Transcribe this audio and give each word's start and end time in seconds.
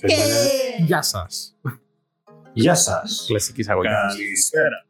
Ε, 0.00 0.14
Γεια 0.86 1.02
σας. 1.02 1.56
Γεια 2.52 2.74
σας. 2.74 3.24
Κλασική 3.28 3.60
εισαγωγή. 3.60 3.88
Καλησπέρα. 3.88 4.86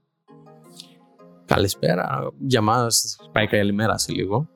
Καλησπέρα. 1.45 2.33
Για 2.39 2.61
μας 2.61 3.17
πάει 3.33 3.47
καλημέρα 3.47 3.99
σε 3.99 4.13
λίγο. 4.13 4.49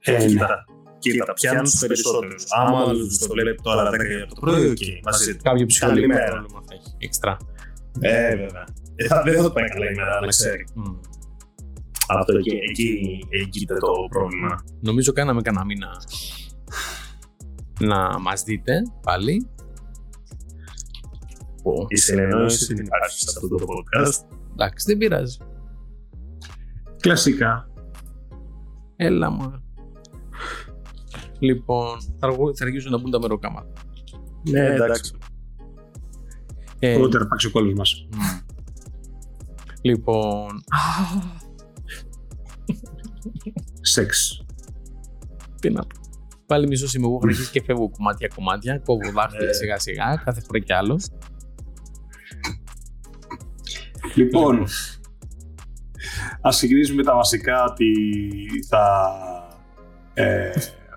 Ε, 0.00 0.12
ναι. 0.12 0.26
Κοίτα, 0.26 0.64
κοίτα, 0.98 1.32
πιάνουν 1.32 1.64
τους 1.64 1.78
περισσότερους. 1.78 2.44
Άμα 2.48 2.80
άλλος 2.80 3.18
το 3.18 3.26
βλέπει 3.32 3.62
τώρα 3.62 3.90
10 3.90 3.94
για 4.16 4.26
το 4.26 4.34
πρωί, 4.40 4.66
οκ, 4.70 4.78
μαζί 5.04 5.36
του. 5.36 5.42
Κάποιο 5.42 5.66
ψυχολογικό 5.66 6.08
Καλημέρα. 6.12 6.36
πρόβλημα 6.36 6.62
θα 6.68 6.74
έχει. 6.74 6.94
Εξτρά. 6.98 7.36
Ε, 8.00 8.36
βέβαια. 8.36 8.64
Ε, 8.96 9.06
θα- 9.06 9.22
Δεν 9.22 9.36
θα 9.36 9.42
το 9.42 9.50
πάει 9.50 9.68
καλά 9.68 9.90
ημέρα, 9.90 10.20
να 10.20 10.26
ξέρει. 10.26 10.66
Μμ. 10.74 10.82
Αυτό 12.08 12.36
εκεί, 12.36 12.58
εκεί 12.70 13.18
έγκειται 13.40 13.76
το 13.76 13.92
πρόβλημα. 14.10 14.64
Νομίζω 14.80 15.12
κάναμε 15.12 15.42
κανένα 15.42 15.64
μήνα 15.64 15.88
να 17.80 18.18
μας 18.20 18.42
δείτε 18.42 18.82
πάλι. 19.02 19.46
Πω. 21.62 21.84
Η 21.88 21.96
συνεννόηση 21.96 22.74
δεν 22.74 22.84
υπάρχει 22.84 23.18
σε 23.18 23.26
αυτό 23.36 23.48
το 23.48 23.56
podcast. 23.64 24.36
Εντάξει, 24.52 24.84
δεν 24.88 24.98
πειράζει. 24.98 25.36
Κλασικά. 27.00 27.70
Έλα 28.96 29.30
μου. 29.30 29.52
Λοιπόν, 31.38 32.00
θα, 32.18 32.26
αργού- 32.26 32.56
θα 32.56 32.64
αργήσουν 32.64 32.90
να 32.90 32.98
μπουν 32.98 33.10
τα 33.10 33.20
μεροκάματα. 33.20 33.72
Ναι, 34.50 34.66
εντάξει. 34.66 35.14
Ε, 36.78 37.00
Ούτε 37.00 37.18
να 37.18 37.26
πάξει 37.26 37.46
ο 37.46 37.50
κόλλος 37.50 37.74
μας. 37.74 38.06
μ. 38.12 38.18
Λοιπόν, 39.82 40.48
Σεξ. 43.80 44.40
τι 45.60 45.70
να 45.70 45.80
πω. 45.80 46.00
Πάλι 46.46 46.66
μισός 46.66 46.94
είμαι 46.94 47.06
εγώ, 47.06 47.14
έχω 47.14 47.26
αρχίσει 47.26 47.50
και 47.50 47.62
φεύγω 47.62 47.90
κομμάτια-κομμάτια. 47.90 48.78
Κόβω 48.78 49.10
δάχτυλα 49.12 49.48
Ε. 49.48 49.52
σιγά-σιγά, 49.52 50.22
κάθε 50.24 50.40
φορά 50.40 50.58
κι 50.58 50.72
άλλο. 50.72 51.00
Λοιπόν, 54.14 54.66
ας 56.40 56.56
ξεκινήσουμε 56.56 57.02
τα 57.02 57.14
βασικά 57.14 57.64
ότι 57.64 57.92
θα... 58.68 59.10
Ε, 60.14 60.50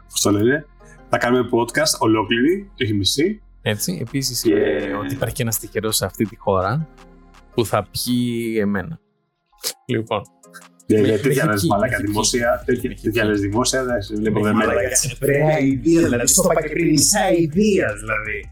πώς 0.09 0.21
το 0.21 0.31
λένε, 0.31 0.65
θα 1.09 1.17
κάνουμε 1.17 1.49
podcast 1.51 1.99
ολόκληρη, 1.99 2.71
και 2.75 2.83
όχι 2.83 2.93
μισή. 2.93 3.41
Έτσι. 3.61 3.97
Επίσης, 4.01 4.41
Και- 4.41 4.93
ότι 5.03 5.13
υπάρχει 5.13 5.35
και 5.35 5.41
ένας 5.41 5.59
τυχερός 5.59 5.95
σε 5.95 6.05
αυτή 6.05 6.25
τη 6.25 6.35
χώρα 6.35 6.87
που 7.53 7.65
θα 7.65 7.87
πιει 7.91 8.55
εμένα. 8.59 8.99
Λοιπόν, 9.85 10.21
Δεν 10.21 10.27
Με- 10.27 10.27
είναι 10.27 10.38
τέτοια 10.95 11.45
με 11.45 11.51
λες 11.51 11.59
χική, 11.61 11.67
μαλάκα 11.71 11.91
με 11.91 11.95
χική. 11.97 12.07
δημόσια, 12.07 12.63
τέτοια- 12.65 12.89
Με 12.89 12.95
χική. 12.95 13.05
τέτοια 13.05 13.23
λες 13.25 13.39
δημόσια, 13.39 13.83
δεν 13.83 14.01
σε 14.01 14.15
βλέπω 14.15 14.41
δεν 14.43 14.53
Μαλάκα, 14.55 14.73
μέτρα. 14.73 14.89
Ωραία 15.23 15.59
ιδέα, 15.59 16.03
δηλαδή. 16.03 16.27
Στο 16.27 16.49
είπα 16.51 16.61
και 16.61 16.69
πριν, 16.69 16.87
μισά 16.89 17.31
ιδέα, 17.31 17.93
δηλαδή. 17.93 18.49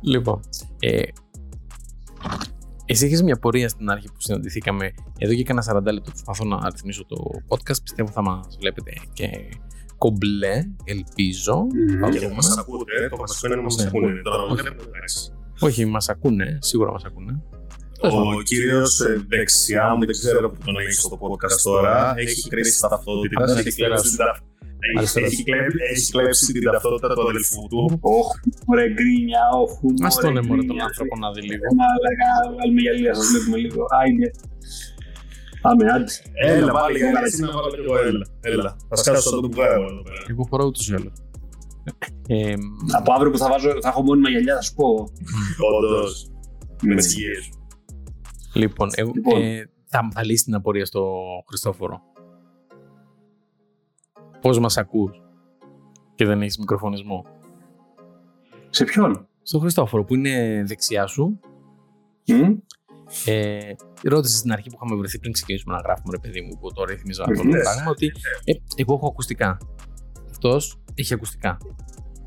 λοιπόν. 0.00 0.40
Ε, 0.80 1.02
εσύ 2.84 3.06
είχες 3.06 3.22
μια 3.22 3.36
πορεία 3.38 3.68
στην 3.68 3.90
αρχή 3.90 4.06
που 4.06 4.20
συναντηθήκαμε. 4.20 4.90
Εδώ 5.18 5.34
και 5.34 5.42
κάνα 5.42 5.62
40 5.62 5.92
λεπτό 5.92 6.10
προσπαθώ 6.10 6.44
να 6.44 6.56
αριθμίσω 6.62 7.06
το 7.06 7.16
podcast. 7.48 7.82
Πιστεύω 7.82 8.10
θα 8.10 8.22
μας 8.22 8.56
βλέπετε 8.60 8.92
και 9.12 9.28
κομπλέ, 9.98 10.62
ελπίζω. 10.84 11.56
Μμμ. 11.56 12.00
Θα 12.00 12.08
Και 12.10 12.18
δούμε. 12.18 12.34
μας 12.34 12.58
ακούτε, 12.58 13.08
το 13.10 13.16
βασικό 13.16 13.46
είναι 13.46 13.56
να 13.56 13.62
μας 13.62 13.76
Ναι. 13.76 13.84
ακούνε. 13.86 14.20
Τώρα 14.22 14.46
μας 14.48 14.60
βλέπετε, 14.60 14.84
εντάξει. 14.88 15.32
Όχι, 15.60 15.84
μας 15.84 16.08
ακούνε, 16.08 16.58
σίγουρα 16.60 16.90
μας 16.92 17.04
ακούνε. 17.04 17.42
Ο 18.02 18.42
κύριος 18.50 18.92
δεξιά 19.28 19.94
μου, 19.94 20.04
δεν 20.08 20.14
ξέρω 20.20 20.50
που 20.50 20.58
τον 20.64 20.76
έχεις 20.80 21.00
στο 21.00 21.18
podcast 21.22 21.58
τώρα, 21.62 22.12
έχει 22.16 22.48
κρίσει 22.48 22.80
ταυτότητα. 22.80 23.42
Έχει 23.58 23.72
κλέψει 23.78 24.08
την 24.16 24.16
ταυτότητα. 24.26 24.48
Αριστεράς. 24.98 25.32
Έχει 25.32 25.42
κλέψει- 25.42 25.80
Έχει 25.92 26.10
κλέψει 26.12 26.52
την 26.52 26.62
ταυτότητα 26.72 27.08
του 27.14 27.28
αδελφού 27.28 27.62
του. 27.70 27.98
Όχ, 28.18 28.28
ωραία 28.72 28.88
γκρίνια, 28.96 29.42
όχ. 29.62 29.72
Ας 30.06 30.14
τον 30.14 30.24
μωρέ, 30.32 30.38
έμορε 30.40 30.60
τον 30.60 30.66
γκρίνια. 30.66 30.84
άνθρωπο 30.88 31.14
να 31.24 31.28
δει 31.34 31.40
λίγο. 31.50 31.66
Μαλάκα, 31.80 32.30
βάλουμε 32.56 32.80
γυαλιά, 32.84 33.12
σας 33.18 33.26
βλέπουμε 33.32 33.56
λίγο. 33.64 33.80
Άιντε. 34.00 34.28
Πάμε, 35.64 35.82
άντε. 35.94 36.12
Έλα, 36.52 36.72
βάλε 36.72 36.98
για 36.98 37.10
να 37.16 37.20
εσύ 37.28 37.40
να 37.46 37.52
βάλω 37.56 37.70
κι 37.74 37.80
εγώ, 37.84 37.96
έλα. 38.08 38.24
Έλα, 38.40 38.76
θα 38.88 38.96
σκάσω 38.96 39.28
σαν 39.30 39.40
τον 39.40 39.50
βγάλω 39.54 39.84
εδώ 39.92 40.02
πέρα. 40.08 40.22
Εγώ 40.32 40.42
φοράω 40.50 40.66
ούτως 40.66 40.88
ή 40.88 40.94
άλλως. 40.98 41.12
Ε, 42.28 42.54
Από 42.98 43.12
αύριο 43.12 43.30
που 43.32 43.38
θα, 43.42 43.48
βάζω, 43.48 43.70
θα 43.84 43.88
έχω 43.88 44.02
μόνιμα 44.02 44.28
γυαλιά, 44.28 44.54
θα 44.54 44.62
σου 44.66 44.74
πω. 44.74 44.88
Όντως, 45.76 46.30
με 46.82 46.94
τις 46.94 47.14
γύρες. 47.14 47.48
Λοιπόν, 48.54 48.88
εγώ, 48.94 49.10
Λοιπόν. 49.14 49.42
Ε, 49.42 49.70
θα, 49.84 50.08
θα 50.12 50.24
λύσει 50.24 50.44
την 50.44 50.54
απορία 50.54 50.84
στο 50.84 51.16
Χριστόφορο. 51.48 52.00
Πώς 54.40 54.58
μας 54.58 54.76
ακούς 54.76 55.22
και 56.14 56.24
δεν 56.24 56.42
έχεις 56.42 56.58
μικροφωνισμό; 56.58 57.24
Σε 58.70 58.84
ποιον; 58.84 59.28
Στο 59.42 59.58
Χριστόφορο 59.58 60.04
που 60.04 60.14
είναι 60.14 60.62
δεξιά 60.66 61.06
σου, 61.06 61.40
Μμ; 62.26 62.52
ε, 63.26 63.58
ρώτησες 64.02 64.38
στην 64.38 64.52
αρχή 64.52 64.68
που 64.68 64.76
είχαμε 64.82 64.96
βρεθεί 65.00 65.18
πριν 65.18 65.32
ξεκινήσουμε 65.32 65.74
να 65.74 65.80
γράφουμε, 65.80 66.08
ρε 66.12 66.18
παιδί 66.18 66.40
μου, 66.40 66.58
που 66.60 66.72
το 66.72 66.84
ρύθμιζα 66.84 67.22
αυτό 67.22 67.42
το 67.42 67.48
Ναι. 67.48 67.60
πράγμα, 67.60 67.90
ότι 67.90 68.12
ε, 68.44 68.52
εγώ 68.76 68.94
έχω 68.94 69.06
ακουστικά. 69.06 69.58
Αυτός 70.30 70.82
έχει 70.94 71.14
ακουστικά. 71.14 71.56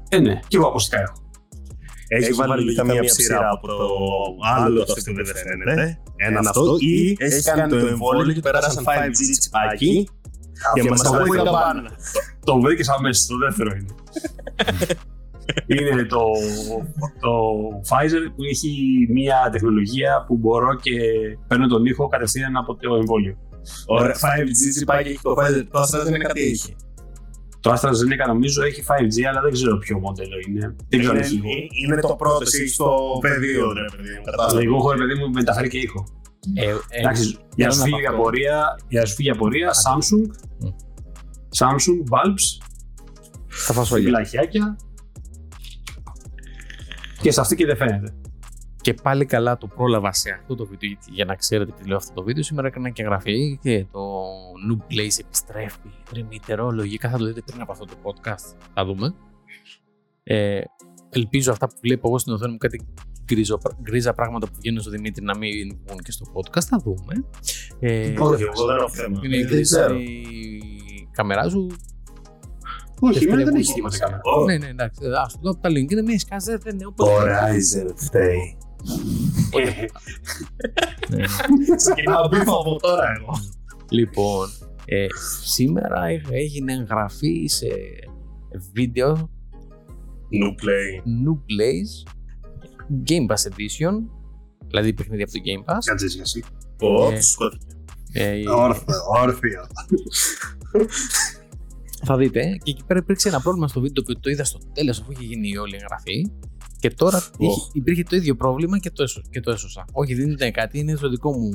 Ε, 0.09 0.19
ναι, 0.19 0.39
και 0.47 0.57
εγώ 0.57 0.67
ακουστικά 0.67 1.01
έχω. 1.01 1.22
Έχει 2.07 2.33
βάλει 2.33 2.63
λογικά 2.63 2.83
μία 2.83 3.01
ψήρα 3.03 3.49
από 3.51 3.67
το 3.67 3.77
άλλο 4.55 4.83
το 4.83 4.93
αυτό 4.93 5.11
που 5.11 5.23
δεν 5.23 5.35
φαίνεται. 5.35 5.99
Ένα 6.15 6.39
αυτό. 6.39 6.75
Ή 6.79 7.15
έχει 7.19 7.41
κάνει 7.41 7.69
το 7.69 7.87
εμβόλιο 7.87 8.33
και 8.33 8.39
περάσαν 8.39 8.83
5G 8.87 9.37
τσιπάκι 9.39 10.07
και 10.73 10.89
μας 10.89 11.05
ακούει 11.05 11.37
η 11.37 11.43
καμπάνα. 11.43 11.91
Το 12.43 12.59
βρήκες 12.59 12.89
αμέσως, 12.89 13.25
το 13.25 13.37
δεύτερο 13.37 13.71
είναι. 13.71 13.95
είναι 15.91 16.03
το, 16.03 16.23
το 17.19 17.33
Pfizer 17.89 18.31
που 18.35 18.43
έχει 18.51 18.71
μια 19.09 19.49
τεχνολογία 19.51 20.23
που 20.27 20.37
μπορώ 20.37 20.75
και 20.75 20.91
παίρνω 21.47 21.67
τον 21.67 21.85
ήχο 21.85 22.07
κατευθείαν 22.07 22.57
από 22.57 22.75
το 22.75 22.95
εμβόλιο. 22.95 23.37
Ωραία, 23.85 24.15
5G 24.15 24.69
τσιπάκι 24.69 25.09
έχει 25.09 25.19
το 25.21 25.35
Pfizer. 25.37 25.63
Το 25.71 25.81
Astra 25.81 26.03
δεν 26.03 26.13
είναι 26.13 26.23
κάτι 26.23 26.41
έχει. 26.41 26.75
Το 27.63 27.71
AstraZeneca 27.73 28.25
νομίζω 28.27 28.63
έχει 28.63 28.83
5G, 28.87 29.23
αλλά 29.29 29.41
δεν 29.41 29.51
ξέρω 29.51 29.77
ποιο 29.77 29.99
μοντέλο 29.99 30.35
είναι. 30.47 30.75
Δεν 30.89 30.99
ξέρω 30.99 31.15
αν 31.15 31.21
έχει 31.21 31.35
ήχο. 31.35 31.47
Είναι 31.83 32.01
το 32.01 32.15
πρώτο, 32.15 32.37
εσύ 32.41 32.61
έχεις 32.61 32.75
το 32.75 32.89
πεδίο, 33.21 33.73
ρε 33.73 33.85
παιδί 33.97 34.09
μου. 34.17 34.23
κατάλαβα. 34.23 34.61
Εγώ 34.61 34.75
έχω, 34.75 34.91
ρε 34.91 34.97
παιδί 34.97 35.13
μου, 35.19 35.29
μεταφέρει 35.29 35.69
και 35.69 35.77
ήχο. 35.77 36.05
Ε, 36.53 36.69
ε, 36.69 36.73
Εντάξει, 36.89 37.37
για 37.55 37.67
να 37.67 37.73
σου 37.73 37.79
ένα 37.79 37.87
φύγει 37.89 38.01
η 38.01 38.05
από 38.05 38.15
αυτό. 38.15 38.21
απορία, 38.21 38.79
για 38.87 38.99
να 39.01 39.05
σου 39.05 39.15
φύγει 39.15 39.27
η 39.27 39.31
απορία, 39.31 39.69
Samsung, 39.85 40.27
Μμ. 40.59 40.67
Samsung, 41.57 41.97
bulbs, 42.11 42.45
Τα 43.67 43.73
φασόλια. 43.73 44.03
φυλαχιάκια 44.05 44.75
και 47.21 47.31
σε 47.31 47.41
αυτή 47.41 47.55
και 47.55 47.65
δεν 47.65 47.77
φαίνεται. 47.77 48.15
Και 48.83 48.93
πάλι 48.93 49.25
καλά 49.25 49.57
το 49.57 49.67
πρόλαβα 49.67 50.13
σε 50.13 50.29
αυτό 50.31 50.55
το 50.55 50.65
βίντεο, 50.65 50.89
γιατί 50.89 51.11
για 51.11 51.25
να 51.25 51.35
ξέρετε 51.35 51.71
τι 51.81 51.87
λέω 51.87 51.97
αυτό 51.97 52.13
το 52.13 52.23
βίντεο. 52.23 52.43
Σήμερα 52.43 52.67
έκανα 52.67 52.89
και 52.89 53.01
εγγραφή 53.01 53.59
και 53.61 53.85
το 53.91 54.23
Noob 54.69 54.93
Place 54.93 55.19
επιστρέφει. 55.19 55.89
Τριμήτερο, 56.11 56.71
λογικά 56.71 57.09
θα 57.09 57.17
το 57.17 57.25
δείτε 57.25 57.41
πριν 57.45 57.61
από 57.61 57.71
αυτό 57.71 57.85
το 57.85 57.93
podcast. 58.03 58.55
Θα 58.73 58.85
δούμε. 58.85 59.13
Ε, 60.23 60.61
ελπίζω 61.09 61.51
αυτά 61.51 61.67
που 61.67 61.75
βλέπω 61.81 62.07
εγώ 62.07 62.17
στην 62.17 62.33
οθόνη 62.33 62.51
μου, 62.51 62.57
κάτι 62.57 62.85
γκρίζο, 63.25 63.59
γκρίζα 63.81 64.13
πράγματα 64.13 64.47
που 64.47 64.53
βγαίνουν 64.59 64.81
στο 64.81 64.89
Δημήτρη 64.91 65.23
να 65.23 65.37
μην 65.37 65.79
βγουν 65.87 65.99
και 66.03 66.11
στο 66.11 66.25
podcast. 66.33 66.63
Θα 66.63 66.77
δούμε. 66.83 67.25
Ε, 67.79 68.13
Όχι, 68.19 68.43
εγώ 68.43 68.65
δεν 68.65 68.75
έχω 68.77 68.89
θέμα. 68.89 69.19
είναι 69.23 69.37
η 69.37 69.39
Δεν 69.43 69.51
γκρίζα 69.51 69.79
ξέρω. 69.85 69.99
η 69.99 71.07
κάμερά 71.11 71.49
σου. 71.49 71.67
Όχι, 72.99 73.23
εμένα 73.23 73.35
δεν 73.35 73.45
δεν 73.45 73.55
έχει 73.55 73.73
τίποτα 73.73 73.97
κάμερα. 73.97 74.21
Ω, 74.23 74.43
Ναι, 74.45 74.57
ναι, 74.57 74.67
εντάξει. 74.67 75.05
Α 75.05 75.29
το 75.33 75.39
δω 75.41 75.49
από 75.49 75.61
τα 75.61 75.69
link. 75.69 75.91
Είναι 75.91 76.01
μια 76.01 76.19
σκάζε, 76.19 76.57
δεν 76.57 76.73
είναι 76.73 76.83
Το 76.95 77.03
όποτε. 77.05 77.39
Ryzen 77.41 77.91
φταίει. 77.95 78.57
Ναι. 81.09 81.25
Ξεκινάω 81.75 82.27
μπίφα 82.27 82.51
από 82.51 82.79
τώρα 82.79 83.03
εγώ. 83.19 83.33
Λοιπόν, 83.89 84.47
ε, 84.85 85.05
σήμερα 85.43 86.07
έ- 86.09 86.21
έγινε 86.31 86.73
εγγραφή 86.73 87.45
σε 87.47 87.67
βίντεο 88.73 89.29
New 90.31 90.49
play. 90.63 90.97
New 91.25 91.35
Plays 91.37 92.11
Game 93.07 93.31
Pass 93.31 93.49
Edition 93.51 93.93
δηλαδή 94.67 94.93
παιχνίδι 94.93 95.21
από 95.23 95.31
το 95.31 95.39
Game 95.45 95.71
Pass 95.73 95.77
Κάτσε 95.85 96.05
εσύ, 96.05 96.19
εσύ. 96.21 96.43
Πω, 96.77 97.11
Ε, 97.11 97.21
σκότωθηκε. 97.21 97.75
ε, 98.13 98.49
Όρθιο, 98.49 98.95
όρθιο. 99.21 99.67
θα 102.05 102.17
δείτε 102.17 102.57
και 102.63 102.71
εκεί 102.71 102.83
πέρα 102.87 102.99
υπήρξε 102.99 103.27
ένα 103.27 103.41
πρόβλημα 103.41 103.67
στο 103.67 103.81
βίντεο 103.81 104.03
που 104.03 104.19
το 104.19 104.29
είδα 104.29 104.43
στο 104.43 104.59
τέλος 104.73 104.99
αφού 104.99 105.11
είχε 105.11 105.23
γίνει 105.23 105.49
η 105.49 105.57
όλη 105.57 105.75
εγγραφή 105.75 106.31
και 106.83 106.89
τώρα 106.89 107.23
είχε- 107.37 107.69
υπήρχε 107.73 108.03
το 108.03 108.15
ίδιο 108.15 108.35
πρόβλημα 108.35 108.79
και 108.79 108.91
το, 108.91 109.03
έσω, 109.03 109.21
και 109.29 109.39
το 109.39 109.51
έσωσα. 109.51 109.85
Όχι 109.91 110.13
δεν 110.13 110.29
ήταν 110.29 110.51
κάτι, 110.51 110.79
είναι 110.79 110.95
το 110.95 111.09
δικό 111.09 111.31
μου 111.31 111.49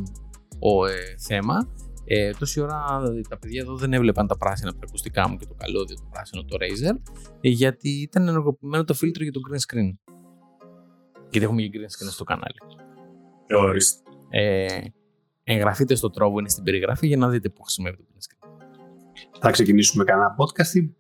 ο, 0.59 0.87
ε, 0.87 0.93
θέμα. 1.19 1.69
Ε, 2.05 2.31
τόση 2.33 2.61
ώρα 2.61 2.85
τα 3.29 3.39
παιδιά 3.39 3.61
εδώ 3.61 3.77
δεν 3.77 3.93
έβλεπαν 3.93 4.27
τα 4.27 4.37
πράσινα 4.37 4.71
από 4.71 4.79
τα 4.79 4.85
ακουστικά 4.89 5.29
μου 5.29 5.37
και 5.37 5.47
το 5.47 5.55
καλώδιο 5.55 5.97
το 5.97 6.09
πράσινο 6.11 6.45
το 6.45 6.57
Razer 6.61 6.97
ε, 7.41 7.49
γιατί 7.49 7.89
ήταν 7.89 8.29
ενεργοποιημένο 8.29 8.85
το 8.85 8.95
φίλτρο 8.95 9.23
για 9.23 9.33
το 9.33 9.41
green 9.51 9.57
screen. 9.75 9.97
Γιατί 11.31 11.47
έχουμε 11.47 11.63
και 11.63 11.71
green 11.73 12.05
screen 12.05 12.11
στο 12.11 12.25
κανάλι. 12.25 12.57
Ε, 13.47 13.55
Ορίστε. 13.55 14.03
ε, 14.31 14.67
εγγραφείτε 15.45 15.95
στο 15.95 16.11
τρόπο, 16.11 16.39
είναι 16.39 16.49
στην 16.49 16.65
περιγραφή 16.65 17.07
για 17.07 17.17
να 17.17 17.29
δείτε 17.29 17.49
που 17.49 17.63
χρησιμεύει 17.63 17.97
το 17.97 18.05
green 18.13 18.17
screen. 18.17 18.49
Θα 19.41 19.51
ξεκινήσουμε 19.51 20.05
κανένα 20.05 20.35
podcast 20.39 20.75
ή... 20.75 20.95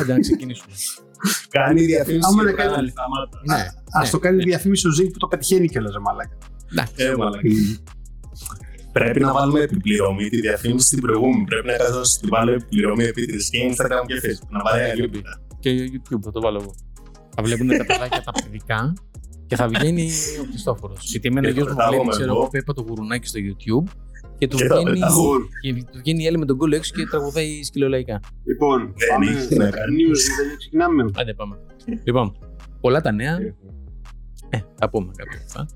Άντε 0.00 0.12
να 0.12 0.18
ξεκινήσουμε. 0.18 0.74
Κάνει 1.50 1.84
διαφήμιση. 1.84 2.26
Άμα 2.30 2.42
και 2.44 2.50
να 2.50 2.56
κάνει- 2.56 2.70
βγάλει 2.72 2.90
θάματα. 2.90 3.40
Ναι. 3.44 3.62
Α 3.98 4.02
ναι. 4.02 4.08
το 4.10 4.18
κάνει 4.18 4.42
διαφήμιση 4.42 4.86
ο 4.86 4.90
Ζink 5.00 5.10
που 5.12 5.18
το 5.18 5.26
πετυχαίνει 5.26 5.68
κιόλας, 5.68 5.92
ρε 5.92 5.98
μαλάκα. 5.98 6.36
Ε, 6.96 7.14
μαλάκα. 7.16 7.40
Πρέπει 8.92 9.20
να 9.20 9.32
βάλουμε 9.32 9.60
επιπληρωμή 9.60 10.28
τη 10.28 10.40
διαφήμιση 10.40 10.86
στην 10.86 11.00
προηγούμενη. 11.00 11.44
Πρέπει 11.44 11.66
να 11.66 11.72
κάνω 11.76 12.00
την 12.20 12.28
βάλω 12.28 12.52
επιπληρωμή 12.52 13.04
επίτηδε 13.04 13.38
και 13.50 13.58
Instagram 13.70 14.04
και 14.06 14.14
Facebook. 14.24 14.48
Να 14.50 14.60
πάρει 14.60 14.82
άλλη 14.90 15.08
πίτα. 15.08 15.40
Και 15.60 15.70
YouTube 15.92 16.20
θα 16.24 16.30
το 16.30 16.40
βάλω 16.40 16.60
εγώ. 16.62 16.74
Θα 17.34 17.42
βλέπουν 17.42 17.68
τα 17.68 17.84
παιδάκια 17.90 18.22
τα 18.22 18.32
παιδικά 18.42 18.92
και 19.46 19.56
θα 19.56 19.68
βγαίνει 19.68 20.10
ο 20.40 20.44
Χριστόφορος. 20.50 21.10
Γιατί 21.10 21.28
εμένα 21.28 21.48
ο 21.48 21.50
Και 21.52 21.56
γιος 21.56 21.66
το 21.66 21.72
μου 21.72 21.76
πετάγω 21.78 21.92
βλέπει, 21.92 22.06
με 22.06 22.12
ξέρω 22.12 22.30
εγώ. 22.32 22.40
εγώ, 22.40 22.48
Πέπα 22.50 22.72
το 22.72 22.82
γουρουνάκι 22.88 23.26
στο 23.26 23.38
YouTube 23.46 23.90
και 24.38 24.48
τους 24.48 24.60
Και 24.60 24.66
τα 24.68 24.76
βγαίνει, 24.76 24.90
πετάγω. 24.98 25.30
και 25.62 25.72
τους 25.74 26.00
βγαίνει 26.00 26.22
η 26.22 26.26
Έλλη 26.26 26.38
με 26.38 26.44
τον 26.44 26.56
κόλλο 26.56 26.76
έξω 26.76 26.92
και 26.96 27.06
τραγουδάει 27.10 27.62
σκυλολαϊκά. 27.62 28.20
Λοιπόν, 28.44 28.78
Δεν 28.96 29.08
πάμε. 29.12 29.30
έχει 29.30 29.46
τι 29.48 29.56
να 29.56 29.70
κάνεις. 29.70 29.96
News, 30.08 30.22
δεν 30.48 30.56
ξεκινάμε. 30.58 31.02
Άντε 31.16 31.34
πάμε. 31.34 31.56
Λοιπόν, 32.04 32.36
πολλά 32.80 33.00
τα 33.00 33.12
νέα. 33.12 33.36
Ε, 34.50 34.58
θα 34.78 34.90
πούμε 34.90 35.12
κάποια 35.16 35.40
αυτά. 35.46 35.68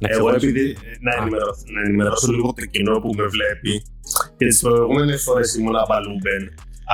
Να 0.00 0.08
Εγώ 0.10 0.24
ξεχάσω. 0.24 0.46
επειδή 0.46 0.76
να 1.06 1.12
ενημερώσω, 1.20 1.62
να 1.74 1.80
ενημερώσω 1.86 2.32
λίγο 2.32 2.52
το 2.56 2.64
κοινό 2.72 2.94
που 3.02 3.10
με 3.18 3.24
βλέπει 3.34 3.72
και 4.36 4.46
τις 4.46 4.60
προηγούμενες 4.60 5.22
φορές 5.22 5.54
ήμουν 5.54 5.76
απαλούμπεν. 5.76 6.42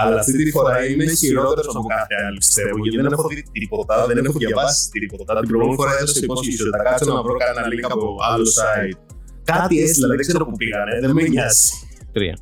Αλλά 0.00 0.14
αυτή 0.18 0.44
τη 0.44 0.50
φορά 0.50 0.86
είμαι 0.86 1.04
χειρότερος 1.22 1.74
από 1.76 1.86
κάθε 1.96 2.14
άλλη, 2.26 2.36
πιστεύω. 2.36 2.76
Γιατί 2.82 2.96
δεν 3.02 3.12
έχω 3.12 3.26
δει 3.28 3.42
τίποτα, 3.52 4.06
δεν 4.06 4.24
έχω 4.24 4.38
διαβάσει 4.38 4.90
τίποτα. 4.90 5.30
Την 5.40 5.48
προηγούμενη 5.48 5.76
φορά 5.80 5.92
έδωσα 6.00 6.20
υπόσχεση 6.22 6.62
ότι 6.62 6.70
θα 6.76 6.82
κάτσω 6.88 7.12
να 7.18 7.22
βρω 7.22 7.34
κανένα 7.42 7.66
link 7.72 7.84
από 7.96 8.06
άλλο 8.30 8.46
site. 8.58 8.98
Κάτι 9.44 9.82
έστειλα, 9.82 10.06
δεν 10.08 10.18
ξέρω 10.18 10.44
που 10.44 10.56
πήγανε, 10.56 11.00
δεν 11.00 11.10
με 11.10 11.22
νοιάζει. 11.22 11.70
Τρία. 12.12 12.36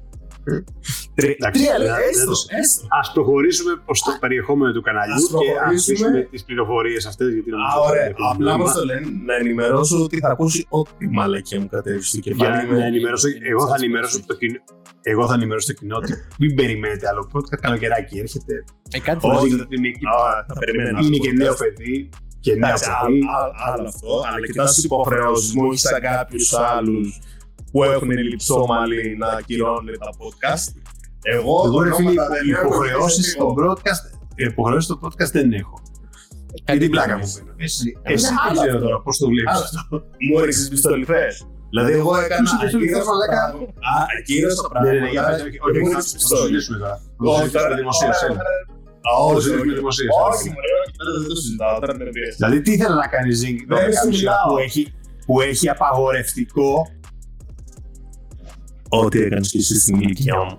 Τρία 1.15 1.35
Εντάξει, 1.39 1.61
τρία 1.61 1.73
δεν- 1.73 1.81
λεπτά, 1.81 1.97
δεν 1.97 2.09
έστω, 2.09 2.25
το- 2.33 2.57
έστω. 2.61 2.83
Α 2.99 3.13
προχωρήσουμε 3.15 3.73
προς 3.85 4.01
το 4.03 4.11
περιεχόμενο 4.21 4.73
του 4.73 4.83
καναλιού 4.89 5.15
Ας 5.15 5.21
και 5.21 5.27
ας 5.27 5.31
προχωρήσουμε. 5.31 5.97
αφήσουμε 5.97 6.21
τις 6.33 6.45
πληροφορίες 6.45 7.07
αυτές. 7.07 7.29
Γιατί 7.35 7.51
Α, 7.51 7.55
νομίζω 7.57 7.81
ωραία. 7.91 8.07
ότι 8.09 8.23
Απλά 8.33 8.53
είναι 8.55 8.63
μα 8.65 8.73
το 8.73 8.85
λένε 8.85 9.07
να 9.29 9.35
ενημερώσω 9.43 9.97
ότι 10.07 10.17
θα 10.19 10.29
ακούσει 10.35 10.67
ό,τι 10.69 11.05
μαλακία 11.09 11.61
μου 11.61 11.69
κατέβει 11.69 12.03
στο 12.03 12.19
Για 12.23 12.33
κεφάλι. 12.33 12.73
να 12.79 12.85
ενημερώσω, 12.87 13.29
εγώ 13.53 13.63
θα 13.71 13.75
ενημερώσω 13.81 14.19
το 14.27 14.35
κοινό. 14.41 14.59
Εγώ 15.13 15.27
θα 15.29 15.35
ενημερώσω 15.35 15.67
το 15.67 15.73
κοινό 15.81 15.97
ότι 15.97 16.13
μην 16.39 16.55
περιμένετε 16.55 17.09
άλλο 17.09 17.31
podcast. 17.33 17.59
Καλοκαιράκι 17.61 18.19
έρχεται. 18.19 18.55
Ε, 18.91 18.99
κάτι 19.01 19.21
θα 19.27 19.33
Όχι. 19.35 19.49
δει. 19.49 19.55
Είναι, 19.77 19.89
Α, 19.89 20.45
θα 20.49 20.55
περιμένω. 20.59 20.99
είναι 21.05 21.17
και 21.17 21.33
νέο 21.33 21.55
παιδί. 21.55 22.09
Και 22.41 22.55
νέα 22.55 22.69
Εντάξει, 22.69 22.85
παιδί. 22.85 22.97
άλλο- 23.01 23.27
άλλο- 23.39 23.55
άλλο 23.75 23.89
αυτό, 23.89 24.23
αλλά 24.29 24.47
κοιτάς 24.47 24.75
τις 24.75 24.85
υποχρεώσεις 24.85 25.53
μου, 25.55 25.67
όχι 25.69 25.79
σαν 25.79 26.01
κάποιους 26.01 26.53
άλλους 26.53 27.21
που 27.73 27.83
έχουν 27.85 28.11
λιψόμαλοι 28.11 29.17
να 29.19 29.27
ακυρώνουν 29.27 29.87
τα 29.99 30.11
podcast. 30.21 30.65
Εγώ, 31.23 31.63
Εγώ 31.67 31.83
ρε 31.83 31.95
φίλε, 31.95 32.09
ονόματα 32.09 32.29
δεν 32.29 32.51
έχω, 32.51 32.67
υποχρεώσει 32.67 33.21
δεν 33.21 33.31
στο 33.31 33.45
έχω. 33.45 33.55
broadcast. 33.59 34.03
Υποχρεώσει 34.35 34.85
στο 34.87 34.99
podcast 35.03 35.31
δεν 35.33 35.53
έχω. 35.53 35.83
Και 36.55 36.63
Κάτι 36.65 36.79
την 36.79 36.91
πλάκα 36.91 37.09
θα 37.13 37.17
μου 37.19 37.25
δεις. 37.25 37.35
παίρνω. 37.35 37.53
Εσύ, 37.57 37.97
εσύ 38.03 38.27
άλλο 38.47 38.61
δεν 38.61 38.63
ξέρω 38.63 38.77
αυτό. 38.77 38.87
τώρα 38.87 39.01
πώ 39.05 39.11
το 39.23 39.27
βλέπει 39.33 39.49
Άλλο 39.51 39.65
αυτό. 39.81 39.97
Μου 40.27 40.39
έριξες 40.43 40.69
πιστολιθές. 40.69 41.33
Δηλαδή 41.73 41.93
εγώ 42.01 42.13
έκανα 42.25 42.41
Τους 42.43 42.53
πιστολιθές, 42.61 42.91
ακύρωσα 42.91 43.11
μαλάκα. 43.11 43.33
πράγματα. 43.41 43.73
Α, 43.93 43.95
ακύρωσα 44.19 44.63
Ναι, 44.73 44.91
ναι, 44.93 44.99
ναι, 45.05 45.09
για 45.15 45.23
πράγματα. 45.23 45.43
πες, 45.43 45.43
όχι, 45.47 45.51
και 45.53 45.61
όχι, 45.67 45.79
μου 45.79 45.87
όχι, 45.87 45.95
έριξες 45.95 46.11
θα 46.13 46.19
το 46.19 46.25
πιστόλι. 46.25 46.47
συζητήσουμε 46.47 46.77
τώρα. 46.83 46.95
Όχι, 47.35 47.49
Θα 49.05 49.11
το 49.11 49.27
δημοσίως, 49.31 49.31
τώρα, 49.31 49.31
έλα. 49.31 49.31
Α, 49.31 49.31
Θα 49.31 49.33
το 49.33 49.37
όχι, 49.37 49.43
συζητήσουμε 49.43 49.71
όχι. 49.73 49.79
δημοσίως, 49.81 50.11
Όχι, 50.31 50.47
έλα. 50.49 50.55
μωρέ, 50.57 50.73
όχι, 50.83 50.93
δεν 51.21 51.29
το 51.33 51.37
συζητάω, 51.43 51.75
τώρα 51.81 51.95
με 51.99 52.05
πίεση. 52.17 52.37
Δηλαδή, 52.41 52.59
τι 52.65 52.71
ήθελε 52.77 52.95
να 53.03 53.09
κάνει 53.15 53.31
Zing 53.41 53.59
Δεν 53.69 53.79
12 53.79 53.95
σου 54.03 54.09
μισή 54.09 54.27
ώρα 54.27 54.35
μιλάω. 54.35 54.49
που 54.49 54.57
έχει, 54.67 54.83
που 55.27 55.35
έχει 55.51 55.67
απαγορευτικό; 55.75 56.71
Ό,τι 59.03 59.17
έκανες 59.27 59.49
και 59.51 59.59
εσύ 59.59 59.75
στην 59.81 59.95
ηλικία 60.01 60.37
μου. 60.45 60.59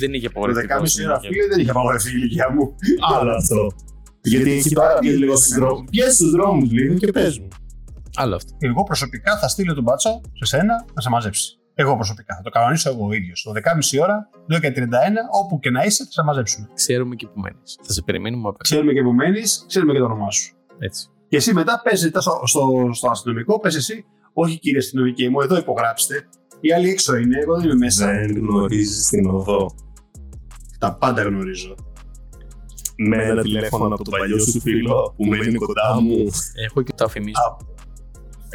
Δεν 0.00 0.10
είχε 0.14 0.26
το 0.28 0.32
απογορευτικό. 0.34 0.74
12 0.74 1.04
ώρα 1.08 1.18
φίλε, 1.20 1.46
δεν 1.50 1.58
είχε 1.60 1.70
απαγορευτεί 1.70 2.08
η 2.10 2.16
ηλικία 2.16 2.46
μου. 2.54 2.64
Άλλο 3.16 3.30
αυτό. 3.40 3.62
Γιατί 4.22 4.50
έχει 4.52 4.72
πάρα 4.72 4.98
βγει 5.02 5.10
λίγο 5.10 5.36
στους 5.36 5.54
δρόμους. 5.58 5.90
Πιες 5.90 6.14
στους 6.14 6.30
δρόμους 6.30 6.70
λίγο 6.70 6.94
και 6.94 7.10
πες 7.10 7.38
μου. 7.38 7.48
Άλλο 8.14 8.34
αυτό. 8.34 8.56
Εγώ 8.58 8.82
προσωπικά 8.82 9.38
θα 9.38 9.48
στείλω 9.48 9.74
τον 9.74 9.82
μπάτσο 9.82 10.20
σε 10.32 10.44
σένα 10.44 10.84
να 10.94 11.00
σε 11.00 11.08
μαζέψει. 11.10 11.58
Εγώ 11.74 11.94
προσωπικά 11.94 12.34
θα 12.36 12.42
το 12.42 12.50
κανονίσω 12.50 12.90
εγώ 12.90 13.06
ο 13.06 13.12
ίδιος. 13.12 13.42
Το 13.42 13.52
10.30 13.54 14.02
ώρα, 14.02 14.28
12.31, 14.52 14.60
όπου 15.42 15.58
και 15.58 15.70
να 15.70 15.84
είσαι, 15.84 16.04
θα 16.04 16.10
σε 16.10 16.22
μαζέψουμε. 16.22 16.68
Ξέρουμε 16.74 17.14
και 17.14 17.26
που 17.26 17.40
μένεις. 17.40 17.78
Θα 17.82 17.92
σε 17.92 18.02
περιμένουμε 18.02 18.48
απ' 18.48 18.54
έξω. 18.54 18.74
Ξέρουμε 18.74 18.92
και 18.92 19.02
που 19.02 19.12
μένεις, 19.12 19.64
ξέρουμε 19.68 19.92
και 19.92 19.98
το 19.98 20.04
όνομά 20.04 20.30
σου. 20.30 20.54
Έτσι. 20.78 21.08
Και 21.28 21.36
εσύ 21.36 21.54
μετά 21.54 21.80
πες 21.84 22.00
στο, 22.00 22.42
στο, 22.44 22.90
στο 22.92 23.10
αστυνομικό, 23.10 23.60
πες 23.60 23.76
εσύ, 23.76 24.04
όχι 24.32 24.58
κύριε 24.58 24.78
αστυνομική 24.78 25.28
μου, 25.28 25.40
εδώ 25.40 25.56
υπογράψτε. 25.56 26.28
Οι 26.60 26.72
άλλοι 26.72 26.88
έξω 26.88 27.16
είναι, 27.16 27.38
εγώ 27.38 27.56
δεν 27.56 27.64
είμαι 27.64 27.74
μέσα. 27.74 28.06
Δεν 28.06 28.36
γνωρίζεις 28.36 29.08
την 29.08 29.26
οδό. 29.26 29.74
Τα 30.78 30.94
πάντα 30.94 31.22
γνωρίζω. 31.22 31.74
Με 32.96 33.24
ένα 33.24 33.42
τηλέφωνο 33.42 33.94
από 33.94 34.04
τον 34.04 34.18
παλιό 34.18 34.38
σου 34.38 34.60
φίλο 34.60 35.14
που 35.16 35.24
μένει 35.24 35.54
κοντά 35.54 36.00
μου. 36.00 36.16
Έχω 36.64 36.82
και 36.82 36.92
το 36.96 37.04
αφημίσω. 37.04 37.56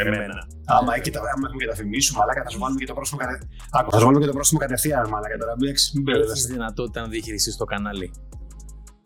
Εμένα. 0.02 0.48
Άμα 0.66 0.94
έχει 0.94 1.02
και 1.04 1.12
τα, 1.12 1.20
άμα 1.20 1.46
έχουμε 1.48 1.62
και 1.64 1.70
τα 1.72 1.76
θυμίσουμε, 1.76 2.20
μαλάκα, 2.20 2.44
θα 2.44 2.50
σου 2.50 2.60
βάλουμε 2.60 2.80
και 2.80 2.86
το 2.86 2.94
πρόσωπο 2.94 3.18
κατευθείαν. 3.24 3.50
Άκου, 3.72 3.92
θα 3.92 3.98
σου 3.98 4.04
βάλουμε 4.06 4.22
και 4.24 4.30
το 4.32 4.36
πρόσωπο 4.38 4.60
κατευθείαν, 4.60 5.10
μαλάκα. 5.10 5.38
Τώρα 5.38 5.54
μην 5.60 5.70
έχεις- 5.70 5.92
μην 5.94 6.08
Έχεις 6.08 6.18
μπερδεύεσαι. 6.20 6.48
δυνατότητα 6.54 7.02
να 7.02 7.08
διαχειριστείς 7.08 7.56
το 7.58 7.66
κανάλι. 7.66 8.12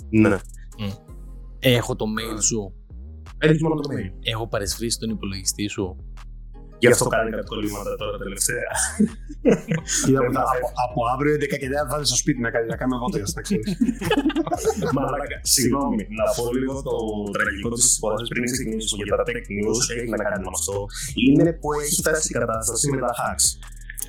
Ναι. 0.10 0.38
Έχω 1.60 1.96
το 1.96 2.06
mail 2.18 2.42
σου. 2.44 2.74
Έχεις 3.38 3.62
μόνο 3.62 3.76
το 3.76 3.90
mail. 3.94 4.12
Έχω 4.22 4.48
παρεσβήσει 4.48 4.98
τον 5.00 5.10
υπολογιστή 5.10 5.68
σου. 5.68 5.96
Γι' 6.84 6.92
αυτό 6.96 7.06
κάνει 7.16 7.30
κάποια 7.34 7.48
κολλήματα 7.52 7.92
τώρα 8.02 8.16
τελευταία. 8.24 8.70
Κοίτα, 10.06 10.20
από, 10.20 10.40
από, 10.56 10.68
από 10.86 11.00
αύριο 11.14 11.34
11 11.36 11.40
και 11.62 11.68
10 11.74 11.90
θα 11.90 11.94
έρθει 11.98 12.08
στο 12.12 12.20
σπίτι 12.24 12.40
να, 12.46 12.50
κάνει- 12.54 12.70
να 12.74 12.78
κάνουμε 12.80 12.98
podcast, 13.04 13.32
να 13.38 13.42
ξέρεις. 13.48 13.68
Μαλάκα, 14.96 15.38
συγγνώμη, 15.56 16.02
να 16.20 16.26
πω 16.38 16.44
λίγο 16.62 16.76
το 16.88 16.96
τραγικό 17.36 17.70
της 17.76 17.86
υπόθεσης 17.98 18.30
πριν 18.32 18.44
ξεκινήσουμε 18.52 19.04
για 19.08 19.16
τα 19.20 19.24
tech 19.30 19.46
news. 19.56 19.80
Έχει 19.98 20.10
να 20.16 20.20
κάνει 20.26 20.40
με 20.48 20.52
αυτό. 20.58 20.76
Είναι 21.28 21.50
που 21.60 21.68
έχει 21.82 21.96
φτάσει 22.02 22.28
η 22.34 22.36
κατάσταση 22.40 22.86
με 22.94 22.98
τα 23.06 23.12
hacks. 23.20 23.46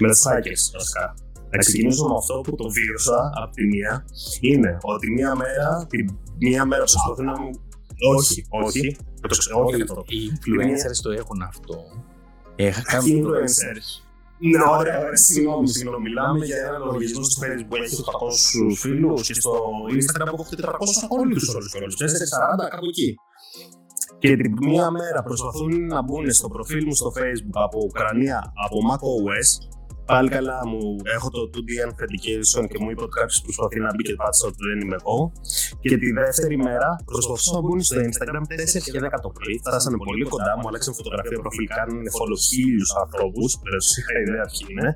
Με 0.03 0.07
τα 0.13 0.17
hackers, 0.25 0.63
βασικά. 0.77 1.05
Να 1.53 1.57
ξεκινήσω 1.65 2.05
με 2.11 2.17
αυτό 2.23 2.35
που 2.45 2.53
το 2.61 2.67
βίωσα 2.77 3.19
από 3.43 3.53
τη 3.59 3.65
μία. 3.73 3.93
Είναι 4.51 4.71
ότι 4.93 5.07
μία 5.17 5.33
μέρα, 5.43 5.69
τη 5.91 5.99
μία 6.47 6.63
μέρα 6.71 6.83
προσπαθούν 6.87 7.25
να 7.31 7.37
μου. 7.41 7.51
Όχι, 8.17 8.39
όχι. 8.65 8.97
Το 9.21 9.29
ξέρω, 9.41 9.55
όχι 9.65 9.83
αυτό. 9.83 10.03
Οι 10.15 10.21
influencers 10.35 10.99
το 11.03 11.11
έχουν 11.21 11.39
αυτό. 11.53 11.77
Έχα 12.57 12.83
Κάποιοι 12.83 13.13
κάνει 13.13 13.25
influencers. 13.25 14.05
Ναι, 14.39 14.63
ωραία, 14.79 14.99
ωραία. 14.99 15.17
Συγγνώμη, 15.17 15.69
συγγνώμη. 15.69 16.03
Μιλάμε 16.03 16.45
για 16.45 16.57
έναν 16.57 16.83
λογαριασμό 16.85 17.23
στο 17.23 17.43
Facebook 17.43 17.67
που 17.69 17.77
έχει 17.77 17.97
800 18.71 18.77
φίλου 18.77 19.15
και 19.15 19.35
στο 19.35 19.53
Instagram 19.99 20.29
που 20.31 20.43
έχω 20.43 20.47
400 20.51 21.05
ακόλουθου 21.05 21.53
όλους 21.55 21.71
και 21.73 21.79
όλου. 21.79 21.93
440 21.93 22.69
κάπου 22.71 22.87
εκεί. 22.87 23.15
Και 24.19 24.37
την 24.37 24.53
μία 24.61 24.91
μέρα 24.91 25.23
προσπαθούν 25.23 25.87
να 25.87 26.03
μπουν 26.03 26.33
στο 26.33 26.49
προφίλ 26.49 26.85
μου 26.87 26.95
στο 26.95 27.13
Facebook 27.17 27.57
από 27.67 27.79
Ουκρανία, 27.85 28.53
από 28.65 28.79
macOS. 28.91 29.49
Πάλι 30.13 30.29
καλά 30.37 30.59
μου 30.71 30.83
έχω 31.17 31.29
το 31.37 31.43
2D 31.55 31.71
Authentication 31.87 32.65
και 32.71 32.79
μου 32.81 32.89
είπε 32.91 33.03
ότι 33.07 33.15
κάποιο 33.21 33.39
προσπαθεί 33.47 33.79
να 33.87 33.91
μπει 33.95 34.03
και 34.09 34.15
πάτησα 34.21 34.47
ότι 34.51 34.61
δεν 34.69 34.79
είμαι 34.83 34.97
εγώ. 35.01 35.19
Και 35.91 35.97
τη 36.03 36.09
δεύτερη 36.21 36.57
μέρα 36.69 36.91
προσπαθούν 37.13 37.51
να 37.57 37.61
μπουν 37.65 37.79
στο 37.89 38.01
Instagram 38.09 38.45
4 38.53 38.93
και 38.93 39.01
10 39.17 39.19
το 39.27 39.31
πρωί. 39.37 39.57
Φτάσανε 39.67 39.99
πολύ 40.09 40.25
κοντά 40.33 40.53
μου, 40.59 40.65
αλλάξαν 40.69 40.95
φωτογραφία 41.01 41.39
προφίλ, 41.45 41.67
κάνουν 41.79 42.03
follow 42.17 42.39
χίλιους 42.49 42.91
ανθρώπους. 43.03 43.51
Δεν 43.73 43.81
σου 43.87 43.95
είχα 44.01 44.15
ιδέα 44.25 44.45
ποιοι 44.53 44.65
είναι. 44.71 44.89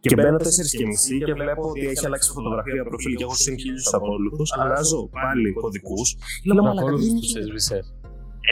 Και 0.00 0.14
μπαίνω 0.14 0.38
4 0.48 0.76
και 0.78 0.86
μισή 0.90 1.16
και 1.28 1.34
βλέπω 1.42 1.62
ότι 1.70 1.86
έχει 1.92 2.06
αλλάξει 2.08 2.28
φωτογραφία 2.38 2.82
προφίλ 2.90 3.14
και 3.18 3.24
έχω 3.28 3.36
συν 3.44 3.54
χίλιους 3.62 3.88
ακόλουθου. 3.96 4.44
Αλλάζω 4.60 5.00
πάλι 5.18 5.48
κωδικούς. 5.60 6.08
Λέω 6.44 6.54
Τον 6.56 6.64
μαλάκα, 6.64 6.86
ακόλουθο 6.86 7.04
τι 7.14 7.20
του 7.20 7.28
είναι 7.30 7.40
έσβησε. 7.44 7.78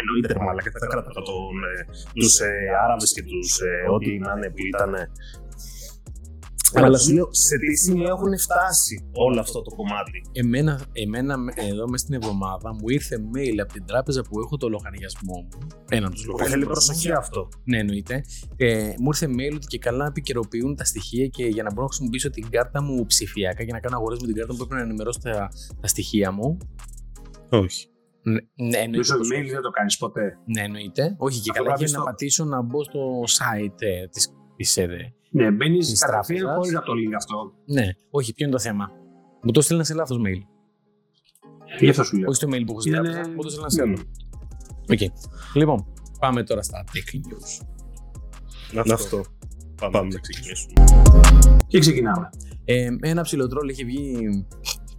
Εννοείται 0.01 0.29
ρε 0.37 0.43
μαλάκα, 0.47 0.71
δεν 0.75 0.81
θα 0.85 0.89
κρατάω 0.93 1.23
τον, 1.31 1.57
ε, 1.71 1.81
τους 2.19 2.35
ε, 2.41 2.51
Άραβες 2.85 3.13
και 3.17 3.23
τους 3.31 3.49
ε, 3.69 3.73
ό,τι 3.95 4.11
να 4.25 4.31
είναι 4.37 4.49
που 4.55 4.63
ήταν. 4.73 4.93
Αλλά 6.73 6.99
σου 6.99 7.13
λέω, 7.13 7.29
σε 7.31 7.57
τι 7.59 7.77
σημείο 7.77 8.09
έχουν 8.09 8.39
φτάσει 8.39 9.09
όλο 9.13 9.41
αυτό 9.41 9.63
το 9.63 9.75
κομμάτι; 9.75 10.23
Εμένα, 10.33 10.81
εμένα 10.93 11.37
εδώ 11.55 11.89
μέσα 11.89 12.05
στην 12.05 12.15
εβδομάδα 12.15 12.75
μου 12.75 12.89
ήρθε 12.89 13.17
mail 13.37 13.59
από 13.63 13.73
την 13.73 13.85
τράπεζα 13.87 14.23
που 14.23 14.41
έχω 14.41 14.57
το 14.57 14.69
λογαριασμό 14.69 15.33
μου. 15.35 15.69
Έναν 15.89 16.11
τους 16.11 16.21
Θέλει 16.21 16.31
λογαριασμούς. 16.33 16.67
προσοχή 16.67 17.13
αυτό. 17.13 17.49
Ναι, 17.65 17.79
εννοείται. 17.79 18.25
Ε, 18.57 18.93
μου 18.99 19.07
ήρθε 19.07 19.27
mail 19.29 19.55
ότι 19.55 19.67
και 19.67 19.79
καλά 19.79 20.07
επικαιροποιούν 20.07 20.77
τα 20.77 20.85
στοιχεία 20.85 21.27
και 21.27 21.45
για 21.47 21.63
να 21.63 21.69
μπορώ 21.71 21.83
να 21.83 21.87
χρησιμοποιήσω 21.89 22.31
την 22.31 22.51
κάρτα 22.51 22.83
μου 22.83 23.07
ψηφιακά 23.07 23.65
και 23.65 23.73
να 23.73 23.81
κάνω 23.81 23.97
αγορές 23.97 24.19
με 24.21 24.27
την 24.27 24.37
κάρτα 24.37 24.53
μου 24.53 24.59
πρέπει 24.59 24.75
να 24.75 24.81
ενημερώσω 24.81 25.19
τα, 25.23 25.49
τα 25.81 25.87
στοιχεία 25.87 26.31
μου. 26.33 26.57
Όχι. 27.51 27.87
Ναι, 28.23 28.33
ναι, 28.33 28.77
εννοείται. 28.79 28.97
Μέσω 28.97 29.17
πως- 29.17 29.29
email 29.29 29.49
δεν 29.51 29.61
το 29.63 29.71
κάνεις 29.71 29.97
ποτέ; 29.97 30.39
Ναι, 30.55 30.61
εννοείται. 30.61 31.15
Όχι, 31.19 31.41
και 31.41 31.51
Αυτό 31.51 31.63
καλά 31.63 31.69
για 31.77 31.77
πρέπει 31.77 31.91
να 31.93 31.99
στο- 31.99 32.05
πατήσω 32.05 32.45
να 32.45 32.63
μπω 32.63 32.83
στο 32.85 33.01
site 33.39 33.79
ε, 33.83 34.07
της, 34.07 34.29
της 34.57 34.77
ΕΔΕ. 34.77 35.13
Ναι, 35.37 35.51
μπαίνεις 35.51 35.91
Της 35.91 36.01
κατευθείαν 36.01 36.39
τράπεζας. 36.39 36.57
χωρίς 36.57 36.73
να 36.73 36.83
το 36.83 36.95
λέει 36.95 37.15
αυτό. 37.15 37.53
Ναι, 37.67 37.87
όχι, 38.11 38.35
ποιο 38.35 38.47
είναι 38.47 38.55
το 38.55 38.61
θέμα. 38.61 38.91
Μου 39.43 39.51
το 39.53 39.61
στείλαν 39.61 39.85
σε 39.85 39.95
λάθος 39.95 40.19
mail. 40.27 40.41
Γι' 41.81 41.89
αυτό 41.89 42.05
σου 42.05 42.17
λέω. 42.19 42.29
Όχι 42.29 42.37
στο 42.37 42.49
mail 42.49 42.63
που 42.67 42.71
έχω 42.73 42.81
στην 42.81 42.93
Είναι- 42.95 43.03
τράπεζα, 43.11 43.31
μου 43.31 43.43
το 43.43 43.49
στείλαν 43.51 43.71
σε 43.71 43.83
άλλο. 43.83 43.99
Οκ. 44.93 44.99
Λοιπόν, 45.55 45.87
πάμε 46.19 46.43
τώρα 46.45 46.63
στα 46.63 46.85
tech 46.93 47.17
news. 47.17 47.67
Αυτό. 48.93 49.25
Πάμε 49.81 50.09
να 50.13 50.21
ξεκινήσουμε. 50.21 50.73
Και 51.67 51.79
ξεκινάμε. 51.79 52.31
Ε, 52.65 52.89
ένα 53.01 53.23
ψηλό 53.23 53.47
τρόλ 53.49 53.69
είχε 53.69 53.85
βγει 53.85 54.17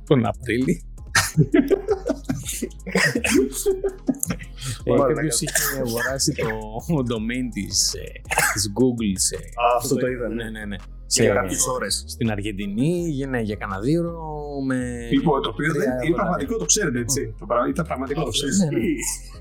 τον 0.05 0.25
Απρίλη. 0.25 0.83
Κάποιος 4.97 5.27
είχε 5.39 5.45
αγοράσει 5.85 6.33
το 6.33 6.49
domain 7.11 7.45
της 7.53 7.95
Google 8.77 9.13
σε. 9.13 9.37
Αυτό 9.75 9.95
το 9.95 10.07
είδα. 10.07 10.27
Ναι, 10.29 10.49
ναι, 10.49 10.65
ναι. 10.65 10.75
Σε 11.05 11.25
κάποιες 11.27 11.67
ώρες. 11.67 12.03
Στην 12.07 12.31
Αργεντινή 12.31 13.03
έγινε 13.07 13.41
για 13.41 13.55
κανένα 13.55 13.79
δύο 13.79 14.03
με. 14.67 15.09
Λοιπόν, 15.11 15.41
το 15.41 15.49
οποίο 15.49 15.73
δεν 15.73 15.89
είναι 16.05 16.15
πραγματικό, 16.15 16.57
το 16.57 16.65
ξέρετε 16.65 16.99
έτσι. 16.99 17.33
Το 17.39 17.45
πρα- 17.45 17.67
Ήταν 17.69 17.85
πραγματικό, 17.85 18.23
το 18.23 18.29
ξέρετε. 18.29 18.63
Ναι, 18.65 18.69
ναι. 18.79 18.85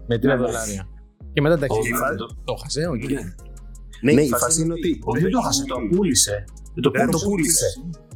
Με 0.06 0.16
3 0.16 0.20
Ναι, 0.20 0.34
ναι. 0.34 0.36
δολάρια. 0.36 0.88
Και 1.32 1.40
μετά 1.40 1.58
τα 1.58 1.66
Όχι, 1.68 1.80
έχει. 1.80 1.92
μα- 1.92 2.14
Το 2.14 2.26
το 2.44 2.54
χασε, 2.62 2.86
οκ. 2.86 3.04
Ναι, 4.02 4.22
η 4.22 4.28
φάση 4.28 4.62
είναι 4.62 4.72
ότι. 4.72 4.98
Όχι, 5.04 5.22
δεν 5.22 5.30
το 5.30 5.38
έχασε, 5.42 5.64
το 5.64 5.76
πούλησε. 5.96 6.44
Δεν 6.74 6.92
Δεν 6.92 7.10
το 7.10 7.18
πούλησε. 7.18 7.66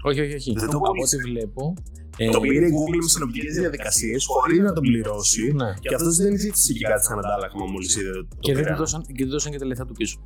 Όχι, 0.03 0.21
όχι, 0.21 0.35
όχι. 0.35 0.53
Δεν 0.53 0.71
το 0.71 0.77
Από 0.77 0.87
ό,τι 0.88 0.97
πούλησε. 0.99 1.17
βλέπω. 1.17 1.75
ε, 2.17 2.31
Το 2.31 2.41
πήρε 2.41 2.67
η 2.67 2.71
Google 2.77 2.97
με 3.03 3.09
συνοπτικές 3.09 3.50
διαδικασίες 3.50 4.27
χωρίς 4.27 4.59
να 4.59 4.73
τον 4.73 4.83
πληρώσει. 4.83 5.53
Ναι. 5.53 5.75
Και 5.81 5.95
αυτός 5.95 6.17
δεν 6.17 6.38
ζήτησε 6.38 6.73
και 6.73 6.85
κάτι 6.85 7.05
σαν 7.05 7.19
αντάλλαγμα 7.19 7.65
μόλις 7.67 7.97
είδε 7.97 8.11
το 8.12 8.27
Και 8.41 8.53
δεν 8.55 8.62
πήρε. 8.62 8.75
του 8.75 8.79
δώσαν, 8.81 9.03
και 9.03 9.12
δεν 9.25 9.29
δώσαν 9.29 9.53
και 9.53 9.59
τα 9.59 9.67
λεφτά 9.67 9.85
του 9.85 9.93
πίσω. 9.93 10.19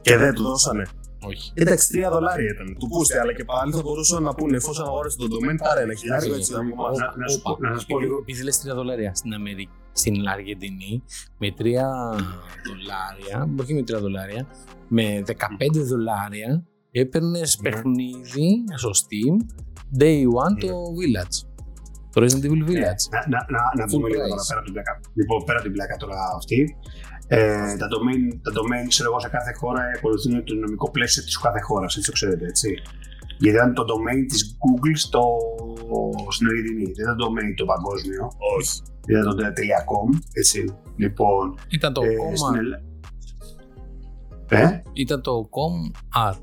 Και 0.00 0.16
δεν 0.16 0.34
του 0.34 0.42
δώσανε. 0.42 0.86
Όχι. 1.24 1.52
Εντάξει, 1.54 1.86
3 2.06 2.10
δολάρια 2.12 2.50
ήταν. 2.54 2.76
Του 2.78 2.88
πούστε, 2.88 3.20
αλλά 3.20 3.32
και 3.34 3.44
πάλι 3.44 3.72
θα 3.72 3.82
μπορούσαν 3.82 4.22
να 4.22 4.34
πούνε 4.34 4.56
εφόσον 4.56 4.86
αγόρασε 4.86 5.16
το 5.16 5.24
domain, 5.24 5.56
πάρε 5.64 5.80
ένα 5.82 5.94
χιλιάρικο 5.94 6.34
έτσι 6.34 6.52
να 6.52 6.62
μου 6.62 6.74
Να- 6.76 6.90
να- 7.06 7.14
να 7.16 7.28
σου 7.28 7.42
πω- 7.42 7.60
να 7.60 7.72
σας 7.74 7.86
πω 7.86 7.98
λίγο. 8.00 8.16
Επειδή 8.18 8.42
λες 8.42 8.58
3 8.60 8.74
δολάρια 8.74 9.14
στην 9.14 9.32
Αμερική, 9.34 9.68
στην 9.92 10.28
Αργεντινή, 10.28 11.02
με 11.38 11.50
3 11.58 11.82
δολάρια, 12.66 13.48
όχι 13.60 13.74
με 13.74 13.82
3 13.82 14.00
δολάρια, 14.00 14.46
με 14.88 15.22
15 15.26 15.82
δολάρια 15.82 16.64
έπαιρνες 16.92 17.58
Ναι. 17.60 17.70
παιχνίδι 17.70 18.64
στο 18.74 18.90
Steam 19.00 19.34
Day 20.00 20.20
One 20.42 20.54
το 20.60 20.72
Village. 20.98 21.36
Το 22.12 22.18
Resident 22.24 22.44
Evil 22.48 22.64
Village. 22.70 23.02
Να, 23.14 23.20
να, 23.32 23.38
να, 23.54 23.60
να 23.78 23.84
Full 23.84 23.90
πούμε 23.90 24.08
λίγο 24.08 24.22
price. 24.22 24.28
τώρα 24.30 24.44
πέρα 24.48 24.58
από 24.60 24.64
την 24.68 24.72
πλάκα. 24.76 24.92
Λοιπόν, 25.18 25.38
πέρα 25.46 25.58
από 25.58 25.66
την 25.68 25.74
πλάκα 25.76 25.96
τώρα 26.02 26.18
αυτή. 26.40 26.60
Ε, 27.26 27.76
τα, 27.80 27.86
domain, 27.94 28.20
τα 28.44 28.50
domain, 28.58 28.84
ξέρω 28.88 29.06
εγώ, 29.10 29.20
σε 29.20 29.28
κάθε 29.28 29.52
χώρα 29.60 29.80
ακολουθούν 29.96 30.44
το 30.44 30.54
νομικό 30.54 30.90
πλαίσιο 30.90 31.22
της 31.22 31.36
κάθε 31.38 31.60
χώρας, 31.60 31.96
έτσι 31.96 32.06
το 32.08 32.14
ξέρετε, 32.18 32.44
έτσι. 32.46 32.70
Γιατί 33.42 33.56
ήταν 33.56 33.74
το 33.74 33.84
domain 33.92 34.20
της 34.28 34.40
Google 34.64 34.96
στο, 35.04 35.22
στην 36.34 36.46
Αργεντινή. 36.48 36.84
Δεν 36.96 37.04
ήταν 37.04 37.16
το 37.16 37.26
domain 37.28 37.50
το 37.56 37.64
παγκόσμιο. 37.72 38.22
Όχι. 38.56 38.74
Ήταν 39.06 39.24
το 39.36 39.42
.com, 39.90 40.08
έτσι. 40.32 40.60
Λοιπόν, 40.96 41.44
Ήταν 41.68 41.92
το 41.92 42.02
ε, 42.02 42.06
com, 42.06 42.36
στην 42.40 42.54
Ελλάδα. 42.62 42.84
Ε, 44.48 44.82
ήταν 44.92 45.22
το 45.22 45.48
com 45.56 45.74
art. 46.28 46.42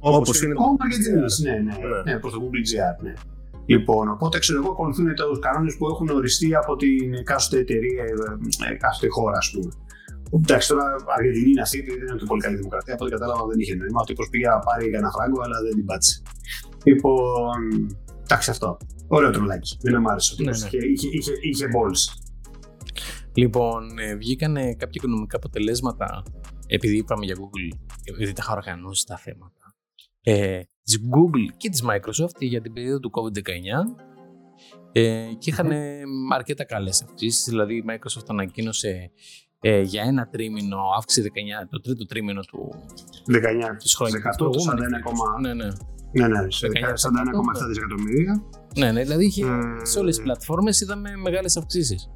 Όπως 0.00 0.42
είναι. 0.42 0.54
Com 0.54 0.76
Αργεντινής, 0.84 1.38
ναι, 1.38 1.50
ναι, 1.50 1.58
Ναι. 1.60 2.12
ναι, 2.12 2.18
προς 2.18 2.32
το 2.32 2.38
Google 2.42 2.64
GR, 2.70 3.02
ναι. 3.04 3.12
Λοιπόν, 3.66 4.08
οπότε 4.08 4.38
ξέρω 4.38 4.58
εγώ 4.62 4.70
ακολουθούν 4.70 5.14
τους 5.14 5.38
κανόνες 5.38 5.76
που 5.76 5.86
έχουν 5.88 6.08
οριστεί 6.08 6.54
από 6.54 6.76
την 6.76 7.14
εκάστοτε 7.14 7.60
εταιρεία, 7.62 8.04
ε, 8.68 8.72
εκάστοτε 8.72 9.08
χώρα, 9.12 9.36
ας 9.36 9.50
πούμε. 9.50 9.70
Εντάξει, 10.32 10.68
τώρα 10.68 10.84
Αργεντινή 11.16 11.50
είναι 11.50 11.60
αυτή, 11.60 11.80
δεν 11.82 11.96
είναι 11.96 12.16
και 12.18 12.24
πολύ 12.26 12.42
καλή 12.42 12.56
δημοκρατία. 12.56 12.94
Από 12.94 13.04
ό,τι 13.04 13.12
κατάλαβα 13.12 13.46
δεν 13.46 13.58
είχε 13.58 13.74
νόημα. 13.74 14.00
Ο 14.00 14.04
τύπος 14.04 14.28
πήγε 14.30 14.46
να 14.48 14.58
πάρει 14.58 14.86
ένα 14.94 15.10
φράγκο, 15.10 15.40
αλλά 15.44 15.56
δεν 15.62 15.74
την 15.74 15.84
πάτησε. 15.84 16.22
Λοιπόν, 16.84 17.56
εντάξει 18.22 18.50
αυτό. 18.50 18.76
Ωραίο 19.08 19.30
τρολάκι. 19.30 19.76
Δεν 19.80 20.00
μου 20.00 20.10
άρεσε 20.10 20.32
ο 20.32 20.36
τύπος. 20.36 20.60
Ναι, 20.62 20.68
ναι. 20.68 20.86
Είχε, 20.86 20.86
είχε, 20.92 21.08
είχε, 21.18 21.32
είχε 21.42 21.66
balls. 21.74 22.02
Λοιπόν, 23.34 23.98
ε, 23.98 24.14
βγήκαν 24.16 24.54
κάποια 24.54 24.90
οικονομικά 25.00 25.36
αποτελέσματα 25.36 26.22
επειδή 26.66 26.96
είπαμε 26.96 27.24
για 27.24 27.36
Google, 27.38 27.78
επειδή 28.04 28.32
τα 28.32 28.42
είχα 28.44 28.52
οργανώσει 28.52 29.06
τα 29.06 29.16
θέματα. 29.16 29.57
Ε, 30.30 30.60
της 30.82 30.98
Google 31.14 31.54
και 31.56 31.68
της 31.68 31.82
Microsoft 31.84 32.38
για 32.38 32.60
την 32.60 32.72
περίοδο 32.72 32.98
του 33.00 33.10
COVID-19 33.14 33.40
ε, 34.92 35.28
και 35.38 35.50
είχαν 35.50 35.70
ε, 35.70 36.00
αρκετά 36.34 36.64
καλές 36.64 37.02
αυξήσεις. 37.02 37.44
Δηλαδή 37.48 37.74
η 37.74 37.84
Microsoft 37.88 38.24
ανακοίνωσε 38.28 39.10
ε, 39.60 39.80
για 39.80 40.02
ένα 40.02 40.28
τρίμηνο 40.28 40.78
αύξηση 40.96 41.30
19, 41.62 41.66
το 41.70 41.80
τρίτο 41.80 42.06
τρίμηνο 42.06 42.40
του, 42.40 42.74
19. 43.28 43.76
της 43.78 43.94
χρόνιας. 43.94 44.22
100 44.22 44.36
το 44.36 44.46
41,7 44.46 45.40
Ναι, 45.40 45.54
ναι. 45.54 45.68
ναι, 46.12 46.26
ναι, 46.28 46.50
σε 46.50 46.66
19,7 46.66 46.78
41,7 46.78 47.66
δισεκατομμύρια. 47.68 48.42
ναι, 48.76 48.92
ναι, 48.92 49.02
δηλαδή 49.02 49.24
είχε, 49.24 49.44
Ε, 49.44 49.84
σε 49.84 49.98
όλες 49.98 50.14
τις 50.14 50.24
πλατφόρμες 50.24 50.80
είδαμε 50.80 51.16
μεγάλες 51.16 51.56
αυξήσεις. 51.56 52.10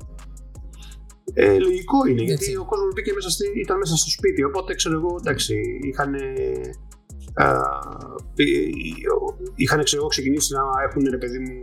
Ε, 1.34 1.58
λογικό 1.58 2.06
είναι, 2.06 2.22
Έτσι. 2.22 2.24
γιατί 2.24 2.56
ο 2.56 2.64
κόσμος 2.64 2.92
μπήκε 2.94 3.12
μέσα 3.12 3.30
στη, 3.30 3.44
ήταν 3.60 3.78
μέσα 3.78 3.96
στο 3.96 4.10
σπίτι. 4.10 4.44
Οπότε 4.44 4.74
ξέρω 4.74 4.94
εγώ, 4.94 5.16
εντάξει, 5.20 5.54
είχαν. 5.82 6.14
Είχαν 9.54 9.82
ξέρω 9.84 10.00
εγώ, 10.02 10.10
ξεκινήσει 10.10 10.52
να 10.54 10.62
έχουν 10.88 11.02
ρε 11.10 11.18
παιδί 11.18 11.38
μου 11.38 11.60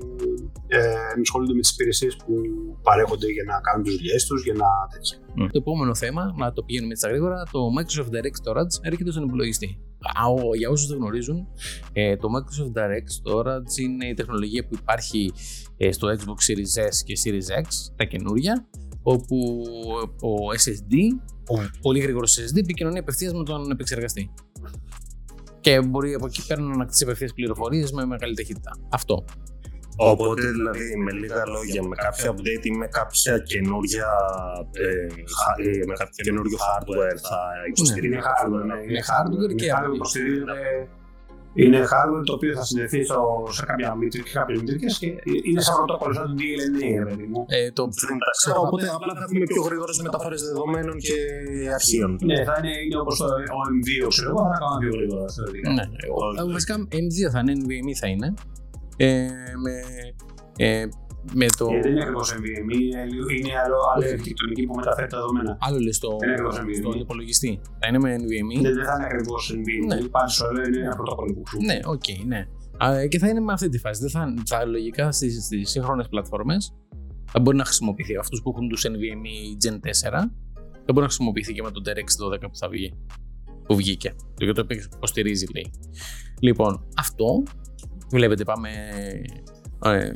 ε, 0.68 0.78
να 1.16 1.22
ασχολούνται 1.22 1.54
με 1.54 1.60
τις 1.60 1.72
υπηρεσίες 1.72 2.16
που 2.16 2.34
παρέχονται 2.82 3.28
για 3.32 3.44
να 3.44 3.60
κάνουν 3.62 3.84
τις 3.84 3.96
δουλειές 3.96 4.26
τους, 4.26 4.44
για 4.44 4.54
να 4.54 4.68
τέτοια. 4.94 5.18
Το 5.52 5.58
επόμενο 5.64 5.96
θέμα, 5.96 6.34
να 6.38 6.54
το 6.54 6.64
πηγαίνουμε 6.64 6.92
έτσι 6.92 7.04
στα 7.06 7.12
γρήγορα, 7.14 7.44
το 7.52 7.60
Microsoft 7.78 8.10
Direct 8.16 8.38
Storage 8.44 8.74
έρχεται 8.82 9.12
στον 9.12 9.24
υπολογιστή. 9.24 9.80
Α, 10.22 10.28
ο- 10.28 10.56
για 10.56 10.70
όσους 10.70 10.88
δεν 10.88 10.98
γνωρίζουν, 10.98 11.48
ε, 11.94 12.16
το 12.16 12.28
Microsoft 12.36 12.74
Direct 12.80 13.10
Storage 13.24 13.74
είναι 13.82 14.06
η 14.08 14.14
τεχνολογία 14.14 14.66
που 14.68 14.76
υπάρχει 14.82 15.32
ε, 15.78 15.92
στο 15.92 16.08
Xbox 16.08 16.40
Series 16.52 16.74
S 16.90 16.96
και 17.06 17.14
Series 17.24 17.62
X, 17.64 17.68
τα 17.96 18.04
καινούρια, 18.04 18.68
όπου 19.04 19.38
ο 20.22 20.32
SSD, 20.64 20.94
ο 21.52 21.80
πολύ 21.82 22.00
γρήγορος 22.00 22.40
SSD, 22.40 22.58
επικοινωνεί 22.58 22.98
απευθείας 23.00 23.34
με 23.34 23.44
τον 23.44 23.72
επεξεργαστή. 23.72 24.34
Και 25.62 25.82
μπορεί 25.82 26.14
από 26.14 26.26
εκεί 26.26 26.46
πέρα 26.48 26.62
να 26.62 26.74
ανακτήσει 26.74 27.04
απευθείας 27.04 27.34
πληροφορίες 27.34 27.92
με 27.92 28.06
μεγάλη 28.06 28.36
ταχύτητα. 28.36 28.72
Αυτό. 28.90 29.26
Οπότε 30.02 30.42
δηλαδή 30.48 30.96
με 30.98 31.12
λίγα 31.12 31.46
λόγια, 31.46 31.84
με 31.84 31.96
κάποια 31.96 32.32
update 32.34 32.66
ή 32.66 32.72
με 32.72 32.88
κάποια 32.88 33.38
καινούργια. 33.40 34.08
Ε, 34.72 35.08
χα- 35.40 35.70
ε, 35.70 35.84
με 35.88 35.94
κάποιο 35.94 36.24
καινούριο 36.24 36.58
hardware 36.58 37.18
θα 37.30 37.40
υποστηρίζει. 37.68 38.08
Είναι 38.14 38.22
hardware, 38.28 38.66
ναι. 38.66 38.84
Είναι 38.90 39.00
hardware 39.10 39.56
και 39.56 39.66
είναι 39.66 39.74
hardware 39.78 39.90
που 39.90 39.96
υποστηρίζεται. 39.96 40.88
Είναι 41.66 41.80
hardware 41.92 42.24
το 42.30 42.34
οποίο 42.38 42.52
θα 42.56 42.64
συνδεθείς 42.70 43.06
στο, 43.08 43.22
σε 43.58 43.64
κάποια 43.70 43.96
μητρική, 43.96 44.32
κάποιες 44.40 44.60
μητρικές 44.60 44.98
και 45.02 45.08
είναι 45.50 45.62
σαν 45.62 45.76
πρωτόκολλο, 45.78 46.14
σαν 46.14 46.26
το 46.28 46.34
DLNA, 46.40 46.90
ρε 47.04 47.06
παιδί 47.10 47.28
μου. 47.32 47.46
Ε, 47.48 47.72
το, 47.78 47.84
Δεν 48.08 48.18
τα 48.26 48.32
ξέρω, 48.40 48.60
οπότε 48.68 48.86
απλά 48.98 49.14
θα 49.18 49.24
έχουμε 49.28 49.46
πιο 49.54 49.62
γρήγορες 49.68 49.98
μεταφορές 50.08 50.42
δεδομένων 50.50 50.96
και 51.08 51.18
αρχείων. 51.78 52.12
Ναι, 52.30 52.38
θα 52.50 52.56
είναι, 52.60 52.74
είναι 52.86 53.00
όπως 53.04 53.18
το 53.18 53.26
OM2, 53.60 54.08
ξέρω 54.14 54.30
εγώ, 54.34 54.42
θα 54.52 54.58
κάνω 54.62 54.78
πιο 54.84 54.92
γρήγορα. 54.98 55.26
θεωρητικά. 55.36 55.70
Ναι, 55.78 55.84
ο- 56.44 56.52
βασικά 56.56 56.76
M2 57.04 57.18
θα 57.34 57.40
είναι, 57.40 57.54
NVMe 57.62 57.94
θα 58.02 58.08
είναι. 58.14 58.34
Ε, 58.98 59.28
με, 59.64 59.74
ε, 60.66 60.86
με 61.34 61.46
το. 61.58 61.66
Ε, 61.76 61.80
δεν 61.82 61.92
είναι 61.92 62.02
ακριβώς 62.02 62.34
NVMe, 62.38 62.76
είναι, 62.82 63.04
λίγο- 63.12 63.30
είναι 63.38 63.52
άλλο, 63.66 63.78
άλλη 63.96 64.06
αρχιτεκτονική 64.10 64.64
που 64.66 64.76
μεταφέρει 64.76 65.08
τα 65.08 65.18
δεδομένα. 65.18 65.58
Άλλο 65.62 65.80
λες 65.80 65.96
στο, 65.96 66.08
Δεν 66.20 66.30
είναι 66.30 66.32
ακριβώς 66.38 66.56
NVMe. 66.62 66.76
στον 66.82 67.00
υπολογιστή. 67.00 67.60
Θα 67.80 67.88
είναι 67.88 68.00
με 68.00 68.16
NVMe. 68.22 68.62
Δεν, 68.62 68.74
δεν 68.76 68.86
θα 68.86 68.94
είναι 68.98 69.06
ακριβώς 69.12 69.42
NVMe, 69.58 69.86
Ναι. 69.88 70.08
πάλι 70.16 70.30
σου 70.30 70.46
λέω 70.54 70.64
είναι 70.68 70.78
ένα 70.88 70.96
πρωτόκολλο 70.96 71.34
που 71.34 71.44
χρησιμοποιεί. 71.46 71.68
Ναι, 71.74 71.80
οκ, 71.94 72.08
ναι. 72.32 72.42
Α, 72.86 73.08
και 73.08 73.20
θα 73.20 73.28
είναι 73.30 73.40
με 73.40 73.54
αυτή 73.54 73.70
τη 73.70 73.78
φάση. 73.80 74.02
Δεν 74.02 74.10
θα, 74.10 74.34
θα 74.46 74.66
λογικά 74.66 75.12
στι 75.12 75.42
στις 75.42 75.70
σύγχρονες 75.70 76.08
πλατφόρμες 76.10 76.74
θα 77.32 77.40
μπορεί 77.40 77.58
να 77.58 77.66
χρησιμοποιηθεί. 77.66 78.16
Αυτούς 78.18 78.42
που 78.42 78.50
έχουν 78.56 78.70
τους 78.70 78.86
NVMe 78.88 79.36
Gen 79.64 79.74
4 79.74 79.80
θα 80.86 80.92
μπορεί 80.94 81.00
να 81.00 81.04
χρησιμοποιηθεί 81.14 81.54
και 81.54 81.62
με 81.62 81.72
το 81.72 81.82
DirectX 81.86 82.36
12 82.36 82.40
που 82.42 82.56
θα 82.58 82.70
βγει. 82.70 82.94
Που 83.64 83.76
βγήκε. 83.76 84.14
Και 84.36 84.52
το 84.52 84.66
υποστηρίζει, 84.96 85.46
λέει. 85.54 85.72
Λοιπόν, 86.40 86.88
αυτό. 86.98 87.44
Βλέπετε, 88.12 88.44
πάμε. 88.44 88.70
Ε, 89.84 90.12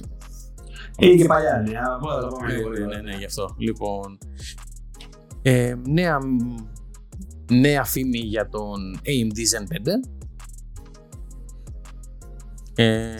Είναι 1.00 1.15
και 1.15 1.25
παλιά, 1.25 1.63
ναι, 1.67 1.77
αλλά 1.77 1.97
μπορούμε 2.01 2.21
να 2.21 2.27
το 2.29 2.35
πούμε 2.35 2.47
ναι, 2.47 2.53
λίγο 2.57 2.69
ναι, 2.69 2.75
γρήγορα. 2.75 3.01
ναι, 3.01 3.12
ναι, 3.12 3.17
γι' 3.17 3.25
αυτό. 3.25 3.55
Λοιπόν, 3.57 4.17
ε, 5.41 5.75
νέα, 5.88 6.19
νέα 7.51 7.83
φήμη 7.83 8.17
για 8.19 8.50
τον 8.50 8.95
AMD 8.97 9.38
Zen 9.57 9.63
5. 9.63 10.00
Ε, 12.75 13.15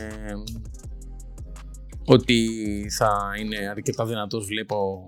ότι 2.06 2.48
θα 2.98 3.32
είναι 3.40 3.58
αρκετά 3.70 4.06
δυνατός 4.06 4.46
βλέπω 4.46 5.06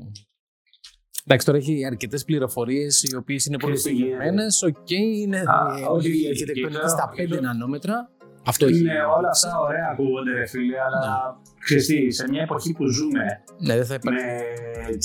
Εντάξει, 1.27 1.45
τώρα 1.45 1.57
έχει 1.57 1.85
αρκετές 1.85 2.23
πληροφορίες 2.23 3.03
οι 3.03 3.15
οποίες 3.15 3.45
είναι 3.45 3.57
πολύ 3.57 3.75
Ξέρεις 3.75 3.97
τι 3.97 4.03
γίνεται. 4.03 4.23
συγκεκριμένες. 4.23 4.47
Οκ, 4.65 4.89
είναι 4.89 5.37
Α, 5.37 5.77
ε, 5.79 5.83
όχι, 5.89 6.23
η 6.23 6.27
αρχιτεκτονική 6.27 6.79
και 6.81 6.87
στα 6.87 7.13
τώρα- 7.15 7.37
5 7.37 7.41
νανόμετρα. 7.41 8.09
Αυτό 8.45 8.65
έχει. 8.65 8.79
Είναι 8.79 8.93
όλα 9.17 9.29
αυτά 9.29 9.59
ωραία 9.59 9.87
ακούγονται, 9.91 10.31
ρε 10.31 10.45
φίλε, 10.45 10.77
αλλά 10.85 11.01
ξέρεις 11.63 11.85
τι, 11.85 12.11
σε 12.11 12.25
μια 12.29 12.41
εποχή 12.41 12.71
που 12.73 12.85
ζούμε 12.87 13.23
Ναι, 13.59 13.75
δεν 13.75 13.85
θα 13.85 13.93
υπάρχει. 13.93 14.19
με 14.23 14.41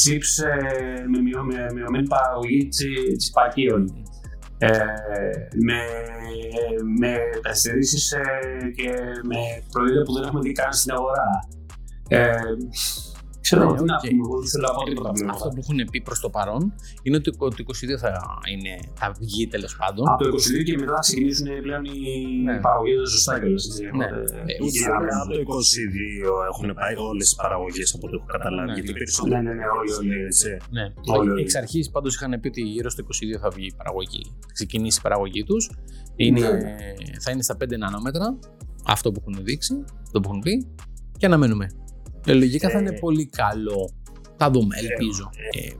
chips 0.00 0.32
ε, 0.48 1.04
με, 1.12 1.18
μειω, 1.22 1.42
με 1.42 1.72
μειωμένη 1.74 2.06
παραγωγή 2.08 2.68
τσι- 2.68 3.16
τσιπακίων, 3.16 4.04
ε, 4.58 4.68
με, 5.66 5.78
με 6.98 7.16
καθυστερήσεις 7.42 8.12
ε, 8.12 8.20
και 8.76 8.90
με 9.30 9.36
προϊόντα 9.72 10.02
που 10.02 10.12
δεν 10.12 10.22
έχουμε 10.22 10.40
δει 10.40 10.52
καν 10.52 10.72
στην 10.72 10.92
αγορά. 10.92 11.28
Ε, 12.08 12.32
Ξέρω, 13.44 13.64
Ναι, 13.70 13.76
τι 13.78 13.84
να 13.84 13.94
οκ. 13.94 14.00
πούμε, 14.08 14.22
εγώ 14.26 14.36
δεν 14.42 14.48
θέλω 14.52 14.66
να 14.70 14.74
πω 14.76 14.82
τίποτα 14.88 15.10
πλέον. 15.16 15.30
Αυτό 15.34 15.48
που 15.54 15.60
έχουν 15.64 15.78
πει 15.90 15.98
προς 16.08 16.18
το 16.24 16.28
παρόν 16.36 16.62
είναι 17.02 17.16
ότι 17.20 17.30
το 17.36 17.46
22 17.64 17.96
θα, 18.04 18.12
είναι, 18.52 18.72
θα 19.00 19.06
βγει 19.20 19.42
τέλος 19.54 19.72
πάντων. 19.80 20.04
Από 20.08 20.22
το 20.24 20.28
22 20.28 20.62
και 20.68 20.74
μετά 20.82 20.92
θα 20.98 21.04
ξεκινήσουν 21.06 21.46
πλέον 21.64 21.84
οι 21.84 21.90
Ναι. 22.44 22.54
παραγωγές 22.66 23.10
σωστά 23.16 23.32
κιόλας, 23.40 23.64
έτσι, 23.68 23.82
Ναι. 23.82 23.90
οπότε- 23.94 24.30
Ε, 24.50 24.52
Και 24.52 24.64
ούτε- 24.64 25.12
από 25.20 25.28
το 25.32 25.38
22 25.44 26.32
έχουν 26.52 26.68
πάει 26.80 26.94
όλες 27.10 27.24
τις 27.28 27.34
παραγωγές 27.42 27.88
από 27.94 28.04
ό,τι 28.06 28.14
έχω 28.18 28.26
καταλάβει. 28.34 28.68
Ναι. 28.68 28.74
Γιατί 28.78 28.92
περισσότερο. 28.98 29.34
Ναι, 29.36 29.40
ναι, 29.48 29.52
ναι, 29.60 29.66
όλοι, 29.78 29.92
όλοι. 30.00 30.14
έτσι. 30.30 30.48
Ναι. 30.76 30.84
Όλοι, 31.16 31.30
όλοι. 31.30 31.42
Εξ 31.42 31.54
αρχής 31.62 31.84
πάντως 31.94 32.12
είχαν 32.14 32.32
πει 32.40 32.48
ότι 32.52 32.60
γύρω 32.74 32.88
στο 32.94 33.00
22 33.02 33.38
θα 33.44 33.48
βγει 33.56 33.66
η 33.66 33.74
παραγωγή. 33.80 34.22
Θα 34.46 34.52
ξεκινήσει 34.58 34.98
η 34.98 35.02
παραγωγή 35.06 35.42
τους. 35.48 35.62
Είναι, 36.16 36.40
Ναι. 36.40 36.74
Θα 37.24 37.30
είναι 37.32 37.42
στα 37.48 37.56
5 37.56 37.76
νανόμετρα. 37.76 38.26
Αυτό 38.86 39.06
που 39.12 39.18
έχουν 39.24 39.44
δείξει, 39.44 39.74
αυτό 40.06 40.20
που 40.20 40.28
έχουν 40.28 40.40
πει. 40.46 40.54
Και 41.18 41.26
αναμένουμε. 41.26 41.66
Ε, 42.26 42.32
λογικά 42.32 42.70
θα 42.70 42.78
Ε, 42.78 42.80
είναι 42.80 42.92
πολύ 42.92 43.26
καλό. 43.26 43.90
Θα 44.36 44.50
δούμε, 44.50 44.76
ελπίζω. 44.78 45.30
Ε, 45.52 45.70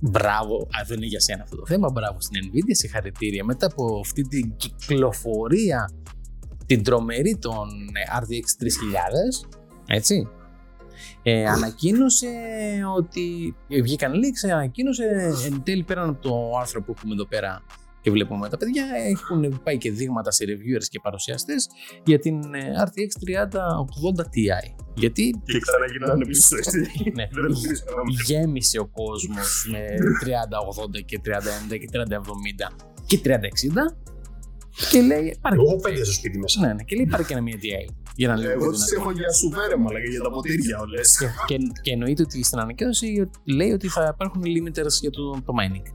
μπράβο, 0.00 0.56
α, 0.56 0.84
δεν 0.86 0.96
είναι 0.96 1.06
για 1.06 1.20
σένα 1.20 1.42
αυτό 1.42 1.56
το 1.56 1.66
θέμα. 1.66 1.90
Μπράβο 1.90 2.20
στην 2.20 2.40
Nvidia, 2.44 2.72
συγχαρητήρια. 2.72 3.44
Μετά 3.44 3.66
από 3.66 4.00
αυτή 4.04 4.22
την 4.22 4.56
κυκλοφορία, 4.56 5.90
την 6.66 6.82
τρομερή 6.82 7.38
των 7.40 7.68
ε, 7.92 8.18
RTX 8.20 8.64
3000, 8.64 9.48
έτσι, 9.86 10.28
ε, 11.22 11.46
ανακοίνωσε 11.46 12.28
ότι 12.96 13.56
ε, 13.68 13.82
βγήκαν 13.82 14.12
leaks, 14.12 14.50
ανακοίνωσε 14.52 15.32
εν 15.46 15.62
τέλει 15.62 15.82
πέραν 15.82 16.08
από 16.08 16.22
το 16.28 16.58
άρθρο 16.60 16.82
που 16.82 16.94
έχουμε 16.96 17.14
εδώ 17.14 17.26
πέρα 17.26 17.62
και 18.04 18.10
βλέπουμε 18.10 18.48
τα 18.48 18.56
παιδιά, 18.56 18.84
έχουν 19.10 19.60
πάει 19.62 19.78
και 19.78 19.90
δείγματα 19.92 20.30
σε 20.30 20.44
reviewers 20.48 20.86
και 20.90 21.00
παρουσιαστές 21.02 21.68
για 22.04 22.18
την 22.18 22.36
ε, 22.54 22.60
RTX 22.86 23.10
3080 24.18 24.22
Ti. 24.22 24.74
Γιατί 24.94 25.40
Και 25.44 25.58
ξαναγυρνάνε 25.58 26.24
πίσω. 26.26 26.56
έτσι. 26.56 26.78
ναι, 27.16 27.28
Δεν 27.32 27.52
ξέρω. 27.52 28.02
γέμισε 28.26 28.78
ο 28.78 28.86
κόσμος 28.86 29.68
με 29.70 29.78
3080 30.98 31.04
και 31.04 31.20
3090 31.24 31.78
και 31.78 31.88
3070 31.92 32.76
και 33.06 33.20
3060 33.24 33.30
και 34.90 35.00
λέει 35.00 35.36
πάρε, 35.40 35.54
Εγώ 35.56 35.76
πέντε 35.76 36.04
στο 36.04 36.12
σπίτι 36.12 36.38
μέσα. 36.38 36.60
ναι, 36.60 36.72
ναι, 36.72 36.82
και 36.82 36.96
λέει 36.96 37.06
πάρε 37.06 37.22
και 37.22 37.32
ένα 37.32 37.42
μία 37.42 37.56
Ti 37.56 37.92
για 38.16 38.28
να 38.28 38.36
λίγο 38.36 38.50
Εγώ 38.50 38.60
πιο 38.60 38.70
τις 38.70 38.84
δυνατό. 38.84 39.00
έχω 39.08 39.18
για 39.18 39.32
σουβέρεμα, 39.32 39.86
αλλά 39.90 40.00
και 40.00 40.10
για 40.10 40.20
τα 40.22 40.30
ποτήρια 40.30 40.78
όλες. 40.78 41.18
Και, 41.18 41.26
και, 41.56 41.62
και 41.82 41.90
εννοείται 41.90 42.22
ότι 42.22 42.42
στην 42.44 42.58
ανακοίνωση 42.58 43.30
λέει 43.44 43.70
ότι 43.70 43.88
θα 43.88 44.10
υπάρχουν 44.14 44.42
limiters 44.42 44.94
για 45.00 45.10
το, 45.10 45.30
το 45.30 45.52
mining. 45.60 45.86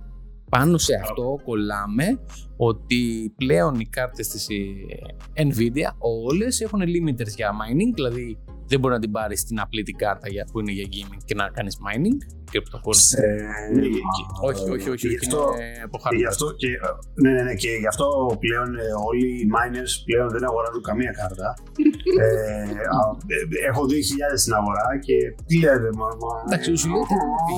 Πάνω 0.50 0.78
σε 0.78 0.96
αυτό 0.96 1.40
κολλάμε 1.44 2.20
ότι 2.58 3.34
πλέον 3.36 3.80
οι 3.80 3.86
κάρτες 3.86 4.28
της 4.28 4.48
ε, 5.36 5.44
Nvidia 5.44 5.94
όλες 5.98 6.62
έχουν 6.62 6.82
limiters 6.82 7.36
για 7.36 7.52
mining, 7.52 7.94
δηλαδή 7.94 8.38
δεν 8.70 8.80
μπορεί 8.80 8.94
να 8.94 9.00
την 9.00 9.12
πάρεις 9.12 9.40
στην 9.40 9.60
απλή 9.60 9.82
την 9.84 9.96
κάρτα 10.04 10.28
για, 10.30 10.44
που 10.52 10.60
είναι 10.60 10.72
για 10.72 10.88
gaming 10.96 11.22
και 11.26 11.36
να 11.36 11.46
κάνεις 11.58 11.76
mining 11.86 12.18
και 12.52 12.60
το 12.74 12.78
χωρίς. 12.84 13.16
Όχι, 14.50 14.64
όχι, 14.76 14.88
όχι, 14.96 15.08
Γι' 15.08 15.16
όχι, 15.16 15.26
αυτό- 15.26 15.50
είναι 15.56 15.82
από 15.88 15.98
Και 15.98 16.04
hardware. 16.06 16.18
γι' 16.22 16.30
αυτό, 16.34 16.46
και, 16.62 16.68
ναι, 17.24 17.32
ναι, 17.36 17.42
ναι, 17.48 17.54
και 17.62 17.70
γι' 17.84 17.90
αυτό 17.94 18.06
πλέον 18.44 18.70
ε, 18.84 18.88
όλοι 19.10 19.28
οι 19.40 19.46
miners 19.56 19.94
πλέον 20.08 20.28
δεν 20.36 20.44
αγοράζουν 20.50 20.82
καμία 20.90 21.12
κάρτα. 21.20 21.48
ε, 22.24 22.28
α, 22.98 23.00
ε, 23.36 23.38
έχω 23.70 23.82
2.000 23.92 24.38
στην 24.44 24.54
αγορά 24.60 24.88
και 25.06 25.16
τι 25.50 25.56
λέτε, 25.64 25.90
μα. 26.00 26.08
μα- 26.22 26.40
Εντάξει, 26.48 26.70
σου 26.82 26.88
λέει 26.94 27.04
τι 27.10 27.14
έχουν 27.20 27.34
πει. 27.48 27.56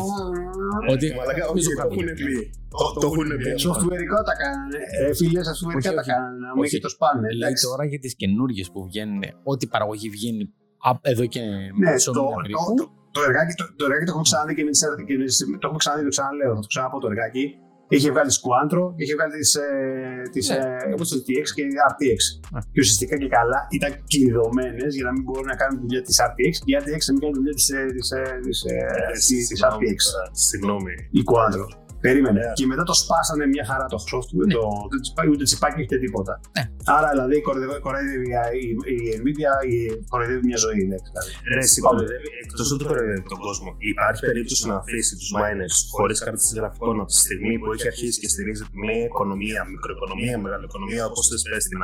Ότι 0.93 1.05
Μαλάκα, 1.17 1.43
νομίζω 1.49 1.67
όχι, 1.69 1.75
το 1.77 1.81
κάποιοι. 1.81 1.97
έχουν 2.01 2.09
πει. 2.25 2.33
Το- 2.77 2.93
Το 3.03 3.07
έχουν 3.11 3.29
πει. 3.41 3.49
Σοφτουερικό 3.65 4.17
τα 4.29 4.33
κάνανε. 4.41 4.79
Ε, 4.99 5.13
φίλες, 5.19 5.45
σοφτουερικά 5.59 5.89
Όχι, 5.89 5.97
τα 5.99 6.03
όχι. 6.03 6.11
κάνανε. 6.13 6.37
Να 6.45 6.49
μην 6.53 6.61
Όχι. 6.63 6.71
και 6.75 6.81
το 6.85 6.89
σπάνε. 6.95 7.27
Λέει 7.39 7.39
εντάξει. 7.49 7.63
τώρα 7.69 7.83
για 7.91 7.99
τις 8.03 8.13
καινούργιες 8.21 8.67
που 8.73 8.79
βγαίνουν, 8.89 9.21
ό,τι 9.51 9.63
παραγωγή 9.73 10.07
βγαίνει 10.17 10.43
απ- 10.47 10.59
εδώ 11.01 11.25
και 11.33 11.41
Ναι, 11.81 11.91
μισό 11.91 12.11
το, 12.11 12.21
μήνα 12.21 12.31
το, 12.35 12.41
περίπου. 12.41 12.73
το, 12.79 12.85
το 13.15 13.19
εργάκι 13.27 13.53
το, 13.59 13.65
το, 13.77 13.83
εργάκι 13.87 14.05
το 14.07 14.11
έχουμε 14.13 14.25
ξαναδεί 14.29 14.53
και 14.57 14.63
με 14.67 14.71
τις, 14.73 14.81
και 15.07 15.15
με 15.21 15.25
τις- 15.29 15.39
το 15.61 15.65
έχουμε 15.67 15.81
ξαναδεί, 15.83 16.03
το 16.09 16.13
ξαναλέω, 16.15 16.51
θα 16.57 16.61
το 16.65 16.69
ξαναπώ 16.73 16.97
το 17.03 17.07
εργάκι. 17.13 17.45
Είχε 17.95 18.09
βγάλει 18.13 18.29
τις 18.33 18.41
Quantro, 18.45 18.83
είχε 19.01 19.13
βγάλει 19.17 19.33
τις, 19.41 19.51
ε, 19.55 19.65
τις 20.33 20.45
Ναι, 20.49 20.55
ε, 20.55 20.93
όπως 20.95 21.07
GTX 21.13 21.45
και 21.55 21.63
RTX. 21.91 22.19
Ναι. 22.53 22.59
Και 22.73 22.79
ουσιαστικά 22.83 23.13
και 23.21 23.29
καλά 23.37 23.59
ήταν 23.77 23.91
κλειδωμένες 24.11 24.91
για 24.97 25.05
να 25.07 25.11
μην 25.15 25.23
μπορούν 25.25 25.47
να 25.53 25.55
κάνουν 25.61 25.77
δουλειά 25.83 26.01
της 26.07 26.17
RTX 26.29 26.53
και 26.63 26.69
η 26.73 26.75
RTX 26.81 27.01
να 27.07 27.11
μην 27.13 27.21
κάνει 27.23 27.33
δουλειά 27.39 27.53
της 27.59 27.65
της, 27.95 28.09
ε, 28.17 28.21
της, 28.45 28.59
ε, 28.71 28.75
της- 29.13 29.47
της 29.49 29.59
RTX. 29.71 29.99
Συγγνώμη. 30.47 30.93
Η 31.19 31.21
Quantro. 31.31 31.65
Περίμενε. 32.05 32.39
Ναι. 32.45 32.51
Και 32.59 32.65
μετά 32.71 32.83
το 32.89 32.95
σπάσανε 33.01 33.45
μια 33.53 33.65
χαρά 33.69 33.85
το 33.93 33.99
software, 34.09 34.47
Ναι. 34.47 34.53
το, 34.57 34.63
δεν 34.91 34.99
τσιπάκι, 35.03 35.29
ούτε 35.33 35.43
τσιπάκι 35.49 35.79
ούτε 35.85 35.97
τίποτα. 36.05 36.33
Ναι. 36.55 36.63
Άρα 36.97 37.09
δηλαδή 37.13 37.35
κοροϊδεύει 37.47 37.79
κοροϊδεύει 37.85 38.27
η, 38.61 38.65
η, 38.93 38.95
η 39.09 39.15
Nvidia, 39.21 39.53
η, 39.73 39.75
κοροϊδεύει 40.11 40.43
μια 40.49 40.59
ζωή. 40.65 40.81
Ναι, 40.91 40.97
δηλαδή. 41.07 41.29
Ρε, 41.53 41.61
εσύ 41.67 41.79
κοροϊδεύει, 41.87 42.29
εκτός 42.43 42.67
ότι 42.73 42.83
κοροϊδεύει 42.89 43.23
τον 43.33 43.39
κόσμο. 43.47 43.69
Υπάρχει 43.93 44.21
περίπτωση 44.29 44.63
να 44.71 44.75
αφήσει 44.81 45.13
τους 45.19 45.29
miners 45.39 45.75
χωρίς 45.97 46.17
κάρτες 46.25 46.51
γραφικών 46.57 46.95
από 47.01 47.09
τη 47.13 47.17
στιγμή 47.25 47.53
που 47.59 47.67
έχει 47.75 47.87
αρχίσει 47.93 48.17
και 48.23 48.29
στηρίζεται 48.33 48.69
μια 48.83 48.97
οικονομία, 49.09 49.59
μικροοικονομία, 49.73 50.35
μεγάλη 50.45 50.65
οικονομία, 50.69 51.03
όπως 51.09 51.23
θες 51.29 51.41
πες 51.49 51.63
την, 51.71 51.79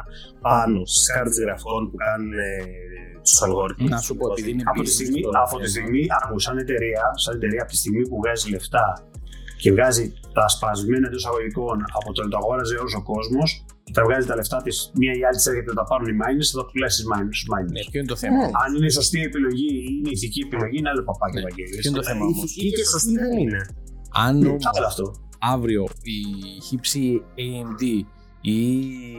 πάνω 0.48 0.80
στις 0.92 1.06
κάρτες 1.16 1.38
γραφικών 1.46 1.82
που 1.90 1.96
κάνουν 2.06 2.34
ε, 2.34 2.48
τους 3.26 3.42
αλγόριθμους. 3.46 3.90
Να 3.96 4.00
σου 4.06 4.14
πω, 4.20 4.26
επειδή 4.32 4.50
είναι 4.54 4.64
Από 4.72 4.82
τη 4.84 4.90
business 4.90 4.98
στιγμή, 5.00 5.22
το 5.22 5.30
από 5.46 5.56
τη 5.58 5.68
θέμα. 5.68 5.74
στιγμή 5.74 6.02
άκου, 6.20 6.36
σαν 6.46 6.56
εταιρεία, 6.64 7.04
σαν 7.24 7.34
εταιρεία 7.38 7.62
από 7.66 7.72
τη 7.74 7.78
στιγμή 7.82 8.04
που 8.10 8.16
βγάζει 8.22 8.46
λεφτά 8.56 8.86
και 9.62 9.72
βγάζει 9.72 10.14
τα 10.34 10.48
σπασμένα 10.48 11.08
εντός 11.08 11.26
αγωγικών 11.26 11.78
από 11.98 12.14
το 12.14 12.24
να 12.24 12.30
το 12.30 12.38
αγόραζε 12.38 12.76
όλος 12.76 12.96
ο 12.96 13.04
κόσμος, 13.04 13.66
θα 13.96 14.04
βγάζει 14.04 14.28
τα 14.28 14.36
λεφτά 14.36 14.58
της, 14.62 14.92
μία 15.00 15.14
ή 15.20 15.24
άλλη 15.28 15.36
της 15.36 15.46
έρχεται 15.46 15.70
να 15.74 15.78
τα 15.82 15.84
πάρουν 15.90 16.08
οι 16.08 16.16
miners, 16.22 16.48
θα 16.52 16.58
τα 16.62 16.66
πουλάσει 16.70 16.96
στους 17.02 17.46
miners. 17.54 17.72
Ναι, 17.76 17.82
ποιο 17.90 18.00
είναι 18.00 18.12
το 18.14 18.16
θέμα; 18.16 18.42
Αν 18.64 18.70
είναι 18.76 18.86
η 18.86 18.90
σωστή 19.00 19.20
επιλογή 19.30 19.70
ή 19.74 19.86
είναι 19.98 20.10
η 20.10 20.16
ηθική 20.18 20.42
επιλογή, 20.48 20.78
είναι 20.78 20.90
άλλο 20.90 21.04
παπάκι 21.04 21.36
Ναι. 21.36 21.42
Ευαγγέλιο. 21.42 21.78
Ποιο 21.80 21.90
είναι 21.90 22.00
το 22.02 22.06
θέμα 22.10 22.24
όμως; 22.26 22.44
Ηθική 22.44 22.70
και 22.78 22.86
σωστή 22.94 23.14
δεν 23.24 23.38
είναι. 23.38 23.60
Αν 24.26 24.34
όμως 24.46 24.66
Άλλο 24.76 24.86
αυτό. 24.86 25.06
αύριο 25.40 25.84
η 26.02 26.18
χύψη 26.68 27.22
AMD 27.46 27.84
ή 28.42 28.60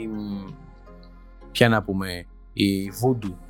μ, 0.06 0.50
ποια 1.52 1.68
να 1.68 1.82
πούμε 1.82 2.08
η 2.52 2.68
Voodoo 3.00 3.30
Και 3.30 3.47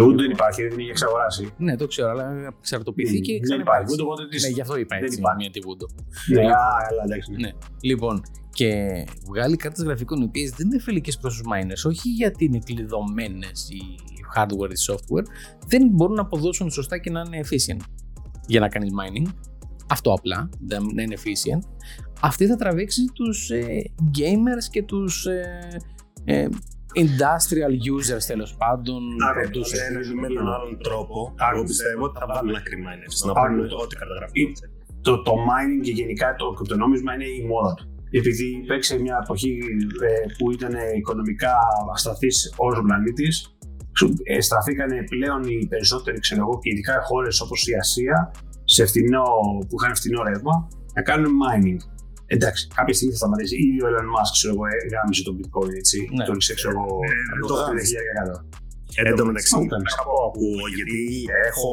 ούτε 0.00 0.22
δεν 0.22 0.30
υπάρχει, 0.30 0.62
δεν 0.68 0.78
έχει 0.78 0.88
εξαγοράσει. 0.88 1.52
ναι 1.56 1.76
το 1.76 1.86
ξέρω 1.86 2.10
αλλά 2.10 2.54
εξαρτοποιηθήκε 2.58 3.32
και 3.32 3.46
Δεν 3.48 3.60
υπάρχει. 3.60 3.84
ξαναυπάρξει. 3.84 3.92
Ούτε 3.94 4.02
οπότε 4.02 4.28
τη. 4.28 4.40
ναι 4.40 4.48
γι' 4.48 4.60
αυτό 4.60 4.76
είπα 4.76 4.94
δεν 4.96 5.04
έτσι 5.04 5.18
υπάρχει. 5.18 5.36
μια 5.36 5.50
τη 5.50 5.60
Voodoo 5.66 5.88
Ναι, 6.34 6.40
α, 6.40 6.66
έλα, 6.90 7.02
εντάξει. 7.04 7.32
Ναι. 7.32 7.50
Λοιπόν, 7.80 8.22
και 8.52 8.70
βγάλει 9.28 9.56
κάρτες 9.56 9.84
γραφικών 9.84 10.20
οι 10.20 10.24
οποίες 10.24 10.50
δεν 10.50 10.66
είναι 10.66 10.80
φιλικές 10.80 11.18
προς 11.18 11.36
τους 11.36 11.42
miners, 11.52 11.90
όχι 11.90 12.08
γιατί 12.08 12.44
είναι 12.44 12.58
κλειδωμένες 12.64 13.68
η 13.70 13.82
hardware 14.36 14.70
ή 14.70 14.92
software, 14.92 15.26
δεν 15.66 15.88
μπορούν 15.88 16.14
να 16.14 16.22
αποδώσουν 16.22 16.70
σωστά 16.70 16.98
και 16.98 17.10
να 17.10 17.22
είναι 17.26 17.40
efficient 17.44 17.80
για 18.46 18.60
να 18.60 18.68
κάνεις 18.68 18.90
mining. 18.90 19.30
Αυτό 19.88 20.12
απλά, 20.12 20.48
δεν 20.60 20.82
να 20.94 21.02
είναι 21.02 21.16
efficient. 21.18 21.68
Αυτή 22.20 22.46
θα 22.46 22.56
τραβήξει 22.56 23.04
τους 23.12 23.50
ε, 23.50 23.82
gamers 24.18 24.64
και 24.70 24.82
τους 24.82 25.26
ε, 25.26 25.80
ε, 26.24 26.48
industrial 27.04 27.74
users 27.94 28.24
τέλος 28.32 28.50
πάντων. 28.62 29.00
Άρα, 29.28 29.42
producers. 29.48 29.80
ναι, 29.92 30.20
με 30.20 30.26
έναν 30.32 30.46
άλλον 30.56 30.74
τρόπο, 30.86 31.16
εγώ 31.52 31.62
πιστεύω 31.70 32.02
ότι 32.08 32.18
θα 32.20 32.26
βάλουν 32.32 32.54
άκρη 32.60 32.76
miners. 32.86 33.16
Να 33.24 33.30
Άρα. 33.30 33.40
πάρουν 33.40 33.58
ό,τι 33.84 33.94
καταγραφεί. 34.02 34.42
το, 35.06 35.12
το 35.26 35.32
mining 35.48 35.80
και 35.86 35.94
γενικά 36.00 36.28
το 36.40 36.46
κρυπτονόμισμα 36.56 37.10
είναι 37.14 37.28
η 37.38 37.40
μόδα 37.50 37.72
του. 37.74 37.84
Επειδή 38.20 38.46
υπήρξε 38.62 38.94
μια 39.04 39.16
εποχή 39.22 39.52
ε, 40.08 40.26
που 40.36 40.44
ήταν 40.56 40.74
οικονομικά 41.00 41.54
ασταθής 41.94 42.54
όλος 42.56 42.78
ο 42.78 42.82
πλανήτης, 42.82 43.34
ε, 44.22 44.40
στραφήκανε 44.40 44.96
πλέον 45.12 45.42
οι 45.42 45.66
περισσότεροι, 45.72 46.18
ξέρω 46.18 46.40
εγώ, 46.40 46.58
και 46.62 46.70
ειδικά 46.72 46.94
χώρες 47.08 47.40
όπως 47.40 47.66
η 47.66 47.74
Ασία, 47.82 48.18
σε 48.64 48.86
φτηνό, 48.86 49.24
που 49.68 49.74
είχαν 49.78 49.94
φτηνό 49.94 50.22
ρεύμα, 50.22 50.68
να 50.94 51.02
κάνουν 51.02 51.32
mining. 51.42 51.80
Εντάξει, 52.26 52.68
κάποια 52.74 52.94
στιγμή 52.94 53.12
θα 53.12 53.18
σταματήσει. 53.18 53.56
Ήδη 53.66 53.82
ο 53.82 53.86
Elon 53.90 54.08
Musk, 54.14 54.30
ξέρω 54.32 54.52
εγώ, 54.54 54.64
ε, 54.66 54.76
γάμισε 54.94 55.22
τον 55.22 55.34
bitcoin, 55.38 55.70
έτσι. 55.80 56.08
Ναι. 56.16 56.24
Το 56.24 56.32
ρίξε, 56.32 56.54
ξέρω 56.54 56.72
εγώ, 56.78 56.98
Ε, 57.08 57.38
το 57.40 57.46
το 57.46 57.54
50.000 57.54 58.02
γάμισε. 58.10 58.12
κάτω. 58.18 58.44
Εν 58.96 59.16
τω 59.18 59.24
μεταξύ, 59.30 59.54
Όταν. 59.64 59.82
ακούω, 60.00 60.22
ακούω, 60.30 60.64
γιατί 60.76 61.00
έχω 61.48 61.70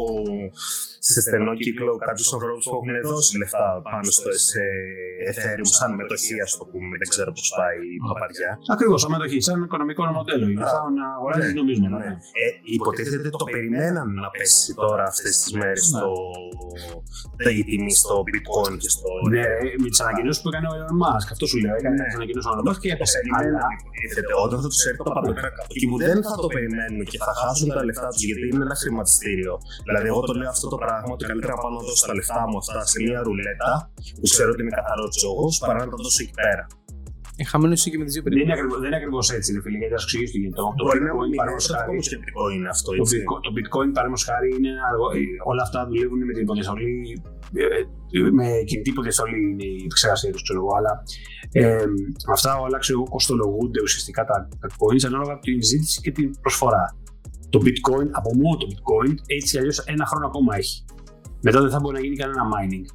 σε 1.11 1.19
στενό 1.25 1.53
κύκλο 1.63 1.91
κάποιους 2.07 2.29
ανθρώπους 2.35 2.63
που 2.69 2.75
έχουν 2.79 2.91
δώσει 3.11 3.31
λεφτά 3.41 3.65
πάνω 3.91 4.09
στο 4.17 4.29
σε 4.49 4.61
Ethereum 5.29 5.67
σαν 5.77 5.89
μετοχή, 5.99 6.35
ας 6.45 6.51
το 6.57 6.63
πούμε. 6.71 6.93
Δεν 7.01 7.07
ξέρω 7.13 7.29
πώς 7.37 7.47
πάει 7.59 7.77
η 7.95 7.99
παπαριά. 8.07 8.51
Ακριβώς, 8.75 8.99
σαν 9.03 9.11
μετοχή, 9.15 9.39
σαν 9.47 9.57
οικονομικό 9.65 10.01
μοντέλο. 10.17 10.45
Είναι 10.51 10.65
σαν 10.75 10.87
να 10.99 11.05
αγοράζεις 11.17 11.51
Ναι. 11.53 11.59
νομίσματα. 11.61 11.97
Ναι. 12.03 12.11
Ε, 12.43 12.47
υποτίθεται 12.77 13.29
το 13.41 13.45
περιμέναν 13.53 14.07
να 14.21 14.27
πέσει 14.35 14.69
τώρα 14.83 15.03
αυτές 15.13 15.33
τις 15.41 15.51
μέρες 15.59 15.85
Ναι. 15.93 15.99
το... 16.03 16.09
το- 17.43 17.49
η 17.59 17.63
τιμή 17.69 17.93
στο 18.01 18.15
bitcoin 18.27 18.73
και 18.83 18.89
στο. 18.95 19.09
Ναι, 19.33 19.41
ρε, 19.51 19.57
με 19.83 19.87
τις 19.91 19.99
ανακοινώσεις 20.05 20.39
που 20.41 20.49
έκανε 20.51 20.67
ο 20.71 20.73
Elon 20.79 20.95
Musk. 21.03 21.27
Αυτό 21.35 21.45
σου 21.51 21.57
λέω. 21.63 21.75
Έκανε 21.79 21.95
Ναι. 21.99 22.05
τις 22.07 22.15
ανακοινώσεις 22.19 22.47
ο 22.49 22.53
Elon 22.55 22.65
Musk 22.69 22.79
και 22.83 22.89
έπεσε. 22.95 23.17
Περιμέναν, 23.19 23.55
Αλλά 23.55 23.67
υποτίθεται, 23.79 24.33
όταν 24.45 24.57
θα 24.63 24.67
τους 24.71 24.81
έρθει 24.89 25.01
το 25.07 25.11
παντοκράτο 25.17 25.61
εκεί 25.75 25.85
που 25.91 25.97
δεν 26.07 26.17
θα 26.29 26.35
το 26.43 26.47
περιμένουν 26.55 26.99
και 27.11 27.19
θα 27.27 27.33
χάσουν 27.41 27.67
τα 27.77 27.83
λεφτά 27.87 28.07
τους 28.13 28.23
γιατί 28.29 28.45
είναι 28.51 28.63
ένα 28.67 28.77
χρηματιστήριο. 28.81 29.53
Δηλαδή, 29.87 30.07
εγώ 30.13 30.21
το 30.29 30.33
λέω 30.39 30.49
αυτό 30.55 30.67
το 30.73 30.77
πράγμα 30.83 31.11
ότι 31.15 31.23
καλύτερα 31.29 31.53
να 31.55 31.59
πάω 31.61 31.71
να 31.77 31.81
δώσω 31.87 32.05
τα 32.09 32.13
λεφτά 32.19 32.41
μου 32.49 32.57
αυτά 32.61 32.79
σε 32.91 32.97
μια 33.05 33.19
ρουλέτα 33.27 33.71
που 34.21 34.27
ξέρω 34.33 34.49
ότι 34.53 34.61
είναι 34.63 34.75
καθαρός 34.79 35.09
τζόγος 35.15 35.53
παρά 35.67 35.79
να 35.85 35.89
τα 35.91 35.97
δώσω 36.03 36.19
εκεί 36.25 36.35
πέρα. 36.41 36.63
Ε, 37.41 37.43
χαμένο 37.51 37.73
είσαι 37.75 37.89
και 37.91 37.99
με 38.01 38.05
τις 38.05 38.13
δύο 38.13 38.23
Δεν 38.23 38.31
είναι, 38.31 38.39
περιπτώσεις. 38.41 38.59
ακριβώς, 38.59 38.79
δεν 38.83 38.89
είναι 38.89 38.99
ακριβώς 39.01 39.25
έτσι, 39.37 39.49
ρε 39.55 39.61
φίλε, 39.63 39.77
γιατί 39.81 39.93
θα 39.95 39.99
σου 40.01 40.07
εξηγήσω 40.07 40.31
τι 40.33 40.39
γίνεται. 40.41 40.57
Το, 40.61 40.65
το 40.79 40.83
Μπορεί 40.85 40.99
να 41.07 41.11
bitcoin, 41.11 41.19
μην 41.19 41.27
είναι 41.27 41.39
παραδείγματος 41.41 41.69
αυτό 41.69 41.77
χάρη, 41.79 41.97
το 42.01 42.07
σκεπτικό 42.09 42.43
είναι 42.55 42.69
αυτό, 42.75 42.89
το, 42.91 43.01
έτσι. 43.01 43.15
bitcoin, 43.15 43.41
το 43.45 43.51
bitcoin 43.57 43.89
παραδείγματος 43.95 44.25
χάρη 44.29 44.47
είναι 44.55 44.69
ένα 44.75 44.83
αργό, 44.91 45.07
ε, 45.19 45.21
όλα 45.51 45.63
αυτά 45.67 45.79
δουλεύουν 45.89 46.19
με 46.29 46.33
την 46.35 46.43
υποδιαστολή, 46.45 46.93
ε, 46.99 47.15
ε, 47.15 47.38
με 48.31 48.47
κινητή 48.65 48.89
υποδιαστολή 48.89 49.39
είναι 49.51 49.63
η 49.63 49.81
επεξεργασία 49.85 50.31
τους, 50.31 50.43
ξέρω 50.43 50.59
εγώ, 50.59 50.71
αλλά 50.77 51.03
ε, 51.51 51.85
αυτά 52.31 52.59
όλα 52.59 52.77
ξέρω 52.77 52.99
εγώ, 52.99 53.09
κοστολογούνται 53.09 53.81
ουσιαστικά 53.81 54.25
τα, 54.25 54.47
τα 54.59 54.67
coins 54.67 55.03
ανάλογα 55.05 55.33
από 55.33 55.41
την 55.41 55.63
ζήτηση 55.63 56.01
και 56.01 56.11
την 56.11 56.39
προσφορά. 56.41 56.97
Το 57.49 57.59
bitcoin, 57.65 58.07
από 58.11 58.29
μόνο 58.35 58.57
το 58.57 58.67
bitcoin, 58.71 59.13
έτσι 59.25 59.57
αλλιώς 59.57 59.79
ένα 59.79 60.05
χρόνο 60.05 60.25
ακόμα 60.27 60.55
έχει. 60.55 60.85
Μετά 61.41 61.61
δεν 61.61 61.69
θα 61.69 61.79
μπορεί 61.79 61.95
να 61.95 62.01
γίνει 62.01 62.15
κανένα 62.15 62.43
mining. 62.53 62.85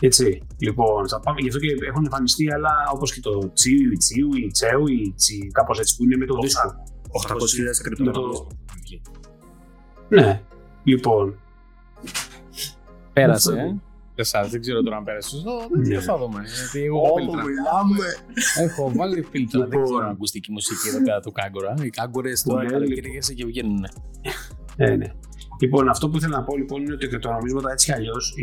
Έτσι. 0.00 0.42
Λοιπόν, 0.58 1.08
θα 1.08 1.20
πάμε, 1.20 1.40
γι' 1.40 1.48
αυτό 1.48 1.60
και 1.60 1.74
έχουν 1.88 2.04
εμφανιστεί 2.04 2.52
άλλα 2.52 2.70
όπως 2.94 3.14
και 3.14 3.20
το 3.20 3.52
τσίου, 3.52 3.92
η 3.92 3.96
τσίου, 3.96 4.28
η 4.34 4.50
τσέου, 4.50 4.86
η 4.86 5.12
τσι, 5.16 5.50
κάπως 5.52 5.78
έτσι 5.78 5.96
που 5.96 6.04
είναι 6.04 6.16
με 6.16 6.26
το 6.26 6.34
δίσκο. 6.42 6.84
800.000 7.28 7.34
κρυπτονομίσματα. 7.82 8.46
Ναι. 10.08 10.42
Λοιπόν, 10.82 11.36
Πέρασε. 13.12 13.80
Αυτό. 14.24 14.38
Ε. 14.38 14.40
Εσάς, 14.40 14.50
δεν 14.52 14.60
ξέρω 14.60 14.82
τώρα 14.82 14.96
αν 14.96 15.04
πέρασες 15.04 15.30
σωστό. 15.30 15.52
Δεν 15.70 15.80
Ναι. 15.80 15.82
ξέρω, 15.88 16.00
θα 16.00 16.16
δούμε. 16.22 16.40
Γιατί 16.58 16.80
εγώ 16.88 17.00
Όπου 17.00 17.14
φίλτρα. 17.18 17.42
μιλάμε. 17.48 18.06
Έχω 18.66 18.82
βάλει 18.98 19.22
φίλτρα. 19.30 19.60
Δεν 19.60 19.68
Λοιπόν. 19.78 19.84
ξέρω 19.84 20.08
ακουστική 20.14 20.50
μουσική 20.52 20.88
εδώ 20.88 21.00
πέρα 21.06 21.20
του 21.20 21.32
κάγκορα. 21.32 21.74
Οι 21.82 21.90
κάγκορες 21.90 22.42
τώρα 22.42 22.62
Ναι, 22.62 22.68
καλοκαιριακέ 22.70 23.32
και 23.34 23.44
βγαίνουν. 23.50 23.82
ε, 24.76 24.96
ναι. 24.96 25.08
Λοιπόν, 25.62 25.88
αυτό 25.88 26.08
που 26.08 26.16
ήθελα 26.16 26.36
να 26.36 26.44
πω 26.44 26.56
λοιπόν 26.56 26.82
είναι 26.82 26.92
ότι 26.92 27.04
τα 27.04 27.10
κρυπτονομίσματα 27.10 27.70
έτσι 27.72 27.84
κι 27.86 27.92
αλλιώς 27.98 28.34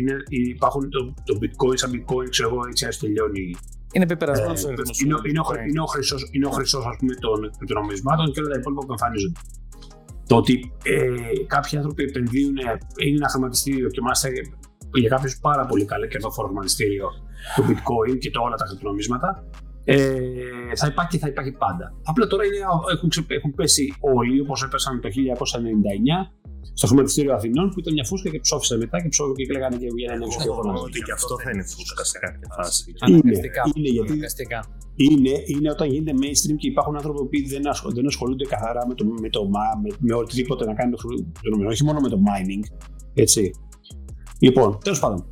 υπάρχουν 0.54 0.90
το, 0.90 1.14
το 1.24 1.38
bitcoin 1.42 1.72
σαν 1.82 1.90
bitcoin, 1.94 2.26
ξέρω 2.30 2.48
εγώ, 2.48 2.60
έτσι 2.70 2.84
αλλιώς 2.84 2.98
τελειώνει. 2.98 3.56
Είναι 3.92 4.04
Ε, 4.04 4.06
πεπερασμένο 4.06 4.52
ο 4.52 4.60
είναι, 4.60 4.68
αριθμό. 4.72 5.18
είναι, 5.28 5.40
ο, 5.40 5.42
χρυ- 5.42 5.68
είναι, 5.70 5.80
ο 5.80 5.84
χρυσός, 5.86 6.28
είναι 6.32 6.46
ο 6.46 6.50
χρυσός, 6.50 6.84
ας 6.90 6.96
πούμε, 6.98 7.14
των 7.14 7.50
κρυπτονομισμάτων 7.58 8.32
και 8.32 8.40
όλα 8.40 8.48
τα 8.52 8.58
υπόλοιπα 8.60 8.82
που 8.86 8.92
εμφανίζονται. 8.96 9.40
Το 10.26 10.36
ότι 10.36 10.72
ε, 10.82 10.98
κάποιοι 11.46 11.78
άνθρωποι 11.78 12.02
επενδύουν, 12.02 12.56
ε, 12.56 12.62
είναι 13.06 13.16
ένα 13.16 13.28
χρηματιστήριο 13.28 13.88
και 13.88 14.00
μάλιστα 14.00 14.28
για 14.98 15.08
κάποιους 15.08 15.38
πάρα 15.40 15.66
πολύ 15.66 15.84
καλό 15.84 16.06
κερδοφόρο 16.06 16.46
χρηματιστήριο 16.48 17.08
το 17.56 17.62
bitcoin 17.68 18.18
και 18.18 18.30
το, 18.30 18.40
όλα 18.42 18.56
τα 18.56 18.64
κρυπτονομίσματα, 18.64 19.44
ε, 19.84 19.96
θα 20.76 20.86
υπάρχει 20.86 21.10
και 21.10 21.18
θα 21.18 21.28
υπάρχει 21.28 21.52
πάντα. 21.52 21.94
Απλά 22.04 22.26
τώρα 22.26 22.44
είναι, 22.44 22.56
έχουν, 22.94 23.08
ξε- 23.08 23.30
έχουν 23.30 23.54
πέσει 23.54 23.94
όλοι 24.00 24.40
όπως 24.40 24.62
έπεσαν 24.62 25.00
το 25.00 25.08
1999 25.08 26.32
στο 26.74 26.86
χρηματιστήριο 26.86 27.32
Αθηνών 27.34 27.68
που 27.70 27.78
ήταν 27.80 27.92
μια 27.92 28.04
φούσκα 28.04 28.28
και 28.30 28.40
ψόφισαν 28.40 28.78
μετά 28.78 28.96
και 29.02 29.08
ψόφισαν 29.08 29.36
και 29.46 29.52
λέγανε 29.52 29.76
και 29.76 29.86
βγαίνανε 29.96 30.24
έξω 30.24 30.38
και 30.38 30.44
Εγώ 30.46 30.54
φωνάζανε. 30.54 30.80
ότι 30.88 30.98
και 31.06 31.12
αυτό 31.12 31.34
θα 31.42 31.50
είναι 31.50 31.62
φούσκα 31.72 32.04
σε 32.04 32.18
κάποια 32.18 32.48
φάση. 32.56 32.84
Αναγκαστικά. 33.00 33.62
είναι, 33.74 33.88
γιατί- 33.88 34.10
Αναγκαστικά. 34.10 34.58
είναι, 34.96 35.32
είναι 35.52 35.68
όταν 35.70 35.86
γίνεται 35.92 36.12
mainstream 36.22 36.56
και 36.60 36.68
υπάρχουν 36.68 36.94
άνθρωποι 36.96 37.18
που 37.42 37.48
δεν, 37.48 37.68
ασχολούνται, 37.68 38.00
δεν 38.00 38.08
ασχολούνται 38.12 38.44
καθαρά 38.54 38.86
με, 38.88 38.94
το, 38.94 39.04
με, 39.22 39.28
το, 39.28 39.40
ma- 39.54 39.76
με, 39.82 39.88
με 40.06 40.14
οτιδήποτε 40.14 40.64
να 40.64 40.74
κάνει 40.74 40.90
το 40.90 40.96
χρηματιστήριο, 40.96 41.68
όχι 41.68 41.84
μόνο 41.84 42.00
με 42.00 42.08
το 42.08 42.18
mining. 42.28 42.62
Έτσι. 43.14 43.42
Λοιπόν, 44.40 44.78
τέλο 44.84 44.96
πάντων. 45.00 45.24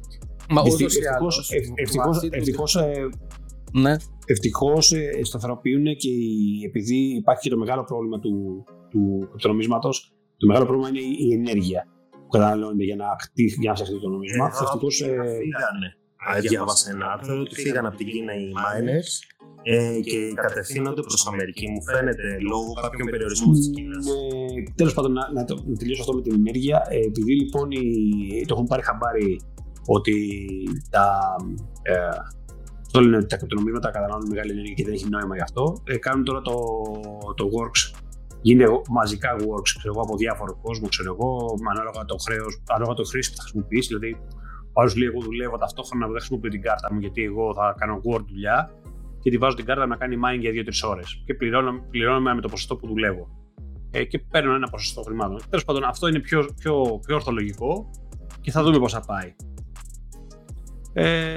Μα 0.50 0.60
ούτω 0.62 0.76
ή 0.78 0.84
Ευτυχώς, 0.84 1.50
άλλω. 1.50 1.58
ευ- 1.60 1.72
ευτυχώς, 1.80 2.22
ευτυχώς, 2.30 2.76
ε, 2.76 3.08
Ναι, 3.72 3.96
ευτυχώς 4.26 4.92
ε, 4.92 5.10
σταθεροποιούν 5.22 5.84
και 5.96 6.08
οι- 6.10 6.62
επειδή 6.66 6.96
υπάρχει 6.96 7.42
και 7.42 7.50
το 7.50 7.56
μεγάλο 7.58 7.84
πρόβλημα 7.84 8.18
του, 8.18 8.64
του 8.90 9.26
κρυπτονομίσματος, 9.30 10.12
το 10.36 10.46
μεγάλο 10.46 10.64
πρόβλημα 10.66 10.88
είναι 10.88 11.00
η, 11.00 11.16
η 11.28 11.32
ενέργεια 11.34 11.86
που 12.10 12.26
καταναλώνεται 12.28 12.84
για 12.84 12.96
να, 12.96 13.04
χτί- 13.20 13.58
για 13.60 13.70
να 13.70 13.74
φτιαχτεί 13.76 14.00
το 14.00 14.08
νομίσμα. 14.08 14.44
Ε, 14.44 14.62
Ευτυχώς, 14.62 15.00
ε, 15.00 15.06
Φύγανε. 15.06 15.88
Α, 16.26 16.40
Διάβασα 16.40 16.90
ένα 16.90 17.06
άρθρο 17.12 17.40
ότι 17.40 17.54
φύγανε 17.54 17.88
από 17.88 17.96
την 17.96 18.06
Κίνα 18.06 18.32
οι 18.34 18.48
miners 18.62 19.10
ε, 19.62 20.00
και 20.00 20.32
κατευθύνονται 20.34 21.00
προς 21.00 21.26
Αμερική. 21.26 21.68
Μου 21.68 21.82
φαίνεται 21.82 22.38
λόγω 22.50 22.72
κάποιων 22.72 23.08
περιορισμών 23.10 23.54
της 23.54 23.70
Κίνας. 23.74 24.06
Ε, 24.06 24.72
Τέλος 24.74 24.94
πάντων, 24.94 25.12
να, 25.12 25.32
να, 25.32 25.44
το, 25.44 25.54
να 25.66 25.76
τελειώσω 25.76 26.00
αυτό 26.00 26.14
με 26.14 26.22
την 26.22 26.32
ενέργεια. 26.34 26.86
Ε, 26.88 26.96
επειδή 26.98 27.32
λοιπόν 27.34 27.70
οι- 27.70 28.44
το 28.46 28.54
έχουν 28.54 28.66
πάρει 28.66 28.82
χαμπάρι 28.84 29.40
ότι 29.86 30.14
τα, 30.90 31.06
ε, 31.82 31.94
το 32.92 33.00
λένε 33.00 33.16
ότι 33.16 33.26
τα 33.26 33.36
κρυπτονομίσματα 33.36 33.90
καταναλώνουν 33.90 34.28
μεγάλη 34.28 34.50
ενέργεια 34.50 34.74
και 34.74 34.84
δεν 34.84 34.92
έχει 34.92 35.08
νόημα 35.08 35.34
γι' 35.36 35.42
αυτό. 35.42 35.82
Ε, 35.86 35.96
κάνουν 35.96 36.24
τώρα 36.24 36.40
το, 36.40 36.54
το 37.36 37.44
works. 37.56 38.00
Γίνεται 38.42 38.70
μαζικά 38.90 39.36
works 39.36 39.70
ξέρω 39.78 39.92
εγώ, 39.94 40.00
από 40.02 40.16
διάφορο 40.16 40.58
κόσμο, 40.62 40.88
ξέρω 40.88 41.16
εγώ, 41.18 41.54
ανάλογα 41.72 42.04
το 42.04 42.16
χρέος, 42.16 42.62
ανάλογα 42.68 42.94
το 42.94 43.04
χρήση 43.04 43.30
που 43.30 43.36
θα 43.36 43.42
χρησιμοποιήσει. 43.42 43.86
Δηλαδή, 43.88 44.10
ο 44.78 44.80
άλλο 44.80 44.92
λέει: 44.96 45.08
Εγώ 45.08 45.20
δουλεύω 45.20 45.56
ταυτόχρονα, 45.56 46.06
δεν 46.06 46.16
χρησιμοποιώ 46.16 46.50
την 46.50 46.62
κάρτα 46.62 46.92
μου 46.92 47.00
γιατί 47.00 47.22
εγώ 47.24 47.54
θα 47.54 47.74
κάνω 47.78 48.00
Word 48.04 48.24
δουλειά 48.28 48.70
και 49.20 49.30
τη 49.30 49.38
βάζω 49.38 49.56
την 49.56 49.64
κάρτα 49.64 49.86
να 49.86 49.96
κάνει 49.96 50.16
mining 50.24 50.40
για 50.40 50.50
2-3 50.84 50.90
ώρες. 50.90 51.22
Και 51.26 51.34
πληρώνω, 51.34 51.84
πληρώνω 51.90 52.34
με 52.34 52.40
το 52.40 52.48
ποσοστό 52.48 52.76
που 52.76 52.86
δουλεύω. 52.86 53.28
Ε, 53.90 54.04
και 54.04 54.18
παίρνω 54.18 54.54
ένα 54.54 54.68
ποσοστό 54.68 55.02
χρημάτων. 55.02 55.40
Τέλος 55.50 55.64
πάντων, 55.64 55.84
αυτό 55.84 56.08
είναι 56.08 56.18
πιο, 56.20 56.48
πιο, 56.60 57.00
πιο 57.06 57.14
ορθολογικό 57.14 57.90
και 58.40 58.50
θα 58.50 58.62
δούμε 58.62 58.78
πώς 58.78 58.92
θα 58.92 59.00
πάει. 59.00 59.34
Ε, 60.92 61.36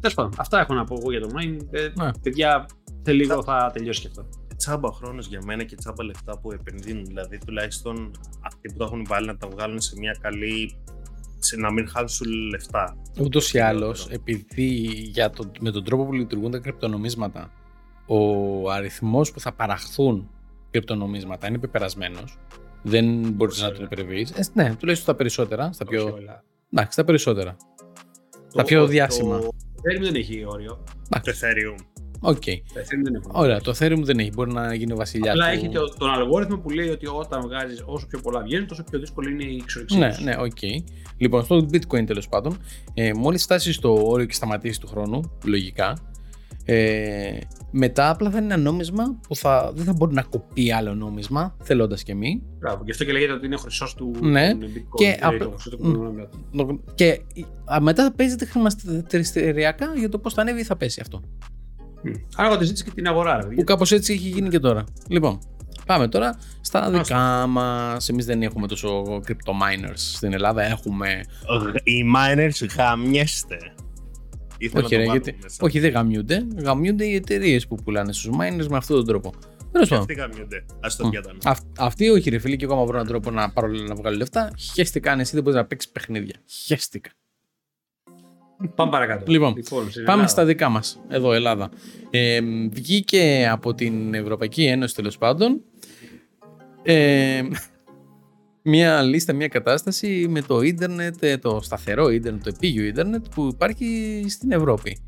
Τέλος 0.00 0.14
πάντων, 0.14 0.32
αυτά 0.36 0.60
έχω 0.60 0.74
να 0.74 0.84
πω 0.84 0.96
εγώ 0.98 1.10
για 1.10 1.20
το 1.20 1.28
mining. 1.36 1.66
Ε, 1.70 1.88
Ναι. 1.94 2.10
Παιδιά, 2.22 2.68
σε 3.02 3.12
λίγο 3.12 3.42
θα 3.42 3.70
τελειώσει 3.74 4.00
και 4.00 4.06
αυτό. 4.06 4.28
Τσάμπα 4.56 4.92
χρόνος 4.92 5.26
για 5.26 5.40
μένα 5.44 5.64
και 5.64 5.76
τσάμπα 5.76 6.04
λεφτά 6.04 6.38
που 6.38 6.52
επενδύουν. 6.52 7.04
Δηλαδή, 7.04 7.38
τουλάχιστον 7.38 8.10
αυτοί 8.40 8.68
που 8.68 8.74
το 8.78 8.84
έχουν 8.84 9.04
βάλει 9.08 9.26
να 9.26 9.36
τα 9.36 9.48
βγάλουν 9.48 9.80
σε 9.80 9.94
μια 9.98 10.16
καλή. 10.20 10.76
Σε 11.44 11.56
να 11.56 11.72
μην 11.72 11.88
χάσουν 11.88 12.30
λεφτά. 12.50 12.96
Ούτως 13.20 13.52
ή 13.52 13.58
άλλως, 13.58 14.08
επειδή 14.10 14.70
για 15.12 15.30
το, 15.30 15.50
με 15.60 15.70
τον 15.70 15.84
τρόπο 15.84 16.04
που 16.04 16.12
λειτουργούν 16.12 16.50
τα 16.50 16.58
κρυπτονομίσματα, 16.58 17.52
ο 18.06 18.70
αριθμός 18.70 19.32
που 19.32 19.40
θα 19.40 19.52
παραχθούν 19.52 20.30
κρυπτονομίσματα 20.70 21.48
είναι 21.48 21.58
πεπερασμένος. 21.58 22.38
Δεν 22.82 23.30
μπορείς 23.32 23.62
να 23.62 23.72
τον 23.72 23.84
υπερβείς. 23.84 24.30
Ε, 24.30 24.44
ναι, 24.52 24.64
τουλάχιστον 24.64 24.96
στα 24.96 25.14
περισσότερα. 25.14 25.72
Στα 25.72 25.84
πιο, 25.84 26.18
εντάξει, 26.72 26.92
στα 26.92 27.04
περισσότερα. 27.04 27.56
Τα 28.54 28.64
πιο 28.64 28.86
διάσημα. 28.86 29.38
Το, 29.38 29.48
Ethereum 29.48 30.02
δεν 30.02 30.14
έχει 30.14 30.44
όριο. 30.46 30.84
το 31.08 31.20
Ethereum. 31.24 31.84
Οκ. 32.26 32.42
Το 32.44 32.80
Ethereum 32.80 33.02
δεν 33.04 33.14
έχει 33.14 33.24
όριο. 33.28 33.40
Ωραία, 33.40 33.60
το 33.60 33.70
Ethereum 33.78 34.00
δεν 34.02 34.18
έχει. 34.18 34.30
Μπορεί 34.34 34.52
να 34.52 34.74
γίνει 34.74 34.92
ο 34.92 34.96
βασιλιάς. 34.96 35.34
Απλά 35.34 35.46
του... 35.50 35.52
έχει 35.58 35.68
το- 35.68 35.94
τον 35.98 36.10
αλγόριθμο 36.10 36.56
που 36.58 36.70
λέει 36.70 36.88
ότι 36.88 37.06
όταν 37.06 37.40
βγάζεις 37.42 37.82
όσο 37.86 38.06
πιο 38.06 38.20
πολλά 38.20 38.40
βγαίνουν, 38.42 38.66
τόσο 38.66 38.84
πιο 38.90 38.98
δύσκολη 38.98 39.30
είναι 39.32 39.44
η 39.44 39.46
Ναι, 39.46 39.62
εξορυξία. 39.62 40.18
ναι, 40.22 40.34
οκ. 40.38 40.58
Λοιπόν, 41.16 41.44
στο 41.44 41.56
bitcoin 41.72 42.06
τέλος 42.06 42.28
πάντων, 42.28 42.56
ε, 42.94 43.12
μόλις 43.12 43.42
φτάσει 43.42 43.72
στο 43.72 44.06
όριο 44.08 44.26
και 44.26 44.34
σταματήσει 44.34 44.80
του 44.80 44.86
χρόνου, 44.86 45.32
λογικά, 45.44 45.98
ε, 46.66 47.38
μετά 47.70 48.10
απλά 48.10 48.30
θα 48.30 48.36
είναι 48.38 48.54
ένα 48.54 48.62
νόμισμα 48.62 49.04
που 49.28 49.36
θα, 49.36 49.72
δεν 49.74 49.84
θα 49.84 49.92
μπορεί 49.92 50.14
να 50.14 50.22
κοπεί 50.22 50.72
άλλο 50.72 50.94
νόμισμα, 50.94 51.56
θέλοντας 51.62 52.02
και 52.02 52.14
μη. 52.14 52.42
Μπράβο. 52.58 52.82
Γι' 52.84 52.90
αυτό 52.90 53.04
και 53.04 53.12
λέγεται 53.12 53.32
ότι 53.32 53.46
είναι 53.46 53.54
ο 53.54 53.58
χρυσός 53.58 53.94
του 53.94 54.12
Ναι. 54.20 54.54
του 54.54 54.66
bitcoin. 54.74 54.94
Και 54.94 55.06
ε, 55.06 55.18
απ- 55.20 55.38
το 55.38 55.50
χρυσό 55.50 55.70
του 55.70 55.78
Μμ. 55.80 55.82
κρυπτονομίσματος. 55.82 56.94
Και 56.94 57.20
α, 57.74 57.80
μετά 57.80 58.12
παίζεται 58.16 58.44
χρηματιστηριακά 58.44 59.92
για 59.96 60.08
το 60.08 60.18
πώς 60.18 60.34
θα 60.34 60.40
ανέβει 60.42 60.60
ή 60.60 60.64
θα 60.64 60.76
πέσει 60.76 61.00
αυτό. 61.00 61.20
Μμ. 62.04 62.12
Άρα 62.36 62.56
τη 62.58 62.64
ζήτηση 62.64 62.84
και 62.84 62.90
την 62.90 63.06
αγορά. 63.06 63.40
ρε, 63.48 63.54
Που 63.54 63.64
κάπως 63.64 63.92
έτσι 63.92 64.12
έχει 64.12 64.28
γίνει 64.28 64.48
και 64.48 64.58
τώρα. 64.58 64.84
Λοιπόν, 65.08 65.38
πάμε 65.86 66.08
τώρα 66.08 66.38
στα 66.60 66.90
δικά 66.90 67.46
μας. 67.46 68.08
Εμείς 68.08 68.24
δεν 68.26 68.42
έχουμε 68.42 68.66
τόσο 68.66 69.02
crypto 69.26 69.50
miners 69.52 69.92
στην 69.96 70.32
Ελλάδα. 70.32 70.62
Έχουμε 70.62 71.20
Οι 71.82 72.02
miners 72.16 72.66
γαμιέστε. 72.76 73.56
Ήθελα 74.58 74.84
Όχι, 74.84 74.94
να 74.94 75.00
ρε, 75.00 75.06
το 75.06 75.10
γιατί, 75.12 75.30
βάλω 75.30 75.42
μέσα. 75.42 75.56
όχι, 75.60 75.80
δεν 75.80 75.90
γαμιούνται. 75.90 76.46
Γαμιούνται 76.56 77.04
οι 77.04 77.14
εταιρείες 77.14 77.66
που 77.66 77.74
πουλάνε 77.84 78.12
στους 78.12 78.30
miners 78.34 78.66
με 78.70 78.76
αυτόν 78.76 78.96
τον 78.96 79.06
τρόπο. 79.06 79.32
Τέλος 79.72 79.88
Και 79.88 79.94
πάντων. 79.94 79.98
αυτοί 80.10 80.14
γαμιούνται. 80.14 80.56
Α 80.56 80.88
το 80.96 81.06
Μμ. 81.06 81.10
διάτανε. 81.10 81.38
Αυ, 81.44 81.58
αυτοί 81.78 82.08
όχι, 82.08 82.30
ρε 82.30 82.38
φίλοι, 82.38 82.56
και 82.56 82.64
εγώ 82.64 82.74
άμα 82.74 82.84
βρω 82.84 82.94
έναν 82.94 83.06
τρόπο 83.08 83.30
να 83.30 83.50
πάρω 83.50 83.68
να 83.68 83.94
βγάλω 83.94 84.16
λεφτά. 84.16 84.50
Χαίστηκα 84.74 85.12
αν 85.12 85.20
εσύ 85.20 85.34
δεν 85.34 85.42
μπορείς 85.42 85.58
να 85.58 85.64
παίξεις 85.66 85.90
παιχνίδια. 85.92 86.34
Χαίστηκα. 86.66 87.10
Πάμε 88.74 88.90
παρακάτω. 88.90 89.30
Λοιπόν, 89.32 89.52
στην 89.62 89.76
Πάμε 89.76 89.90
Ελλάδα. 90.04 90.26
στα 90.26 90.44
δικά 90.44 90.68
μας, 90.68 91.00
εδώ 91.08 91.32
Ελλάδα. 91.32 91.70
Ε, 92.10 92.40
βγήκε 92.70 93.48
από 93.50 93.74
την 93.74 94.14
Ευρωπαϊκή 94.14 94.64
Ένωση 94.64 94.94
τέλος 94.94 95.18
πάντων 95.18 95.60
ε, 96.82 97.42
μια 98.62 99.02
λίστα, 99.02 99.32
μια 99.32 99.48
κατάσταση 99.48 100.26
με 100.28 100.42
το 100.42 100.60
ίντερνετ, 100.60 101.22
ε, 101.22 101.38
το 101.38 101.60
σταθερό 101.62 102.08
ίντερνετ, 102.10 102.42
το 102.42 102.50
επίγειο 102.54 102.84
ίντερνετ 102.84 103.24
που 103.34 103.48
υπάρχει 103.52 104.24
στην 104.28 104.52
Ευρώπη. 104.52 104.98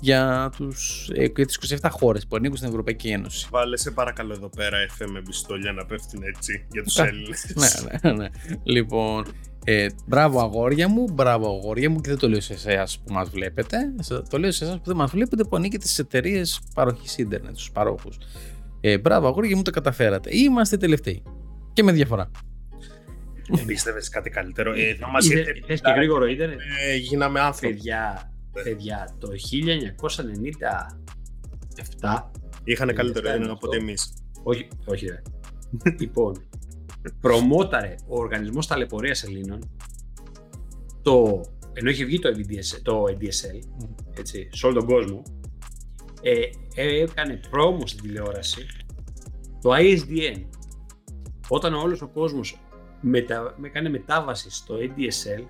Για, 0.00 0.50
τους, 0.56 1.10
ε, 1.14 1.24
για 1.36 1.46
τις 1.46 1.78
27 1.82 1.88
χώρες 1.90 2.26
που 2.26 2.36
ανήκουν 2.36 2.56
στην 2.56 2.68
Ευρωπαϊκή 2.68 3.08
Ένωση. 3.08 3.48
Βάλε 3.50 3.76
σε 3.76 3.90
παρακαλώ 3.90 4.32
εδώ 4.32 4.48
πέρα 4.56 4.76
FM 4.98 5.14
εμπιστόλια 5.16 5.72
να 5.72 5.84
πέφτουν 5.86 6.22
έτσι 6.22 6.66
για 6.72 6.82
τους 6.82 6.94
Κα- 6.94 7.06
Έλληνες. 7.08 7.54
ναι, 7.54 8.10
ναι, 8.10 8.16
ναι. 8.16 8.28
Λοιπόν, 8.62 9.24
ε, 9.64 9.86
μπράβο 10.06 10.40
αγόρια 10.40 10.88
μου, 10.88 11.04
μπράβο 11.12 11.46
αγόρια 11.56 11.90
μου 11.90 12.00
και 12.00 12.08
δεν 12.08 12.18
το 12.18 12.28
λέω 12.28 12.40
σε 12.40 12.52
εσάς 12.52 12.98
που 12.98 13.12
μας 13.12 13.28
βλέπετε. 13.30 13.76
σε- 14.00 14.22
Το 14.28 14.38
λέω 14.38 14.52
σε 14.52 14.64
εσάς 14.64 14.76
που 14.76 14.82
δεν 14.84 14.96
μας 14.96 15.10
βλέπετε 15.10 15.44
που 15.44 15.56
ανήκετε 15.56 15.84
στις 15.86 15.98
εταιρείες 15.98 16.60
παροχής 16.74 17.18
ίντερνετ, 17.18 17.54
στους 17.56 17.70
παρόχους. 17.70 18.18
Ε, 18.80 18.98
μπράβο 18.98 19.26
αγόρια 19.26 19.56
μου, 19.56 19.62
το 19.62 19.70
καταφέρατε. 19.70 20.36
Είμαστε 20.36 20.76
τελευταίοι. 20.76 21.22
Και 21.72 21.82
με 21.82 21.92
διαφορά. 21.92 22.30
Πίστευες 23.66 24.08
κάτι 24.08 24.30
καλύτερο; 24.30 24.72
Ε, 24.72 24.94
θα 24.94 25.08
μας 25.10 25.26
Είδε- 25.26 25.46
έρθει- 25.48 25.64
Θες 25.66 25.80
και 25.80 25.90
γρήγορο 25.96 26.26
ίντερνετ. 26.26 26.58
ε, 26.88 26.96
γίναμε 26.96 27.40
άνθρωποι. 27.40 27.74
Παιδιά, 27.74 28.32
παιδιά, 28.64 29.14
το 29.18 29.28
1990 29.36 31.00
7. 32.00 32.30
Είχαν 32.64 32.94
καλύτερο 32.94 33.26
είναι 33.28 33.34
ένα 33.36 33.44
από 33.44 33.52
αυτό. 33.54 33.66
ότι 33.68 33.76
εμείς. 33.76 34.14
Όχι, 34.42 34.68
όχι 34.84 35.06
ρε. 35.06 35.22
λοιπόν, 35.98 36.34
προμόταρε 37.20 37.94
ο 38.06 38.18
Οργανισμός 38.18 38.66
Ταλαιπωρίας 38.66 39.22
Ελλήνων 39.22 39.70
το, 41.02 41.40
ενώ 41.72 41.90
είχε 41.90 42.04
βγει 42.04 42.18
το, 42.18 42.28
EDS, 42.28 42.80
το 42.82 43.04
EDSL, 43.08 43.86
έτσι, 44.18 44.48
σε 44.52 44.66
όλο 44.66 44.74
τον 44.74 44.86
κόσμο, 44.86 45.22
ε, 46.22 46.40
ε, 46.74 47.02
έκανε 47.02 47.40
πρόμο 47.50 47.86
στην 47.86 48.02
τηλεόραση 48.02 48.66
το 49.64 49.70
ISDN. 49.74 50.42
Όταν 51.48 51.74
όλος 51.74 52.02
ο 52.02 52.08
κόσμος 52.08 52.58
μετα, 53.00 53.54
με, 53.56 53.66
έκανε 53.66 53.88
μετάβαση 53.88 54.50
στο 54.50 54.74
ADSL, 54.78 55.44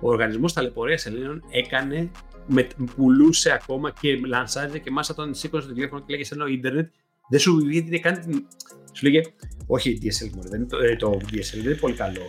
ο 0.00 0.08
Οργανισμός 0.08 0.52
Ταλαιπωρίας 0.52 1.06
Ελλήνων 1.06 1.44
έκανε, 1.50 2.10
με, 2.46 2.66
πουλούσε 2.96 3.52
ακόμα 3.52 3.90
και 3.90 4.20
λανσάριζε 4.26 4.78
και 4.78 4.90
μάσα 4.90 5.12
όταν 5.12 5.34
σήκωσε 5.34 5.66
το 5.66 5.74
τηλέφωνο 5.74 6.00
και 6.00 6.16
λέγε 6.16 6.28
ένα 6.32 6.48
ίντερνετ, 6.48 6.92
δεν 7.28 7.40
σου 7.40 7.56
βγήκε 7.56 7.98
καν 7.98 8.20
την... 8.20 8.46
Σου 8.94 9.04
λέγε, 9.06 9.20
όχι 9.66 9.98
DSL 10.02 10.30
μωρέ, 10.36 10.48
δεν 10.48 10.60
είναι 10.60 10.68
το, 10.68 10.78
ε, 10.78 10.96
το 10.96 11.10
DSL 11.22 11.54
δεν 11.54 11.64
είναι 11.64 11.74
πολύ 11.74 11.94
καλό. 11.94 12.20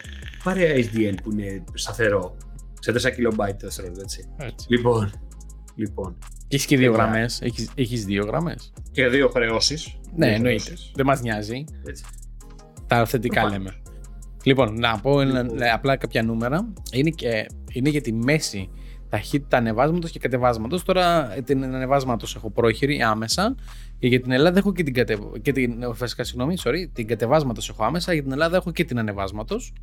Πάρε 0.43 0.73
ISDN 0.77 1.13
που 1.23 1.31
είναι 1.31 1.63
σταθερό, 1.73 2.37
σε 2.79 2.91
4 2.91 2.95
KB 2.95 3.35
το 3.35 3.55
δευτερόλεπτο, 3.59 4.01
έτσι. 4.01 4.29
Έτσι. 4.37 4.65
Λοιπόν, 4.69 5.11
λοιπόν, 5.75 6.17
Και 6.47 6.55
έχεις 6.55 6.65
και 6.67 6.77
δύο 6.77 6.91
Ωραία. 6.93 7.05
γραμμές. 7.05 7.41
Έχει 7.75 7.97
δύο 7.97 8.25
γραμμές. 8.25 8.73
και 8.91 9.07
δύο 9.07 9.29
χρεώσεις. 9.29 9.99
Ναι, 10.15 10.25
Δύο 10.25 10.35
εννοείται. 10.35 10.63
χρεώσεις, 10.63 10.91
Δεν 10.95 11.05
μας 11.05 11.21
νοιάζει. 11.21 11.63
έτσι. 11.87 12.03
Τα 12.87 13.05
θετικά 13.05 13.41
Προφανώς. 13.41 13.65
λέμε. 13.65 13.81
Λοιπόν, 14.43 14.79
να 14.79 14.99
πω 14.99 15.21
ένα- 15.21 15.41
Λοιπόν. 15.41 15.57
ναι, 15.57 15.69
απλά 15.69 15.95
κάποια 15.97 16.23
νούμερα. 16.23 16.73
Είναι, 16.91 17.09
και, 17.09 17.45
είναι 17.71 17.89
για 17.89 18.01
τη 18.01 18.13
μέση 18.13 18.69
ταχύτητα 19.09 19.57
ανεβάσματος 19.57 20.11
και 20.11 20.19
κατεβάσματος. 20.19 20.83
Τώρα 20.83 21.35
ε, 21.35 21.41
την 21.41 21.63
ανεβάσματος 21.63 22.35
έχω 22.35 22.51
πρόχειρη 22.51 23.01
άμεσα. 23.01 23.55
Και 23.99 24.07
για 24.07 24.21
την 24.21 24.31
Ελλάδα 24.31 24.57
έχω 24.57 24.73
και 24.73 24.83
την, 24.83 24.93
κατε... 24.93 25.17
και 25.41 25.51
την 25.51 25.81
ε, 25.83 25.87
βασικά, 25.93 26.23
συγγνώμη, 26.23 26.55
sorry, 26.63 26.85
την 26.93 27.07
κατεβάσματος 27.07 27.69
έχω 27.69 27.83
άμεσα. 27.83 28.13
Για 28.13 28.23
την 28.23 28.31
Ελλάδα 28.31 28.57
έχω 28.57 28.71
και 28.71 28.83
την 28.83 28.99
ανεβάσματος. 28.99 29.73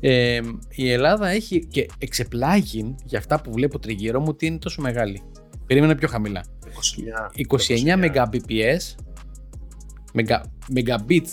Ε, 0.00 0.40
η 0.70 0.90
Ελλάδα 0.90 1.28
έχει 1.28 1.66
και 1.66 1.88
εξεπλάγει 1.98 2.94
για 3.04 3.18
αυτά 3.18 3.40
που 3.40 3.52
βλέπω 3.52 3.78
τριγύρω 3.78 4.20
μου 4.20 4.26
ότι 4.28 4.46
είναι 4.46 4.58
τόσο 4.58 4.82
μεγάλη. 4.82 5.22
Περίμενα 5.66 5.94
πιο 5.94 6.08
χαμηλά. 6.08 6.44
29 7.48 8.04
Mbps 8.04 8.94
μεγα, 10.12 10.52
Megabit 10.74 11.26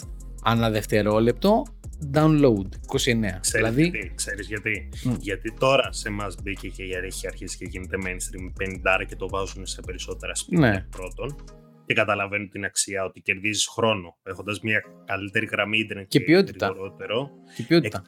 ανά 0.44 0.70
δευτερόλεπτο 0.70 1.66
download 2.14 2.66
29. 2.66 2.70
Ξέρεις 2.96 3.52
δηλαδή, 3.52 3.82
γιατί, 3.82 4.12
ξέρεις 4.16 4.48
γιατί. 4.48 4.90
Μμ. 5.04 5.14
Γιατί 5.20 5.54
τώρα 5.60 5.92
σε 5.92 6.08
εμάς 6.08 6.36
μπήκε 6.44 6.68
και 6.68 6.84
έχει 6.84 7.28
αρχίσει 7.28 7.58
και 7.58 7.66
γίνεται 7.66 7.98
mainstream 8.06 8.64
50 9.02 9.06
και 9.08 9.16
το 9.16 9.30
βάζουν 9.30 9.66
σε 9.66 9.82
περισσότερα 9.82 10.36
σπίτια 10.36 10.70
Ναι. 10.70 10.86
πρώτον 10.90 11.36
και 11.86 11.94
καταλαβαίνουν 11.94 12.50
την 12.50 12.66
αξία 12.66 13.04
ότι 13.04 13.22
κερδίζεις 13.22 13.68
χρόνο 13.68 14.18
έχοντας 14.24 14.60
μια 14.62 14.82
καλύτερη 15.06 15.46
γραμμή 15.46 15.78
ίντερνετ 15.78 16.08
Και 16.08 16.20
ποιότητα. 16.20 16.66
γρηγορότερο. 16.68 17.30
και 17.56 17.64
ποιότητα. 17.64 18.04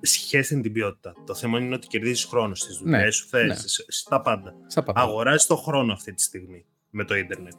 Σχέση 0.00 0.54
είναι 0.54 0.62
την 0.62 0.72
ποιότητα. 0.72 1.12
Το 1.26 1.34
θέμα 1.34 1.58
είναι 1.58 1.74
ότι 1.74 1.86
κερδίζεις 1.86 2.24
χρόνο 2.24 2.54
στις 2.54 2.80
Ναι, 2.80 2.96
δουλειές 2.96 3.14
σου, 3.16 3.26
θες, 3.28 3.46
ναι. 3.48 3.54
σε- 3.54 3.84
στα 3.88 4.20
πάντα. 4.20 4.54
Στα 4.66 4.82
πάντα. 4.82 5.00
Αγοράζεις 5.00 5.46
το 5.46 5.56
χρόνο 5.56 5.92
αυτή 5.92 6.14
τη 6.14 6.22
στιγμή 6.22 6.64
με 6.90 7.04
το 7.04 7.14
ίντερνετ. 7.16 7.52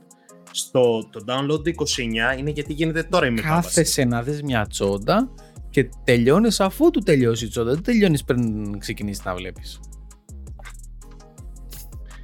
Στο 0.51 1.09
το 1.11 1.23
download 1.27 1.67
29 1.67 2.37
είναι 2.37 2.49
γιατί 2.49 2.73
γίνεται 2.73 3.03
τώρα 3.03 3.25
η 3.25 3.29
μετάβαση. 3.29 3.61
Κάθεσαι 3.67 4.03
να 4.03 4.23
δεις 4.23 4.41
μια 4.43 4.67
τσόντα 4.67 5.33
και 5.69 5.89
τελειώνεις 6.03 6.59
αφού 6.59 6.91
του 6.91 6.99
τελειώσει 6.99 7.45
η 7.45 7.47
τσόντα. 7.47 7.73
Δεν 7.73 7.83
τελειώνεις 7.83 8.23
πριν 8.23 8.79
ξεκινήσεις 8.79 9.23
να 9.25 9.35
βλέπεις. 9.35 9.79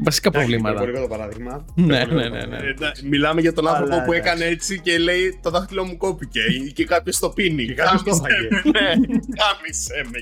Βασικά 0.03 0.31
προβλήματα. 0.31 0.81
Υπερβολικό 0.81 1.01
το 1.01 1.07
παράδειγμα. 1.07 1.65
Ναι, 1.75 2.05
ναι, 2.05 2.29
ναι, 2.29 2.45
ναι. 2.45 2.57
Ε, 2.57 2.69
εντάξει, 2.69 3.07
Μιλάμε 3.07 3.41
για 3.41 3.53
τον 3.53 3.67
Αλλά, 3.67 3.77
άνθρωπο 3.77 4.03
που 4.05 4.13
εντάξει. 4.13 4.31
έκανε 4.31 4.45
έτσι 4.45 4.79
και 4.79 4.97
λέει 4.97 5.39
το 5.41 5.49
δάχτυλο 5.49 5.85
μου 5.85 5.97
κόπηκε 5.97 6.41
και 6.73 6.85
κάποιος 6.85 7.19
το 7.19 7.29
πίνει. 7.29 7.65
Και 7.65 7.73
κάποιος 7.73 8.03
το 8.03 8.09
Κάμισε 8.09 8.35
έφαγε. 8.35 8.61
με, 8.63 8.71
Ναι, 8.79 9.19
κάμισε 9.19 10.05
με. 10.11 10.19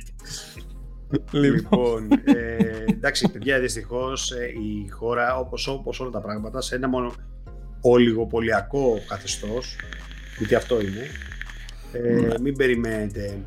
Λοιπόν, 1.32 2.08
ε, 2.12 2.84
εντάξει, 2.92 3.30
παιδιά, 3.32 3.60
δυστυχώς 3.60 4.32
η 4.32 4.90
χώρα, 4.90 5.38
όπως 5.38 5.68
όπως 5.68 6.00
όλα 6.00 6.10
τα 6.10 6.22
πράγματα, 6.22 6.62
σε 6.62 6.76
ένα 6.76 6.88
μόνο 6.90 7.14
ολιγοπολιακό 7.82 9.02
καθεστώς, 9.08 9.76
γιατί 10.38 10.56
αυτό 10.56 10.82
είναι, 10.82 11.08
ε, 11.92 12.34
μην 12.42 12.56
περιμένετε 12.56 13.40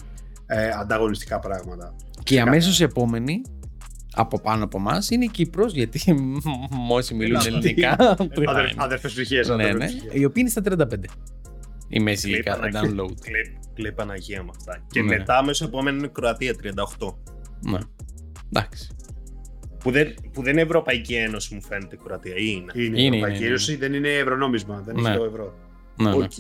ε, 0.47 0.71
ανταγωνιστικά 0.81 1.38
πράγματα. 1.38 1.95
Και 2.23 2.35
η 2.35 2.38
αμέσως 2.38 2.81
επόμενη 2.81 3.43
από 4.14 4.40
πάνω 4.40 4.64
από 4.64 4.79
εμά 4.79 5.03
είναι 5.11 5.25
η 5.25 5.29
Κύπρος, 5.29 5.73
γιατί 5.73 6.01
όσοι 6.90 7.14
μιλούν 7.14 7.35
Έλα, 7.40 7.46
ελληνικά. 7.46 7.96
Αδερ, 8.46 8.66
Αδερφές 8.77 9.12
ψυχές, 9.12 9.49
ναι, 9.49 9.73
ναι. 9.73 9.87
Η 10.12 10.25
οποία 10.25 10.40
είναι 10.42 10.51
στα 10.51 10.62
35. 10.64 10.94
Η 11.88 12.01
μέση 12.01 12.31
Κλείπα, 12.31 12.59
ηλικία 12.62 12.81
ναι. 12.81 12.88
download. 12.88 13.14
Κλε- 13.20 13.59
Κλαίει 13.75 13.92
Παναγία 13.92 14.42
με 14.42 14.51
αυτά. 14.57 14.85
Και 14.90 15.01
Ναι. 15.03 15.16
μετά 15.16 15.44
μέσω 15.44 15.64
επόμενο 15.64 15.96
είναι 15.96 16.07
η 16.07 16.11
Κροατία 16.12 16.55
38. 16.99 17.14
Ναι. 17.61 17.79
Εντάξει. 18.53 18.88
Που 19.79 19.90
δεν, 19.90 20.14
που 20.33 20.42
δεν 20.42 20.53
είναι 20.53 20.61
Ευρωπαϊκή 20.62 21.14
Ένωση 21.14 21.55
μου 21.55 21.62
φαίνεται 21.62 21.94
η 21.94 21.99
Κροατία 22.05 22.35
ή 22.37 22.44
είναι; 22.57 22.73
Είναι, 22.75 22.85
Είναι, 22.87 23.01
η 23.01 23.05
είναι, 23.05 23.16
Ευρωπαϊκή 23.16 23.38
είναι. 23.38 23.49
Ένωση, 23.49 23.77
δεν 23.77 23.94
είναι 23.94 24.09
ευρωνόμισμα, 24.09 24.81
δεν 24.81 25.01
Ναι. 25.01 25.09
έχει 25.09 25.18
το 25.18 25.25
ευρώ. 25.25 25.55
Ναι, 25.96 26.09
ναι. 26.11 26.16
Οκ. 26.16 26.31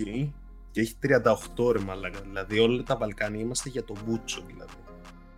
Και 0.70 0.80
έχει 0.80 0.94
38 1.56 1.72
ρε 1.72 1.78
μαλάκα. 1.78 2.18
Δηλαδή 2.28 2.58
όλα 2.58 2.82
τα 2.82 2.96
Βαλκάνια 2.96 3.40
είμαστε 3.40 3.68
για 3.68 3.84
το 3.84 3.94
μπούτσο 4.04 4.42
δηλαδή. 4.46 4.72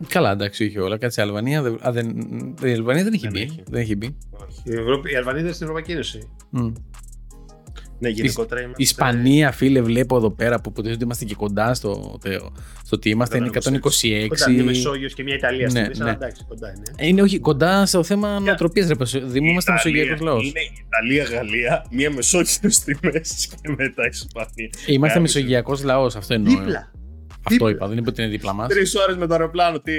Καλά, 0.09 0.31
εντάξει, 0.31 0.65
όχι 0.65 0.79
όλα. 0.79 0.99
Κάτσε, 0.99 1.21
η 1.21 1.25
Αλβανία, 1.25 1.63
δεν- 1.63 1.79
α, 1.87 1.93
δεν, 1.93 2.09
η 2.65 2.73
Αλβανία 2.73 3.03
δεν 3.05 3.13
έχει 3.13 3.23
Δεν 3.23 3.33
μπει. 3.33 3.41
έχει. 3.41 3.63
Δεν 3.71 3.81
έχει 3.81 3.97
μπει. 3.97 4.07
Η, 4.65 4.75
Ευρώπη, 4.75 5.13
η 5.13 5.17
Αλβανία 5.17 5.33
δεν 5.35 5.45
είναι 5.45 5.53
στην 5.53 5.67
Ευρωπαϊκή 5.67 5.93
Ένωση. 5.93 6.29
Μμ. 6.51 6.73
Ναι, 7.99 8.09
γενικότερα 8.09 8.61
είμαστε. 8.61 8.83
Η 8.83 8.85
Ισπανία, 8.85 9.53
φίλε, 9.53 9.81
βλέπω 9.83 10.17
εδώ 10.17 10.31
πέρα 10.31 10.61
που 10.61 10.69
υποτίθεται 10.71 11.05
είμαστε 11.05 11.25
και 11.25 11.35
κοντά 11.35 11.75
στο, 11.75 12.19
στο, 12.21 12.31
στο 12.85 12.97
ότι 12.97 13.09
είμαστε. 13.11 13.37
Είναι 13.37 13.51
126. 13.53 14.27
Κοντά 14.29 14.51
μια 14.51 14.65
Μεσόγειος 14.65 15.15
και 15.15 15.23
μια 15.23 15.35
Ιταλία 15.35 15.69
Ναι, 15.73 15.85
στην 15.85 15.91
ναι. 15.97 16.03
αλλά 16.03 16.13
εντάξει, 16.13 16.45
κοντά 16.49 16.69
είναι. 16.77 17.09
Είναι 17.09 17.23
όχι 17.23 17.39
κοντά 17.39 17.87
στο 17.87 18.03
θέμα 18.03 18.41
νοοτροπία, 18.41 18.87
ρε 18.87 18.95
παιδί. 18.95 19.19
Δημού 19.25 19.51
είμαστε 19.51 19.73
Ιταλία- 19.73 19.93
μεσογειακό 20.05 20.25
λαό. 20.25 20.37
Είναι 20.41 20.61
Ιταλία, 20.87 21.37
Γαλλία, 21.37 21.87
μία 21.91 22.11
Μεσόγειος 22.11 22.75
στη 22.75 22.99
μέση 23.03 23.49
και 23.49 23.69
μετά 23.79 24.03
η 24.05 24.09
Ισπανία. 24.13 24.71
Είμαστε 24.87 25.15
Κάμισε. 25.17 25.39
μεσογειακός 25.39 25.83
λαός, 25.85 26.17
αυτό 26.17 26.35
εννοώ. 26.35 26.59
Δίπλα. 26.59 26.93
Αυτό 27.45 27.51
δίπλα. 27.67 27.71
είπα, 27.71 27.89
δεν 27.89 27.99
είπα 27.99 28.09
ότι 28.09 28.23
είναι 28.23 28.31
δίπλα 28.31 28.53
μας. 28.53 28.69
Τρεις 28.69 28.95
ώρες 28.95 29.17
με 29.17 29.27
το 29.27 29.33
αεροπλάνο, 29.35 29.81
τι; 29.81 29.93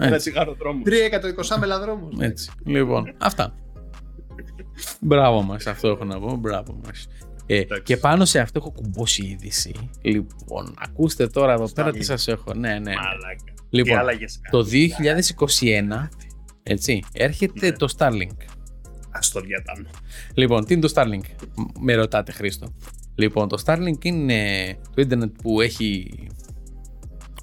Ένα 0.00 0.14
Έτσι. 0.14 0.18
τσιγάρο 0.18 0.54
δρόμος. 0.54 0.82
Τρία 0.84 1.04
εκατοικοσά 1.04 1.58
μελαδρόμους. 1.58 2.14
Έτσι. 2.20 2.50
Λοιπόν, 2.64 3.14
αυτά. 3.18 3.54
Μπράβο 5.00 5.42
μας, 5.42 5.66
αυτό 5.66 5.88
έχω 5.88 6.04
να 6.04 6.20
πω. 6.20 6.36
Μπράβο 6.36 6.80
μας. 6.84 7.08
Ε, 7.46 7.56
Εντάξει. 7.58 7.82
και 7.82 7.96
πάνω 7.96 8.24
σε 8.24 8.38
αυτό 8.38 8.58
έχω 8.62 8.70
κουμπώσει 8.70 9.24
είδηση. 9.26 9.74
Λοιπόν, 10.02 10.74
ακούστε 10.78 11.26
τώρα 11.26 11.52
εδώ 11.52 11.72
πέρα 11.72 11.90
τι 11.90 11.98
μήνυμα. 11.98 12.16
σας 12.16 12.28
έχω. 12.28 12.54
Ναι, 12.54 12.68
ναι. 12.68 12.78
ναι. 12.78 12.94
Μαλάκα. 12.94 13.44
Τι 13.70 13.76
Λοιπόν, 13.76 13.98
άλλαγες 13.98 14.40
το 14.50 14.62
2021 14.62 16.08
έτσι, 16.62 17.02
έρχεται 17.12 17.66
Ναι. 17.70 17.76
το 17.76 17.94
Starlink. 17.98 18.42
Α 19.10 19.18
το 19.32 19.40
διατάνω. 19.40 19.88
Λοιπόν, 20.34 20.64
τι 20.64 20.74
είναι 20.74 20.86
το 20.88 20.92
Starlink, 20.94 21.22
Μ- 21.56 21.78
με 21.80 21.94
ρωτάτε 21.94 22.32
Χρήστο. 22.32 22.74
Λοιπόν, 23.14 23.48
το 23.48 23.62
Starlink 23.66 24.04
είναι 24.04 24.36
το 24.94 25.00
ίντερνετ 25.02 25.30
που 25.42 25.60
έχει 25.60 26.10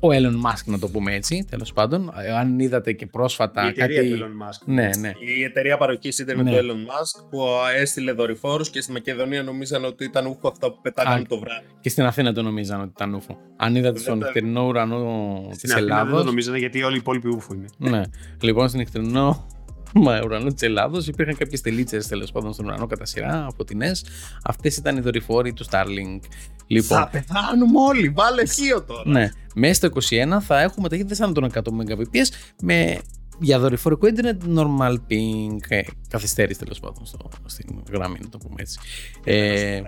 ο 0.02 0.08
Elon 0.12 0.50
Musk, 0.50 0.64
να 0.66 0.80
το 0.80 0.88
πούμε 0.88 1.14
έτσι, 1.16 1.46
τέλος 1.50 1.74
πάντων. 1.74 2.12
Ε, 2.26 2.32
Αν 2.38 2.60
είδατε 2.60 2.94
και 2.94 3.06
πρόσφατα 3.06 3.66
Η 3.66 3.68
εταιρεία 3.68 3.96
κάτι... 4.02 4.10
του 4.10 4.18
Elon 4.20 4.48
Musk. 4.48 4.62
Ναι, 4.66 4.90
ναι. 5.00 5.12
Η 5.38 5.44
εταιρεία 5.44 5.78
παροχής 5.78 6.20
ίντερνετ 6.20 6.46
Ναι. 6.46 6.52
του 6.60 6.66
Elon 6.68 6.72
Musk 6.92 7.28
που 7.30 7.40
έστειλε 7.78 8.12
δορυφόρους 8.12 8.70
και 8.70 8.82
στη 8.82 8.92
Μακεδονία 8.92 9.44
νομίζαν 9.44 9.86
ότι 9.86 10.04
ήταν 10.04 10.26
ούφο 10.26 10.48
αυτά 10.48 10.72
που 10.72 10.82
πετάγανε 10.82 11.22
Α, 11.22 11.26
το 11.28 11.40
βράδυ. 11.40 11.66
Και 11.82 11.90
στην 11.90 12.04
Αθήνα 12.04 12.34
το 12.34 12.42
νομίζαν 12.42 12.80
ότι 12.82 12.92
ήταν 12.96 13.14
ούφο. 13.14 13.38
Αν 13.58 13.76
είδατε 13.76 14.00
στον 14.00 14.14
Βέβαια. 14.14 14.28
νυχτερινό 14.28 14.68
ουρανό 14.68 15.40
Στην 15.54 15.60
της 15.60 15.72
Αθήνα 15.74 15.88
δεν 15.88 15.98
το 15.98 16.02
Ελλάδος... 16.06 16.26
νομίζανε 16.26 16.58
γιατί 16.58 16.84
όλοι 16.84 16.96
οι 16.96 17.00
υπόλοιποι 17.00 17.28
ούφο 17.28 17.54
είναι. 17.54 17.68
Ναι. 17.78 18.02
Λοιπόν, 18.42 18.68
στην 18.68 18.80
νυχτερινό 18.80 19.48
μα, 19.94 20.22
ουρανό 20.24 20.54
της 20.54 20.62
Ελλάδος 20.62 21.08
υπήρχαν 21.08 21.36
κάποιες 21.38 21.62
τελίτσες 21.62 22.08
τέλος 22.08 22.32
πάντων 22.32 22.54
στον 22.54 22.66
ουρανό 22.66 22.86
κατά 22.88 23.06
σειρά 23.06 23.46
από 23.50 23.64
την 23.64 23.82
ΕΣ. 23.82 24.06
Αυτές 24.44 24.78
ήταν 24.78 24.98
οι 24.98 25.00
δορυφόροι 25.00 25.54
του 25.54 25.66
Starlink. 25.72 26.20
Λοιπόν, 26.68 26.98
Θα 26.98 27.08
πεθάνουμε 27.08 27.80
όλοι. 27.88 28.10
Βάλε 28.10 28.46
χείο 28.46 28.84
τώρα. 28.84 29.10
ναι, 29.10 29.30
μέσα 29.56 29.74
στο 29.74 29.90
21 30.38 30.42
θα 30.42 30.62
έχουμε 30.62 30.90
ταχύτητες 30.90 31.22
άνω 31.22 31.32
των 31.34 31.52
100 31.54 31.60
Mbps 31.60 32.28
με 32.62 32.98
για 33.40 33.60
δορυφορικό 33.60 34.08
ίντερνετ 34.08 34.42
normal 34.48 34.96
ping, 35.10 35.58
ε, 35.68 35.82
καθυστέρηση 36.10 36.60
τέλος 36.60 36.80
πάντων 36.80 37.06
στο, 37.06 37.30
στην 37.46 37.84
γραμμή, 37.92 38.18
να 38.22 38.30
το 38.30 38.38
πούμε 38.38 38.56
έτσι. 38.58 38.80
Ε, 39.24 39.82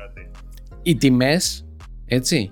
οι 0.82 0.96
τιμές, 0.96 1.66
έτσι. 2.06 2.52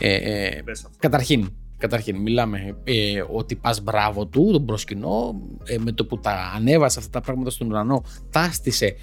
Ε, 0.00 0.14
ε, 0.14 0.62
Πες 0.62 0.84
αυτό. 0.84 0.96
Καταρχήν, 0.98 1.48
καταρχήν 1.76 2.16
μιλάμε 2.16 2.76
ε, 2.84 3.22
ότι 3.30 3.56
πας 3.56 3.82
μπράβο 3.82 4.26
του, 4.26 4.48
τον 4.52 4.64
προσκυνώ, 4.64 5.40
ε, 5.64 5.78
με 5.78 5.92
το 5.92 6.06
που 6.06 6.18
τα 6.18 6.52
ανέβασε 6.56 6.98
αυτά 6.98 7.10
τα 7.10 7.20
πράγματα 7.20 7.50
στον 7.50 7.70
ουρανό, 7.70 8.04
τάστησε 8.30 8.96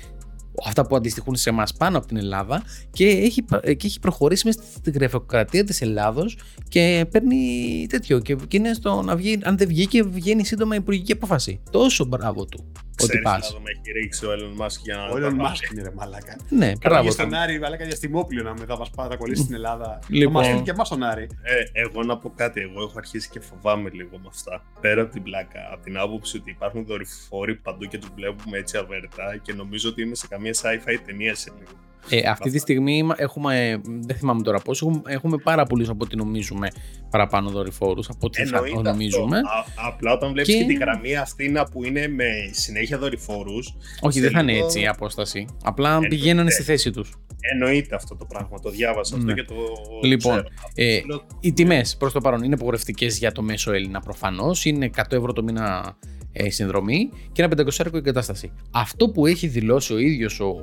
αυτά 0.66 0.86
που 0.88 0.96
αντιστοιχούν 0.96 1.36
σε 1.36 1.50
εμάς 1.50 1.74
πάνω 1.74 1.98
από 1.98 2.08
την 2.08 2.18
Ελλάδα 2.18 2.64
και 2.92 3.08
έχει, 3.08 3.42
πα- 3.42 3.60
ε, 3.64 3.74
και 3.74 3.88
έχει 3.88 4.00
προχωρήσει 4.00 4.48
μέσα 4.48 4.60
στην 4.76 4.94
γραφειοκρατία 4.94 5.64
της 5.64 5.82
Ελλάδος 5.82 6.38
και 6.70 7.06
παίρνει 7.12 7.86
τέτοιο 7.90 8.20
και, 8.20 8.36
και 8.48 8.58
είναι 8.58 8.74
στο 8.74 9.02
να 9.02 9.16
βγει, 9.16 9.40
αν 9.44 9.58
δεν 9.58 9.68
βγήκε 9.68 10.04
βγαίνει 10.04 10.46
σύντομα 10.46 10.76
η 10.76 10.78
υπουργική 10.82 11.12
απόφαση. 11.12 11.60
Τόσο 11.72 12.06
μπράβο 12.06 12.46
του. 12.46 12.72
Ξέρεις 12.96 13.22
πας. 13.24 13.54
να 13.54 13.60
με 13.60 13.70
έχει 13.72 13.92
ρίξει 14.00 14.26
ο 14.26 14.30
Elon 14.32 14.62
Musk 14.66 14.78
για 14.84 14.96
να 14.96 15.04
Ο 15.06 15.20
τα 15.20 15.28
Elon 15.28 15.38
πάρει. 15.38 15.54
Musk 15.54 15.72
είναι 15.72 15.82
ρε 15.82 15.92
μαλάκα. 15.96 16.36
Ναι, 16.50 16.66
Κατάγει 16.66 16.80
μπράβο. 16.80 17.12
στον 17.12 17.34
Άρη, 17.34 17.60
μαλάκα 17.60 17.86
διαστημόπλιο 17.86 18.44
να 18.44 18.54
με 18.54 18.66
θα 18.66 18.78
μας 18.78 18.90
πάει, 18.90 19.08
θα 19.08 19.16
κολλήσει 19.16 19.42
στην 19.42 19.56
Ελλάδα. 19.56 20.00
Λοιπόν. 20.08 20.34
Θα 20.34 20.40
μας 20.40 20.48
στείλει 20.48 20.62
και 20.64 20.72
εμάς 20.72 20.88
στον 20.88 21.04
Άρη. 21.04 21.28
Ε, 21.42 21.82
εγώ 21.82 22.04
να 22.04 22.18
πω 22.18 22.30
κάτι, 22.36 22.62
εγώ 22.62 22.82
έχω 22.82 22.94
αρχίσει 22.98 23.30
και 23.30 23.40
φοβάμαι 23.40 23.90
λίγο 23.90 24.18
με 24.18 24.26
αυτά. 24.28 24.64
Πέρα 24.82 25.02
από 25.02 25.12
την 25.12 25.24
πλάκα, 25.24 25.60
από 25.74 25.84
την 25.84 25.98
άποψη 25.98 26.38
ότι 26.38 26.50
υπάρχουν 26.50 26.86
δορυφόροι 26.86 27.56
παντού 27.56 27.86
και 27.86 27.98
τους 27.98 28.10
βλέπουμε 28.16 28.58
έτσι 28.58 28.78
αβέρτα 28.78 29.38
και 29.42 29.54
νομίζω 29.54 29.90
ότι 29.90 30.02
είμαι 30.02 30.16
σε 30.16 30.28
καμία 30.28 30.54
sci-fi 30.62 30.98
ταινία 31.06 31.36
σε 31.36 31.52
λίγο. 31.58 31.72
Ε, 32.10 32.20
αυτή 32.30 32.50
τη 32.52 32.60
στιγμή 32.60 32.98
είμα- 32.98 33.16
έχουμε, 33.18 33.70
ε, 33.70 33.78
δεν 34.00 34.16
θυμάμαι 34.16 34.42
τώρα 34.42 34.60
πόσο, 34.60 34.86
έχουμε, 34.88 35.02
έχουμε 35.14 35.38
πάρα 35.38 35.66
πολλούς 35.66 35.90
από 35.90 36.04
ό,τι 36.06 36.16
νομίζουμε 36.16 36.68
παραπάνω 37.10 37.50
δορυφόρους. 37.50 38.10
Από 38.10 38.18
ό,τι 38.26 38.46
θα 38.46 38.58
Εννοείται 38.58 38.90
νομίζουμε. 38.90 39.38
αυτό. 39.38 39.82
Α, 39.82 39.88
απλά 39.88 40.12
όταν 40.14 40.32
βλέπεις 40.32 40.54
Και- 40.54 40.60
και... 40.62 40.66
τη 40.68 40.74
γραμμή 40.74 41.16
αυτή 41.16 41.50
να 41.50 41.64
που 41.66 41.84
είναι 41.84 42.08
με 42.08 42.26
συνέχεια 42.52 42.98
δορυφόρους. 42.98 43.76
Όχι, 44.02 44.20
δεν 44.20 44.32
θα 44.32 44.40
είναι 44.40 44.52
λίγο- 44.52 44.66
έτσι 44.66 44.82
η 44.82 44.88
απόσταση. 44.88 45.46
Απλά 45.64 45.90
Εννοείται. 45.90 46.16
πηγαίνανε 46.16 46.50
στη 46.52 46.64
θέση 46.64 46.92
τους. 46.92 47.14
Εννοείται 47.54 47.96
αυτό 47.96 48.16
το 48.16 48.26
πράγμα. 48.26 48.60
Το 48.60 48.70
διάβασα 48.70 49.18
Ναι. 49.18 49.22
αυτό 49.32 49.34
και 49.34 49.44
το. 49.44 49.56
Λοιπόν, 50.04 50.34
ξέρω. 50.34 50.48
Ε, 50.76 51.02
Λέω, 51.08 51.22
οι 51.40 51.54
τιμές 51.54 51.98
προς 51.98 52.14
το 52.14 52.22
παρόν 52.22 52.44
είναι 52.44 52.54
απογορευτικές 52.54 53.18
για 53.18 53.32
το 53.32 53.42
μέσο 53.42 53.72
Έλληνα 53.72 54.00
προφανώς. 54.00 54.66
Είναι 54.66 54.86
100 54.86 55.16
ευρώ 55.16 55.34
το 55.34 55.44
μήνα 55.44 55.98
ε, 56.32 56.50
συνδρομή 56.50 57.10
και 57.32 57.42
ένα 57.42 57.52
500 57.58 57.68
ευρώ 57.68 57.98
εγκατάσταση. 57.98 58.52
Αυτό 58.72 59.10
που 59.10 59.26
έχει 59.26 59.48
δηλώσει 59.48 59.94
ο 59.94 59.98
ίδιος 59.98 60.40
ο 60.40 60.56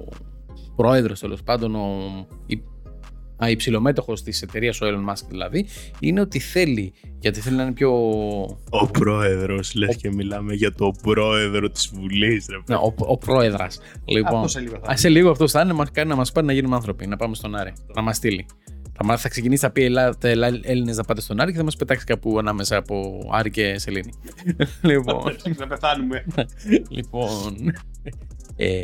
πρόεδρος, 0.76 1.20
τέλος 1.20 1.42
πάντων, 1.42 1.74
ο 1.74 1.88
υ- 2.46 2.62
α, 3.44 3.50
υψηλομέτωχο 3.50 4.12
της 4.12 4.42
εταιρείας, 4.42 4.80
ο 4.80 4.86
Elon 4.86 5.10
Musk 5.12 5.26
δηλαδή, 5.28 5.66
είναι 6.00 6.20
ότι 6.20 6.38
θέλει, 6.38 6.92
γιατί 7.18 7.40
θέλει 7.40 7.56
να 7.56 7.62
είναι 7.62 7.72
πιο. 7.72 7.90
Ο 8.70 8.86
πρόεδρος, 8.92 9.74
λες 9.74 9.96
και 9.96 10.10
μιλάμε 10.12 10.54
για 10.54 10.72
το 10.72 10.92
πρόεδρο 11.02 11.70
της 11.70 11.90
Βουλής, 11.94 12.46
ρε 12.50 12.56
Ναι, 12.68 12.74
ο, 12.74 12.94
ο 12.96 13.16
πρόεδρας. 13.18 13.80
Λοιπόν, 14.04 14.34
Αυτός 14.34 14.50
σε 14.50 14.60
λίγο 14.60 14.76
θα 14.82 14.92
Α, 14.92 14.96
σε 14.96 15.08
λίγο 15.08 15.30
αυτό 15.30 15.48
θα 15.48 15.60
είναι, 15.60 15.72
μας 15.72 15.90
κάνει 15.90 16.08
να 16.08 16.16
μας 16.16 16.32
πάρει 16.32 16.46
να 16.46 16.52
γίνουμε 16.52 16.74
άνθρωποι, 16.74 17.06
να 17.06 17.16
πάμε 17.16 17.34
στον 17.34 17.54
Άρη, 17.54 17.72
να 17.94 18.02
μας 18.02 18.16
στείλει. 18.16 18.46
Θα, 18.96 19.04
μας- 19.04 19.20
θα 19.20 19.28
ξεκινήσει, 19.28 19.60
θα 19.60 19.70
πει 19.70 19.82
Ελλά- 19.84 20.18
τα 20.18 20.28
Έλληνες 20.62 20.96
να 20.96 21.04
πάτε 21.04 21.20
στον 21.20 21.40
Άρη 21.40 21.52
και 21.52 21.58
θα 21.58 21.64
μας 21.64 21.76
πετάξει 21.76 22.04
κάπου 22.04 22.38
ανάμεσα 22.38 22.76
από 22.76 23.18
Άρη 23.32 23.50
και 23.50 23.78
Σελήνη. 23.78 24.12
λοιπόν, 24.82 25.22
Θα 25.56 25.66
πεθάνουμε. 25.66 26.24
λοιπόν 26.88 27.54
ε, 28.56 28.82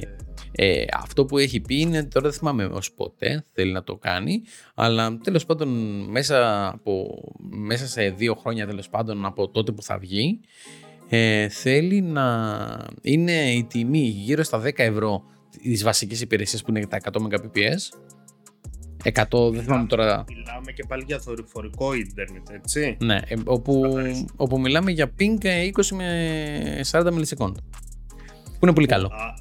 ε, 0.52 0.84
αυτό 0.92 1.24
που 1.24 1.38
έχει 1.38 1.60
πει 1.60 1.80
είναι, 1.80 2.04
τώρα 2.04 2.28
δεν 2.28 2.38
θυμάμαι 2.38 2.64
ως 2.64 2.92
πότε 2.92 3.44
θέλει 3.52 3.72
να 3.72 3.82
το 3.82 3.96
κάνει, 3.96 4.42
αλλά 4.74 5.18
τέλος 5.22 5.46
πάντων 5.46 5.68
μέσα, 6.10 6.68
από, 6.68 7.22
μέσα 7.38 7.86
σε 7.86 8.10
δύο 8.10 8.34
χρόνια 8.34 8.66
τέλος 8.66 8.88
πάντων 8.88 9.24
από 9.24 9.48
τότε 9.48 9.72
που 9.72 9.82
θα 9.82 9.98
βγει, 9.98 10.40
ε, 11.08 11.48
θέλει 11.48 12.00
να 12.00 12.56
είναι 13.02 13.52
η 13.52 13.64
τιμή 13.64 13.98
γύρω 13.98 14.42
στα 14.42 14.62
10 14.64 14.70
ευρώ 14.76 15.22
τις 15.62 15.82
βασικές 15.82 16.20
υπηρεσίες 16.20 16.62
που 16.62 16.70
είναι 16.70 16.86
τα 16.86 16.98
100 17.02 17.10
Mbps. 17.12 18.08
100, 19.04 19.52
δεν 19.52 19.62
θυμάμαι 19.62 19.86
τώρα. 19.86 20.24
Μιλάμε 20.28 20.72
και 20.72 20.84
πάλι 20.88 21.04
για 21.06 21.18
δορυφορικό 21.18 21.94
ίντερνετ, 21.94 22.50
έτσι. 22.50 22.96
Ναι, 23.00 23.20
ε, 23.28 23.34
όπου, 23.44 23.80
Καθαρίζει. 23.82 24.24
όπου 24.36 24.60
μιλάμε 24.60 24.90
για 24.90 25.10
ping 25.18 25.44
ε, 25.44 25.68
20 25.72 25.84
με 25.92 26.80
40 26.90 27.06
millisecond. 27.06 27.54
Που 28.44 28.64
είναι 28.66 28.72
πολύ 28.72 28.86
καλό. 28.86 29.06
Α, 29.06 29.34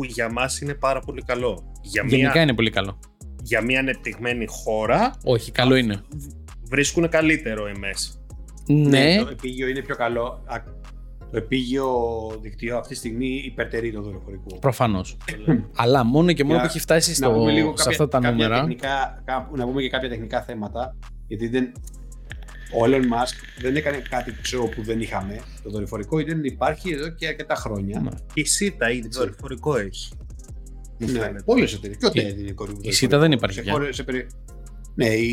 που 0.00 0.06
για 0.06 0.32
μας 0.32 0.60
είναι 0.60 0.74
πάρα 0.74 1.00
πολύ 1.00 1.22
καλό. 1.22 1.72
Για 1.82 2.04
Γενικά 2.06 2.30
μια, 2.32 2.42
είναι 2.42 2.54
πολύ 2.54 2.70
καλό. 2.70 2.98
για 3.42 3.60
μια 3.62 3.78
ανεπτυγμένη 3.80 4.46
χώρα 4.48 5.10
Όχι, 5.24 5.52
καλό 5.52 5.74
είναι. 5.74 6.00
βρίσκουν 6.70 7.08
καλύτερο 7.08 7.64
MS. 7.74 8.18
Ναι, 8.74 9.16
Το 9.22 9.28
επίγειο 9.30 9.68
είναι 9.68 9.80
πιο 9.82 9.96
καλό. 9.96 10.24
Α, 10.46 10.56
Το 11.30 11.36
επίγειο 11.36 11.88
δικτύο 12.40 12.76
αυτή 12.78 12.88
τη 12.92 12.98
στιγμή 12.98 13.42
υπερτερεί 13.44 13.92
το 13.92 14.02
δορυφορικό. 14.02 14.58
προφανώς. 14.60 15.16
Αλλά 15.82 16.04
μόνο 16.04 16.32
και 16.32 16.42
μόνο 16.44 16.54
Για 16.54 16.62
που 16.64 16.68
έχει 16.70 16.80
φτάσει 16.80 17.10
να 17.10 17.14
στο, 17.26 17.30
πούμε 17.30 17.52
λίγο 17.52 17.68
σε 17.68 17.74
κάποια, 17.84 17.90
αυτά 17.90 18.08
τα 18.08 18.18
κάποια 18.18 18.30
νούμερα. 18.30 18.54
τεχνικά, 18.60 19.22
κα- 19.24 19.50
να 19.54 19.64
πούμε 19.64 19.82
και 19.82 19.88
κάποια 19.88 20.08
τεχνικά 20.08 20.42
θέματα. 20.42 20.96
Γιατί 21.26 21.48
δεν, 21.48 21.72
ο 22.72 22.84
Elon 22.84 23.02
Musk 23.02 23.60
δεν 23.60 23.76
έκανε 23.76 24.02
κάτι 24.10 24.34
ξέρω, 24.42 24.64
που 24.64 24.82
δεν 24.82 25.00
είχαμε. 25.00 25.40
Το 25.62 25.70
δορυφορικό 25.70 26.22
δεν 26.24 26.44
υπάρχει 26.44 26.92
εδώ 26.92 27.08
και 27.08 27.26
αρκετά 27.26 27.54
χρόνια. 27.54 28.00
Ναι. 28.00 28.10
Η 28.34 28.44
ΣΥΤΑ 28.44 28.90
ήδη 28.90 29.08
δορυφορικό 29.08 29.76
έχει. 29.76 30.12
Μου 30.98 31.06
Ναι, 31.12 31.18
φαίνεται. 31.18 31.42
Πολλές 31.44 31.72
εταιρείες. 31.74 31.98
Και 31.98 32.06
ο 32.06 32.10
Η- 32.14 32.32
TED 32.32 32.38
είναι 32.38 32.50
κορυφαίο. 32.52 32.80
η 32.82 32.92
ΣΥΤΑ 32.92 33.18
δεν 33.18 33.32
υπάρχει 33.32 33.56
Σε 33.56 33.62
πια. 33.62 33.72
χώρες- 33.72 33.94
σε 33.94 34.02
περι- 34.04 34.26
Ναι, 34.94 35.06
η 35.06 35.26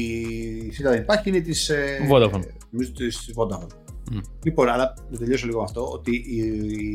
η 0.67 0.71
ΣΥΤΑ 0.71 0.89
δεν 0.89 1.01
υπάρχει, 1.01 1.29
είναι 1.29 1.39
της. 1.39 1.71
Vodafone. 2.11 2.43
Νομίζω 2.69 2.91
της 2.91 3.33
Vodafone. 3.35 3.67
Μμ. 4.11 4.17
Λοιπόν, 4.43 4.69
αλλά 4.69 4.93
να 5.09 5.17
τελειώσω 5.17 5.45
λίγο 5.45 5.57
με 5.57 5.63
αυτό, 5.63 5.89
ότι 5.91 6.15
η, 6.15 6.35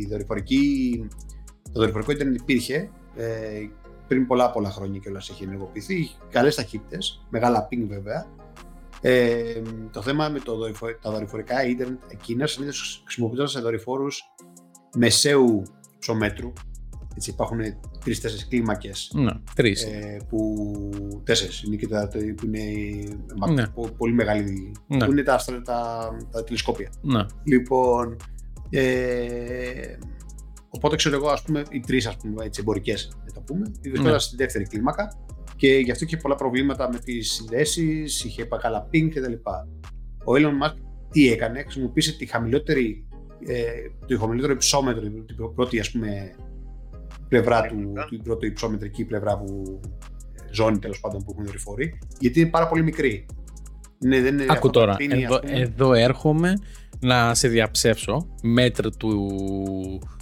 η 0.00 0.06
δορυφορική, 0.10 1.04
το 1.72 1.80
δορυφορικό 1.80 2.12
ίντερνετ 2.12 2.40
υπήρχε 2.40 2.90
ε, 3.16 3.26
πριν 4.08 4.26
πολλά 4.26 4.50
πολλά 4.50 4.70
χρόνια 4.70 4.98
και 4.98 5.08
όλα 5.08 5.22
έχει 5.30 5.44
ενεργοποιηθεί. 5.44 6.10
Καλές 6.30 6.54
ταχύτητες, 6.54 7.26
μεγάλα 7.30 7.68
ping 7.70 7.84
βέβαια. 7.88 8.26
Ε, 9.04 9.62
το 9.92 10.02
θέμα 10.02 10.28
με 10.28 10.38
το 10.38 10.56
δορυφο- 10.56 10.98
τα 11.00 11.10
δορυφορικά 11.10 11.66
ίντερνετ 11.66 11.98
εκείνα 12.08 12.46
συνήθως 12.46 13.02
χρησιμοποιούνταν 13.04 13.48
σε 13.48 13.60
δορυφόρους 13.60 14.22
μεσαίου 14.96 15.62
ψωμέτρου. 15.98 16.52
Έτσι, 17.16 17.30
υπάρχουν 17.30 17.58
τρει-τέσσερι 18.04 18.44
κλίμακες 18.48 19.10
Ναι, 19.14 19.30
τρεις. 19.54 19.82
ε, 19.84 20.16
που 20.28 20.64
τέσσερις 21.24 21.62
είναι 21.62 21.76
και 21.76 21.88
τα, 21.88 22.08
που 22.36 22.46
είναι 22.46 22.60
μα- 23.36 23.50
Ναι. 23.50 23.66
πο- 23.68 23.88
πολύ 23.96 24.12
μεγάλη. 24.12 24.72
Ναι. 24.86 25.04
Που 25.04 25.10
είναι 25.10 25.22
τα, 25.22 25.34
αστρο- 25.34 25.62
τα, 25.64 26.08
τα 26.30 26.44
τηλεσκόπια. 26.44 26.90
Ναι. 27.02 27.26
Λοιπόν, 27.44 28.16
ε, 28.70 29.96
οπότε 30.70 30.96
ξέρω 30.96 31.16
εγώ, 31.16 31.28
ας 31.28 31.42
πούμε, 31.42 31.62
οι 31.70 31.80
τρεις 31.80 32.08
εμπορικές, 32.58 33.16
να 33.26 33.32
το 33.32 33.40
πούμε, 33.40 33.72
βρισκόταν 33.82 34.12
Ναι. 34.12 34.18
στη 34.18 34.36
δεύτερη 34.36 34.64
κλίμακα 34.64 35.18
και 35.62 35.78
γι' 35.78 35.90
αυτό 35.90 36.04
είχε 36.04 36.16
πολλά 36.16 36.34
προβλήματα 36.34 36.88
με 36.92 36.98
τις 36.98 37.32
συνδέσεις, 37.32 38.24
είχε 38.24 38.44
καλά 38.60 38.88
ping 38.92 39.08
κτλ. 39.14 39.32
Ο 40.24 40.32
Elon 40.32 40.66
Musk 40.66 40.74
τι 41.10 41.32
έκανε, 41.32 41.62
χρησιμοποίησε 41.62 42.16
τη 42.16 42.26
χαμηλότερη, 42.26 43.06
ε, 43.46 43.72
το 44.06 44.18
χαμηλότερο 44.18 44.52
υψόμετρο, 44.52 45.00
την 45.00 45.54
πρώτη 45.54 45.80
ας 45.80 45.90
πούμε 45.90 46.34
πλευρά 47.28 47.62
του, 47.62 47.74
Κλίμακα. 47.76 48.06
την 48.08 48.22
πρώτη 48.22 48.46
υψόμετρική 48.46 49.04
πλευρά 49.04 49.38
που 49.38 49.80
ε, 50.32 50.54
ζώνη 50.54 50.78
τέλος 50.78 51.00
πάντων 51.00 51.24
που 51.24 51.30
έχουν 51.32 51.44
δορυφόροι, 51.44 51.98
γιατί 52.18 52.40
είναι 52.40 52.50
πάρα 52.50 52.68
πολύ 52.68 52.82
μικρή. 52.82 53.26
Είναι, 54.04 54.20
δεν 54.20 54.34
είναι 54.34 54.42
Άκου 54.42 54.52
αυτό 54.52 54.70
τώρα. 54.70 54.90
που 54.90 54.96
πίνει, 54.96 55.22
Εδώ, 55.22 55.34
ας 55.34 55.40
πούμε. 55.40 55.60
εδώ 55.60 55.92
έρχομαι 55.92 56.54
να 57.02 57.34
σε 57.34 57.48
διαψεύσω 57.48 58.26
μέτρ 58.42 58.88
του, 58.96 59.28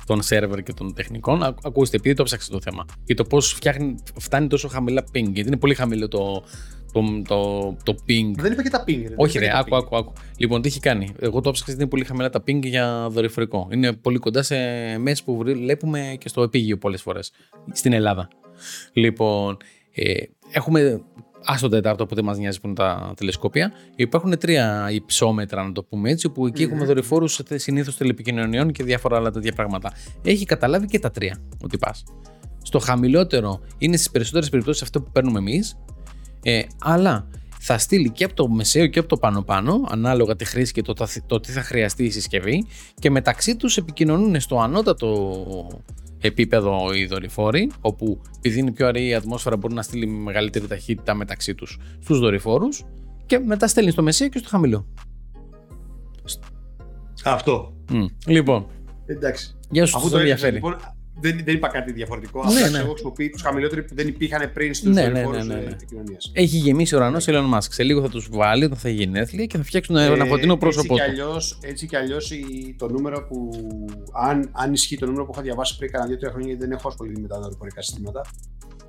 των 0.06 0.22
σερβερ 0.22 0.62
και 0.62 0.72
των 0.72 0.94
τεχνικών. 0.94 1.42
Α- 1.42 1.54
Ακούστε, 1.64 1.96
επειδή 1.96 2.14
το 2.14 2.22
ψάξα 2.22 2.50
το 2.50 2.60
θέμα. 2.60 2.84
Και 3.04 3.14
το 3.14 3.24
πώς 3.24 3.58
φτάνει 4.18 4.46
τόσο 4.46 4.68
χαμηλά 4.68 5.02
ping. 5.02 5.30
Γιατί 5.32 5.40
είναι 5.40 5.56
πολύ 5.56 5.74
χαμηλό 5.74 6.08
το, 6.08 6.42
το, 6.92 7.22
το, 7.28 7.62
το 7.82 7.94
ping. 8.08 8.32
Δεν 8.36 8.52
είπε 8.52 8.62
και 8.62 8.70
τα 8.70 8.84
ping. 8.86 9.04
Όχι, 9.16 9.38
δεν 9.38 9.42
ρε, 9.42 9.46
είπε 9.48 9.56
άκου, 9.58 9.70
τα 9.70 9.76
ping. 9.76 9.80
άκου, 9.82 9.96
άκου. 9.96 10.12
Λοιπόν, 10.36 10.62
τι 10.62 10.68
έχει 10.68 10.80
κάνει. 10.80 11.12
Εγώ 11.20 11.40
το 11.40 11.50
ψάξα 11.50 11.64
γιατί 11.66 11.80
είναι 11.82 11.90
πολύ 11.90 12.04
χαμηλά 12.04 12.30
τα 12.30 12.42
ping 12.46 12.60
για 12.62 13.08
δορυφορικό. 13.10 13.68
Είναι 13.72 13.92
πολύ 13.92 14.18
κοντά 14.18 14.42
σε 14.42 14.56
μέση 14.98 15.24
που 15.24 15.36
βλέπουμε 15.36 16.16
και 16.18 16.28
στο 16.28 16.42
επίγειο 16.42 16.78
πολλές 16.78 17.02
φορές 17.02 17.32
στην 17.72 17.92
Ελλάδα. 17.92 18.28
Λοιπόν, 18.92 19.56
ε, 19.94 20.12
έχουμε. 20.52 21.00
Άστο 21.44 21.68
τέταρτο 21.68 22.06
που 22.06 22.14
δεν 22.14 22.24
μας 22.24 22.38
νοιάζει 22.38 22.60
που 22.60 22.66
είναι 22.66 22.76
τα 22.76 23.12
τηλεσκόπια. 23.16 23.72
Υπάρχουν 23.96 24.38
τρία 24.38 24.88
υψόμετρα, 24.92 25.62
να 25.64 25.72
το 25.72 25.82
πούμε 25.84 26.10
έτσι, 26.10 26.28
που 26.30 26.46
εκεί 26.46 26.62
Μμμ. 26.62 26.68
έχουμε 26.70 26.86
δορυφόρους 26.86 27.40
συνήθως 27.54 27.96
τηλεπικοινωνιών 27.96 28.72
και 28.72 28.84
διάφορα 28.84 29.16
άλλα 29.16 29.30
τέτοια 29.30 29.52
πράγματα. 29.52 29.92
Έχει 30.22 30.44
καταλάβει 30.44 30.86
και 30.86 30.98
τα 30.98 31.10
τρία 31.10 31.36
ότι 31.62 31.78
πας. 31.78 32.04
Στο 32.62 32.78
χαμηλότερο 32.78 33.60
είναι 33.78 33.96
στις 33.96 34.10
περισσότερες 34.10 34.48
περιπτώσεις 34.48 34.82
αυτό 34.82 35.02
που 35.02 35.10
παίρνουμε 35.12 35.38
εμείς, 35.38 35.78
ε, 36.42 36.62
αλλά 36.80 37.28
θα 37.62 37.78
στείλει 37.78 38.10
και 38.10 38.24
από 38.24 38.34
το 38.34 38.48
μεσαίο 38.48 38.86
και 38.86 38.98
από 38.98 39.08
το 39.08 39.16
πάνω-πάνω, 39.16 39.80
ανάλογα 39.88 40.36
τη 40.36 40.44
χρήση 40.44 40.72
και 40.72 40.82
το, 40.82 40.92
τα- 40.92 41.08
το 41.26 41.40
τι 41.40 41.52
θα 41.52 41.62
χρειαστεί 41.62 42.04
η 42.04 42.10
συσκευή, 42.10 42.66
και 42.98 43.10
μεταξύ 43.10 43.56
τους 43.56 43.76
επικοινωνούν 43.76 44.40
στο 44.40 44.60
ανώτατο 44.60 45.36
επίπεδο 46.20 46.94
οι 46.94 47.06
δορυφόροι, 47.06 47.70
όπου 47.80 48.20
επειδή 48.36 48.58
είναι 48.58 48.72
πιο 48.72 48.86
αραιή 48.86 49.06
η 49.06 49.14
ατμόσφαιρα 49.14 49.56
μπορεί 49.56 49.74
να 49.74 49.82
στείλει 49.82 50.06
με 50.06 50.22
μεγαλύτερη 50.22 50.66
ταχύτητα 50.66 51.14
μεταξύ 51.14 51.54
τους 51.54 51.78
στους 52.02 52.18
δορυφόρους 52.18 52.84
και 53.26 53.38
μετά 53.38 53.66
στέλνει 53.68 53.90
στο 53.90 54.02
μεσαίο 54.02 54.28
και 54.28 54.38
στο 54.38 54.48
χαμηλό. 54.48 54.86
Αυτό. 57.24 57.74
Μμ. 57.90 58.04
Λοιπόν, 58.26 58.66
Εντάξει. 59.06 59.56
για 59.70 59.82
όσους 59.82 59.94
Αφού 59.94 60.04
τους 60.04 60.12
το 60.12 60.18
έφυγε, 60.18 60.32
ενδιαφέρει. 60.32 60.54
λοιπόν, 60.54 60.76
δεν, 61.20 61.40
δεν 61.44 61.54
είπα 61.54 61.68
κάτι 61.68 61.92
διαφορετικό. 61.92 62.44
Ναι, 62.44 62.60
Ναι, 62.60 62.68
ναι. 62.68 62.78
Εγώ 62.78 62.88
χρησιμοποιεί 62.90 63.30
τους 63.30 63.42
χαμηλότερου 63.42 63.84
που 63.84 63.94
δεν 63.94 64.08
υπήρχαν 64.08 64.52
πριν 64.52 64.74
στους 64.74 64.94
Ναι, 64.94 65.02
ναι, 65.02 65.08
ναι, 65.08 65.22
δορυφόρου 65.22 65.44
ναι, 65.46 65.54
ναι, 65.54 65.60
ναι. 65.60 65.70
επικοινωνία. 65.70 66.16
Έχει 66.32 66.56
γεμίσει 66.56 66.94
ο 66.94 66.98
ουρανός 66.98 67.24
Elon 67.28 67.54
Musk. 67.54 67.66
Σε 67.70 67.82
λίγο 67.82 68.00
θα 68.00 68.08
τους 68.08 68.28
βάλει 68.30 68.64
όταν 68.64 68.76
θα 68.78 68.88
γίνει 68.88 69.04
γενέθλια 69.04 69.46
και 69.46 69.56
θα 69.56 69.62
φτιάξουν 69.64 69.96
Ε, 69.96 70.04
ένα 70.04 70.24
φωτεινό 70.24 70.56
πρόσωπό 70.56 70.94
έτσι 70.94 71.04
του. 71.04 71.14
κι 71.14 71.22
αλλιώς, 71.22 71.58
έτσι 71.62 71.86
κι 71.86 71.96
αλλιώς 71.96 72.32
το 72.76 72.88
νούμερο 72.88 73.26
που. 73.26 73.50
Αν, 74.12 74.48
αν 74.52 74.72
ισχύει 74.72 74.96
το 74.98 75.06
νούμερο 75.06 75.24
που 75.24 75.30
είχα 75.34 75.42
διαβάσει 75.42 75.76
πριν 75.78 75.90
κάνα 75.90 76.06
2-3 76.06 76.08
χρόνια, 76.30 76.46
γιατί 76.48 76.60
δεν 76.66 76.72
έχω 76.72 76.88
ασχοληθεί 76.88 77.20
με 77.20 77.28
τα 77.28 77.40
δορυφορικά 77.40 77.82
συστήματα. 77.82 78.20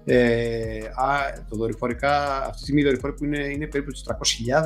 Ε, 0.05 0.77
α, 0.95 1.43
το 1.49 1.55
δορυφορικά, 1.57 2.37
αυτή 2.37 2.51
τη 2.55 2.61
στιγμή 2.61 2.81
οι 2.81 2.83
δορυφόροι 2.83 3.13
που 3.13 3.25
είναι, 3.25 3.37
είναι 3.39 3.67
περίπου 3.67 3.95
στι 3.95 4.13
300.000 4.51 4.63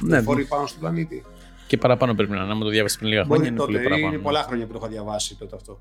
Ναι, 0.00 0.08
δορυφόροι 0.14 0.44
πάνω 0.44 0.66
στον 0.66 0.80
πλανήτη. 0.80 1.22
και 1.66 1.76
παραπάνω 1.76 2.14
πρέπει 2.14 2.30
να 2.30 2.36
είναι. 2.42 2.52
Άμα 2.52 2.64
το 2.64 2.68
διάβασες 2.70 2.98
πριν 2.98 3.10
λίγα 3.10 3.24
χρόνια 3.24 3.36
Μπορεί 3.38 3.48
είναι 3.50 3.58
τότε, 3.58 3.72
πολύ 3.72 3.84
παραπάνω. 3.84 4.12
είναι 4.14 4.22
πολλά 4.22 4.42
χρόνια 4.42 4.66
που 4.66 4.72
το 4.72 4.78
είχα 4.82 4.88
διαβάσει 4.88 5.36
τότε 5.38 5.56
αυτό. 5.56 5.80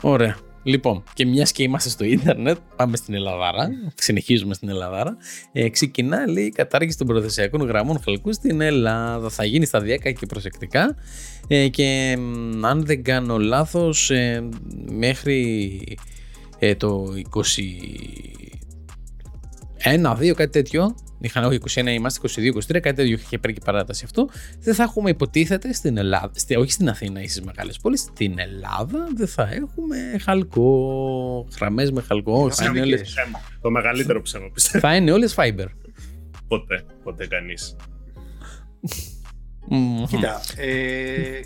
Ωραία. 0.00 0.36
Λοιπόν, 0.66 1.02
και 1.14 1.26
μιας 1.26 1.52
και 1.52 1.62
είμαστε 1.62 1.88
στο 1.88 2.04
ίντερνετ, 2.04 2.56
πάμε 2.76 2.96
στην 2.96 3.14
Ελλάδα. 3.14 3.70
Συνεχίζουμε 3.94 4.54
στην 4.54 4.68
Ελλάδα. 4.68 5.16
Ε, 5.52 5.68
Ξεκινάει 5.68 6.44
η 6.44 6.50
κατάργηση 6.50 6.98
των 6.98 7.06
προθεσιακών 7.06 7.66
γραμμών 7.66 8.00
χαλκού 8.04 8.32
στην 8.32 8.60
Ελλάδα. 8.60 9.28
Θα 9.28 9.44
γίνει 9.44 9.66
στα 9.66 9.78
σταδιακά 9.78 10.10
και 10.10 10.26
προσεκτικά. 10.26 10.96
Ε, 11.48 11.68
και 11.68 12.18
αν 12.60 12.84
δεν 12.84 13.02
κάνω 13.02 13.38
λάθος, 13.38 14.10
ε, 14.10 14.48
μέχρι 14.90 15.80
το 16.76 17.06
20 17.32 17.62
ένα, 19.86 20.14
δύο, 20.14 20.34
κάτι 20.34 20.50
τέτοιο. 20.50 20.94
Είχαν 21.20 21.44
όχι 21.44 21.58
21, 21.74 21.86
είμαστε 21.86 22.28
22, 22.28 22.54
23, 22.54 22.80
κάτι 22.80 22.92
τέτοιο 22.92 23.12
είχε 23.12 23.36
και 23.38 23.60
παράταση 23.64 24.04
αυτό. 24.04 24.28
Δεν 24.60 24.74
θα 24.74 24.82
έχουμε 24.82 25.10
υποτίθεται 25.10 25.72
στην 25.72 25.96
Ελλάδα, 25.96 26.30
στη, 26.34 26.56
όχι 26.56 26.72
στην 26.72 26.88
Αθήνα 26.88 27.22
ή 27.22 27.28
στις 27.28 27.42
μεγάλες 27.42 27.78
πόλεις, 27.78 28.00
στην 28.00 28.38
Ελλάδα 28.38 29.08
δεν 29.14 29.26
θα 29.26 29.48
έχουμε 29.52 29.96
χαλκό. 30.20 31.48
Γραμμές 31.56 31.90
με 31.90 32.00
χαλκό. 32.02 32.50
Θα 32.50 32.64
είναι 32.64 32.80
όλες... 32.80 33.14
Το 33.60 33.70
μεγαλύτερο 33.70 34.22
ψέμα 34.22 34.50
πιστεύω. 34.54 34.86
Θα 34.86 34.96
είναι 34.96 35.12
όλες 35.12 35.34
fiber. 35.38 35.66
Ποτέ, 36.48 36.84
ποτέ 37.02 37.26
κανείς. 37.26 37.76
Κοίτα, 40.08 40.40
ε, 40.56 41.40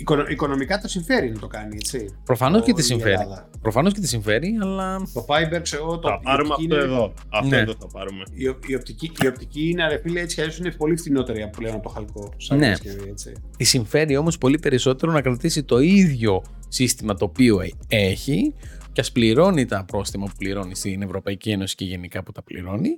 οικονο- 0.00 0.28
οικονομικά 0.28 0.78
το 0.78 0.88
συμφέρει 0.88 1.30
να 1.30 1.38
το 1.38 1.46
κάνει, 1.46 1.76
έτσι. 1.76 2.18
Προφανώς 2.24 2.64
και 2.64 2.70
Ο- 2.70 2.74
τη 2.74 2.80
η 2.80 2.84
συμφέρει. 2.84 3.12
Ελλάδα. 3.12 3.50
Προφανώς 3.62 3.92
και 3.92 4.00
τη 4.00 4.08
συμφέρει, 4.08 4.58
αλλά. 4.62 4.98
Το 5.14 5.24
Fiber, 5.28 5.58
ξέρω, 5.62 5.98
το 5.98 6.08
Θα 6.08 6.20
πάρουμε 6.22 6.48
η 6.48 6.52
οπτική 6.52 6.72
αυτό 6.72 6.84
είναι- 6.86 6.94
εδώ. 6.94 7.12
Αυτό 7.28 7.48
Ναι. 7.54 7.60
εδώ 7.60 7.74
θα 7.80 7.86
πάρουμε. 7.86 8.22
Η, 8.32 8.48
ο- 8.48 8.58
η, 8.66 8.74
οπτική, 8.74 9.12
η 9.22 9.26
οπτική 9.26 9.68
είναι, 9.68 9.88
ρε 9.88 9.98
φίλε, 9.98 10.20
έτσι 10.20 10.34
κι 10.34 10.40
αλλιώς 10.40 10.58
είναι 10.58 10.70
πολύ 10.70 10.96
φθηνότερη 10.96 11.42
από 11.42 11.58
πλέον 11.58 11.74
από 11.74 11.82
το 11.82 11.88
χαλκό. 11.88 12.32
Σαν 12.36 12.58
Ναι. 12.58 12.66
διασκευή, 12.66 13.08
έτσι. 13.10 13.32
Τη 13.56 13.64
συμφέρει 13.64 14.16
όμως 14.16 14.38
πολύ 14.38 14.58
περισσότερο 14.58 15.12
να 15.12 15.20
κρατήσει 15.20 15.62
το 15.62 15.78
ίδιο 15.78 16.42
σύστημα 16.68 17.14
το 17.14 17.24
οποίο 17.24 17.60
ε- 17.60 17.70
έχει 17.88 18.54
και 18.92 19.00
ας 19.00 19.12
πληρώνει 19.12 19.64
τα 19.64 19.84
πρόστιμα 19.84 20.24
που 20.26 20.32
πληρώνει 20.38 20.74
στην 20.74 21.02
Ευρωπαϊκή 21.02 21.50
Ένωση 21.50 21.74
και 21.74 21.84
γενικά 21.84 22.22
που 22.22 22.32
τα 22.32 22.42
πληρώνει 22.42 22.90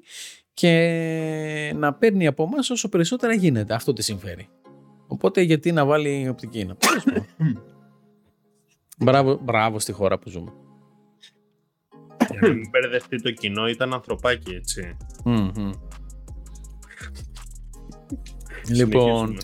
και 0.54 1.72
να 1.76 1.94
παίρνει 1.94 2.26
από 2.26 2.42
εμάς 2.42 2.70
όσο 2.70 2.88
περισσότερα 2.88 3.34
γίνεται. 3.34 3.74
Αυτό 3.74 3.92
τη 3.92 4.02
συμφέρει. 4.02 4.48
Οπότε 5.12 5.40
γιατί 5.40 5.72
να 5.72 5.84
βάλει 5.84 6.28
οπτική 6.28 6.64
να 6.64 6.74
τέλος 6.76 7.04
πάντων. 7.04 7.26
μπράβο, 8.98 9.40
μπράβο 9.42 9.78
στη 9.78 9.92
χώρα 9.92 10.18
που 10.18 10.28
ζούμε. 10.30 10.52
Για 12.30 12.40
να 12.40 12.48
μην 12.48 12.68
μπερδευτεί 12.70 13.22
το 13.22 13.30
κοινό, 13.30 13.68
ήταν 13.68 13.92
ανθρωπάκι 13.92 14.50
έτσι. 14.54 14.96
Μμμ. 15.24 15.70
Λοιπόν, 18.68 19.26
Συνεχίζουμε. 19.26 19.38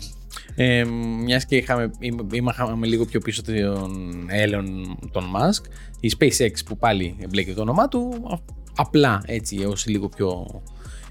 Ε, 0.55 0.83
μιας 1.23 1.45
και 1.45 1.55
είχαμε, 1.55 1.91
είμα- 1.99 2.27
είχαμε 2.51 2.87
λίγο 2.87 3.05
πιο 3.05 3.19
πίσω 3.19 3.41
τον 3.43 4.27
Elon, 4.43 4.65
τον 5.11 5.23
Musk, 5.35 5.63
η 5.99 6.11
SpaceX 6.19 6.51
που 6.65 6.77
πάλι 6.77 7.15
εμπλέκει 7.19 7.53
το 7.53 7.61
όνομά 7.61 7.87
του, 7.87 8.25
α- 8.31 8.53
απλά 8.75 9.21
έτσι 9.25 9.65
ως 9.65 9.87
λίγο 9.87 10.09
πιο... 10.09 10.61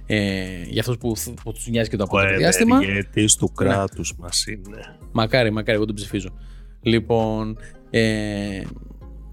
Ε, 0.06 0.62
για 0.68 0.80
αυτούς 0.80 0.98
που, 0.98 1.14
που 1.44 1.52
τους 1.52 1.66
νοιάζει 1.68 1.90
και 1.90 1.96
το 1.96 2.02
Ο 2.02 2.06
απότερο 2.10 2.36
διάστημα. 2.38 2.76
ευεργέτης 2.82 3.34
του 3.34 3.52
κράτους 3.52 4.14
μας 4.18 4.46
είναι. 4.46 4.96
Μακάρι, 5.12 5.50
μακάρι, 5.50 5.76
εγώ 5.76 5.86
τον 5.86 5.94
ψηφίζω. 5.94 6.28
Λοιπόν, 6.82 7.58
ε, 7.90 8.60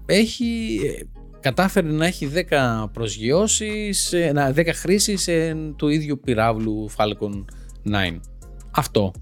έχει, 0.06 0.80
ε, 0.98 1.02
κατάφερε 1.40 1.86
να 1.90 2.06
έχει 2.06 2.26
10 2.26 2.90
προσγειώσεις, 2.92 4.12
ε, 4.12 4.32
να- 4.32 4.52
10 4.52 4.72
χρήσεις 4.72 5.28
ε, 5.28 5.56
του 5.76 5.88
ίδιου 5.88 6.20
πυράβλου 6.24 6.90
Falcon 6.96 7.44
9. 7.82 8.20
Αυτό. 8.70 9.12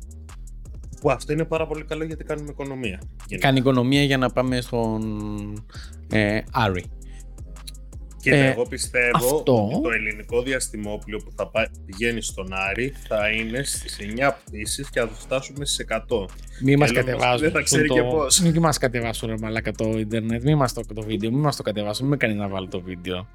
Που 1.00 1.11
αυτό 1.11 1.32
είναι 1.32 1.44
πάρα 1.44 1.66
πολύ 1.66 1.84
καλό 1.84 2.05
γιατί 2.05 2.24
κάνουμε 2.24 2.50
οικονομία. 2.50 3.00
Γενικά. 3.28 3.46
Κάνει 3.48 3.59
οικονομία 3.59 4.03
για 4.03 4.18
να 4.18 4.30
πάμε 4.30 4.61
στον 4.61 5.03
ε, 6.11 6.40
Άρη. 6.53 6.84
Και 8.22 8.30
Ε, 8.34 8.50
εγώ 8.50 8.66
πιστεύω 8.66 9.16
αυτό- 9.16 9.66
ότι 9.72 9.82
το 9.82 9.90
ελληνικό 9.90 10.42
διαστημόπλιο 10.42 11.18
που 11.18 11.32
θα 11.36 11.46
πάει, 11.48 11.64
πηγαίνει 11.86 12.22
στον 12.22 12.52
Άρη 12.52 12.92
θα 13.08 13.28
είναι 13.30 13.62
στις 13.62 13.98
9 14.00 14.32
πτήσεις 14.44 14.90
και 14.90 15.00
θα 15.00 15.08
το 15.08 15.14
φτάσουμε 15.14 15.64
στις 15.64 15.78
100. 15.78 16.26
Μη 16.62 16.76
μας 16.76 16.88
Elon 16.90 16.92
Musk 16.92 16.96
κατεβάζουν. 16.96 17.40
δεν 17.40 17.50
θα 17.50 17.62
ξέρει 17.62 17.88
το... 17.88 17.94
και 17.94 18.02
πώς. 18.02 18.40
Μη 18.40 18.58
μας 18.58 18.78
κατεβάσουν 18.78 19.28
ρε 19.28 19.34
μαλάκα 19.40 19.72
το 19.72 19.98
ίντερνετ. 19.98 20.42
Μη 20.42 20.54
μας 20.54 20.72
το, 20.72 20.82
το 20.94 21.02
βίντεο. 21.02 21.30
Μη 21.30 21.36
μας 21.38 21.56
το 21.56 21.62
κατεβάσουν. 21.62 22.04
Μη 22.04 22.10
με 22.10 22.16
κάνει 22.16 22.34
να 22.34 22.48
βάλω 22.48 22.68
το 22.68 22.80
βίντεο. 22.80 23.26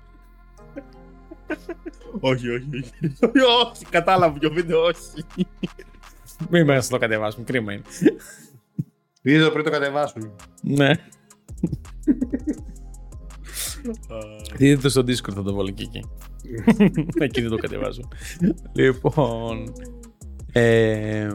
όχι, 2.19 2.49
όχι, 2.49 2.67
όχι. 2.73 2.91
όχι, 3.71 3.85
κατάλαβα 3.89 4.39
ποιο 4.39 4.51
βίντεο, 4.51 4.81
όχι. 4.83 5.25
Μη 6.49 6.63
μας 6.63 6.88
το 6.88 6.97
κατεβάσουν. 6.97 7.43
Κρίμα 7.43 7.73
είναι. 7.73 7.81
Δείτε 9.21 9.43
το 9.43 9.51
πριν 9.51 9.63
το 9.63 9.69
κατεβάσουν. 9.71 10.31
ναι. 10.61 10.91
Δείτε 14.55 14.81
το 14.81 14.89
στο 14.89 15.01
Discord 15.01 15.33
θα 15.33 15.43
το 15.43 15.53
βάλω 15.53 15.69
και 15.69 15.83
εκεί. 15.83 16.03
εκεί 17.25 17.41
δεν 17.41 17.49
το 17.49 17.55
κατεβάζω. 17.55 18.01
λοιπόν. 18.79 19.73
ε, 20.51 21.29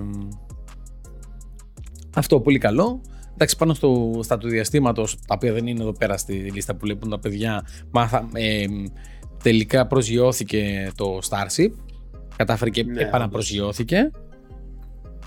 αυτό 2.14 2.40
πολύ 2.40 2.58
καλό. 2.58 3.00
Εντάξει, 3.32 3.56
πάνω 3.56 3.74
στο, 3.74 4.20
στα 4.22 4.38
του 4.38 4.48
διαστήματος, 4.48 5.16
τα 5.26 5.34
οποία 5.34 5.52
δεν 5.52 5.66
είναι 5.66 5.82
εδώ 5.82 5.92
πέρα 5.92 6.16
στη 6.16 6.32
λίστα 6.32 6.72
που 6.72 6.78
βλέπουν 6.82 7.10
τα 7.10 7.18
παιδιά, 7.18 7.66
μάθα, 7.90 8.28
ε, 8.32 8.66
τελικά 9.42 9.86
προσγειώθηκε 9.86 10.92
το 10.94 11.18
Starship. 11.28 11.70
Κατάφερε 12.36 12.70
και 12.70 12.84
Ναι, 12.84 13.00
επαναπροσγειώθηκε. 13.00 14.10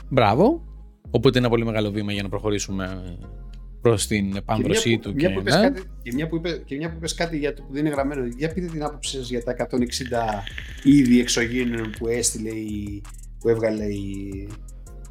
Μπράβο. 0.09 0.63
Οπότε 1.09 1.37
είναι 1.37 1.47
ένα 1.47 1.49
πολύ 1.49 1.65
μεγάλο 1.65 1.91
βήμα 1.91 2.11
για 2.11 2.23
να 2.23 2.29
προχωρήσουμε 2.29 3.17
προς 3.89 4.07
την 4.07 4.35
επάνδρωσή 4.35 4.89
μια 4.89 4.99
του. 4.99 5.09
που, 5.09 5.15
μια 5.15 5.27
και, 5.27 5.33
που 5.33 5.39
είπες 5.39 5.55
ναι. 5.55 5.61
κάτι, 5.61 5.81
και, 6.03 6.13
μια 6.13 6.27
που 6.27 6.35
είπε, 6.35 6.61
και 6.65 6.75
μια 6.75 6.89
που 6.89 6.95
είπες 6.97 7.13
κάτι 7.13 7.37
για 7.37 7.53
το 7.53 7.61
που 7.61 7.73
δεν 7.73 7.85
είναι 7.85 7.93
γραμμένο, 7.95 8.25
για 8.37 8.53
πείτε 8.53 8.67
την 8.67 8.83
άποψή 8.83 9.17
σας 9.17 9.29
για 9.29 9.43
τα 9.43 9.55
160 9.57 9.63
είδη 10.83 11.19
εξωγήινων 11.19 11.93
που 11.97 12.07
έστειλε 12.07 12.49
η, 12.49 13.01
που 13.39 13.49
έβγαλε 13.49 13.83
η, 13.83 14.47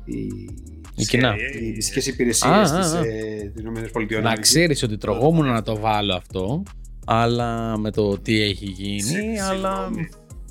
η, 0.04 0.48
Η 0.94 1.04
κοινά. 1.04 1.34
οι 1.60 1.72
μυστικές 1.74 2.06
Α, 2.06 2.10
υπηρεσίες 2.10 2.70
α, 2.70 2.80
της, 2.80 2.92
α. 2.92 2.98
ε, 2.98 3.52
της 3.54 3.64
ΗΠΑ. 4.10 4.20
Να 4.20 4.34
ξέρεις 4.34 4.82
ότι 4.82 4.96
τρογόμουν 4.96 5.46
να 5.46 5.62
το 5.62 5.76
βάλω 5.76 6.14
αυτό, 6.14 6.62
αλλά 7.06 7.78
με 7.78 7.90
το 7.90 8.18
τι 8.18 8.40
έχει 8.40 8.66
γίνει, 8.66 9.00
Συ- 9.00 9.40
αλλά... 9.50 9.90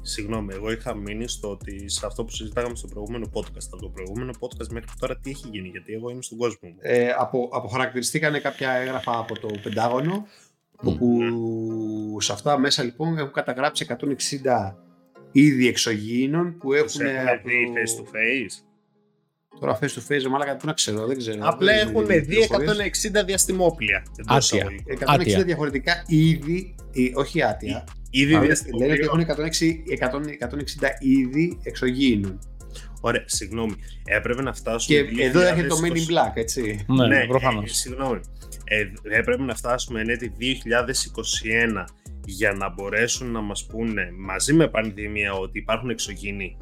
Συγγνώμη. 0.06 0.52
Συγγνώμη, 0.52 0.54
εγώ 0.54 0.72
είχα 0.72 0.96
μείνει 0.96 1.28
στο 1.28 1.50
ότι 1.52 1.90
σε 1.90 2.06
αυτό 2.06 2.24
που 2.24 2.32
συζητάγαμε 2.32 2.76
στο 2.76 2.88
προηγούμενο 2.88 3.30
podcast. 3.34 3.68
Από 3.72 3.82
το 3.82 3.90
προηγούμενο 3.90 4.32
podcast 4.40 4.68
μέχρι 4.72 4.90
τώρα 5.00 5.18
τι 5.18 5.30
έχει 5.30 5.48
γίνει, 5.52 5.68
γιατί 5.68 5.94
εγώ 5.94 6.10
είμαι 6.10 6.22
στον 6.22 6.38
κόσμο 6.38 6.70
μου. 6.70 6.76
Ε, 6.82 7.10
απο, 7.18 7.50
αποχαρακτηριστήκανε 7.54 8.40
κάποια 8.40 8.72
έγγραφα 8.72 9.18
από 9.18 9.40
το 9.40 9.48
Πεντάγωνο, 9.64 10.28
Μμ. 10.82 10.88
όπου 10.88 12.18
σε 12.22 12.32
αυτά 12.34 12.58
μέσα 12.58 12.84
λοιπόν 12.84 13.18
έχουν 13.18 13.32
καταγράψει 13.32 13.86
160 13.90 14.76
είδη 15.32 15.68
εξωγήινων 15.68 16.58
που 16.58 16.70
Τους 16.70 17.00
έχουν... 17.00 17.16
έχουν 17.16 17.28
από- 17.28 17.42
δει 17.48 17.74
face 17.76 18.00
to 18.00 18.04
face. 18.04 18.64
Τώρα 19.60 19.80
face 19.80 19.84
to 19.84 20.12
face, 20.12 20.24
μάλακα, 20.30 20.56
πού 20.58 20.66
να 20.66 20.74
ξέρω, 20.74 21.06
δεν 21.08 21.18
ξέρω. 21.18 21.38
Απλά 21.42 21.74
Δεν- 21.74 21.88
έχουν 21.88 22.06
δεν- 22.06 22.20
δει 22.20 22.26
πληροφορίες. 22.26 22.72
160 22.72 23.24
διαστημόπλια. 23.26 24.04
εντός 24.20 24.36
Άτια. 24.52 24.58
εισαγωγικών. 24.58 24.94
160 24.94 25.22
Άτια. 25.22 25.44
διαφορετικά 25.44 26.04
είδη, 26.08 26.76
ή- 26.92 27.12
όχι 27.16 27.44
άτια. 27.44 27.84
Ήδη 28.16 28.34
αλλά 28.34 28.46
διαστημόπλιο. 28.46 28.88
Λένε 28.88 29.00
ότι 29.00 29.06
έχουν 29.06 29.20
160, 29.20 30.58
160 30.82 30.88
είδη 31.00 31.60
εξωγήινων. 31.64 32.40
Ωραία, 33.02 33.24
συγγνώμη. 33.26 33.74
Έπρεπε 34.06 34.42
να 34.42 34.54
φτάσουμε. 34.54 35.00
Και 35.02 35.24
εδώ 35.24 35.42
έρχεται 35.42 35.68
το 35.68 35.76
Men 35.84 35.88
2020. 35.88 35.94
in 35.96 36.12
Black, 36.14 36.32
έτσι. 36.34 36.86
Ναι, 36.88 37.08
Ναι, 37.08 37.26
προφανώς. 37.28 37.72
ε, 37.72 37.74
συγγνώμη. 37.74 38.20
Ε, 38.64 39.18
έπρεπε 39.18 39.44
να 39.44 39.56
φτάσουμε 39.56 40.02
εν 40.02 40.10
έτη 40.10 40.34
2021 40.40 41.86
για 42.26 42.52
να 42.54 42.70
μπορέσουν 42.74 43.32
να 43.32 43.42
μας 43.42 43.66
πούνε 43.66 44.10
μαζί 44.18 44.54
με 44.54 44.68
πανδημία 44.68 45.34
ότι 45.34 45.58
υπάρχουν 45.60 45.90
εξωγήινοι. 45.90 46.58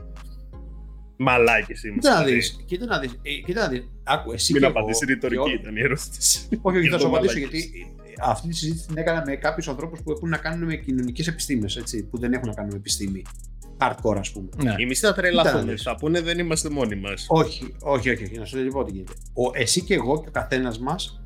Μαλάκες 1.18 1.84
είμαστε. 1.84 2.00
Κοίτα 2.10 2.16
να 2.20 2.24
δηλαδή. 2.26 2.34
δεις, 2.36 2.64
κοίτα 2.66 2.86
να 2.86 3.00
δεις, 3.00 3.12
ε, 3.22 3.30
κοίτα 3.46 3.62
να 3.62 3.68
δεις. 3.68 3.90
Άκου, 4.04 4.32
εσύ 4.32 4.54
Μην 4.54 4.62
και 4.62 4.68
εγώ, 4.68 4.78
απαντήσει 4.80 5.06
και 5.06 5.14
ρητορική 5.14 5.40
ό- 5.42 5.60
ήταν 5.62 5.76
η 5.76 5.82
ερώτηση. 5.82 6.48
Όχι, 6.62 6.78
όχι, 6.78 6.88
θα 6.88 7.00
σου 7.00 7.06
Εδώ 7.06 7.16
απαντήσω 7.18 7.34
μαλάκες. 7.40 7.62
γιατί 7.64 7.72
ε, 7.80 8.01
αυτή 8.24 8.48
τη 8.48 8.56
συζήτηση 8.56 8.88
την 8.88 8.98
έκανα 8.98 9.24
με 9.26 9.36
κάποιους 9.36 9.68
ανθρώπους 9.68 10.02
που 10.02 10.12
έχουν 10.12 10.30
να 10.30 10.38
κάνουν 10.38 10.66
με 10.68 10.76
κοινωνικές 10.76 11.28
επιστήμες, 11.28 11.84
που 12.10 12.18
δεν 12.20 12.34
έχουν 12.34 12.48
να 12.48 12.54
κάνουν 12.54 12.72
με 12.72 12.78
επιστήμη. 12.78 13.22
Hardcore, 13.78 14.16
ας 14.18 14.32
πούμε. 14.32 14.50
Ναι. 14.64 14.76
Οι 14.78 14.86
μισοί 14.86 15.06
θα 15.06 15.14
τρελαθούν. 15.14 15.64
Κοίτας. 15.64 15.82
Θα 15.82 15.96
πούνε 15.96 16.22
δεν 16.22 16.40
είμαστε 16.40 16.70
μόνοι 16.70 16.96
μας. 16.96 17.26
Όχι, 17.28 17.74
όχι, 17.82 18.10
όχι, 18.10 18.24
όχι. 18.24 18.38
Να 18.38 18.46
σου 18.46 18.68
πω 18.72 18.84
τι 18.84 18.92
γίνεται. 18.92 19.14
Ο, 19.34 19.42
εσύ 19.54 19.82
και 19.82 19.94
εγώ 19.94 20.22
και 20.22 20.28
ο 20.28 20.32
καθένας 20.32 20.80
μας, 20.80 21.22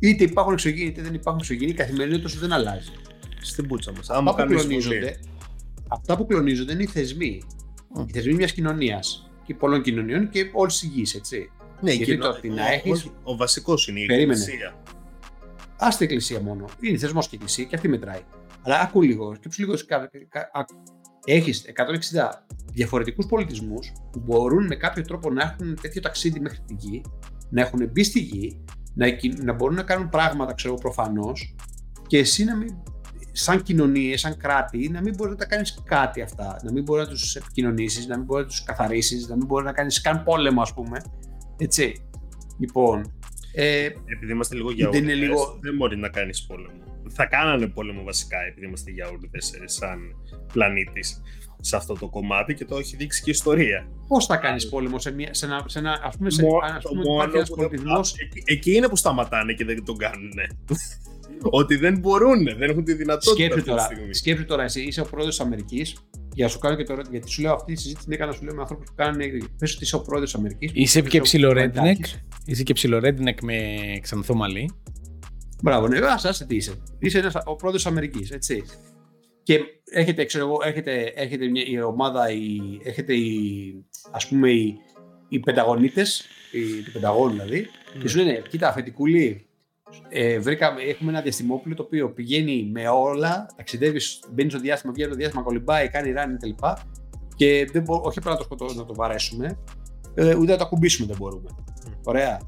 είτε 0.00 0.24
υπάρχουν 0.24 0.52
εξωγήινοι 0.52 0.88
είτε 0.90 1.02
δεν 1.02 1.14
υπάρχουν 1.14 1.40
εξωγήινοι, 1.42 1.70
η 1.70 1.74
καθημερινότητα 1.74 2.28
σου 2.28 2.38
δεν 2.38 2.52
αλλάζει. 2.52 2.90
Στην 3.40 3.66
πούτσα 3.66 3.92
μας. 3.96 4.10
Άμα 4.10 4.30
Αυτά 4.30 4.42
που, 4.42 4.48
κάνεις 4.48 4.64
κλονίζονται, 4.66 5.18
αυτά 5.88 6.16
που 6.16 6.26
κλονίζονται 6.26 6.72
είναι 6.72 6.82
οι 6.82 6.86
θεσμοί. 6.86 7.42
Mm. 7.98 8.04
Οι 8.08 8.12
θεσμοί 8.12 8.32
μιας 8.34 8.52
κοινωνίας 8.52 9.30
και 9.46 9.54
πολλών 9.54 9.82
κοινωνιών 9.82 10.28
και 10.28 10.50
όλης 10.52 10.78
της 10.78 10.88
γης, 10.88 11.14
έτσι. 11.14 11.50
Ναι, 11.80 11.92
Γιατί 11.92 12.12
και 12.12 12.18
το 12.18 12.28
ότι 12.28 12.48
να 12.48 12.72
έχεις- 12.72 13.04
Ο, 13.04 13.10
ο 13.24 13.36
βασικός 13.36 13.88
είναι 13.88 14.00
η 14.00 14.06
Περίμενε. 14.06 14.40
εκκλησία. 14.40 14.74
Α 15.84 15.88
την 15.88 15.98
εκκλησία 16.00 16.40
μόνο. 16.40 16.64
Είναι 16.80 16.98
θεσμός 16.98 17.28
και 17.28 17.34
εκκλησία 17.34 17.64
και 17.64 17.74
αυτή 17.74 17.88
μετράει. 17.88 18.20
Αλλά 18.62 18.80
άκου 18.80 19.02
λίγο, 19.02 19.34
σκέψου 19.34 19.60
λίγο. 19.60 19.74
Έχεις 21.24 21.64
160 21.66 22.44
διαφορετικούς 22.72 23.26
πολιτισμούς 23.26 23.92
που 24.12 24.20
μπορούν 24.24 24.66
με 24.66 24.74
κάποιο 24.74 25.02
τρόπο 25.02 25.30
να 25.30 25.42
έχουν 25.42 25.78
τέτοιο 25.80 26.00
ταξίδι 26.00 26.40
μέχρι 26.40 26.58
τη 26.66 26.74
γη, 26.74 27.02
να 27.50 27.60
έχουν 27.60 27.90
μπει 27.92 28.02
στη 28.02 28.18
γη, 28.20 28.64
να, 28.94 29.06
εκκι- 29.06 29.42
να 29.42 29.52
μπορούν 29.52 29.76
να 29.76 29.82
κάνουν 29.82 30.08
πράγματα, 30.08 30.54
ξέρω 30.54 30.72
εγώ, 30.72 30.82
προφανώς, 30.82 31.54
και 32.06 32.18
εσύ 32.18 32.44
να 32.44 32.56
μην, 32.56 32.82
σαν 33.32 33.62
κοινωνίες, 33.62 34.20
σαν 34.20 34.36
κράτη, 34.36 34.88
να 34.88 35.00
μην 35.00 35.14
μπορείς 35.16 35.32
να 35.32 35.38
τα 35.38 35.46
κάνεις 35.46 35.82
κάτι 35.84 36.22
αυτά. 36.22 36.60
Να 36.62 36.72
μην 36.72 36.82
μπορείς 36.82 37.04
να 37.06 37.10
τους 37.10 37.36
επικοινωνήσεις, 37.36 38.06
να 38.06 38.16
μην 38.16 38.26
μπορείς 38.26 38.44
να 38.44 38.50
τους 38.50 38.62
καθαρίσει, 38.62 39.26
να 39.28 39.36
μην 39.36 39.46
μπορείς 39.46 39.66
να 39.66 39.72
κάνεις 39.72 40.00
καν 40.00 40.22
πόλεμο, 40.22 40.62
ας 40.62 40.74
πούμε. 40.74 41.02
Έτσι. 41.56 42.06
Λοιπόν. 42.58 43.12
Ε, 43.54 43.84
Επειδή 43.84 44.32
είμαστε 44.32 44.54
λίγο 44.54 44.68
Δεν 44.68 44.76
γιαούρδες, 44.76 45.02
είναι 45.02 45.14
λίγο- 45.14 45.58
δεν 45.60 45.76
μπορεί 45.76 45.96
να 45.96 46.08
κάνεις 46.08 46.42
πόλεμο. 46.46 46.80
Θα 47.14 47.26
κάνανε 47.26 47.66
πόλεμο 47.66 48.02
βασικά 48.02 48.36
επειδή 48.50 48.66
είμαστε 48.66 48.90
γιαούρδες 48.90 49.52
ε, 49.52 49.62
σαν 49.68 49.98
πλανήτης 50.52 51.22
σε 51.60 51.76
αυτό 51.76 51.94
το 51.94 52.08
κομμάτι 52.08 52.54
και 52.54 52.64
το 52.64 52.76
έχει 52.76 52.96
δείξει 52.96 53.22
και 53.22 53.30
η 53.30 53.32
ιστορία. 53.32 53.88
Πώς 54.08 54.26
θα 54.26 54.36
κάνεις 54.36 54.68
πόλεμο 54.68 54.98
σε, 54.98 55.12
μια, 55.12 55.34
σε, 55.34 55.46
ένα, 55.46 55.64
σε 55.66 55.78
ένα. 55.78 55.92
Α 55.92 56.10
πούμε, 56.18 56.30
σε, 56.30 56.42
Μο- 56.42 56.58
ας 56.76 56.82
το 56.82 56.88
πούμε 56.88 57.02
μόνο 57.04 57.16
υπάρχει 57.22 57.36
ένας 57.36 57.48
που 57.48 57.54
δεν- 57.56 57.64
πολιτισμό. 57.68 57.96
Α, 57.98 58.02
εκεί, 58.24 58.42
εκεί 58.44 58.74
είναι 58.76 58.88
που 58.88 58.96
σταματάνε 58.96 59.52
και 59.52 59.64
δεν 59.64 59.84
τον 59.84 59.96
κάνουν. 59.96 60.32
Ότι 61.60 61.76
δεν 61.76 61.98
μπορούν, 61.98 62.44
δεν 62.44 62.62
έχουν 62.70 62.84
τη 62.84 62.92
δυνατότητα 62.94 63.30
Σκέψου 63.32 63.52
αυτή 63.58 63.62
τη 63.62 63.68
τώρα, 63.70 63.82
στιγμή. 63.82 64.14
σκέψου 64.14 64.44
τώρα, 64.44 64.62
εσύ 64.62 64.80
είσαι 64.82 65.00
ο 65.00 65.04
πρόεδρος 65.04 65.36
της 65.36 65.44
Αμερικής. 65.46 65.96
Για 66.34 66.44
να 66.44 66.50
σου 66.50 66.58
κάνω 66.58 66.76
και 66.76 66.84
τώρα, 66.84 67.02
γιατί 67.10 67.30
σου 67.30 67.42
λέω 67.42 67.52
αυτή 67.54 67.72
τη 67.74 67.80
συζήτηση 67.80 68.04
την 68.04 68.14
έκανα 68.14 68.30
να 68.30 68.36
σου 68.36 68.44
λέω 68.44 68.54
με 68.54 68.60
ανθρώπους 68.60 68.86
που 68.86 68.94
κάνουν. 68.94 69.18
Πες 69.58 69.74
ότι 69.74 69.84
είσαι 69.84 69.96
ο 69.96 70.00
πρόεδρος 70.00 70.30
της 70.30 70.38
Αμερικής. 70.40 70.70
Είσαι 70.74 71.00
και 71.00 71.20
ψιλορέντινεκ. 71.20 72.04
Είσαι 72.44 72.62
και 72.62 72.72
ψιλορέντινεκ 72.72 73.42
με 73.42 73.76
ξανθό 74.00 74.34
μαλλί. 74.34 74.70
Μπράβο, 75.62 75.88
ναι, 75.88 75.98
ας 75.98 76.24
άσε 76.24 76.46
τι 76.46 76.56
είσαι. 76.56 76.82
Είσαι 76.98 77.18
ένας, 77.18 77.34
ο 77.44 77.56
πρόεδρο 77.56 77.80
τη 77.80 77.88
Αμερικής, 77.88 78.30
έτσι. 78.30 78.64
Και 79.42 79.58
έρχεται, 79.84 80.24
ξέρω 80.24 80.44
εγώ, 80.46 80.58
έρχεται, 80.64 81.12
έρχεται 81.14 81.46
μια, 81.46 81.64
η 81.66 81.82
ομάδα, 81.82 82.30
η, 82.30 82.58
έρχεται 82.84 83.14
η, 83.14 83.84
ας 84.10 84.28
πούμε, 84.28 84.50
οι, 84.50 84.76
οι 85.28 85.40
πενταγωνίτες, 85.40 86.24
οι, 86.52 86.82
του 86.82 86.92
Πενταγώνου 86.92 87.32
δηλαδή, 87.32 87.66
και 88.00 88.08
σου 88.08 88.18
λένε, 88.18 88.42
κοίτα, 88.48 88.68
αφεντικούλη, 88.68 89.46
ε, 90.08 90.38
βρήκαμε, 90.38 90.82
έχουμε 90.82 91.10
ένα 91.10 91.20
διαστημόπλαιο 91.20 91.76
το 91.76 91.82
οποίο 91.82 92.12
πηγαίνει 92.12 92.70
με 92.72 92.88
όλα, 92.88 93.46
ταξιδεύεις, 93.56 94.18
μπαίνεις 94.32 94.52
στο 94.52 94.60
διάστημα, 94.60 94.92
βγαίνεις 94.92 95.10
στο 95.12 95.20
διάστημα, 95.20 95.42
κολυμπάει, 95.44 95.88
κάνει 95.88 96.12
run 96.16 96.28
κτλ. 96.36 96.66
Και 97.36 97.68
δεν 97.72 97.82
μπο, 97.82 98.00
όχι 98.04 98.18
απλά 98.18 98.30
να 98.30 98.36
το, 98.36 98.42
σκοτώ- 98.42 98.74
να 98.74 98.84
το 98.84 98.94
βαρέσουμε, 98.94 99.58
ε, 100.14 100.34
ούτε 100.34 100.52
να 100.52 100.58
το 100.58 100.64
ακουμπήσουμε 100.64 101.06
δεν 101.06 101.16
μπορούμε. 101.16 101.50
Ωραία. 102.04 102.40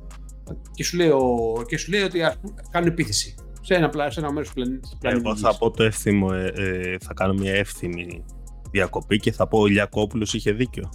Και 0.75 0.85
σου 0.85 0.97
λέει, 0.97 1.09
ο, 1.09 1.23
και 1.69 1.79
σου 1.79 1.91
λέει 1.91 2.03
ότι 2.03 2.23
ας 2.23 2.39
πούμε, 2.41 2.55
κάνουν 2.71 2.89
επίθεση 2.89 3.35
σε 3.61 3.75
ένα, 3.75 3.89
πλα- 3.89 4.11
σε 4.11 4.21
ένα 4.21 4.33
μέρος 4.33 4.49
του 4.49 4.55
πλανήτη. 4.55 4.89
του 4.91 4.99
πλανήτη 5.01 5.23
Εγώ 5.25 5.33
Γης. 5.33 5.41
θα 5.43 5.57
πω 5.59 5.71
το 5.71 5.83
εύθυμο, 5.83 6.29
ε, 6.33 6.53
ε, 6.57 6.97
θα 7.01 7.15
κάνω 7.15 7.33
μια 7.35 7.53
εύθυμη 7.55 8.25
διακοπή 8.71 9.19
και 9.19 9.33
θα 9.33 9.49
πω 9.49 9.59
ο 9.59 9.67
Ηλιακόπουλος 9.67 10.35
είχε 10.35 10.53
δίκιο. 10.53 10.91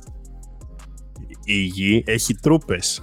Η 1.43 1.53
γη 1.62 2.03
έχει 2.05 2.34
τρούπες. 2.36 3.01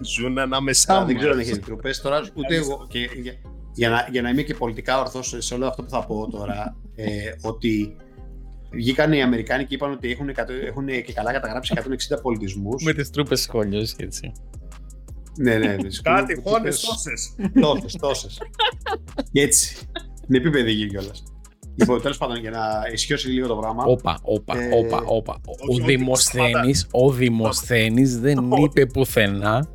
Ζουν 0.00 0.38
ανάμεσά 0.38 0.92
Α, 0.94 0.96
μας. 0.98 1.06
δεν 1.06 1.16
ξέρω 1.16 1.32
αν 1.32 1.38
έχει 1.38 1.58
τροπέ 1.58 1.90
τώρα, 2.02 2.20
ούτε 2.34 2.54
εγώ. 2.56 2.86
Και, 2.88 2.98
για, 3.22 3.32
για, 3.72 3.88
να, 3.88 4.08
για 4.10 4.22
να 4.22 4.28
είμαι 4.30 4.42
και 4.42 4.54
πολιτικά 4.54 5.00
ορθός 5.00 5.34
σε 5.38 5.54
όλο 5.54 5.66
αυτό 5.66 5.82
που 5.82 5.90
θα 5.90 6.04
πω 6.06 6.28
τώρα, 6.30 6.76
ε, 6.94 7.06
ότι 7.42 7.96
βγήκαν 8.72 9.12
οι 9.12 9.22
Αμερικάνοι 9.22 9.64
και 9.64 9.74
είπαν 9.74 9.90
ότι 9.92 10.10
έχουν, 10.10 10.28
εκατό- 10.28 10.52
έχουν 10.66 10.86
και 10.86 11.12
καλά 11.12 11.32
καταγράψει 11.32 11.72
160 11.76 12.20
πολιτισμούς. 12.22 12.82
Με 12.84 12.92
τις 12.92 13.10
τρούπες 13.10 13.40
σχόλιο 13.40 13.80
έτσι. 13.96 14.32
Ναι, 15.36 15.54
ναι. 15.56 15.76
Κάτι 16.02 16.40
χώνες 16.44 16.80
τόσες. 16.80 17.34
Τόσες, 17.60 17.92
τόσες. 18.00 18.38
και 19.32 19.40
έτσι. 19.40 19.76
Είναι 20.28 20.38
επίπεδη 20.38 20.72
γη 20.72 20.88
κιόλας. 20.88 21.22
Λοιπόν, 21.78 22.02
τέλος 22.02 22.18
πάντων, 22.18 22.36
για 22.40 22.50
να 22.50 22.60
ισχυώσει 22.92 23.28
λίγο 23.28 23.46
το 23.46 23.56
πράγμα. 23.56 23.84
Όπα, 23.84 24.18
όπα, 24.22 24.58
Ε, 24.58 24.68
όπα, 24.74 25.02
όπα. 25.06 25.40
όχι, 25.46 25.80
Ο 25.80 25.82
όχι, 25.84 25.96
Δημοσθένης, 25.96 26.86
ο 26.90 27.10
Δημοσθένης 27.10 28.20
δεν 28.20 28.52
Όχι. 28.52 28.62
είπε 28.62 28.86
πουθενά 28.86 29.70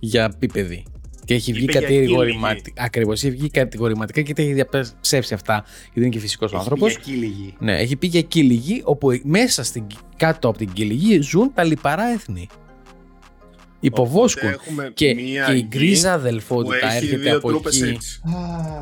για 0.00 0.34
πίπεδη. 0.38 0.84
Και 1.24 1.34
έχει 1.34 1.52
βγει 1.52 1.62
Είπε 1.62 1.72
για 1.72 1.80
κατηγορηματικά. 1.80 2.82
Ακριβώς, 2.84 3.22
έχει 3.24 3.30
βγει 3.34 3.50
κατηγορηματικά 3.50 4.20
και 4.20 4.34
τα 4.34 4.42
έχει 4.42 4.52
διαψεύσει 4.52 5.34
αυτά, 5.34 5.64
γιατί 5.84 6.00
είναι 6.00 6.08
και 6.08 6.18
φυσικός 6.18 6.50
Έχει 6.50 6.60
άνθρωπος. 6.60 6.94
πει 6.94 7.00
για 7.02 7.12
κύλη 7.14 7.26
γη. 7.26 7.54
Ναι, 7.58 7.78
έχει 7.78 7.96
πει 7.96 8.06
για 8.06 8.20
κύλη 8.22 8.54
γη, 8.54 8.82
όπου 8.84 9.08
μέσα 9.24 9.64
στην, 9.64 9.86
κάτω 10.16 10.48
από 10.48 10.58
την 10.58 10.72
κύλη 10.72 10.94
γη 10.94 11.20
ζουν 11.20 11.52
τα 11.54 11.64
λιπαρά 11.64 12.04
έθνη. 12.04 12.46
Υποβόσκουν. 13.86 14.48
Οπότε 14.48 14.62
έχουμε 14.66 14.90
Και, 14.94 15.14
μία 15.14 15.44
και 15.44 15.52
η 15.52 15.56
γη 15.56 15.66
γκρίζα 15.68 16.08
που 16.08 16.14
αδελφότητα 16.14 16.86
έχει 16.86 16.96
έρχεται 16.96 17.16
δύο 17.16 17.36
από 17.36 17.48
τρούπες 17.48 17.82
εκεί. 17.82 17.90
έτσι. 17.94 18.20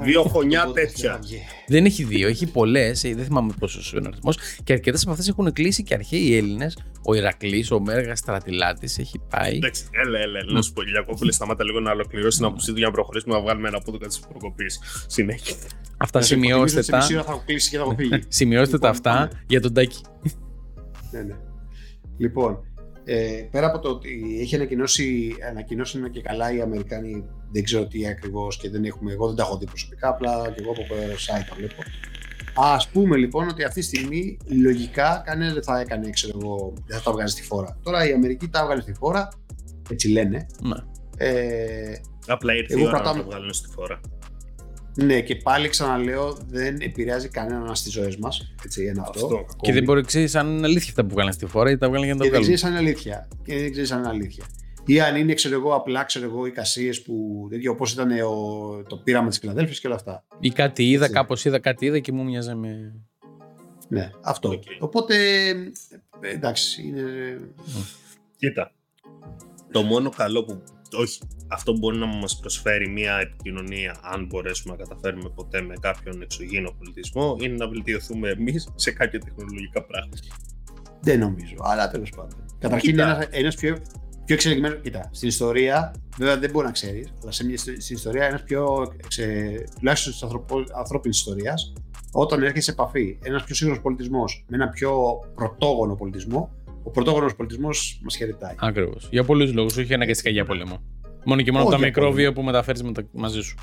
Δύο 0.02 0.22
χωνιά 0.22 0.70
τέτοια. 0.74 1.20
Δεν 1.66 1.84
έχει 1.84 2.04
δύο, 2.04 2.28
έχει 2.28 2.46
πολλές. 2.46 3.00
Δεν 3.00 3.24
θυμάμαι 3.24 3.52
πόσο 3.58 3.96
είναι 3.96 4.06
ο 4.06 4.10
αριθμός. 4.12 4.38
Και 4.64 4.72
αρκετές 4.72 5.02
από 5.02 5.10
αυτές 5.10 5.28
έχουν 5.28 5.52
κλείσει 5.52 5.82
και 5.82 5.94
αρχαίοι 5.94 6.36
Έλληνες. 6.36 6.78
Ο 7.04 7.14
Ηρακλής, 7.14 7.70
ο 7.70 7.80
Μέργας 7.80 8.18
Στρατηλάτης 8.18 8.98
έχει 8.98 9.20
πάει. 9.30 9.56
Εντάξει, 9.56 9.84
έλα, 9.90 10.18
έλα, 10.18 10.38
έλα. 10.38 10.52
Να 10.52 10.62
σου 10.62 10.72
πω, 10.72 10.82
Ηλιακόπουλε, 10.82 11.32
σταμάτα 11.32 11.64
λίγο 11.64 11.80
να 11.80 11.90
ολοκληρώσει 11.90 12.36
την 12.36 12.46
άποψή 12.46 12.72
του 12.72 12.78
για 12.78 12.86
να 12.86 12.92
προχωρήσουμε 12.92 13.34
να 13.34 13.40
βγάλουμε 13.40 13.68
ένα 13.68 13.80
πόδι 13.80 13.98
της 14.06 14.18
προκοπής. 14.20 14.80
Συνέχεια. 15.06 15.56
Αυτά 15.96 16.20
σημειώστε 16.20 16.82
τα. 16.82 16.96
Μισή 16.96 17.14
ώρα 17.14 17.24
θα 17.24 17.30
έχω 17.32 17.42
κλείσει 17.46 17.70
και 17.70 17.76
θα 17.76 17.82
έχω 17.82 17.94
φύγει. 17.98 18.22
Σημειώστε 18.38 18.78
τα 18.78 18.88
Λοιπόν, 18.88 18.90
αυτά 18.90 19.12
πάμε. 19.28 19.44
για 19.46 19.60
τον 19.60 19.74
Τάκη. 19.74 20.00
Ναι, 21.10 21.20
ναι. 21.22 21.34
Λοιπόν, 22.18 22.58
ε, 23.04 23.48
πέρα 23.50 23.66
από 23.66 23.78
το 23.78 23.88
ότι 23.88 24.38
έχει 24.40 24.54
ανακοινώσει, 24.54 25.34
ανακοινώσει 25.50 26.10
και 26.10 26.20
καλά 26.22 26.54
οι 26.54 26.60
Αμερικάνοι, 26.60 27.24
δεν 27.52 27.64
ξέρω 27.64 27.86
τι 27.86 28.06
ακριβώς 28.06 28.56
και 28.56 28.70
δεν 28.70 28.84
έχουμε, 28.84 29.12
εγώ 29.12 29.26
δεν 29.26 29.36
τα 29.36 29.42
έχω 29.42 29.56
δει 29.58 29.64
προσωπικά, 29.66 30.08
απλά 30.08 30.50
και 30.56 30.62
εγώ 30.62 30.70
από 30.70 30.94
ε, 30.94 31.06
site 31.14 31.44
τα 31.48 31.54
βλέπω. 31.56 31.82
Α 32.54 32.76
πούμε 32.92 33.16
λοιπόν 33.16 33.48
ότι 33.48 33.64
αυτή 33.64 33.80
τη 33.80 33.86
στιγμή 33.86 34.36
λογικά 34.62 35.22
κανένας 35.26 35.52
δεν 35.52 35.62
θα 35.62 35.80
έκανε, 35.80 36.10
ξέρω 36.10 36.38
εγώ, 36.42 36.72
δεν 36.86 36.96
θα 36.98 37.02
τα 37.02 37.12
βγάζει 37.12 37.32
στη 37.32 37.42
φόρα. 37.42 37.78
Τώρα 37.82 38.08
η 38.08 38.12
Αμερική 38.12 38.48
τα 38.48 38.60
έβγαλε 38.60 38.80
στη 38.80 38.92
φόρα, 38.92 39.28
έτσι 39.90 40.08
λένε. 40.08 40.46
Ναι. 40.62 40.76
Ε, 41.16 41.94
Απλά 42.26 42.54
ήρθε 42.54 42.72
Εγώ 42.72 42.82
η 42.82 42.86
ώρα 42.86 42.92
κρατάω- 42.94 43.16
να 43.16 43.22
το 43.22 43.28
βγάλουν 43.28 43.52
στη 43.52 43.68
φορά. 43.68 44.00
Ναι, 44.94 45.20
και 45.20 45.36
πάλι 45.36 45.68
ξαναλέω, 45.68 46.38
δεν 46.48 46.76
επηρεάζει 46.80 47.28
κανέναν 47.28 47.74
στις 47.74 47.92
ζωές 47.92 48.16
μας. 48.16 48.54
Έτσι, 48.64 48.84
ένα 48.84 49.02
αυτό. 49.02 49.24
Αυτό. 49.24 49.26
ακόμη. 49.36 49.60
Και 49.60 49.72
δεν 49.72 49.84
μπορεί 49.84 50.00
να 50.00 50.06
ξέρεις 50.06 50.34
αν 50.34 50.56
είναι 50.56 50.66
αλήθεια 50.66 50.88
αυτά 50.88 51.04
που 51.04 51.14
βγάλαν 51.14 51.32
στη 51.32 51.46
φορά 51.46 51.70
ή 51.70 51.76
τα 51.78 51.88
βγάλαν 51.88 52.04
για 52.04 52.14
να 52.14 52.20
τα 52.20 52.24
Και 52.24 52.30
δεν 52.30 52.40
βγάλουν. 52.40 52.56
ξέρεις 52.58 52.64
αν 52.64 52.70
είναι 52.70 52.90
αλήθεια. 52.90 53.28
Και 53.44 53.58
δεν 53.60 53.70
ξέρεις 53.70 53.92
αν 53.92 53.98
είναι 53.98 54.08
αλήθεια. 54.08 54.44
Ή 54.86 55.00
αν 55.00 55.16
είναι, 55.16 55.34
ξέρω 55.34 55.54
εγώ, 55.54 55.74
απλά 55.74 56.04
ξέρω 56.04 56.24
εγώ, 56.24 56.46
οι 56.46 56.50
κασίες 56.50 57.02
που. 57.02 57.48
όπως 57.70 57.92
ήταν 57.92 58.10
ο, 58.20 58.82
το 58.88 58.96
πείραμα 58.96 59.28
της 59.28 59.38
Φιλαδέλφειας 59.38 59.76
και 59.80 59.86
όλα 59.86 59.96
αυτά. 59.96 60.24
Ή 60.40 60.50
κάτι 60.50 60.90
είδα, 60.90 61.04
Έτσι. 61.04 61.16
κάπως 61.16 61.44
είδα 61.44 61.58
κάτι 61.58 61.86
είδα 61.86 61.98
και 61.98 62.12
μου 62.12 62.24
μοιάζε 62.24 62.54
με. 62.54 62.94
Ναι, 63.88 64.10
αυτό. 64.22 64.48
Οκ. 64.48 64.62
Οπότε. 64.78 65.14
ε, 66.20 66.34
Εντάξει, 66.34 66.82
είναι. 66.82 67.02
Κοίτα. 68.36 68.72
Το 69.70 69.82
μόνο 69.82 70.10
καλό 70.10 70.44
που. 70.44 70.62
Όχι. 70.92 71.20
Αυτό 71.52 71.72
που 71.72 71.78
μπορεί 71.78 71.98
να 71.98 72.06
μας 72.06 72.38
προσφέρει 72.38 72.88
μια 72.88 73.18
επικοινωνία, 73.18 73.96
αν 74.02 74.26
μπορέσουμε 74.26 74.76
να 74.76 74.84
καταφέρουμε 74.84 75.30
ποτέ 75.34 75.62
με 75.62 75.74
κάποιον 75.80 76.22
εξωγήινο 76.22 76.74
πολιτισμό, 76.78 77.36
είναι 77.40 77.54
να 77.54 77.68
βελτιωθούμε 77.68 78.28
εμείς 78.28 78.68
σε 78.74 78.90
κάποια 78.90 79.20
τεχνολογικά 79.20 79.82
πράγματα. 79.84 80.16
Δεν 81.00 81.18
νομίζω, 81.18 81.54
αλλά 81.60 81.90
τέλος 81.90 82.10
πάντων. 82.10 82.44
Καταρχήν, 82.58 82.90
Κοίτα. 82.90 83.04
ένας 83.04 83.28
ένας 83.30 83.54
πιο, 83.54 83.76
πιο 84.24 84.34
εξελιγμένος. 84.34 84.78
Κοίτα, 84.82 85.08
στην 85.12 85.28
ιστορία, 85.28 85.94
βέβαια 86.18 86.38
δεν 86.38 86.50
μπορεί 86.50 86.66
να 86.66 86.72
ξέρεις, 86.72 87.12
αλλά 87.22 87.30
σε 87.30 87.44
μια, 87.44 87.56
στην 87.58 87.96
ιστορία, 87.96 88.24
ένας 88.24 88.42
πιο. 88.42 88.92
Ξε, 89.08 89.54
τουλάχιστον 89.78 90.12
τη 90.46 90.54
ανθρώπινη 90.76 91.14
ιστορίας, 91.14 91.72
όταν 92.12 92.42
έρχεσαι 92.42 92.62
σε 92.62 92.70
επαφή 92.70 93.18
ένας 93.22 93.44
πιο 93.44 93.54
σύγχρονο 93.54 93.80
πολιτισμός 93.80 94.44
με 94.48 94.56
ένα 94.56 94.68
πιο 94.68 95.18
πρωτόγονο 95.34 95.94
πολιτισμό, 95.94 96.50
ο 96.82 96.90
πρωτόγονος 96.90 97.36
πολιτισμός 97.36 98.00
μας 98.02 98.16
χαιρετάει. 98.16 98.54
Ακριβώς. 98.58 99.08
Για 99.10 99.24
πολλούς 99.24 99.52
λόγους, 99.52 99.76
όχι 99.76 99.94
αναγκαστικά 99.94 100.30
για 100.30 100.44
πόλεμο. 100.44 100.80
Μόνο 101.24 101.42
και 101.42 101.52
μόνο 101.52 101.64
από 101.64 101.72
Όχι 101.72 101.82
τα 101.82 101.88
για 101.88 102.00
μικρόβια 102.00 102.32
που 102.32 102.42
μεταφέρεις 102.42 102.82
μαζί 103.12 103.40
σου. 103.40 103.56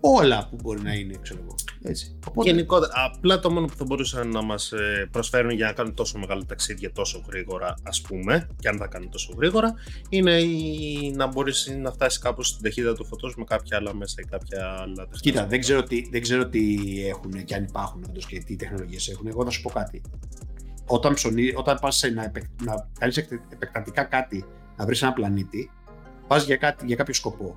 Όλα 0.00 0.48
που 0.50 0.56
μπορεί 0.62 0.82
να 0.82 0.92
είναι, 0.92 1.18
ξέρω 1.22 1.40
εγώ. 1.42 1.54
Έτσι. 1.82 2.18
Οπότε, 2.28 2.50
Γενικότερα, 2.50 2.92
απλά 2.94 3.38
το 3.38 3.50
μόνο 3.50 3.66
που 3.66 3.74
θα 3.76 3.84
μπορούσαν 3.84 4.28
να 4.28 4.42
μας 4.42 4.72
προσφέρουν 5.10 5.50
για 5.50 5.66
να 5.66 5.72
κάνουν 5.72 5.94
τόσο 5.94 6.18
μεγάλα 6.18 6.44
ταξίδια 6.46 6.92
τόσο 6.92 7.24
γρήγορα, 7.28 7.74
ας 7.82 8.00
πούμε, 8.00 8.48
και 8.58 8.68
αν 8.68 8.76
θα 8.76 8.86
κάνουν 8.86 9.10
τόσο 9.10 9.34
γρήγορα, 9.36 9.74
είναι 10.08 10.32
η... 10.32 11.12
να 11.16 11.26
μπορείς 11.26 11.76
να 11.78 11.90
φτάσεις 11.90 12.18
κάπου 12.18 12.42
στην 12.42 12.62
ταχύτητα 12.62 12.94
του 12.94 13.04
φωτός 13.04 13.36
με 13.36 13.44
κάποια 13.44 13.76
άλλα 13.76 13.94
μέσα 13.94 14.14
ή 14.18 14.24
κάποια 14.24 14.58
άλλα 14.64 14.84
τεχνολογία. 14.86 15.20
Κοίτα, 15.20 15.46
δεν 15.46 15.60
ξέρω, 15.60 15.82
τι, 15.82 16.08
δεν 16.10 16.22
ξέρω 16.22 16.48
τι 16.48 16.76
έχουν 17.08 17.44
και 17.44 17.54
αν 17.54 17.64
υπάρχουν 17.64 18.04
όντως 18.08 18.26
και 18.26 18.38
τι 18.38 18.56
τεχνολογίες 18.56 19.08
έχουν. 19.08 19.26
Εγώ 19.26 19.44
θα 19.44 19.50
σου 19.50 19.62
πω 19.62 19.70
κάτι. 19.70 20.02
Όταν, 20.86 21.14
ψωνί, 21.14 21.52
όταν 21.54 21.78
πας 21.80 21.96
σε 21.96 22.08
να, 22.08 22.24
επεκ, 22.24 22.44
να 22.64 22.88
κάνεις 22.98 23.16
επεκτατικά 23.52 24.04
κάτι, 24.04 24.44
να 24.76 24.86
βρεις 24.86 25.02
ένα 25.02 25.12
πλανήτη, 25.12 25.70
πας 26.26 26.44
για, 26.44 26.56
κάτι- 26.56 26.86
για 26.86 26.96
κάποιο 26.96 27.14
σκοπό. 27.14 27.56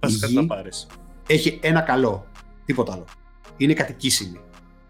Πας 0.00 0.14
Η 0.14 0.18
κάτι 0.18 0.32
γη 0.32 0.38
να 0.38 0.46
πάρεις. 0.46 0.86
έχει 1.26 1.58
ένα 1.62 1.80
καλό. 1.80 2.26
Τίποτα 2.64 2.92
άλλο. 2.92 3.04
Είναι 3.56 3.72
κατοικήσιμη. 3.72 4.40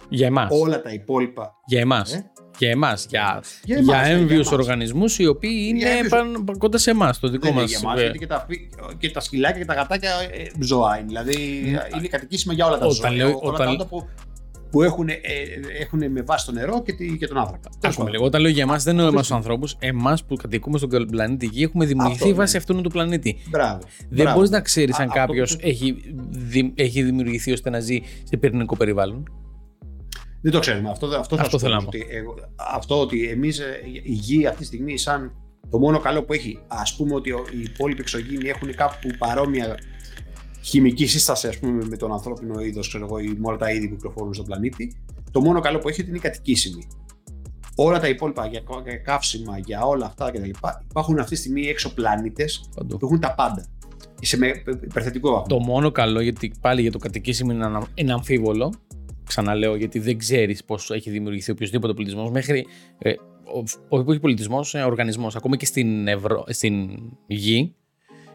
Για 0.09 0.27
εμάς. 0.27 0.49
Όλα 0.61 0.83
τα 0.83 0.91
υπόλοιπα. 0.93 1.55
Για 1.67 1.81
εμάς. 1.81 2.13
Ε; 2.15 2.31
Για 2.59 2.71
εμάς. 2.71 3.07
Για, 3.11 3.43
Για, 3.65 3.79
για 3.81 3.95
εμάς, 3.95 4.09
ναι, 4.09 4.15
έμβιου 4.15 4.35
εμάς. 4.35 4.53
οργανισμούς 4.53 5.19
οι 5.19 5.27
οποίοι 5.27 5.73
Για 5.77 5.89
είναι 5.89 5.89
έμβιους- 5.91 6.09
παν- 6.09 6.45
παν- 6.45 6.59
κοντά 6.59 6.79
σε 6.79 6.91
εμάς, 6.91 7.19
το 7.19 7.29
δικό 7.29 7.47
Δεν 7.47 7.55
μας. 7.55 7.63
είναι 7.71 7.79
για 7.79 7.89
εμάς, 7.89 8.01
γιατί 8.01 8.19
και 8.19 8.27
τα, 8.27 8.47
φύ- 8.49 8.71
και 8.99 9.11
τα 9.11 9.21
σκυλάκια 9.21 9.59
και 9.59 9.65
τα 9.67 9.75
γατάκια 9.75 10.11
ε, 10.33 10.51
ζώα 10.61 10.97
είναι. 10.99 11.07
Δηλαδή 11.07 11.59
είναι 11.97 12.07
κατοικήσιμα 12.09 12.53
για 12.55 12.67
όλα 12.67 12.79
τα 12.79 12.87
Όταν 12.87 12.95
ζώα. 12.97 13.11
λέω- 13.11 13.29
όλα 13.43 13.53
όταν- 13.55 13.67
τα 13.67 13.73
άλλα 13.73 13.87
που, 13.87 14.09
που 14.73 14.83
έχουν, 14.83 15.09
ε, 15.09 15.19
έχουν 15.81 16.11
με 16.11 16.23
βάση 16.23 16.47
το 16.47 16.53
νερό 16.53 16.83
και, 16.83 16.93
τη, 16.93 17.17
και 17.19 17.27
τον 17.27 17.39
άνθρακα. 17.39 17.71
Τέλος 17.81 17.97
πάντων, 17.97 18.15
εγώ 18.15 18.25
όταν 18.25 18.41
λέω 18.41 18.51
για 18.51 18.63
εμάς 18.63 18.83
δεν 18.83 18.95
εννοώ 18.95 19.09
εμάς 19.09 19.27
τους 19.27 19.37
ανθρώπους. 19.37 19.77
Εμάς 19.79 20.25
που 20.25 20.37
κατοικούμε 20.37 20.79
στον 20.79 21.07
πλανήτη 21.11 21.47
Γη 21.47 21.63
έχουμε 21.63 21.85
δημιουργηθεί 21.87 22.23
Αυτό, 22.23 22.35
βάσει 22.35 22.53
ναι. 22.53 22.59
αυτού 22.59 22.81
του 22.81 22.91
πλανήτη. 22.91 23.37
Μπράβο. 23.51 23.79
Δεν 23.99 24.09
Μπράβο. 24.11 24.35
μπορείς 24.35 24.51
να 24.51 24.61
ξέρεις 24.61 24.95
Α, 24.99 25.03
αν 25.03 25.09
αυτό 25.09 25.19
κάποιος 25.21 25.53
που- 25.57 25.61
έχει, 25.67 25.97
δη- 26.31 26.73
έχει 26.75 27.03
δημιουργηθεί 27.03 27.53
ώστε 27.53 27.71
να 27.71 27.81
ζει 27.81 27.99
σε 28.25 28.37
πυρηνικό 28.37 28.77
περιβάλλον. 28.77 29.23
Δεν 30.43 30.53
το 30.53 30.59
ξέρουμε. 30.59 30.91
Αυτό, 30.91 31.07
αυτό, 31.07 31.37
θα 31.37 31.43
Αυτό 31.43 31.59
σου 31.59 31.65
θέλω 31.65 31.77
πω, 31.77 31.83
να 31.85 31.89
πω. 31.91 31.97
Ότι, 31.99 32.07
εγώ, 32.17 32.35
αυτό 32.75 33.01
ότι 33.01 33.29
εμείς 33.29 33.59
η 34.03 34.13
γη 34.13 34.47
αυτή 34.47 34.59
τη 34.61 34.65
στιγμή, 34.65 34.99
σαν 34.99 35.33
το 35.71 35.79
μόνο 35.79 35.99
καλό 35.99 36.23
που 36.23 36.33
έχει, 36.33 36.59
ας 36.67 36.97
πούμε 36.97 37.15
ότι 37.15 37.31
ο- 37.33 37.45
οι 37.55 37.61
υπόλοιποι 37.63 38.01
εξωγήινοι 38.01 38.49
έχουν 38.49 38.75
κάπου 38.75 39.09
παρόμοια 39.19 39.77
χημική 40.63 41.07
σύσταση 41.07 41.47
ας 41.47 41.59
πούμε, 41.59 41.85
με 41.85 41.97
τον 41.97 42.13
ανθρώπινο 42.13 42.61
είδος, 42.61 42.89
ξέρω 42.89 43.05
εγώ, 43.05 43.19
ή 43.19 43.29
με 43.29 43.47
όλα 43.49 43.57
τα 43.57 43.73
είδη 43.73 43.89
που 43.89 43.95
κυκλοφορούν 43.95 44.35
στον 44.35 44.47
πλανήτη. 44.47 44.97
Το 45.31 45.41
μόνο 45.41 45.61
καλό 45.61 45.79
που 45.79 45.89
έχει 45.89 46.01
είναι 46.01 46.11
ότι 46.11 46.19
είναι 46.19 46.29
κατοικήσιμη. 46.29 46.87
Όλα 47.75 48.01
τα 48.01 48.09
υπόλοιπα 48.09 48.47
για, 48.47 48.63
για 48.85 48.97
καύσιμα, 48.97 49.59
για 49.59 49.83
όλα 49.85 50.07
αυτά 50.07 50.31
κτλ. 50.31 50.51
Υπάρχουν 50.91 51.19
αυτή 51.19 51.35
τη 51.35 51.37
στιγμή 51.37 51.67
έξω 51.67 51.95
πλανήτες 51.95 52.69
Παντού. 52.75 52.97
που 52.97 53.07
έχουν 53.07 53.21
τα 53.21 53.35
πάντα. 53.35 53.67
Σε 54.21 54.37
με 54.37 54.63
υπερθετικό 54.83 55.31
βαθμό. 55.31 55.47
Το 55.47 55.59
μόνο 55.59 55.91
καλό, 55.91 56.21
γιατί 56.21 56.53
πάλι 56.61 56.81
για 56.81 56.91
το 56.91 56.99
κατοικήσιμο 56.99 57.53
είναι, 57.53 57.65
ανα- 57.65 57.89
είναι 57.95 58.13
αμφίβολο. 58.13 58.73
Ξαναλέω, 59.25 59.77
γιατί 59.77 59.99
δεν 59.99 60.19
ξέρεις 60.19 60.65
πώς 60.65 60.91
έχει 60.91 61.11
δημιουργηθεί 61.11 61.51
οποιοδήποτε 61.51 61.93
πολιτισμός. 61.93 62.31
Μέχρι. 62.31 62.67
Ε, 62.99 63.13
ο, 63.89 63.97
ο, 63.97 64.05
όχι 64.05 64.21
πολιτισμός, 64.21 64.75
ε, 64.75 64.83
οργανισμός. 64.83 65.37
Ακόμα 65.37 65.57
και 65.57 65.67
στην, 65.67 66.09
Ευρω, 66.09 66.45
στην 66.49 66.99
γη 67.27 67.75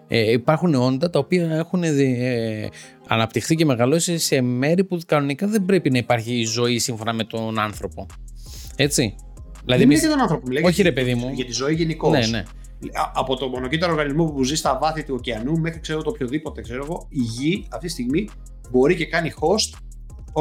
ε, 0.08 0.32
υπάρχουν 0.32 0.74
όντα 0.76 1.10
τα 1.10 1.20
οποία 1.20 1.50
έχουν 1.52 1.82
δι- 1.82 2.18
ε, 2.22 2.68
αναπτυχθεί 3.08 3.56
και 3.56 3.66
μεγαλώσει 3.66 4.18
σε 4.18 4.42
μέρη 4.42 4.84
που 4.84 5.00
κανονικά 5.08 5.48
δεν 5.48 5.66
πρέπει 5.66 5.90
να 5.90 5.98
υπάρχει 5.98 6.44
ζωή 6.44 6.80
σύμφωνα 6.80 7.14
με 7.14 7.24
τον 7.24 7.60
άνθρωπο. 7.60 8.06
Έτσι. 8.76 9.16
Δηλαδή, 9.66 9.66
Δεν 9.66 9.76
είναι 9.76 9.84
εμείς- 9.84 10.00
για 10.00 10.10
τον 10.10 10.20
άνθρωπο, 10.20 10.48
μιλάει 10.48 10.64
Όχι, 10.64 10.74
για- 10.82 10.84
ρε 10.84 10.92
παιδί 10.92 11.16
μου. 11.16 11.32
Για 11.34 11.46
τη 11.46 11.52
ζωή 11.52 11.74
γενικώς. 11.74 12.12
ναι, 12.12 12.26
ναι. 12.28 12.38
Α- 12.94 13.12
από 13.16 13.36
το 13.36 13.48
μονοκύτταρο 13.48 13.92
οργανισμό 13.94 14.26
που 14.26 14.44
ζει 14.44 14.56
στα 14.56 14.78
βάθη 14.82 15.04
του 15.04 15.16
ωκεανού 15.18 15.60
μέχρι 15.60 15.80
ξέρω 15.80 16.02
το 16.02 16.10
οποιοδήποτε 16.10 16.62
ξέρω 16.62 16.84
εγώ, 16.84 17.08
η 17.10 17.20
γη 17.22 17.68
αυτή 17.72 17.86
τη 17.86 17.92
στιγμή 17.92 18.30
μπορεί 18.72 18.96
και 18.96 19.06
κάνει 19.06 19.32
host 19.40 19.78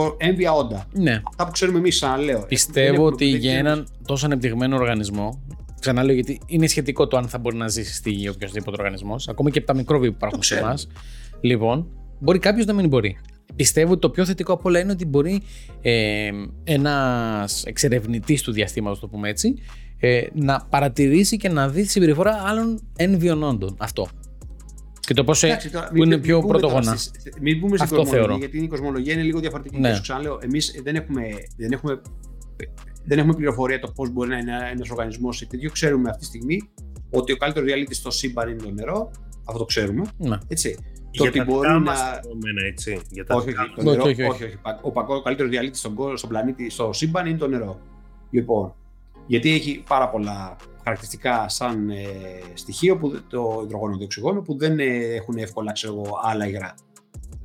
ο- 0.03 0.15
έμβια 0.19 0.53
όντα. 0.53 0.87
ναι. 0.93 1.21
Αυτά 1.29 1.45
που 1.45 1.51
ξέρουμε 1.51 1.79
εμείς, 1.79 1.95
ξαναλέω. 1.95 2.39
Δεν 2.39 2.47
Πιστεύω 2.49 2.87
έχουμε- 2.93 3.07
ότι 3.07 3.31
δεν 3.31 3.41
για 3.41 3.51
ξέρουμε- 3.51 3.71
έναν 3.73 3.89
τόσο 4.07 4.27
ανεπτυγμένο 4.27 4.77
οργανισμό, 4.77 5.43
ξαναλέω 5.87 6.15
γιατί 6.15 6.41
είναι 6.47 6.67
σχετικό 6.67 7.07
το 7.07 7.17
αν 7.17 7.29
θα 7.29 7.39
μπορεί 7.39 7.57
να 7.57 7.69
ζήσει 7.69 7.95
στη 7.95 8.11
γη 8.11 8.29
οποιοδήποτε 8.29 8.77
οργανισμός, 8.79 9.29
ακόμα 9.29 9.51
και 9.51 9.59
από 9.59 9.67
τα 9.67 9.75
μικρόβια 9.75 10.09
που 10.11 10.15
υπάρχουν 10.17 10.39
Το 10.39 10.45
σε 10.45 10.55
ξέρουμε. 10.55 10.73
εμάς. 10.73 10.89
Λοιπόν, 11.41 11.89
μπορεί 12.19 12.39
κάποιος 12.39 12.67
να 12.67 12.73
μην 12.73 12.89
μπορεί. 12.89 13.17
Πιστεύω 13.57 13.91
ότι 13.93 14.01
το 14.01 14.11
πιο 14.11 14.25
θετικό 14.25 14.53
από 14.53 14.69
όλα 14.69 14.79
είναι 14.79 14.93
ότι 14.93 15.05
μπορεί 15.07 15.43
ε, 15.81 16.31
ένας 16.65 17.65
εξερευνητής 17.65 18.43
του 18.43 18.53
διαστήματος, 18.53 18.99
το 19.01 19.09
πούμε 19.09 19.29
έτσι, 19.29 19.55
ε, 19.99 20.23
να 20.35 20.67
παρατηρήσει 20.71 21.37
και 21.37 21.49
να 21.49 21.69
δει 21.69 21.83
τη 21.83 21.89
συμπεριφορά 21.91 22.43
άλλων 22.47 22.81
ένβιων 22.97 23.43
όντων. 23.43 23.75
Αυτό. 23.79 24.09
Και 25.01 25.15
το 25.15 25.25
πώς. 25.25 25.43
Εντάξει, 25.43 25.71
τώρα, 25.71 25.87
που 25.87 25.93
μην- 25.93 26.03
είναι 26.03 26.15
μην 26.15 26.25
πιο 26.25 26.41
πούμε 26.41 26.53
τώρα 26.53 26.69
πρωτογόνα. 26.75 26.97
στις- 26.97 27.13
Μην 27.41 27.61
πούμε 27.61 27.77
στην 27.77 27.83
Αυτό 27.83 27.97
κοσμολογία, 27.97 28.27
θεωρώ. 28.27 28.39
γιατί 28.39 28.59
η 28.65 28.67
κοσμολογία 28.69 29.13
είναι 29.13 29.23
λίγο 29.23 29.41
διαφορετική. 29.41 29.79
Ναι. 29.81 29.89
Και 29.89 29.95
σου 29.95 30.03
ξαναλέω, 30.03 30.39
εμείς 30.43 30.81
δεν 30.85 30.95
έχουμε, 30.97 31.23
δεν, 31.57 31.73
έχουμε, 31.73 32.01
δεν 33.07 33.19
έχουμε 33.19 33.35
πληροφορία 33.35 33.79
το 33.79 33.93
πώς 33.95 34.11
μπορεί 34.11 34.29
να 34.29 34.39
είναι 34.39 34.53
ένας 34.73 34.91
οργανισμός 34.91 35.41
ή 35.41 35.47
τέτοιο. 35.47 35.71
Ξέρουμε 35.71 36.09
αυτή 36.09 36.21
τη 36.21 36.27
στιγμή 36.27 36.71
ότι 37.11 37.33
ο 37.33 37.37
καλύτερος 37.37 37.69
διαλύτη 37.69 37.95
στο 37.95 38.11
σύμπαν 38.11 38.49
είναι 38.49 38.63
το 38.63 38.71
νερό. 38.71 39.11
Αυτό 39.45 39.59
το 39.59 39.65
ξέρουμε. 39.65 40.07
Ναι. 40.17 40.39
Έτσι. 40.49 40.77
Για 41.11 41.23
το 41.23 41.29
ότι 41.29 41.39
τα 41.39 41.45
μπορεί 41.45 41.59
δικά 41.69 41.73
να. 41.73 41.81
μας 41.81 42.01
δεδομένα, 42.23 42.67
έτσι. 42.67 43.01
Για 43.11 43.25
τα 43.25 43.35
Όχι, 43.35 43.47
δικά 43.47 43.63
όχι, 43.63 43.71
μας. 43.71 43.85
το 43.85 43.91
Όχι, 43.91 43.99
νερό, 43.99 44.11
όχι, 44.11 44.23
όχι. 44.23 44.31
όχι, 44.33 44.45
όχι. 44.45 44.57
Πα- 44.63 44.81
Ο, 44.83 44.91
παγκο- 44.91 45.15
ο 45.17 45.23
καλύτερος 45.23 45.51
διαλύτη 45.51 45.79
στον, 45.79 45.95
κόσμο- 45.95 46.17
στον 46.17 46.29
πλανήτη, 46.29 46.71
στο 46.71 46.93
σύμπαν 46.93 47.27
είναι 47.27 47.39
το 47.39 47.49
νερό. 47.49 47.81
Λοιπόν, 48.31 48.75
γιατί 49.27 49.51
έχει 49.51 49.83
πάρα 49.89 50.09
πολλά 50.11 50.57
χαρακτηριστικά 50.83 51.49
σαν 51.49 51.91
ε, 51.91 52.05
στοιχείο 52.55 52.97
που, 52.97 53.09
δεν- 53.09 53.25
το 53.29 53.63
υδρογόνο, 53.65 53.97
το 53.97 54.05
οξυγόνο 54.05 54.41
που 54.41 54.57
δεν 54.59 54.79
ε, 54.79 54.85
έχουν 55.15 55.37
εύκολα 55.37 55.73
ξέρω, 55.73 55.93
εγώ, 55.93 56.19
άλλα 56.23 56.49
υγρά. 56.49 56.75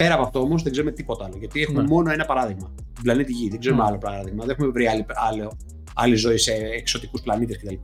Πέρα 0.02 0.14
από 0.14 0.24
αυτό 0.24 0.40
όμως 0.40 0.64
δεν 0.64 0.72
ξέρουμε 0.72 0.94
τίποτα 0.94 1.26
άλλο. 1.26 1.36
Γιατί 1.40 1.62
έχουμε 1.62 1.82
Ναι. 1.82 1.88
μόνο 1.88 2.12
ένα 2.12 2.26
παράδειγμα. 2.26 2.74
Την 2.94 3.04
πλανήτη 3.04 3.32
Γη. 3.32 3.50
Δεν 3.50 3.60
ξέρουμε 3.60 3.82
Ναι. 3.82 3.88
άλλο 3.88 3.98
παράδειγμα. 3.98 4.46
Δεν 4.46 4.50
έχουμε 4.50 4.68
βρει 4.72 4.88
άλλη, 4.88 5.06
άλλο, 5.32 5.58
άλλη 5.96 6.16
ζωή 6.16 6.38
σε 6.38 6.52
εξωτικούς 6.54 7.22
πλανήτες 7.22 7.58
κτλ. 7.58 7.76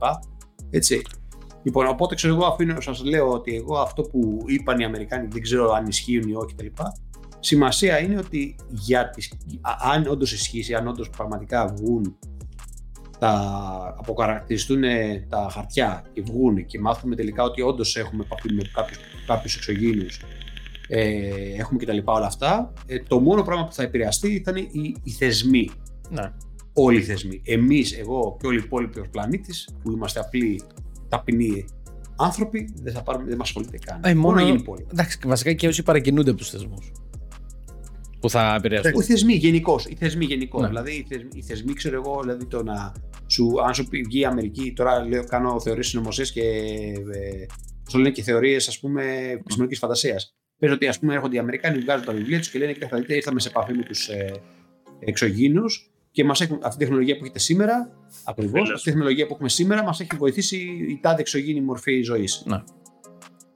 Έτσι. 0.70 1.02
Λοιπόν, 1.62 1.86
οπότε 1.86 2.14
ξέρω 2.14 2.34
εγώ, 2.34 2.44
αφήνω, 2.44 2.80
σας 2.80 3.04
λέω 3.04 3.28
ότι 3.32 3.54
εγώ 3.54 3.78
αυτό 3.78 4.02
που 4.02 4.42
είπαν 4.46 4.78
οι 4.80 4.84
Αμερικάνοι 4.84 5.28
δεν 5.30 5.42
ξέρω 5.42 5.72
αν 5.72 5.86
ισχύουν 5.86 6.28
ή 6.28 6.34
όχι 6.34 6.54
κτλ. 6.54 6.82
Σημασία 7.40 8.00
είναι 8.00 8.18
ότι 8.18 8.56
για 8.70 9.10
τις, 9.10 9.32
α- 9.60 9.90
αν 9.92 10.06
όντως 10.06 10.32
ισχύσει, 10.32 10.74
αν 10.74 10.86
όντως 10.88 11.10
πραγματικά 11.10 11.66
βγουν 11.76 12.18
τα 13.18 13.34
αποκαρακτηριστούν 13.98 14.84
ε, 14.84 15.26
τα 15.28 15.48
χαρτιά 15.50 16.04
και 16.12 16.22
βγουν 16.22 16.66
και 16.66 16.80
μάθουμε 16.80 17.16
τελικά 17.16 17.42
ότι 17.42 17.62
όντως 17.62 17.96
έχουμε 17.96 18.22
επαφή 18.24 18.52
με 18.52 18.62
κάποιους, 18.72 18.98
κάποιους 19.26 19.56
εξωγήινους 19.56 20.20
ε, 20.88 21.28
έχουμε 21.58 21.78
και 21.78 21.86
τα 21.86 21.92
λοιπά 21.92 22.12
όλα 22.12 22.26
αυτά 22.26 22.72
ε, 22.86 22.98
το 22.98 23.20
μόνο 23.20 23.42
πράγμα 23.42 23.64
που 23.66 23.72
θα 23.72 23.82
επηρεαστεί 23.82 24.42
θα 24.44 24.50
είναι 24.50 24.68
οι, 24.72 24.96
οι 25.02 25.10
θεσμοί 25.10 25.70
Ναι. 26.10 26.32
όλοι 26.72 26.98
οι 26.98 27.02
θεσμοί. 27.02 27.42
Εμείς, 27.44 27.92
εγώ 27.98 28.36
και 28.40 28.46
όλοι 28.46 28.58
οι 28.58 28.62
υπόλοιποι 28.64 29.00
ως 29.00 29.08
πλανήτης, 29.10 29.68
που 29.82 29.90
είμαστε 29.90 30.20
απλοί 30.20 30.62
ταπεινοί 31.08 31.64
άνθρωποι, 32.16 32.72
δεν 32.82 32.92
θα 32.92 33.02
πάρουμε, 33.02 33.24
δεν 33.28 33.36
μας 33.36 33.48
ασχολείται 33.48 33.78
καν. 33.86 34.00
Ε, 34.04 34.14
μόνο- 34.14 34.36
να 34.36 34.42
γίνει 34.42 34.62
πόλεμο. 34.62 34.86
Εντάξει, 34.92 35.18
βασικά 35.26 35.52
και 35.52 35.68
όσοι 35.68 35.82
παρακινούνται 35.82 36.30
από 36.30 36.38
τους 36.38 36.50
θεσμούς. 36.50 36.92
Που 38.20 38.30
θα 38.30 38.54
επηρεαστούν. 38.54 39.00
Οι 39.00 39.04
θεσμοί 39.04 39.34
γενικώς. 39.34 39.86
Οι 39.86 39.94
θεσμοί 39.94 40.24
γενικώς. 40.24 40.60
Ναι. 40.62 40.68
Δηλαδή, 40.68 40.92
οι 40.92 41.06
θεσμοί, 41.08 41.28
οι 41.34 41.42
θεσμοί, 41.42 41.72
ξέρω 41.72 41.96
εγώ, 42.04 42.20
δηλαδή 42.22 42.46
το 42.46 42.62
να 42.62 42.92
σου, 43.26 43.54
αν 43.66 43.74
σου 43.74 43.88
πει- 43.88 44.04
βγει 44.04 44.20
η 44.20 44.24
Αμερική, 44.24 44.72
τώρα 44.76 45.04
λέω, 45.04 45.24
κάνω 45.24 45.60
θεωρίε 45.60 45.82
συνωμοσίες 45.82 46.32
και. 46.32 46.40
Ε, 46.40 47.46
πώς 47.84 47.92
το 47.92 47.98
λένε 47.98 48.10
και 48.10 48.22
θεωρίες, 48.22 48.68
ας 48.68 48.78
πούμε, 48.78 49.02
επιστημονικής 49.32 49.78
φαντασίας. 49.78 50.36
Πες 50.58 50.70
ότι 50.70 50.86
ας 50.86 50.98
πούμε 50.98 51.14
έρχονται 51.14 51.36
οι 51.36 51.38
Αμερικάνοι, 51.38 51.78
βγάζουν 51.78 52.04
τα 52.06 52.12
βιβλία 52.12 52.38
τους 52.38 52.50
και 52.50 52.58
λένε: 52.58 52.72
Κοιτάξτε, 52.72 52.96
δείτε, 52.98 53.14
ήρθαμε 53.14 53.40
σε 53.40 53.48
επαφή 53.48 53.72
με 53.74 53.82
τους 53.82 54.08
ε, 54.08 54.32
εξωγήνους 54.98 55.90
και 56.10 56.24
μας 56.24 56.40
έχουν, 56.40 56.58
αυτή 56.62 56.76
η 56.82 56.84
τεχνολογία 56.86 57.16
που 57.16 57.24
έχετε 57.24 57.38
σήμερα, 57.38 57.90
ακριβώς, 58.24 58.52
Τέλος. 58.52 58.70
αυτή 58.72 58.88
η 58.88 58.92
τεχνολογία 58.92 59.26
που 59.26 59.32
έχουμε 59.34 59.48
σήμερα 59.48 59.82
μας 59.82 60.00
έχει 60.00 60.16
βοηθήσει 60.16 60.56
η 60.88 60.98
τάδε 61.02 61.20
εξωγήινη 61.20 61.60
μορφή 61.60 62.02
ζωής. 62.02 62.42
Ναι. 62.46 62.62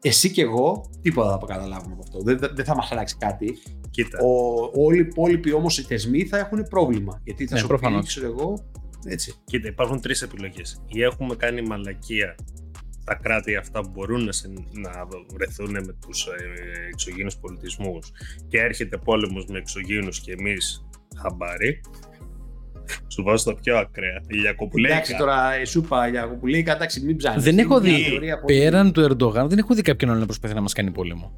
Εσύ 0.04 0.30
και 0.30 0.42
εγώ, 0.42 0.90
τίποτα 1.02 1.28
δεν 1.30 1.38
θα 1.38 1.46
καταλάβουμε 1.54 1.92
από 1.92 2.02
αυτό. 2.02 2.20
Δεν, 2.22 2.38
δεν- 2.38 2.50
δεν 2.54 2.64
θα 2.64 2.74
μας 2.74 2.92
αλλάξει 2.92 3.16
κάτι. 3.18 3.58
Κοίτα. 3.90 4.18
Ο, 4.18 4.82
όλοι 4.84 4.96
οι 4.96 5.06
υπόλοιποι 5.10 5.52
όμως 5.52 5.78
οι 5.78 5.82
θεσμοί 5.82 6.24
θα 6.24 6.38
έχουν 6.38 6.62
πρόβλημα. 6.70 7.20
Γιατί 7.24 7.46
θα 7.46 7.54
Ναι, 7.54 7.60
σου 7.60 7.66
προφανώς. 7.66 8.00
πει, 8.00 8.06
ξέρω 8.06 8.26
εγώ, 8.26 8.70
έτσι. 9.04 9.34
Κοίτα, 9.44 9.68
υπάρχουν 9.68 10.00
τρεις 10.00 10.22
επιλογές. 10.22 10.82
Ή 10.86 11.02
έχουμε 11.02 11.34
κάνει 11.34 11.62
μαλακία 11.62 12.34
τα 13.04 13.14
κράτη 13.14 13.56
αυτά 13.56 13.80
που 13.80 13.90
μπορούν 13.94 14.24
να, 14.24 14.32
συν- 14.32 14.66
να 14.72 14.90
βρεθούν 15.34 15.70
με 15.70 15.96
τους 16.06 16.26
ε, 16.26 16.88
εξωγήινους 16.92 17.36
πολιτισμούς 17.36 18.12
και 18.48 18.58
έρχεται 18.58 18.96
πόλεμος 18.96 19.44
με 19.46 19.58
εξωγήινους 19.58 20.20
και 20.20 20.32
εμείς 20.32 20.88
χαμπάρι. 21.16 21.80
Σου 23.08 23.22
βάζω 23.22 23.44
τα 23.44 23.54
πιο 23.54 23.78
ακραία. 23.78 24.22
Η 24.26 24.40
Ιακοπουλέικα. 24.42 24.94
Εντάξει 24.94 25.16
τώρα, 25.16 25.60
η 25.60 25.64
σούπα 25.64 26.08
για 26.08 26.24
κοπουλίκα, 26.24 26.74
εντάξει, 26.74 27.00
μην 27.00 27.16
ψάχνεις. 27.16 27.44
Δεν 27.44 27.58
έχω 27.58 27.80
δει 27.80 28.20
πέραν 28.46 28.92
του 28.92 29.00
Ερντογάν, 29.00 29.48
δεν 29.48 29.58
έχω 29.58 29.74
δει 29.74 29.82
κάποιον 29.82 30.10
άλλο 30.10 30.20
να 30.20 30.26
προσπαθεί 30.26 30.54
να 30.54 30.60
μας 30.60 30.72
κάνει 30.72 30.90
πόλεμο. 30.90 31.32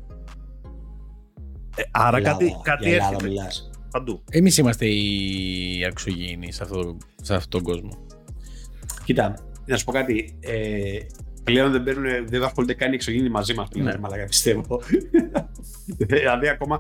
Ε, 1.77 1.83
άρα 1.91 2.21
κάτι, 2.21 2.57
κάτι 2.63 2.87
Ελλάδα 2.93 3.07
έρχεται 3.07 3.29
μιλάς. 3.29 3.71
παντού. 3.91 4.23
Εμείς 4.31 4.59
είμαστε 4.59 4.87
οι 4.87 5.85
αξιογήινοι 5.89 6.53
σε, 6.53 6.63
αυτό, 6.63 6.97
σε 7.23 7.35
αυτόν 7.35 7.51
τον 7.51 7.73
κόσμο. 7.73 8.07
Κοίτα, 9.05 9.35
να 9.67 9.77
σου 9.77 9.85
πω 9.85 9.93
κάτι. 9.93 10.37
Ε, 10.41 10.99
πλέον 11.45 11.73
δεν, 11.73 11.83
παίρνουν, 11.83 12.27
δεν 12.29 12.43
ασχολούνται 12.43 12.75
καν 12.75 12.93
οι 12.93 12.95
εξωγήινοι 12.95 13.29
μαζί 13.29 13.55
μας 13.55 13.69
πλέον. 13.69 13.87
Ναι. 13.87 13.93
Ναι. 13.93 13.99
Μαλάκα, 13.99 14.25
πιστεύω. 14.25 14.81
δηλαδή, 16.09 16.49
ακόμα. 16.49 16.79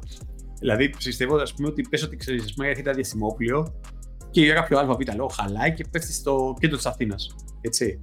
Δηλαδή, 0.59 0.89
πιστεύω 0.89 1.37
ας 1.37 1.55
πούμε, 1.55 1.69
ότι 1.69 1.83
πες 1.91 2.03
ότι 2.03 2.17
ξέρεις, 2.17 2.45
ας 2.45 2.55
πούμε, 2.55 2.69
έρχεται 2.69 2.89
ένα 2.89 2.97
διαστημόπλιο 2.99 3.81
και 4.31 4.41
για 4.41 4.55
κάποιο 4.55 4.79
ΑΒ 4.79 5.01
λόγο 5.17 5.29
χαλάει 5.29 5.73
και 5.75 5.85
πέφτει 5.91 6.13
στο 6.13 6.57
κέντρο 6.61 6.77
της 6.77 6.87
Αθήνας. 6.87 7.35
Έτσι. 7.61 7.99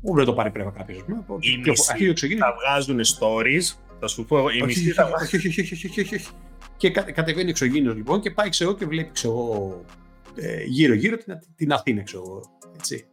Πού 0.00 0.14
δεν 0.14 0.24
το 0.24 0.32
πάρει 0.32 0.50
πρέπει 0.50 0.70
κάποιος. 0.70 0.98
Οι 1.40 1.56
μισοί 1.64 2.04
εξωγήινοι. 2.04 2.40
Θα 2.40 2.54
βγάζουν 2.60 3.00
stories, 3.00 3.76
θα 4.00 4.06
σου 4.06 4.24
πω, 4.24 4.38
οι 4.38 4.42
Όχι, 4.42 4.62
μισοί 4.62 4.80
όχι, 4.80 4.90
θα 4.90 5.10
όχι, 5.22 5.36
όχι, 5.36 5.48
όχι, 5.48 5.60
όχι, 5.60 5.74
όχι, 5.86 6.00
όχι, 6.00 6.14
όχι. 6.14 6.28
Και 6.76 6.90
κα- 6.90 7.12
κατεβαίνει 7.12 7.50
εξωγήινος 7.50 7.94
λοιπόν 7.94 8.20
και 8.20 8.30
πάει 8.30 8.48
ξέρω, 8.48 8.74
και 8.74 8.86
βλέπει 8.86 9.10
ξέρω, 9.12 9.84
ε, 10.34 10.62
γύρω-γύρω 10.64 11.16
την, 11.16 11.34
την 11.56 11.72
Αθήνα. 11.72 12.02
Ξέρω, 12.02 12.22
εγώ, 12.26 12.42
έτσι. 12.76 13.04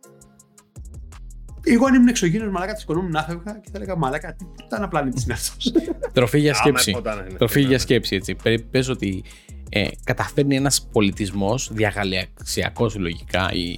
Εγώ 1.63 1.85
αν 1.85 1.93
ήμουν 1.93 2.07
εξωγήινος, 2.07 2.51
μαλάκα 2.51 2.71
της 2.71 2.81
σηκωνόμουν 2.81 3.11
να 3.11 3.23
φεύγα 3.23 3.59
και 3.63 3.69
θα 3.71 3.77
έλεγα 3.77 3.95
Μαλάκα, 3.95 4.33
τι 4.33 4.45
ήταν 4.65 4.89
πλανήτη 4.89 5.21
είναι 5.23 5.33
αυτό. 5.33 5.71
Τροφή 6.13 6.39
για 6.39 6.51
Άμα 6.51 6.59
σκέψη. 6.61 6.89
ερχόταν, 6.89 7.17
ναι, 7.31 7.37
Τροφή 7.37 7.59
ναι, 7.59 7.67
για 7.67 7.71
ναι. 7.77 7.77
σκέψη, 7.77 8.15
έτσι. 8.15 8.35
Πε- 8.43 8.61
Πες 8.61 8.89
ότι 8.89 9.23
ε, 9.69 9.87
καταφέρνει 10.03 10.55
ένας 10.55 10.87
πολιτισμός 10.91 11.69
διαγαλαξιακός 11.73 12.95
λογικά 12.95 13.51
ή 13.53 13.75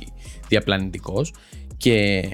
διαπλανητικός 0.48 1.34
και 1.78 2.30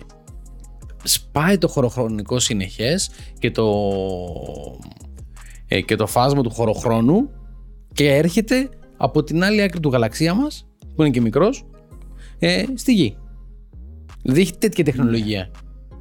σπάει 1.03 1.57
το 1.57 1.67
χωροχρονικό 1.67 2.39
συνεχές 2.39 3.09
και 3.39 3.51
το, 3.51 3.67
ε, 5.67 5.81
και 5.81 5.95
το 5.95 6.07
φάσμα 6.07 6.41
του 6.41 6.49
χωροχρόνου 6.49 7.29
και 7.93 8.15
έρχεται 8.15 8.69
από 8.97 9.23
την 9.23 9.43
άλλη 9.43 9.61
άκρη 9.61 9.79
του 9.79 9.89
γαλαξία 9.89 10.33
μας 10.33 10.67
που 10.95 11.01
είναι 11.01 11.11
και 11.11 11.21
μικρός, 11.21 11.65
ε, 12.39 12.63
στη 12.75 12.93
γη. 12.93 13.17
Δηλαδή 14.31 14.41
έχει 14.41 14.57
τέτοια 14.57 14.83
τεχνολογία. 14.83 15.51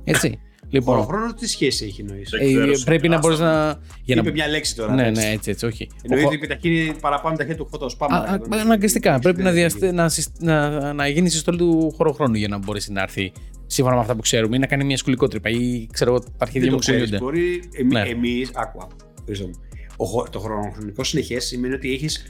Έτσι. 0.04 0.38
Λοιπόν, 0.70 0.94
Χωροχρόνο 0.96 1.34
τι 1.34 1.48
σχέση 1.48 1.84
έχει 1.84 2.00
εννοείς; 2.00 2.30
Δεν 2.30 2.40
ε, 2.40 2.44
ξέρω, 2.52 2.74
σε 2.76 2.84
πρέπει 2.84 3.08
να 3.08 3.16
άστα. 3.16 3.28
μπορεί 3.28 3.40
να. 3.42 3.78
Για 4.04 4.14
Είπε 4.16 4.22
να... 4.22 4.30
μια 4.32 4.48
λέξη 4.48 4.76
τώρα. 4.76 4.94
Ναι, 4.94 5.02
εντάξει. 5.02 5.26
ναι, 5.26 5.32
έτσι, 5.32 5.50
έτσι, 5.50 5.66
όχι. 5.66 5.88
Εννοείται 6.02 6.24
Ο- 6.24 6.28
ότι 6.28 6.36
επιταχύνει 6.36 6.94
παραπάνω 7.00 7.36
τα 7.36 7.42
χέρια 7.42 7.56
του 7.58 7.68
φωτό. 7.70 7.90
Πάμε. 7.98 8.16
Α, 8.16 8.20
παρακάτω. 8.20 8.56
α, 8.56 8.60
Αναγκαστικά. 8.60 9.18
Πρέπει 9.18 9.42
να, 9.42 9.50
Ναι, 9.50 9.56
διαστε, 9.56 9.92
να, 9.92 10.08
συστ- 10.08 10.42
να, 10.42 10.92
να 10.92 11.08
γίνει 11.08 11.28
συστολή 11.30 11.58
του 11.58 11.92
χωροχρόνου 11.96 12.34
για 12.34 12.48
να 12.48 12.58
μπορέσει 12.58 12.92
να 12.92 13.02
έρθει 13.02 13.32
σύμφωνα 13.66 13.94
με 13.96 14.00
αυτά 14.02 14.14
που 14.14 14.20
ξέρουμε 14.20 14.56
ή 14.56 14.58
να 14.58 14.66
κάνει 14.66 14.84
μια 14.84 14.96
σκουλικότρυπα 14.96 15.50
ή 15.50 15.86
ξέρω 15.92 16.10
εγώ 16.10 16.20
τα 16.20 16.28
αρχίδια 16.38 16.60
Δεν 16.70 16.70
μου 16.72 16.76
το 16.84 16.92
ξέρεις, 16.92 17.02
κουνιούνται. 17.18 17.24
Μπορεί 17.24 17.62
εμεί. 17.78 17.92
Ναι. 17.92 18.00
Εμείς, 18.00 18.50
άκου, 18.54 18.78
άκου, 18.82 18.96
Χρήστο 19.24 19.46
μου. 19.46 19.52
Ο, 19.96 20.04
χω- 20.04 20.28
το 20.30 20.38
χρονοχρονικό 20.38 21.04
συνεχές 21.04 21.44
σημαίνει 21.44 21.74
ότι 21.74 21.92
έχεις 21.92 22.24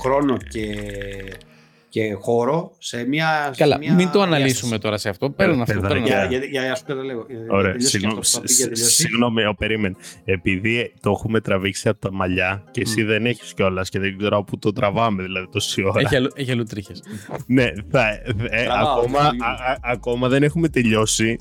χρόνο 0.00 0.36
και, 0.36 0.64
και 1.88 2.12
χώρο 2.12 2.74
σε 2.78 3.04
μια. 3.08 3.50
σε 3.52 3.62
Καλά, 3.62 3.78
μια 3.78 3.94
μην 3.94 4.04
το 4.06 4.12
διάσταση. 4.12 4.34
αναλύσουμε 4.34 4.78
τώρα 4.78 4.98
σε 4.98 5.08
αυτό. 5.08 5.30
Πέραν 5.30 5.60
αυτό. 5.60 5.74
παιδάκια. 5.74 5.88
πέραν 6.02 6.02
αυτό. 6.22 6.28
Για, 6.28 6.38
για, 6.38 6.48
για, 6.48 6.62
για, 6.62 6.74
σου 6.74 6.84
καταλέγω. 6.86 7.24
Για- 7.28 7.38
για 7.38 7.46
Ωραία, 7.52 7.72
τελειώσει 7.72 7.90
και 7.90 7.98
συγγνώμη, 7.98 8.18
αυτό 8.18 8.40
που 8.40 8.46
θα 8.46 8.46
πει 8.46 8.52
για 8.52 8.64
σ- 8.66 8.72
τελειώσει. 8.72 8.94
συγγνώμη, 8.94 9.44
ο, 9.44 9.54
περίμενε. 9.58 9.94
Επειδή 10.24 10.92
το 11.00 11.10
έχουμε 11.10 11.40
τραβήξει 11.40 11.88
από 11.88 11.98
τα 12.00 12.12
μαλλιά 12.12 12.64
και 12.70 12.80
εσύ 12.80 13.02
δεν 13.02 13.26
έχεις 13.26 13.54
κιόλας 13.54 13.88
και 13.88 13.98
δεν 13.98 14.18
ξέρω 14.18 14.42
πού 14.44 14.58
το 14.58 14.72
τραβάμε 14.72 15.22
δηλαδή 15.22 15.48
τόση 15.52 15.82
ώρα. 15.84 16.00
Έχει 16.00 16.16
αλλού, 16.16 16.28
έχει 16.34 16.50
αλλού 16.50 16.62
τρίχες. 16.64 17.02
ναι, 17.46 17.66
θα, 17.90 18.08
ε, 18.50 18.64
Τραβάω, 18.64 18.98
ακόμα, 18.98 19.18
τραβάω. 19.18 19.48
α- 19.48 19.70
α- 19.70 19.78
ακόμα 19.82 20.28
δεν 20.28 20.42
έχουμε 20.42 20.68
τελειώσει. 20.68 21.36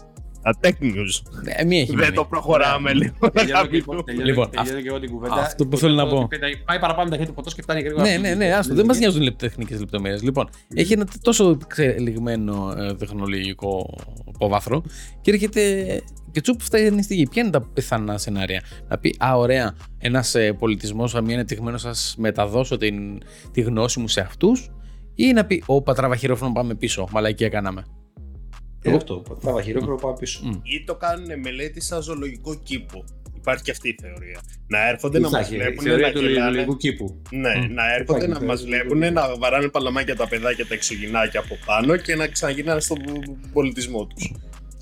A 0.50 0.68
tech 0.68 0.72
news. 0.82 1.14
Ε, 1.46 1.64
μία 1.64 1.80
έχει 1.80 1.92
Δεν 1.92 2.00
μείνει. 2.00 2.16
το 2.16 2.26
προχωράμε 2.26 2.94
λίγο. 2.94 3.14
Τελειώνω 3.20 3.46
και- 3.46 3.54
αγαπητό. 3.54 4.04
τελειώνω- 4.04 4.28
Λοιπόν, 4.28 4.50
τελειώνω 4.50 4.82
και 4.82 4.88
εγώ 4.88 5.00
την 5.00 5.12
κουβέντα. 5.12 5.34
αυτό 5.36 5.68
που 5.68 5.78
θέλω 5.78 5.94
να 5.94 6.08
πω. 6.08 6.28
Πάει 6.66 6.80
παραπάνω 6.80 7.10
τα 7.10 7.16
χέρια 7.16 7.28
του 7.28 7.34
φωτό 7.34 7.56
και 7.56 7.62
φτάνει 7.62 7.82
γρήγορα. 7.82 8.04
Ναι, 8.04 8.18
ναι, 8.18 8.34
ναι, 8.34 8.54
άστο. 8.54 8.74
Δεν 8.76 8.86
μας 8.86 8.98
νοιάζουν 8.98 9.22
οι 9.22 9.34
τεχνικές 9.36 9.80
λεπτομέρειες. 9.80 10.24
Λοιπόν, 10.24 10.50
έχει 10.74 10.94
ένα 10.94 11.08
τόσο 11.22 11.58
εξελιγμένο 11.62 12.74
ε, 12.78 12.94
τεχνολογικό 12.94 13.98
υπόβαθρο 14.34 14.84
και 15.22 15.32
έρχεται 15.32 15.62
και 16.32 16.42
τσουπ 16.42 16.62
φτάνει 16.62 17.04
στη 17.04 17.16
γη. 17.16 17.28
Ποια 17.28 17.42
είναι 17.42 17.52
τα 17.52 17.62
πιθανά 17.62 18.18
σενάρια; 18.18 18.62
Να 18.88 18.98
πει, 18.98 19.16
Α, 19.26 19.38
ωραία, 19.38 19.74
ένας 19.98 20.36
πολιτισμός, 20.60 21.14
μια 21.22 21.34
ανεπτυγμένος, 21.36 21.82
σας 21.82 22.16
μεταδώσω 22.18 22.78
την, 22.78 23.18
τη 23.52 23.62
γνώση 23.62 24.00
μου 24.00 24.08
σε 24.08 24.20
αυτούς. 24.22 24.70
Ή 25.16 25.32
να 25.32 25.46
πει, 25.46 25.64
Ω, 25.66 25.82
πατράβα 25.82 26.16
χειρόφωνο, 26.16 26.52
πάμε 26.52 26.76
πίσω. 26.76 27.08
Μαλακία 27.12 27.50
κάναμε. 27.50 27.84
Εγώ 28.82 28.96
αυτό. 28.96 29.24
Τράβα 29.42 29.62
χειρόφρονο, 29.62 29.96
πάω 29.96 30.14
πίσω. 30.14 30.40
Μμ. 30.44 30.52
Ή 30.64 30.84
το 30.86 30.96
κάνουν 30.96 31.40
μελέτη 31.44 31.82
σαν 31.82 32.02
ζωολογικό 32.02 32.56
κήπο. 32.64 33.04
Υπάρχει 33.38 33.64
και 33.64 33.72
αυτή 33.72 33.90
η 33.90 33.96
θεωρία. 34.02 34.40
Να 34.68 34.88
έρχονται 34.90 35.20
να 35.20 35.26
Τι 35.28 35.32
θα 35.34 35.38
μας 35.38 35.48
έχει, 35.48 35.56
η 35.56 35.60
βλέπουν. 35.60 35.84
θεωρία 35.84 36.08
να 36.08 36.14
του 36.14 36.22
γελάνε. 36.28 36.52
λογικού 36.52 36.78
κήπου. 36.78 37.22
Ναι, 37.32 37.40
Μμ. 37.68 37.74
να 37.74 37.94
έρχονται 37.94 38.24
Υπάρχει 38.26 38.28
να 38.28 38.28
μας 38.46 38.60
θεωρία 38.62 38.82
του 38.82 38.88
βλέπουν, 38.88 38.98
λογικού. 39.00 39.14
να 39.20 39.36
βαράνε 39.38 39.68
παλαμάκια 39.68 40.16
τα 40.16 40.28
παιδάκια, 40.28 40.68
τα 40.68 40.74
εξωγυνάκια 40.74 41.40
από 41.40 41.58
πάνω 41.66 41.96
και 41.98 42.16
να 42.16 42.28
ξαναγυρνάνε 42.28 42.80
στον 42.80 42.98
πολιτισμό 43.54 44.06
τους. 44.08 44.32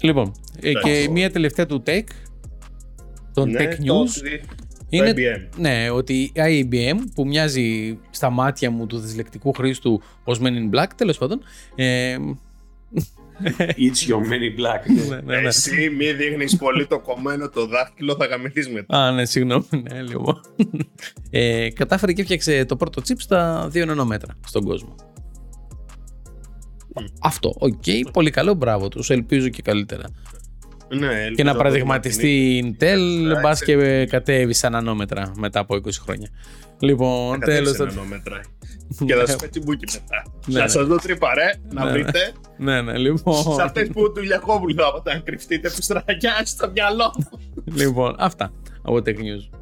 Λοιπόν, 0.02 0.32
ε, 0.56 0.60
και 0.62 0.70
Εντάξει. 0.70 1.10
μία 1.12 1.32
τελευταία 1.32 1.66
του 1.66 1.84
tech, 1.86 2.04
των 3.34 3.50
Ναι, 3.50 3.60
tech 3.64 3.72
news, 3.72 4.42
είναι 4.90 5.14
IBM. 5.16 5.48
Ναι, 5.58 5.90
ότι 5.90 6.14
η 6.14 6.32
IBM 6.72 6.98
που 7.16 7.26
μοιάζει 7.28 7.98
στα 8.10 8.30
μάτια 8.30 8.72
μου 8.72 8.86
του 8.88 8.98
δυσλεκτικού 9.00 9.52
χρήστου 9.54 10.02
ως 10.24 10.40
Men 10.42 10.48
in 10.48 10.76
Black, 10.76 10.88
τέλος 10.96 11.18
πάντων. 11.18 11.42
Ε, 11.76 12.18
It's 13.58 14.10
your 14.10 14.22
many 14.32 14.50
black. 14.60 15.08
ναι, 15.10 15.16
ναι, 15.16 15.40
ναι. 15.42 15.48
Εσύ 15.48 15.90
μη 15.90 16.12
δείχνεις 16.14 16.56
πολύ 16.56 16.86
το 16.88 17.00
κομμένο 17.00 17.50
το 17.50 17.68
δάχτυλο, 17.68 18.16
θα 18.20 18.26
γαμηθείς 18.26 18.70
μετά. 18.70 18.98
Α, 18.98 19.12
ναι, 19.12 19.26
συγγνώμη, 19.26 19.66
ναι, 19.92 20.02
λίγο. 20.02 20.42
Ε, 21.30 21.70
κατάφερε 21.70 22.14
και 22.14 22.22
έφτιαξε 22.22 22.66
το 22.66 22.76
πρώτο 22.76 23.02
chip 23.08 23.16
στα 23.18 23.70
2 23.74 23.86
νανόμετρα 23.86 24.34
στον 24.48 24.64
κόσμο. 24.64 24.96
Αυτό, 27.22 27.54
οκ, 27.58 27.84
πολύ 28.14 28.30
καλό, 28.30 28.54
μπράβο 28.54 28.88
τους, 28.88 29.10
ελπίζω 29.10 29.50
και 29.50 29.62
καλύτερα. 29.62 30.04
Ναι, 30.90 31.08
Και 31.08 31.14
ελπίζω 31.14 31.48
να 31.48 31.52
το 31.52 31.58
παραδειγματιστεί 31.58 32.28
η 32.58 32.76
Intel, 32.80 32.98
Ναι, 33.22 33.40
μπας 33.40 33.64
και 33.64 33.76
ναι. 33.76 34.06
κατέβει 34.06 34.54
στα 34.54 34.70
νανόμετρα 34.70 35.32
μετά 35.38 35.60
από 35.60 35.76
20 35.76 35.90
χρόνια. 36.02 36.30
Λοιπόν, 36.80 37.40
να 37.40 37.46
τέλος. 37.46 37.72
κατέβει 37.72 37.92
σε 37.92 37.96
νανόμετρα. 37.98 38.42
Και 39.06 39.14
θα 39.14 39.28
σου 39.28 39.36
πέτει 39.38 39.60
μπουκι 39.60 39.86
μετά. 39.94 40.24
Ναι, 40.48 40.58
Να 40.58 40.64
ναι. 40.64 40.68
σας 40.70 40.86
δω 40.88 40.96
τρύπα, 40.96 41.34
ρε, 41.34 41.52
να 41.74 41.84
Ναι, 41.86 41.92
ναι. 41.92 41.98
βρείτε. 42.02 42.34
Ναι, 42.58 42.82
ναι, 42.82 42.98
λοιπόν. 42.98 43.54
Σε 43.54 43.62
αυτές 43.62 43.88
που 43.88 44.12
του 44.12 44.22
Λιακόβουλου 44.22 44.76
θα 44.76 44.92
πάτε 44.94 45.14
να 45.14 45.20
κρυφτείτε 45.20 45.70
πιστραγιά 45.76 46.32
στο 46.46 46.70
μυαλό. 46.72 47.14
λοιπόν, 47.66 48.16
αυτά 48.20 48.52
από 48.82 48.96
Tech 48.96 49.16
News. 49.18 49.58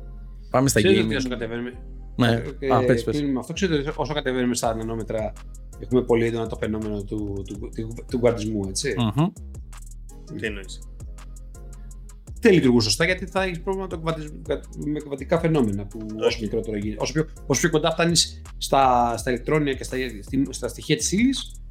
Πάμε 0.49 0.70
στα 0.70 0.80
Ξέρετε 0.82 0.99
ότι 1.01 1.09
gaming. 1.14 1.18
όσο 1.18 1.30
κατεβαίνουμε. 1.30 1.74
Ναι. 2.16 2.41
Ε, 2.59 2.74
Α, 2.74 2.80
πες, 2.86 3.03
πες. 3.03 3.18
κλείνουμε 3.18 3.39
αυτό. 3.39 3.53
Ξέρετε 3.53 3.80
ότι 3.89 3.91
όσο 3.95 4.14
κατεβαίνουμε 4.14 4.55
στα 4.55 4.76
νανόμετρα, 4.76 5.34
έχουμε 5.80 6.01
πολύ 6.01 6.26
έντονα 6.26 6.47
το 6.47 6.55
φαινόμενο 6.59 7.03
του, 7.03 7.43
του, 7.47 7.70
του, 7.76 7.93
του 8.11 8.18
γκουαντισμού, 8.18 8.66
έτσι. 8.68 8.95
Μμμ. 8.97 9.28
Τι 10.39 10.45
εννοείς; 10.45 10.80
Δεν 12.43 12.53
λειτουργούν 12.53 12.81
σωστά 12.81 13.05
γιατί 13.05 13.25
θα 13.25 13.43
έχεις 13.43 13.61
πρόβλημα 13.61 13.87
το 13.87 13.97
κβαντισ- 13.97 14.33
με 14.85 14.99
κβαντικά 14.99 15.39
φαινόμενα 15.39 15.85
που 15.85 16.05
όσο 16.19 16.37
μικρότερο 16.41 16.77
γίνει. 16.77 16.95
Όσο 16.99 17.13
πιο, 17.13 17.27
όσο 17.45 17.61
πιο 17.61 17.69
κοντά 17.69 17.91
φτάνεις 17.91 18.41
στα, 18.57 19.13
στα 19.17 19.29
ηλεκτρόνια 19.31 19.73
και 19.73 19.83
στα, 19.83 19.97
στη- 20.21 20.47
στα 20.49 20.67
στοιχεία 20.67 20.95
της 20.95 21.11
ύλης, 21.11 21.61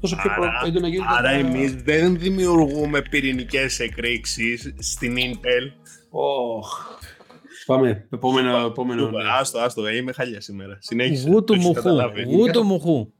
τόσο 0.00 0.16
πιο 0.16 0.30
Άρα, 0.30 0.40
προ- 0.40 0.68
έντονα 0.68 0.88
γίνεται. 0.88 1.08
άρα 1.18 1.22
τα- 1.30 1.34
εμείς 1.36 1.74
δεν 1.74 2.18
δημιουργούμε 2.18 3.02
πυρηνικές 3.10 3.78
εκρήξεις 3.80 4.74
στην 4.78 5.14
Intel. 5.16 5.72
Ωχ. 6.10 6.68
Πάμε. 7.66 8.06
Επόμενο. 8.12 8.66
επόμενο 8.66 9.10
ναι. 9.10 9.22
Άστο, 9.40 9.58
άστο, 9.58 9.86
ε, 9.86 9.96
είμαι 9.96 10.12
χαλιά 10.12 10.40
σήμερα. 10.40 10.78
Συνέχισε. 10.80 11.28
Γου 11.28 11.34
του 11.38 11.44
Το 11.44 11.52
έχεις 11.52 11.64
μουχού. 11.64 11.74
καταλάβει. 11.82 12.22
Γου 12.22 12.46
του 12.52 12.62
μουχού. 12.64 13.12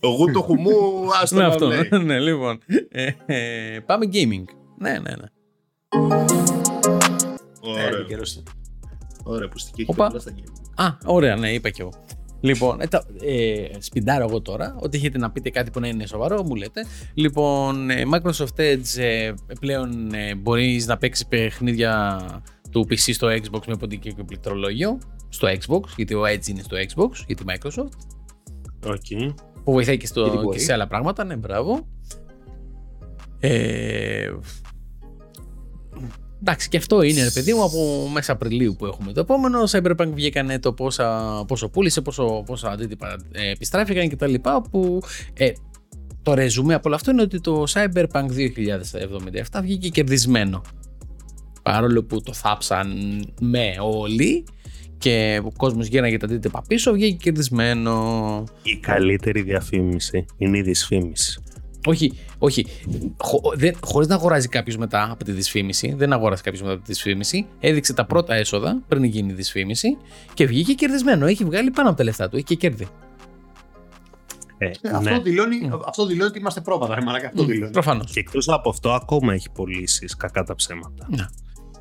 Το 0.00 0.08
γου 0.08 0.30
του 0.32 0.42
χουμού, 0.42 0.70
άστο 1.22 1.36
Ναι, 1.36 1.42
να 1.42 1.48
αυτό. 1.48 1.66
λέει. 1.66 1.88
Ναι, 2.04 2.18
λοιπόν. 2.20 2.58
Ε, 2.88 3.10
ε, 3.26 3.80
Πάμε 3.86 4.06
gaming. 4.12 4.44
Ναι, 4.78 4.90
ναι, 4.90 4.98
ναι. 4.98 5.26
Ε, 5.94 7.70
Ωραία. 7.70 7.86
επικαιρός 7.88 8.32
ήταν. 8.32 8.54
Ωραία, 9.22 9.48
που 9.48 9.58
στοιχεί 9.58 9.84
Οπα. 9.90 10.06
πολλά 10.06 10.20
στα 10.20 10.32
game. 10.36 10.52
Α, 10.74 10.86
ωραία, 11.04 11.36
ναι, 11.36 11.52
είπα 11.52 11.70
κι 11.70 11.80
εγώ. 11.80 11.92
Λοιπόν, 12.40 12.80
ε, 12.80 12.86
τα- 12.86 13.04
ε, 13.24 13.66
σπιντάρω 13.78 14.24
εγώ 14.28 14.40
τώρα. 14.40 14.76
Ό,τι 14.80 14.96
έχετε 14.96 15.18
να 15.18 15.30
πείτε 15.30 15.50
κάτι 15.50 15.70
που 15.70 15.80
να 15.80 15.86
είναι 15.88 16.06
σοβαρό, 16.06 16.42
μου 16.42 16.54
λέτε. 16.54 16.84
Λοιπόν, 17.14 17.90
ε, 17.90 18.02
Microsoft 18.12 18.56
Edge 18.60 18.96
ε, 18.98 19.32
πλέον 19.60 20.14
ε, 20.14 20.34
μπορείς 20.34 20.86
να 20.86 20.96
παίξεις 20.96 21.26
παιχνίδια 21.26 22.20
του 22.70 22.86
PC 22.90 22.96
στο 22.96 23.28
Xbox 23.28 23.60
με 23.66 23.76
ποντικό 23.76 24.08
και 24.16 24.24
πληκτρολόγιο. 24.24 24.98
Στο 25.28 25.48
Xbox, 25.48 25.80
γιατί 25.96 26.14
ο 26.14 26.22
Edge 26.22 26.46
είναι 26.46 26.62
στο 26.62 26.76
Xbox, 26.76 27.10
γιατί 27.26 27.44
Microsoft. 27.46 27.92
Οκ. 28.86 29.32
Που 29.64 29.72
βοηθάει 29.72 29.96
και, 29.96 30.06
στο, 30.06 30.20
Γιατί 30.20 30.36
και 30.36 30.42
μπορεί. 30.42 30.60
σε 30.60 30.72
άλλα 30.72 30.86
πράγματα, 30.86 31.24
ναι, 31.24 31.36
μπράβο. 31.36 31.86
Ε, 33.40 34.30
εντάξει, 36.44 36.68
και 36.68 36.76
αυτό 36.76 37.02
είναι, 37.02 37.22
ρε 37.22 37.30
παιδί 37.30 37.54
μου, 37.54 37.62
από 37.62 38.08
μέσα 38.12 38.32
Απριλίου 38.32 38.76
που 38.78 38.86
έχουμε 38.86 39.12
το 39.12 39.20
επόμενο. 39.20 39.62
Cyberpunk 39.70 40.08
βγήκανε 40.14 40.58
το 40.58 40.72
πόσα, 40.72 41.44
πόσο 41.46 41.68
πούλησε, 41.68 42.00
πόσο, 42.00 42.42
πόσα 42.46 42.70
αντίτυπα 42.70 43.16
ε, 43.32 43.50
επιστράφηκαν 43.50 44.08
κτλ. 44.08 44.34
Που 44.70 45.02
ε, 45.34 45.52
το 46.22 46.34
ρεζουμέ 46.34 46.74
από 46.74 46.82
όλο 46.86 46.94
αυτό 46.94 47.10
είναι 47.10 47.22
ότι 47.22 47.40
το 47.40 47.64
Cyberpunk 47.68 48.26
2077 49.52 49.60
βγήκε 49.62 49.88
κερδισμένο. 49.88 50.62
Παρόλο 51.62 52.04
που 52.04 52.22
το 52.22 52.32
θάψαν 52.32 52.88
με 53.40 53.74
όλοι 53.80 54.44
και 54.98 55.40
ο 55.44 55.52
κόσμος 55.56 55.86
γύρναγε 55.86 56.16
τα 56.16 56.26
αντίτυπα 56.26 56.62
πίσω, 56.68 56.92
βγήκε 56.92 57.16
κερδισμένο. 57.16 58.44
Η 58.62 58.76
καλύτερη 58.76 59.42
διαφήμιση 59.42 60.24
είναι 60.36 60.58
η 60.58 60.62
δυσφήμιση. 60.62 61.42
Όχι, 61.86 62.12
όχι. 62.38 62.66
Χω, 63.22 63.40
δεν, 63.54 63.76
χωρίς 63.84 64.08
να 64.08 64.14
αγοράζει 64.14 64.48
κάποιος 64.48 64.76
μετά 64.76 65.08
από 65.10 65.24
τη 65.24 65.32
δυσφήμιση, 65.32 65.94
δεν 65.96 66.12
αγόρασε 66.12 66.42
κάποιος 66.42 66.62
μετά 66.62 66.74
από 66.74 66.82
τη 66.84 66.92
δυσφήμιση, 66.92 67.46
έδειξε 67.60 67.92
τα 67.92 68.04
πρώτα 68.04 68.34
έσοδα 68.34 68.82
πριν 68.88 69.04
γίνει 69.04 69.32
η 69.32 69.34
δυσφήμιση 69.34 69.96
και 70.34 70.46
βγήκε 70.46 70.72
κερδισμένο. 70.72 71.26
Έχει 71.26 71.44
βγάλει 71.44 71.70
πάνω 71.70 71.88
από 71.88 71.98
τα 71.98 72.04
λεφτά 72.04 72.28
του, 72.28 72.36
έχει 72.36 72.44
και 72.44 72.54
κέρδη. 72.54 72.86
Ε, 74.58 74.66
Ε, 74.66 74.70
Αυτό, 74.88 75.10
ναι. 75.10 75.18
δηλώνει, 75.18 75.70
αυτό 75.86 76.06
δηλώνει 76.06 76.28
ότι 76.28 76.38
είμαστε 76.38 76.60
πρόβατα, 76.60 76.94
ρε 76.94 77.00
μαλάκα. 77.02 77.26
Αυτό 77.26 77.44
δηλώνει. 77.44 77.72
Προφανώς. 77.72 78.12
Και 78.12 78.20
εκτός 78.20 78.48
από 78.48 78.68
αυτό, 78.70 78.92
ακόμα 78.92 79.32
έχει 79.34 79.50
πωλήσει 79.50 80.06
κακά 80.18 80.44
τα 80.44 80.54
ψέματα. 80.54 81.06
Ναι. 81.08 81.26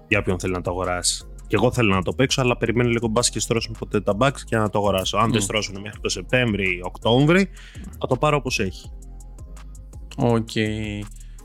Για 0.08 0.20
όποιον 0.20 0.40
θέλει 0.40 0.54
να 0.54 0.62
το 0.62 0.70
αγοράσει. 0.72 1.26
Και 1.48 1.56
εγώ 1.56 1.72
θέλω 1.72 1.94
να 1.94 2.02
το 2.02 2.14
παίξω, 2.14 2.42
αλλά 2.42 2.58
περιμένω 2.58 2.90
λίγο 2.90 3.08
μπα 3.08 3.22
και 3.22 3.40
στρώσουν 3.40 3.76
ποτέ 3.80 4.02
τα 4.02 4.18
bugs 4.20 4.40
και 4.46 4.58
να 4.58 4.70
το 4.70 4.78
αγοράσω. 4.78 5.18
Αν 5.18 5.28
Μμ. 5.28 5.32
δεν 5.32 5.42
στρώσουν 5.42 5.80
μέχρι 5.82 6.00
το 6.00 6.10
Σεπτέμβρη 6.10 6.64
ή 6.64 6.82
Οκτώβρη, 6.84 7.50
θα 8.00 8.08
το 8.08 8.16
πάρω 8.18 8.38
όπως 8.38 8.60
έχει. 8.60 8.92
Οκ. 10.18 10.50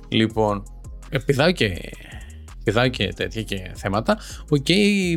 Λοιπόν, 0.08 0.62
ε, 1.10 1.18
πηδάω 1.18 1.50
και, 1.52 1.92
πηδάω 2.64 2.88
και 2.88 3.12
τέτοια 3.16 3.42
και 3.42 3.70
θέματα. 3.74 4.18
Οκ, 4.48 4.66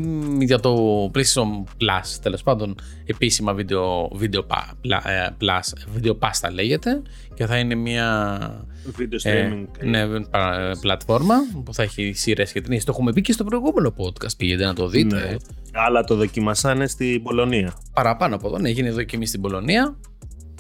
μ, 0.02 0.42
για 0.42 0.60
το 0.60 1.06
PlayStation 1.14 1.64
Plus, 1.82 2.18
τέλος 2.22 2.44
πάντων, 2.44 2.76
επίσημα 3.06 3.54
video, 3.54 4.10
video, 4.14 4.44
πα- 4.44 4.74
πλα- 4.82 5.10
ε, 5.10 5.36
plus, 5.42 5.74
Video 5.94 6.16
Pass 6.16 6.52
λέγεται 6.52 7.02
και 7.34 7.46
θα 7.46 7.58
είναι 7.58 7.76
μια 7.76 8.66
Video 9.00 9.18
ε, 9.24 9.50
streaming. 9.50 9.66
ναι, 9.84 10.20
πα- 10.20 10.78
πλατφόρμα 10.82 11.36
που 11.66 11.74
θα 11.74 11.84
έχει 11.84 12.12
σειρές 12.16 12.52
και 12.52 12.62
ταινίες. 12.62 12.84
Το 12.84 12.92
έχουμε 12.96 13.14
πει 13.14 13.22
και 13.22 13.32
στο 13.32 13.44
προηγούμενο 13.44 13.94
podcast. 13.98 14.38
Πήγαινε 14.38 14.66
να 14.66 14.74
το 14.74 14.88
δείτε. 14.88 15.16
Ναι. 15.16 15.36
Αλλά 15.72 16.04
το 16.04 16.16
δοκιμασάνε 16.16 16.88
στην 16.88 17.24
Πολωνία. 17.24 17.74
Παραπάνω 17.94 18.36
από 18.36 18.48
εδώ, 18.48 18.58
ναι, 18.58 18.70
έγινε 18.70 18.92
δοκιμή 18.92 19.26
στην 19.26 19.42
Πολωνία. 19.42 19.98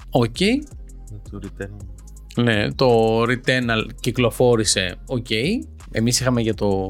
Οκ. 0.10 0.36
Το 1.32 1.40
Returnal. 1.44 1.68
Ναι, 2.36 2.72
το 2.72 3.22
Returnal 3.22 3.88
κυκλοφόρησε. 4.00 4.96
Οκ. 5.06 5.30
Εμείς 5.92 6.20
είχαμε 6.20 6.42
για 6.42 6.54
το... 6.54 6.90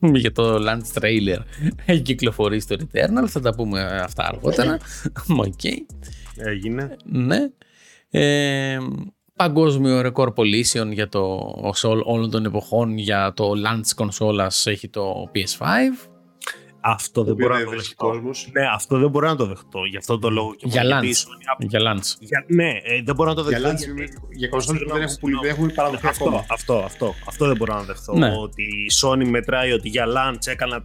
για 0.00 0.32
το 0.32 0.56
launch 0.56 1.00
trailer 1.00 1.38
έχει 1.86 2.02
κυκλοφορήσει 2.02 2.66
το 2.66 2.76
Returnal. 2.80 3.26
Θα 3.26 3.40
τα 3.40 3.54
πούμε 3.54 4.00
αυτά 4.04 4.26
αργότερα. 4.26 4.78
Οκ. 5.46 5.64
Έγινε. 6.36 6.96
Ναι. 7.04 7.38
Ε, 8.10 8.78
παγκόσμιο 9.36 10.00
ρεκόρ 10.00 10.32
πωλήσεων 10.32 10.92
για 10.92 11.08
το 11.08 11.40
σε 11.72 11.86
όλων 11.86 12.30
των 12.30 12.44
εποχών 12.44 12.98
για 12.98 13.32
το 13.36 13.52
launch 13.66 13.90
κονσόλας 13.94 14.66
έχει 14.66 14.88
το 14.88 15.30
PS5. 15.34 16.13
Αυτό 16.86 17.24
δεν 17.24 17.32
οποίο 17.32 17.44
μπορώ 17.46 17.58
να 17.58 17.60
δεν 17.60 17.68
το 17.68 17.74
βρίσκει 17.76 17.94
δεχτώ. 17.98 18.06
κόσμος. 18.14 18.48
Ναι, 18.52 18.66
αυτό 18.74 18.98
δεν 18.98 19.10
μπορώ 19.10 19.28
να 19.28 19.36
το 19.36 19.46
δεχτώ. 19.46 19.84
Γι' 19.90 19.96
αυτό 19.96 20.18
το 20.18 20.30
λόγο 20.30 20.54
και 20.54 20.66
Για 20.68 20.82
μόνο 20.82 20.94
launch. 20.98 21.02
γιατί 21.02 21.18
η 21.18 21.24
Sony- 21.26 21.66
Για 21.68 21.80
launch. 21.80 22.16
Για- 22.20 22.44
Ναι, 22.48 22.68
ε, 22.70 23.02
δεν 23.04 23.14
μπορώ 23.14 23.28
να 23.28 23.34
το 23.42 23.48
Για, 23.48 23.60
δεχτώ. 23.60 23.70
launch, 23.74 23.96
γιατί- 23.96 24.18
για 24.30 24.48
κονσόλες 24.48 24.82
που 24.82 24.92
δεν 24.92 25.02
έχουν, 25.02 25.16
πουλη- 25.20 25.34
Συγγνώμη. 25.36 25.46
δεν 25.46 25.56
έχουν 25.56 25.74
παραδοθεί 25.74 26.06
αυτό, 26.06 26.24
ακόμα. 26.24 26.44
αυτό, 26.50 26.74
αυτό, 26.78 27.14
αυτό 27.28 27.46
δεν 27.46 27.56
μπορώ 27.56 27.74
να 27.74 27.82
δεχτώ. 27.82 28.14
Ναι. 28.16 28.32
Ότι 28.42 28.62
η 28.62 28.86
Sony 29.02 29.24
μετράει 29.28 29.72
ότι 29.72 29.88
για 29.88 30.04
launch 30.16 30.46
έκανα 30.46 30.84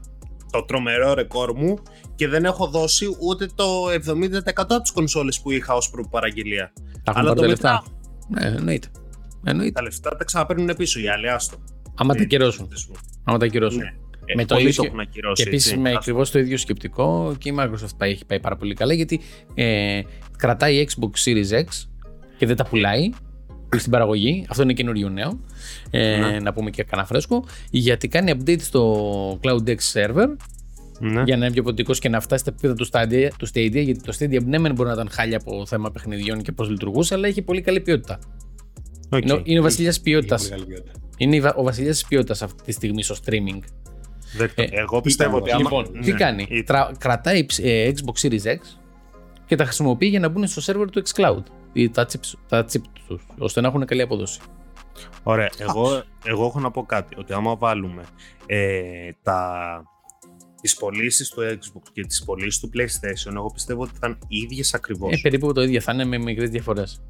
το 0.52 0.64
τρομερό 0.66 1.14
ρεκόρ 1.14 1.54
μου 1.56 1.78
και 2.16 2.28
δεν 2.28 2.46
έχω 2.46 2.68
δώσει 2.68 3.06
ούτε 3.20 3.46
το 3.56 3.90
70% 3.92 4.76
από 4.76 4.82
τις 4.82 4.92
κονσόλες 4.92 5.42
που 5.42 5.52
είχα 5.52 5.74
ως 5.74 5.90
προπαραγγελία. 5.90 6.72
Τα 7.04 7.12
έχουν 7.12 7.22
Αλλά 7.22 7.34
πάρει 7.34 7.36
το 7.36 7.42
τα 7.42 7.48
λεφτά. 7.48 7.84
μετράω. 8.30 8.52
Ναι, 8.52 8.58
εννοείται. 8.58 8.88
Εννοείται. 9.44 9.72
Τα 9.72 9.82
λεφτά 9.82 10.16
τα 10.16 10.24
ξαναπαίρνουν 10.24 10.76
πίσω 10.78 11.00
οι 11.00 11.10
άλλοι, 11.10 11.30
άστο. 11.30 11.58
Άμα 11.96 12.14
τα 12.14 12.20
Ε, 12.20 12.24
ακυρώσουν. 12.24 12.68
Άμα 13.24 13.38
τα 13.38 13.46
ακυρώσουν. 13.46 13.80
Ναι. 13.80 13.94
Ε, 14.32 14.36
Με 14.36 14.46
το 14.46 14.56
πολλοί 14.56 14.68
ίδιο- 14.68 14.82
το 14.82 14.88
έχουν 14.88 15.00
ακυρώσει. 15.00 15.44
Και 15.44 15.50
επίσης 15.50 15.68
έτσι. 15.72 15.80
με 15.82 15.88
Άστο. 15.90 16.00
ακριβώς 16.00 16.32
το 16.32 16.40
ίδιο 16.40 16.58
σκεπτικό 16.58 17.36
και 17.38 17.50
η 17.50 17.56
Microsoft 17.60 17.96
πάει, 17.98 18.12
έχει 18.12 18.26
πάει 18.26 18.40
πάρα 18.40 18.56
πολύ 18.56 18.74
καλά 18.74 18.94
γιατί 18.94 19.20
ε, 19.54 20.02
κρατάει 20.38 20.86
Xbox 20.90 21.24
Series 21.30 21.60
X 21.64 21.66
και 22.38 22.46
δεν 22.46 22.56
τα 22.56 22.66
πουλάει 22.66 23.10
στην 23.78 23.92
παραγωγή. 23.92 24.46
Αυτό 24.50 24.64
είναι 24.64 24.74
καινούριο 24.74 25.10
νέο. 25.10 25.40
Ε, 25.90 26.18
Ναι. 26.18 26.40
Να 26.40 26.54
πούμε 26.54 26.70
και 26.70 26.84
κανένα 26.84 27.08
φρέσκο. 27.08 27.46
Γιατί 27.70 28.08
κάνει 28.08 28.34
update 28.40 28.60
στο 28.62 29.40
Cloud 29.44 29.68
X 29.70 29.76
server 29.94 30.28
Ναι. 31.00 31.24
για 31.26 31.38
να 31.38 31.46
είναι 31.46 31.52
πιο 31.54 31.64
ποντικός 31.64 32.00
και 32.00 32.10
να 32.10 32.20
φτάσει 32.20 32.42
στα 32.42 32.52
επίπεδα 32.52 32.74
του 32.74 32.88
Stadia, 32.92 33.30
του 33.38 33.48
Stadia. 33.48 33.84
Γιατί 33.84 34.02
το 34.02 34.14
Stadia 34.20 34.44
ναι, 34.44 34.58
μεν 34.58 34.74
μπορεί 34.74 34.88
να 34.88 34.94
ήταν 34.94 35.10
χάλια 35.12 35.38
από 35.38 35.66
θέμα 35.66 35.92
παιχνιδιών 35.92 36.42
και 36.42 36.52
πώς 36.52 36.70
λειτουργούσε, 36.70 37.14
αλλά 37.14 37.28
έχει 37.28 37.42
πολύ 37.42 37.62
καλή 37.62 37.80
ποιότητα. 37.80 38.20
Οκ. 39.10 39.24
Είναι, 39.24 39.34
ο- 39.34 39.42
είναι 39.44 39.60
ο 39.60 39.62
βασιλιάς 39.62 39.96
Έχει 39.96 40.04
ποιότητας. 40.04 40.40
πολύ 40.50 40.52
καλή 40.62 40.66
ποιότητα. 40.74 40.92
Είναι 41.18 41.36
η 41.36 41.42
βα- 41.42 41.56
ο 41.56 41.64
βασιλιάς 41.64 41.98
της 42.00 42.06
ποιότητας 42.08 42.42
αυτή 42.42 42.64
τη 42.64 42.72
στιγμή 42.72 43.04
στο 43.04 43.16
streaming. 43.26 43.60
Δεκτό. 44.38 44.62
Ε, 44.62 44.68
Εγώ 44.72 45.02
πιστεύω 45.02 45.38
ότι 45.38 45.52
άμα... 45.52 45.62
Λοιπόν, 45.62 45.92
τι 46.02 46.12
ναι. 46.12 46.18
κάνει; 46.18 46.46
Ή- 46.50 46.64
Τρα- 46.64 46.92
κρατάει 46.98 47.46
ε, 47.62 47.92
Xbox 47.96 48.28
Series 48.28 48.46
X 48.46 48.58
και 49.46 49.56
τα 49.56 49.64
χρησιμοποιεί 49.66 50.08
για 50.08 50.20
να 50.20 50.28
μπουν 50.30 50.48
στο 50.48 50.62
σερβερ 50.62 50.90
του 50.90 51.02
xCloud. 51.08 51.44
Ή 51.74 51.90
τα 51.90 52.06
chips, 52.12 52.34
τα 52.48 52.66
chip 52.72 52.82
τους, 53.08 53.26
ώστε 53.38 53.62
να 53.62 53.68
έχουν 53.68 53.86
καλή 53.86 54.02
απόδοση. 54.02 54.40
Ωραία, 55.24 55.50
εγώ, 55.58 56.04
εγώ 56.26 56.46
έχω 56.46 56.60
να 56.60 56.72
πω 56.72 56.84
κάτι, 56.84 57.16
ότι 57.20 57.34
άμα 57.34 57.56
βάλουμε 57.56 58.04
ε, 58.46 58.80
τα, 59.24 59.60
τις 60.62 60.76
πωλήσεις 60.76 61.30
του 61.30 61.42
Xbox 61.42 61.82
και 61.94 62.06
τις 62.06 62.24
πωλήσεις 62.24 62.60
του 62.60 62.70
PlayStation, 62.74 63.34
εγώ 63.36 63.52
πιστεύω 63.54 63.82
ότι 63.82 63.92
θα 64.00 64.08
είναι 64.08 64.18
οι 64.28 64.38
ίδιες 64.38 64.74
ακριβώς. 64.74 65.14
Ε, 65.14 65.20
περίπου 65.22 65.54
το 65.54 65.62
ίδιο 65.62 65.82
θα 65.82 65.94
είναι 65.94 66.06
με 66.06 66.18
μικρές 66.18 66.50
διαφορές. 66.50 67.02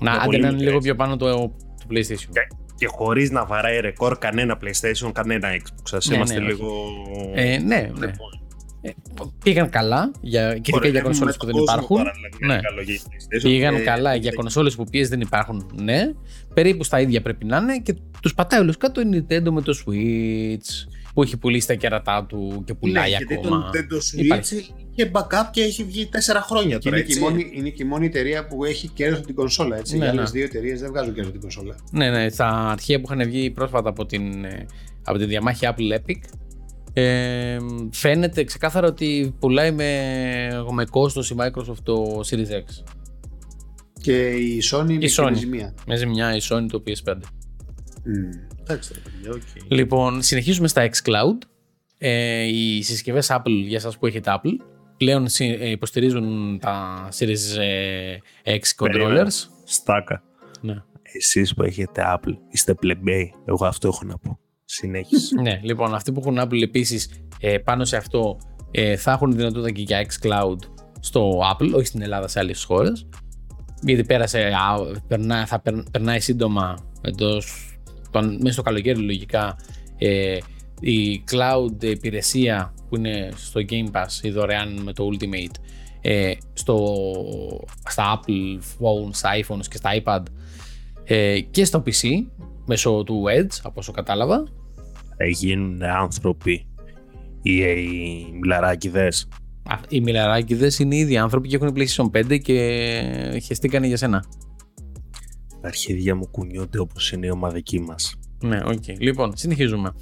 Να, 0.00 0.10
Με 0.10 0.16
άντε 0.16 0.24
πολύ 0.26 0.40
να 0.40 0.48
είναι 0.48 0.56
λίγο 0.56 0.64
μικρές. 0.64 0.84
πιο 0.84 0.94
πάνω 0.94 1.16
το, 1.16 1.26
το 1.48 1.86
PlayStation. 1.90 2.28
Και, 2.32 2.48
και 2.76 2.86
χωρίς 2.86 3.30
να 3.30 3.44
βαράει 3.44 3.80
ρεκόρ 3.80 4.18
κανένα 4.18 4.58
PlayStation, 4.62 5.10
κανένα 5.12 5.48
Xbox. 5.56 5.96
Ας 5.96 6.08
Ναι, 6.08 6.16
είμαστε 6.16 6.38
ναι, 6.38 6.46
λίγο... 6.46 6.72
Ε, 7.34 7.58
ναι, 7.58 7.90
ναι. 7.98 8.12
Ε, 8.80 8.90
πήγαν 9.44 9.70
καλά 9.70 10.10
για, 10.20 10.58
και 10.58 10.70
ειδικά 10.74 10.88
για 10.88 11.02
κονσόλες 11.02 11.36
που 11.36 11.46
δεν 11.46 11.56
υπάρχουν. 11.56 11.96
Ναι. 12.40 12.54
Ναι. 12.54 12.60
Καλό 12.60 12.82
για 12.82 13.00
PlayStation. 13.04 13.42
Πήγαν 13.42 13.74
Ε, 13.74 13.78
καλά 13.78 14.14
για 14.14 14.32
κονσόλες 14.32 14.74
που 14.74 14.84
πιέζει 14.84 15.08
δεν 15.08 15.20
υπάρχουν, 15.20 15.70
ναι. 15.82 16.12
Περίπου 16.54 16.84
στα 16.84 17.00
ίδια 17.00 17.22
πρέπει 17.22 17.44
να 17.44 17.56
είναι 17.56 17.78
και 17.78 17.94
τους 18.22 18.34
πατάει 18.34 18.60
όλου 18.60 18.72
κάτω 18.78 19.00
η 19.00 19.04
Nintendo 19.12 19.50
με 19.50 19.62
το 19.62 19.82
Switch 19.84 20.95
που 21.16 21.22
έχει 21.22 21.36
πουλήσει 21.36 21.66
τα 21.66 21.74
κερατά 21.74 22.26
του 22.28 22.62
και 22.66 22.74
πουλάει 22.74 23.02
ναι, 23.02 23.08
γιατί 23.08 23.34
ακόμα. 23.34 23.70
το 23.70 23.78
Nintendo 23.78 23.94
Switch 23.96 24.24
Υπάρχει. 24.24 24.74
είχε 24.94 25.10
backup 25.14 25.44
και 25.50 25.62
έχει 25.62 25.84
βγει 25.84 26.08
4 26.12 26.16
χρόνια 26.42 26.78
Και 26.78 26.84
τώρα, 26.90 26.96
είναι 26.96 27.06
και, 27.06 27.12
η 27.12 27.16
έτσι. 27.16 27.30
μόνη, 27.30 27.50
είναι 27.54 27.68
και 27.68 27.82
η 27.82 27.86
μόνη 27.86 28.06
εταιρεία 28.06 28.46
που 28.46 28.64
έχει 28.64 28.88
κέρδος 28.88 29.16
από 29.18 29.26
την 29.26 29.36
κονσόλα. 29.36 29.76
Έτσι. 29.76 29.98
Ναι, 29.98 30.04
Οι 30.04 30.08
άλλες 30.08 30.32
ναι. 30.32 30.38
δύο 30.38 30.44
εταιρείες 30.44 30.80
δεν 30.80 30.88
βγάζουν 30.88 31.14
κέρδος 31.14 31.32
από 31.32 31.40
την 31.40 31.40
κονσόλα. 31.40 31.76
Ναι, 31.92 32.10
ναι, 32.10 32.28
στα 32.28 32.48
αρχεία 32.48 33.00
που 33.00 33.12
είχαν 33.12 33.28
βγει 33.28 33.50
πρόσφατα 33.50 33.88
από, 33.88 34.06
την, 34.06 34.44
ε, 34.44 34.66
από 35.04 35.18
τη 35.18 35.24
διαμάχη 35.24 35.66
Apple 35.68 35.98
Epic 35.98 36.20
ε, 36.92 37.56
φαίνεται 37.92 38.44
ξεκάθαρα 38.44 38.86
ότι 38.86 39.34
πουλάει 39.40 39.72
με, 39.72 39.90
με 40.72 40.84
κόστος 40.84 41.30
η 41.30 41.34
Microsoft 41.38 41.78
το 41.82 42.20
Series 42.30 42.50
X. 42.50 42.84
Και 44.00 44.28
η 44.28 44.62
Sony 44.70 44.98
με 45.00 45.08
Sony. 45.16 45.26
την 45.26 45.36
ζημία. 45.36 45.74
Με 45.86 45.96
ζημιά 45.96 46.34
η 46.36 46.38
Sony 46.48 46.66
το 46.70 46.82
PS5. 46.86 47.14
Μμ. 48.06 48.30
Εντάξει, 48.62 48.92
ρε 48.94 49.00
παιδιά, 49.00 49.30
οκ. 49.30 49.72
Λοιπόν, 49.72 50.22
συνεχίζουμε 50.22 50.68
στα 50.68 50.88
xCloud. 50.90 51.38
Ε, 51.98 52.42
οι 52.42 52.82
συσκευές 52.82 53.28
Apple, 53.30 53.62
για 53.66 53.80
σας 53.80 53.98
που 53.98 54.06
έχετε 54.06 54.30
Apple, 54.42 54.50
πλέον 54.96 55.28
συ- 55.28 55.60
ε, 55.60 55.70
υποστηρίζουν 55.70 56.58
τα 56.58 57.08
Series 57.18 57.58
ε, 57.58 58.16
X 58.44 58.60
Περίμενε. 58.76 59.22
controllers. 59.22 59.48
Στάκα. 59.64 60.22
Ναι. 60.60 60.82
Εσείς 61.02 61.54
που 61.54 61.62
έχετε 61.62 62.02
Apple, 62.14 62.34
είστε 62.50 62.74
πλεμπέοι. 62.74 63.34
Εγώ 63.44 63.66
αυτό 63.66 63.88
έχω 63.88 64.04
να 64.04 64.18
πω. 64.18 64.38
Συνέχισε. 64.64 65.40
ναι, 65.40 65.60
λοιπόν, 65.62 65.94
αυτοί 65.94 66.12
που 66.12 66.20
έχουν 66.20 66.38
Apple 66.40 66.62
επίσης 66.62 67.10
ε, 67.40 67.58
πάνω 67.58 67.84
σε 67.84 67.96
αυτό 67.96 68.38
ε, 68.70 68.96
θα 68.96 69.12
έχουν 69.12 69.32
δυνατότητα 69.36 69.70
και 69.70 69.82
για 69.82 70.06
xCloud 70.06 70.56
στο 71.00 71.40
Apple, 71.52 71.70
όχι 71.74 71.86
στην 71.86 72.02
Ελλάδα, 72.02 72.28
σε 72.28 72.38
άλλες 72.38 72.64
χώρες. 72.64 73.08
Γιατί 73.82 74.04
πέρασε, 74.04 74.38
α, 74.40 74.98
περνά, 75.08 75.46
θα 75.46 75.60
περ- 75.60 75.90
περνάει 75.90 76.20
σύντομα 76.20 76.76
εντός, 77.02 77.65
τον- 78.20 78.38
μέσα 78.40 78.52
στο 78.52 78.62
καλοκαίρι 78.62 78.98
λογικά 79.00 79.56
ε, 79.98 80.38
η 80.80 81.24
cloud 81.30 81.82
υπηρεσία 81.84 82.74
που 82.88 82.96
είναι 82.96 83.28
στο 83.36 83.60
Game 83.68 83.90
Pass, 83.92 84.22
η 84.24 84.30
δωρεάν 84.30 84.80
με 84.82 84.92
το 84.92 85.08
Ultimate, 85.12 85.54
ε, 86.00 86.32
στο, 86.52 87.04
στα 87.88 88.20
Apple 88.20 88.58
phones, 88.58 89.10
στα 89.10 89.30
iPhones 89.40 89.66
και 89.70 89.76
στα 89.76 89.90
iPad 90.04 90.22
ε, 91.04 91.40
και 91.40 91.64
στο 91.64 91.82
PC 91.86 92.08
μέσω 92.66 93.02
του 93.06 93.22
Edge, 93.38 93.58
από 93.62 93.74
όσο 93.80 93.92
κατάλαβα. 93.92 94.44
Θα 95.16 95.24
γίνουν 95.26 95.82
άνθρωποι 95.82 96.66
οι, 97.42 97.52
οι 97.60 98.26
μιλαράκιδες. 98.40 99.28
Α, 99.68 99.74
Οι 99.88 100.00
μιλαράκιδες 100.00 100.78
είναι 100.78 100.96
ήδη 100.96 101.16
άνθρωποι 101.16 101.48
και 101.48 101.56
έχουν 101.56 101.74
PlayStation 101.76 102.10
5 102.30 102.38
και 102.40 103.40
χεστήκανε 103.44 103.86
για 103.86 103.96
σένα. 103.96 104.24
Τα 105.60 105.68
αρχίδια 105.68 106.14
μου 106.14 106.28
κουνιούνται 106.30 106.78
όπως 106.78 107.12
είναι 107.12 107.26
η 107.26 107.30
ομαδική 107.30 107.80
μας. 107.80 108.18
Ναι, 108.42 108.60
οκ. 108.64 108.84
Λοιπόν, 108.98 109.36
συνεχίζουμε. 109.36 109.92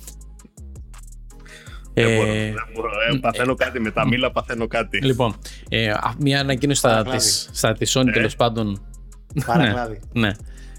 Δεν 1.96 2.16
μπορώ, 2.16 2.28
Ε, 2.32 2.44
δεν 2.44 2.54
μπορώ. 2.74 2.88
Ε, 3.14 3.18
παθαίνω 3.18 3.54
κάτι 3.54 3.80
με 3.80 3.90
τα 3.90 4.06
μήλα, 4.06 4.30
παθαίνω 4.32 4.66
κάτι. 4.66 4.98
λοιπόν, 5.02 5.34
ε, 5.68 5.90
α, 5.90 6.14
μια 6.18 6.40
ανακοίνωση 6.40 6.78
στα, 6.78 6.88
Παρακλάδι. 6.88 7.18
της, 7.18 7.48
στα 7.52 7.72
της 7.72 7.96
Sony 7.98 8.06
Ε. 8.08 8.10
τέλος 8.10 8.36
πάντων. 8.36 8.86
Παρακλάδι. 9.46 10.00
Ναι. 10.12 10.30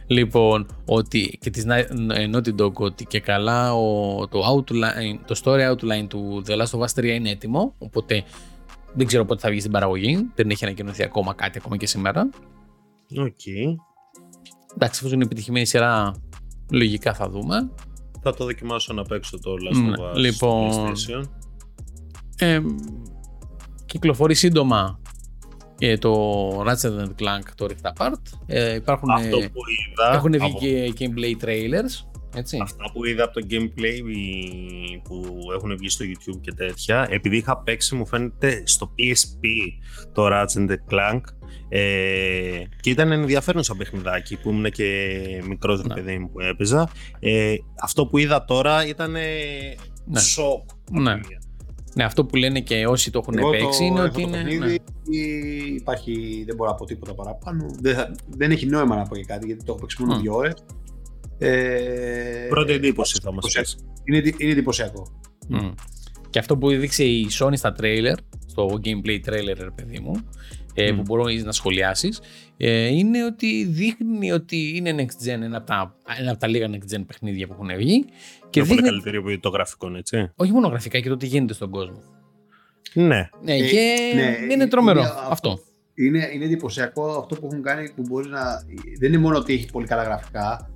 Λοιπόν, 0.07 0.67
ότι 0.86 1.38
και 1.41 1.49
της 1.49 1.65
Na- 1.67 2.11
ε, 2.13 2.30
Naughty 2.34 2.55
Dog 2.61 2.73
ότι 2.73 3.05
και 3.05 3.19
καλά 3.19 3.73
ο, 3.76 4.28
το, 4.28 4.39
outline, 4.53 5.19
το 5.26 5.39
story 5.43 5.71
outline 5.71 6.07
του 6.07 6.43
The 6.47 6.51
Last 6.51 6.80
of 6.80 6.86
Us 6.86 6.99
3 7.01 7.03
είναι 7.03 7.30
έτοιμο, 7.30 7.73
οπότε 7.78 8.23
δεν 8.93 9.07
ξέρω 9.07 9.26
πότε 9.26 9.41
θα 9.41 9.49
βγει 9.49 9.59
στην 9.59 9.71
παραγωγή, 9.71 10.30
δεν 10.36 10.49
έχει 10.49 10.65
ανακοινωθεί 10.65 11.03
ακόμα 11.03 11.34
κάτι 11.34 11.57
ακόμα 11.57 11.78
και 11.78 11.88
σήμερα. 11.88 12.30
Οκ. 13.17 13.39
Εντάξει, 14.76 14.99
εφόσον 14.99 15.13
είναι 15.13 15.23
επιτυχημένη 15.26 15.65
σειρά, 15.65 16.15
λογικά 16.71 17.13
θα 17.13 17.30
δούμε. 17.30 17.69
Θα 18.21 18.34
το 18.34 18.43
δοκιμάσω 18.45 18.93
να 18.93 19.03
παίξω 19.03 19.39
το 19.39 19.51
Last 19.51 19.82
Ναι, 19.82 19.91
of 19.97 20.11
Us 20.11 20.15
λοιπόν, 20.15 20.71
στο 20.71 20.88
PlayStation. 20.88 21.23
Ε, 22.38 22.59
κυκλοφορεί 23.86 24.36
σύντομα 24.36 24.99
ε, 25.80 25.97
το 25.97 26.13
Ratchet 26.61 26.99
and 26.99 27.09
Clank 27.19 27.43
το 27.55 27.67
Rift 27.69 27.91
Apart. 27.93 28.13
Ε, 28.45 28.73
υπάρχουν, 28.73 29.09
Αυτό 29.09 29.38
ε, 29.38 29.47
που 29.47 29.61
είδα, 29.91 30.13
έχουν 30.15 30.32
βγει 30.32 30.43
από- 30.45 30.59
και 30.59 30.93
gameplay 30.99 31.45
trailers. 31.45 32.14
Έτσι. 32.36 32.59
αυτά 32.61 32.83
που 32.93 33.05
είδα 33.05 33.23
από 33.23 33.33
το 33.39 33.45
gameplay 33.49 33.99
που 35.03 35.38
έχουν 35.55 35.77
βγει 35.77 35.89
στο 35.89 36.05
YouTube 36.05 36.39
και 36.41 36.51
τέτοια, 36.51 37.07
επειδή 37.09 37.38
είχα 37.38 37.57
παίξει 37.57 37.95
μου 37.95 38.05
φαίνεται 38.07 38.61
στο 38.65 38.91
PSP 38.99 39.45
το 40.13 40.27
Ratchet 40.31 40.69
Clank 40.91 41.21
ε, 41.69 42.63
και 42.79 42.89
ήταν 42.89 43.11
ενδιαφέρον 43.11 43.63
σαν 43.63 43.77
παιχνιδάκι 43.77 44.38
που 44.38 44.49
ήμουν 44.49 44.71
και 44.71 45.17
μικρός 45.47 45.81
ρε 45.81 45.88
Ναι. 45.88 45.93
παιδί 45.93 46.17
μου 46.17 46.29
που 46.31 46.39
έπαιζα. 46.39 46.89
Ε, 47.19 47.55
αυτό 47.81 48.05
που 48.07 48.17
είδα 48.17 48.45
τώρα 48.45 48.88
ήταν 48.88 49.11
Ναι. 49.11 50.19
σοκ. 50.19 50.69
Ναι. 50.91 51.11
από 51.11 51.21
τη 51.21 51.27
μία. 51.27 51.39
Ναι, 51.93 52.03
αυτό 52.03 52.25
που 52.25 52.36
λένε 52.36 52.59
και 52.59 52.88
όσοι 52.88 53.11
το 53.11 53.19
έχουν 53.21 53.38
Εγώ 53.38 53.49
παίξει 53.49 53.79
το, 53.79 53.86
είναι 53.86 53.99
έχω 53.99 54.05
ότι 54.07 54.21
το 54.21 54.27
είναι. 54.27 54.38
παιχνίδι, 54.38 54.59
ναι. 54.67 54.75
υπάρχει, 55.75 56.43
δεν 56.45 56.55
μπορώ 56.55 56.69
να 56.69 56.75
πω 56.75 56.86
τίποτα 56.86 57.13
παραπάνω. 57.13 57.65
Δεν, 57.81 57.95
θα- 57.95 58.15
δεν 58.29 58.51
έχει 58.51 58.65
νόημα 58.65 58.95
να 58.95 59.03
πω 59.03 59.15
και 59.15 59.23
κάτι 59.25 59.45
γιατί 59.45 59.63
το 59.63 59.71
έχω 59.71 59.81
παίξει 59.81 60.01
μόνο 60.01 60.15
Μμ. 60.17 60.21
δύο 60.21 60.36
ώρες. 60.36 60.53
Ε, 61.38 62.45
Πρώτη 62.49 62.71
εντύπωση 62.73 63.19
θα 63.23 63.31
μας 63.33 63.43
εντυπωσιακό. 63.45 63.69
πεις. 63.93 64.01
Είναι, 64.03 64.17
εντυ- 64.17 64.41
είναι 64.41 64.51
εντυπωσιακό. 64.51 65.21
Μμ. 65.47 65.71
Και 66.29 66.39
αυτό 66.39 66.57
που 66.57 66.69
έδειξε 66.69 67.03
η 67.03 67.27
Sony 67.39 67.53
στα 67.57 67.75
trailer, 67.81 68.15
στο 68.47 68.79
gameplay 68.83 69.19
trailer, 69.29 69.55
ρε 69.59 69.71
παιδί 69.75 69.99
μου, 69.99 70.13
ε, 70.73 70.91
Μμ. 70.91 70.95
που 70.95 71.01
μπορείς 71.01 71.43
να 71.43 71.51
σχολιάσεις 71.51 72.21
ε, 72.57 72.88
είναι 72.88 73.25
ότι 73.25 73.65
δείχνει 73.65 74.31
ότι 74.31 74.73
είναι 74.75 74.95
next 74.97 75.27
gen 75.27 75.41
ένα 75.41 75.57
από 75.57 75.65
τα, 75.65 75.95
ένα 76.19 76.31
από 76.31 76.39
τα 76.39 76.47
λίγα 76.47 76.67
next 76.71 76.95
gen 76.95 77.03
παιχνίδια 77.07 77.47
που 77.47 77.53
έχουν 77.53 77.77
βγει 77.77 78.05
και 78.49 78.59
είναι 78.59 78.67
πολύ 78.67 78.81
δείχνει 78.81 78.89
καλύτερη 79.01 79.17
από 79.17 79.39
το 79.39 79.49
γραφικό, 79.49 79.95
έτσι. 79.97 80.31
όχι 80.36 80.51
μόνο 80.51 80.67
γραφικά 80.67 80.99
και 80.99 81.09
το 81.09 81.17
τι 81.17 81.25
γίνεται 81.25 81.53
στον 81.53 81.69
κόσμο. 81.69 81.99
Ναι. 82.93 83.29
Ναι, 83.43 83.53
Ε, 83.53 83.69
και 83.69 83.95
ναι, 84.15 84.53
είναι 84.53 84.67
τρομερό 84.67 84.99
είναι 84.99 85.09
αυτό. 85.29 85.59
Είναι, 85.95 86.29
είναι 86.33 86.45
εντυπωσιακό 86.45 87.05
αυτό 87.11 87.36
που 87.36 87.45
έχουν 87.51 87.61
κάνει 87.63 87.89
που 87.95 88.01
μπορεί 88.07 88.27
να. 88.29 88.39
Δεν 88.99 89.09
είναι 89.13 89.21
μόνο 89.21 89.38
ότι 89.38 89.53
έχει 89.53 89.65
πολύ 89.71 89.88
καλά 89.88 90.03
γραφικά, 90.03 90.69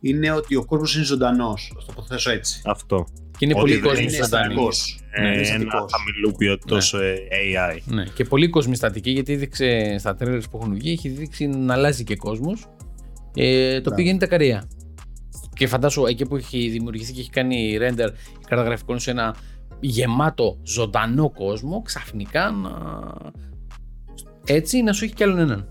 είναι 0.00 0.30
ότι 0.32 0.56
ο 0.56 0.64
κόσμος 0.64 0.94
είναι 0.94 1.04
ζωντανός. 1.04 1.72
Α 1.90 1.94
το 1.94 2.02
θέσω 2.02 2.30
έτσι. 2.30 2.62
Αυτό. 2.64 3.06
Και 3.38 3.44
είναι 3.44 3.54
Ότι 3.54 3.60
πολύ 3.60 3.72
δεν 3.72 3.82
κόσμο 3.82 4.00
είναι 4.02 4.10
στατική. 4.10 4.26
στατικός. 4.36 5.00
Ε, 5.10 5.20
Ναι, 5.22 5.28
είναι 5.28 5.36
ένα 5.36 5.44
στατικός. 5.46 5.92
χαμηλού 5.92 6.32
ποιότητος 6.38 6.94
ε, 6.94 7.14
AI. 7.30 7.78
Ναι, 7.84 8.04
και 8.14 8.24
πολύ 8.24 8.48
κοσμιστατική 8.48 9.10
γιατί 9.10 9.32
έδειξε 9.32 9.96
στα 9.98 10.14
τρέλερ 10.14 10.40
που 10.40 10.58
έχουν 10.62 10.74
βγει, 10.74 10.90
έχει 10.92 11.08
δείξει 11.08 11.46
να 11.46 11.74
αλλάζει 11.74 12.04
και 12.04 12.16
κόσμος. 12.16 12.66
Ε, 13.34 13.66
το 13.74 13.80
Μπράβο. 13.80 13.90
οποίο 13.92 14.04
γίνεται 14.04 14.26
καρία. 14.26 14.68
Και 15.54 15.66
φαντάσου 15.66 16.06
εκεί 16.06 16.26
που 16.26 16.36
έχει 16.36 16.68
δημιουργηθεί 16.68 17.12
και 17.12 17.20
έχει 17.20 17.30
κάνει 17.30 17.78
render 17.80 18.08
η 18.40 18.44
κάρτα 18.48 18.64
γραφικών 18.64 18.98
σε 18.98 19.10
ένα 19.10 19.34
γεμάτο 19.80 20.58
ζωντανό 20.62 21.30
κόσμο, 21.30 21.82
ξαφνικά 21.82 22.50
να. 22.50 22.70
Έτσι 24.44 24.82
να 24.82 24.92
σου 24.92 25.04
έχει 25.04 25.14
κι 25.14 25.22
άλλον 25.22 25.38
έναν. 25.38 25.68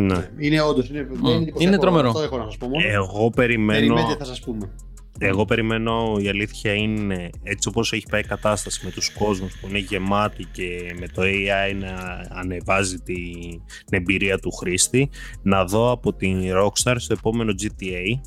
Ναι. 0.00 0.28
Είναι 0.38 0.60
όντως. 0.60 0.88
Είναι, 0.88 1.02
δεν 1.02 1.18
είναι, 1.24 1.34
εντυπωσιακό. 1.34 1.62
είναι 1.62 1.78
τρομερό. 1.78 2.08
Αυτό 2.08 2.22
έχω 2.22 2.36
να 2.36 2.44
σας 2.44 2.56
πω 2.56 2.66
μόνο. 2.68 2.86
Εγώ 2.86 3.30
περιμένω, 3.30 3.78
Περιμένετε, 3.80 4.16
θα 4.18 4.24
σας 4.24 4.40
πούμε. 4.40 4.70
εγώ 5.18 5.44
περιμένω, 5.44 6.16
η 6.18 6.28
αλήθεια 6.28 6.74
είναι 6.74 7.30
έτσι 7.42 7.68
όπως 7.68 7.92
έχει 7.92 8.06
πάει 8.10 8.20
η 8.20 8.24
κατάσταση 8.24 8.84
με 8.84 8.90
τους 8.90 9.10
κόσμους 9.12 9.56
που 9.60 9.68
είναι 9.68 9.78
γεμάτοι 9.78 10.44
και 10.52 10.94
με 11.00 11.08
το 11.08 11.22
AI 11.22 11.74
να 11.80 12.24
ανεβάζει 12.28 12.98
την 12.98 13.60
εμπειρία 13.90 14.38
του 14.38 14.50
χρήστη 14.50 15.10
να 15.42 15.64
δω 15.64 15.90
από 15.90 16.12
την 16.12 16.42
Rockstar 16.42 16.94
στο 16.96 17.14
επόμενο 17.18 17.52
GTA 17.62 18.20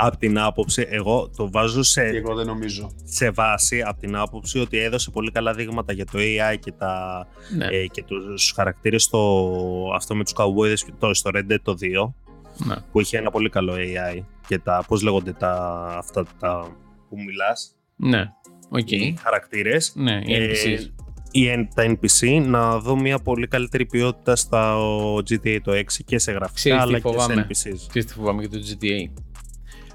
από 0.00 0.16
την 0.16 0.38
άποψη, 0.38 0.86
εγώ 0.90 1.30
το 1.36 1.50
βάζω 1.50 1.82
σε, 1.82 2.10
Και 2.10 2.16
εγώ 2.16 2.34
δεν 2.34 2.46
νομίζω. 2.46 2.90
σε 3.04 3.30
βάση 3.30 3.82
από 3.82 4.00
την 4.00 4.16
άποψη 4.16 4.58
ότι 4.58 4.78
έδωσε 4.78 5.10
πολύ 5.10 5.30
καλά 5.30 5.52
δείγματα 5.54 5.92
για 5.92 6.04
το 6.04 6.18
AI 6.18 6.56
και, 6.60 6.72
τα, 6.72 7.26
Ναι. 7.56 7.66
ε, 7.66 7.86
και 7.86 8.02
τους 8.02 8.52
χαρακτήρες 8.56 9.02
στο, 9.02 9.52
αυτό 9.94 10.14
με 10.16 10.24
τους 10.24 10.32
cowboys 10.36 10.78
και 10.86 10.92
το, 10.98 11.14
στο 11.14 11.30
Red 11.34 11.52
Dead 11.52 11.58
το 11.62 11.74
2 11.80 12.12
ναι. 12.66 12.74
που 12.92 13.00
είχε 13.00 13.18
ένα 13.18 13.30
πολύ 13.30 13.48
καλό 13.48 13.74
AI 13.76 14.22
και 14.46 14.58
τα, 14.58 14.84
πώς 14.88 15.02
λέγονται 15.02 15.32
τα, 15.32 15.84
αυτά 15.98 16.24
τα 16.40 16.76
που 17.08 17.16
μιλάς, 17.26 17.74
Ναι. 17.96 18.32
Οκ. 18.68 18.90
οι 18.90 19.16
χαρακτήρες, 19.22 19.92
Ναι, 19.96 20.20
οι 20.24 20.34
Ε, 20.34 20.50
NPCs. 20.50 20.90
ή 21.30 21.68
τα 21.74 21.84
NPC, 22.00 22.42
να 22.46 22.78
δω 22.78 22.96
μια 22.96 23.18
πολύ 23.18 23.46
καλύτερη 23.46 23.86
ποιότητα 23.86 24.36
στα 24.36 24.76
GTA 25.30 25.58
το 25.62 25.72
6 25.72 25.84
και 26.04 26.18
σε 26.18 26.32
γραφικά 26.32 26.54
Ξέρεις 26.54 26.78
τι 26.78 26.84
αλλά 26.84 26.98
και 26.98 27.08
σε 27.08 27.14
φοβάμαι. 27.14 27.46
NPCs. 27.48 27.84
Ξέρεις 27.88 28.06
τι 28.06 28.12
φοβάμαι 28.12 28.40
για 28.44 28.50
το 28.50 28.58
GTA. 28.66 29.20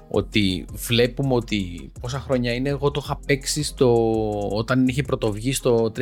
Ότι 0.08 0.64
βλέπουμε 0.72 1.34
ότι 1.34 1.90
πόσα 2.00 2.20
χρόνια 2.20 2.52
είναι, 2.54 2.68
εγώ 2.68 2.90
το 2.90 3.00
είχα 3.04 3.18
παίξει 3.26 3.62
στο, 3.62 4.10
όταν 4.50 4.88
είχε 4.88 5.02
πρωτοβγεί 5.02 5.52
στο 5.52 5.92
360. 5.96 6.00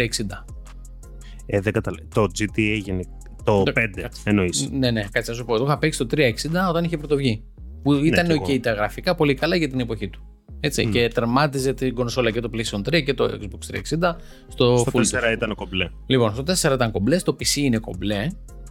Ε, 1.46 1.60
δεν 1.60 1.72
καταλαβαίνω. 1.72 2.08
Το 2.14 2.22
GTA 2.38 2.80
γενικά. 2.84 3.10
Το 3.44 3.62
Το- 3.62 3.72
5 3.74 4.08
εννοείς. 4.24 4.68
Ναι, 4.72 4.90
ναι, 4.90 5.04
κάτσε 5.12 5.30
να 5.30 5.36
σου 5.36 5.44
πω. 5.44 5.58
Το 5.58 5.64
είχα 5.64 5.78
παίξει 5.78 5.98
στο 5.98 6.06
360 6.16 6.68
όταν 6.68 6.84
είχε 6.84 6.96
πρωτοβγεί. 6.96 7.42
Που 7.82 7.92
ήταν 7.92 8.26
κι 8.26 8.32
ok 8.42 8.48
εγώ. 8.48 8.60
τα 8.60 8.72
γραφικά, 8.72 9.14
πολύ 9.14 9.34
καλά 9.34 9.56
για 9.56 9.68
την 9.68 9.80
εποχή 9.80 10.08
του. 10.08 10.20
Έτσι, 10.60 10.86
Μμ. 10.86 10.90
Και 10.90 11.08
τερμάτιζε 11.14 11.72
την 11.74 11.94
κονσόλα 11.94 12.30
και 12.30 12.40
το 12.40 12.50
PlayStation 12.54 12.78
3 12.88 13.02
και 13.04 13.14
το 13.14 13.24
Xbox 13.24 13.74
360 13.98 14.16
στο, 14.48 14.76
Στο 14.76 14.90
full. 14.92 15.00
4 15.30 15.32
ήταν 15.32 15.54
κομπλέ. 15.54 15.90
Λοιπόν, 16.06 16.32
στο 16.34 16.70
4 16.70 16.74
ήταν 16.74 16.90
κομπλέ, 16.90 17.18
στο 17.18 17.36
PC 17.40 17.56
είναι 17.56 17.78
κομπλέ. 17.78 18.26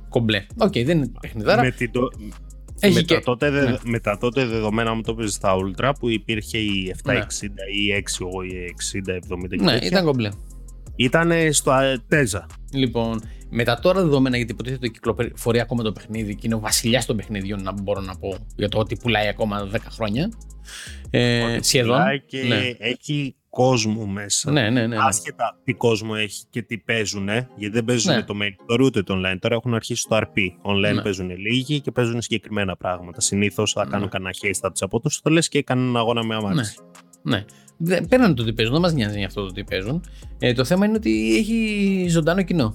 Κομπλέ. 0.10 0.46
Οκ, 0.58 0.72
δεν 0.74 0.98
είναι 0.98 1.12
παιχνιδάρα. 1.22 1.62
Με, 1.62 1.72
την, 1.72 1.92
το- 1.92 2.12
Έχει 2.82 2.94
με, 2.94 3.02
και- 3.02 3.14
τα 3.14 3.22
τότε, 3.22 3.50
δε- 3.50 3.70
ναι. 3.70 3.78
με 3.84 4.00
τα 4.00 4.18
τότε 4.18 4.46
δεδομένα 4.46 4.94
μου 4.94 5.02
το 5.02 5.14
παίζει 5.16 5.34
στα 5.34 5.56
Ultra 5.56 5.92
που 6.00 6.10
υπήρχε 6.10 6.58
η 6.58 6.96
760 7.04 7.08
Ναι. 7.08 7.14
ή 7.76 7.86
η 7.86 7.92
6 7.92 8.44
ή 8.44 8.56
60-70 8.56 9.56
και 9.58 9.64
Ναι, 9.64 9.72
τέτοια. 9.72 9.88
ήταν 9.88 10.06
κομπλέ. 10.06 10.30
Ήταν 10.96 11.32
στο 11.54 11.72
ε, 11.74 12.02
Τέζα. 12.08 12.46
Λοιπόν, 12.74 13.22
με 13.50 13.64
τα 13.64 13.80
τώρα 13.80 14.02
δεδομένα, 14.02 14.38
γιατί 14.38 14.52
υποτίθεται 14.52 14.86
ότι 14.86 14.94
κυκλοφορεί 14.94 15.60
ακόμα 15.60 15.84
το 15.84 15.92
παιχνίδι 15.92 16.36
και 16.36 16.42
είναι 16.46 16.56
ο 16.56 16.60
βασιλιάς 16.60 17.06
των 17.06 17.16
παιχνιδιών, 17.16 17.64
να 17.64 17.72
μπορώ 17.82 18.02
να 18.02 18.16
πω 18.18 18.38
για 18.56 18.70
το 18.70 18.80
ότι 18.80 18.96
πουλάει 18.98 19.28
ακόμα 19.28 19.70
10 19.72 19.76
χρόνια. 19.92 20.32
Ε, 21.10 21.42
Ότι 21.44 21.68
σχεδόν. 21.68 21.98
πουλάει 21.98 22.20
Και 22.22 22.44
Ναι. 22.44 22.72
έχει 22.78 23.36
κόσμο 23.52 24.06
μέσα. 24.06 24.52
Ναι, 24.52 24.62
ναι, 24.62 24.70
ναι. 24.70 24.88
ναι. 24.88 24.96
Άσχετα 25.00 25.58
τι 25.64 25.74
κόσμο 25.74 26.14
έχει 26.18 26.44
και 26.50 26.62
τι 26.62 26.78
παίζουν, 26.78 27.26
γιατί 27.56 27.70
δεν 27.74 27.86
παίζουν 27.86 28.16
Ναι. 28.16 28.24
το 28.24 28.34
main 28.42 28.74
story 28.74 28.80
ούτε 28.84 29.04
το 29.04 29.14
online. 29.18 29.38
Τώρα 29.40 29.56
έχουν 29.56 29.74
αρχίσει 29.74 30.06
το 30.10 30.18
RP. 30.18 30.38
Online 30.72 30.94
Ναι. 30.96 31.02
παίζουν 31.02 31.38
λίγοι 31.38 31.80
και 31.82 31.92
παίζουν 31.92 32.22
συγκεκριμένα 32.22 32.76
πράγματα. 32.76 33.22
Συνήθως 33.22 33.72
θα 33.72 33.86
Ναι. 33.86 33.92
κάνουν 33.92 34.10
κανένα 34.10 34.34
haste 34.42 34.70
από 34.80 35.00
τους 35.00 35.22
το 35.22 35.30
λες 35.30 35.50
και 35.50 35.64
κάνουν 35.64 35.98
αγώνα 35.98 36.24
με 36.24 36.36
αμάξι. 36.36 36.78
Ναι. 37.22 37.46
Δεν- 37.78 38.08
Πέραν 38.08 38.36
το 38.36 38.44
τι 38.44 38.54
παίζουν, 38.54 38.74
δεν 38.74 38.82
μας 38.82 38.94
νοιάζει 38.94 39.18
για 39.18 39.28
αυτό 39.28 39.46
το 39.46 39.52
τι 39.52 39.64
παίζουν. 39.64 40.04
Ε, 40.40 40.54
το 40.54 40.64
θέμα 40.66 40.86
είναι 40.86 40.96
ότι 40.96 41.38
έχει 41.38 42.06
ζωντανό 42.10 42.42
κοινό. 42.42 42.74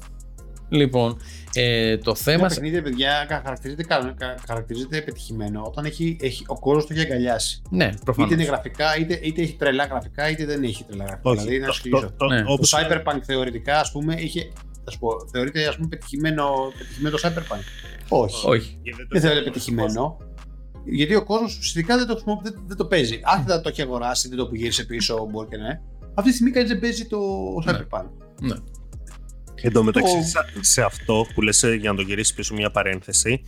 Λοιπόν, 0.68 1.16
ε, 1.60 1.98
το 1.98 2.14
θέμα. 2.14 2.38
Ένα 2.38 2.48
παιχνίδι, 2.48 2.82
παιδιά, 2.82 3.24
κα- 3.28 3.40
χαρακτηρίζεται, 3.44 3.82
κα- 3.82 4.14
κα- 4.18 4.34
χαρακτηρίζεται 4.46 5.00
πετυχημένο 5.02 5.62
όταν 5.66 5.84
έχει, 5.84 6.16
έχει, 6.20 6.44
ο 6.46 6.58
κόσμος 6.58 6.86
το 6.86 6.92
έχει 6.94 7.02
αγκαλιάσει. 7.02 7.62
Ναι, 7.70 7.90
προφανώς. 8.04 8.30
Είτε 8.30 8.40
είναι 8.40 8.50
γραφικά, 8.50 8.96
είτε, 8.98 9.18
είτε 9.22 9.42
έχει 9.42 9.52
τρελά 9.56 9.84
γραφικά, 9.84 10.30
είτε 10.30 10.44
δεν 10.44 10.62
έχει 10.62 10.84
τρελά 10.84 11.04
γραφικά. 11.04 11.30
Όχι. 11.30 11.38
δηλαδή, 11.38 11.58
να 11.58 11.66
το- 11.66 11.72
σου 11.72 11.80
εξηγήσω. 11.84 12.06
το- 12.10 12.26
το- 12.26 12.34
Ναι. 12.34 12.42
όπως- 12.46 12.70
Το 12.70 12.78
Cyberpunk 12.80 13.18
θεωρητικά, 13.24 13.80
ας 13.80 13.90
πούμε, 13.92 14.14
είχε. 14.18 14.50
Θα 14.84 14.90
σου 14.90 14.98
πω, 14.98 15.08
θεωρείται 15.32 15.66
ας 15.66 15.76
πούμε, 15.76 15.88
πετυχημένο, 15.88 16.50
πετυχημένο 16.78 17.16
το 17.16 17.28
Cyberpunk. 17.28 17.60
Όχι. 18.08 18.46
Όχι. 18.48 18.78
και 18.82 18.90
δεν 18.96 19.08
το- 19.08 19.08
Δεν 19.10 19.20
θεωρείται 19.20 19.44
πετυχημένο. 19.50 20.16
Γιατί 20.88 21.14
ο 21.14 21.24
κόσμος 21.24 21.58
ουσιαστικά 21.58 21.96
δεν 21.96 22.06
το, 22.06 22.12
χρησιμο- 22.12 22.40
δεν, 22.42 22.62
δεν 22.66 22.76
το 22.76 22.84
παίζει. 22.86 23.20
Άσχετα 23.24 23.60
το 23.60 23.68
έχει 23.68 23.82
αγοράσει, 23.82 24.28
δεν 24.28 24.38
το 24.38 24.46
που 24.48 24.54
γύρισε 24.54 24.84
πίσω, 24.84 25.28
μπορεί 25.30 25.48
και 25.48 25.56
ναι. 25.56 25.80
Αυτή 26.14 26.30
τη 26.30 26.36
στιγμή 26.36 26.52
κανείς 26.52 26.68
δεν 26.70 26.78
παίζει 26.80 27.06
το 27.06 27.18
Ναι. 27.64 27.72
Cyberpunk. 27.72 28.04
Ναι. 28.40 28.54
Εν 29.62 29.72
τω 29.72 29.82
μεταξύ, 29.82 30.14
Το- 30.16 30.22
σε- 30.22 30.58
σε 30.60 30.82
αυτό 30.82 31.26
που 31.34 31.42
λες 31.42 31.62
ε, 31.62 31.74
για 31.74 31.90
να 31.90 31.96
το 31.96 32.02
γυρίσει 32.02 32.34
πίσω 32.34 32.54
μια 32.54 32.70
παρένθεση, 32.70 33.42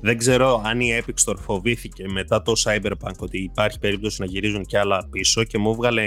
δεν 0.00 0.18
ξέρω 0.18 0.62
αν 0.64 0.80
η 0.80 1.02
Epic 1.02 1.24
Store 1.32 1.36
φοβήθηκε 1.40 2.08
μετά 2.08 2.42
το 2.42 2.52
Cyberpunk 2.64 3.16
ότι 3.18 3.38
υπάρχει 3.42 3.78
περίπτωση 3.78 4.20
να 4.20 4.26
γυρίζουν 4.26 4.64
και 4.64 4.78
άλλα 4.78 5.06
πίσω 5.10 5.44
και 5.44 5.58
μου 5.58 5.70
έβγαλε 5.70 6.02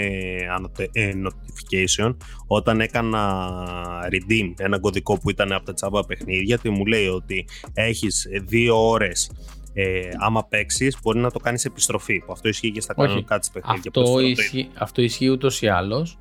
ανωτε- 0.56 0.90
ε, 0.98 1.12
notification 1.28 2.16
όταν 2.48 2.82
έκανα 2.82 3.50
redeem 4.12 4.54
ένα 4.58 4.80
κωδικό 4.80 5.20
που 5.20 5.30
ήταν 5.30 5.52
από 5.52 5.66
τα 5.66 5.74
τσάμπα 5.74 6.06
παιχνίδια 6.06 6.56
και 6.58 6.70
μου 6.70 6.86
λέει 6.86 7.08
ότι 7.08 7.48
έχεις 7.74 8.28
δύο 8.46 8.88
ώρες 8.90 9.32
ε, 9.74 10.10
άμα 10.20 10.46
παίξεις, 10.46 10.98
μπορεί 11.04 11.20
να 11.20 11.32
το 11.32 11.40
κάνεις 11.40 11.66
επιστροφή. 11.66 12.20
Που 12.26 12.32
αυτό 12.32 12.48
ισχύει 12.50 12.72
και 12.72 12.82
στα 12.82 12.94
Όχι. 12.98 13.08
κανονικά 13.08 13.40
της 13.40 13.50
παιχνίδια. 13.52 13.78
Αυτό 13.78 13.92
Πρώτη 13.92 14.10
φορά 14.10 14.22
το 14.24 14.28
ισχύει, 14.30 14.70
αυτό 14.74 15.02
ισχύει 15.02 15.30
ούτως 15.30 15.62
ή 15.62 15.68
άλλως 15.68 16.18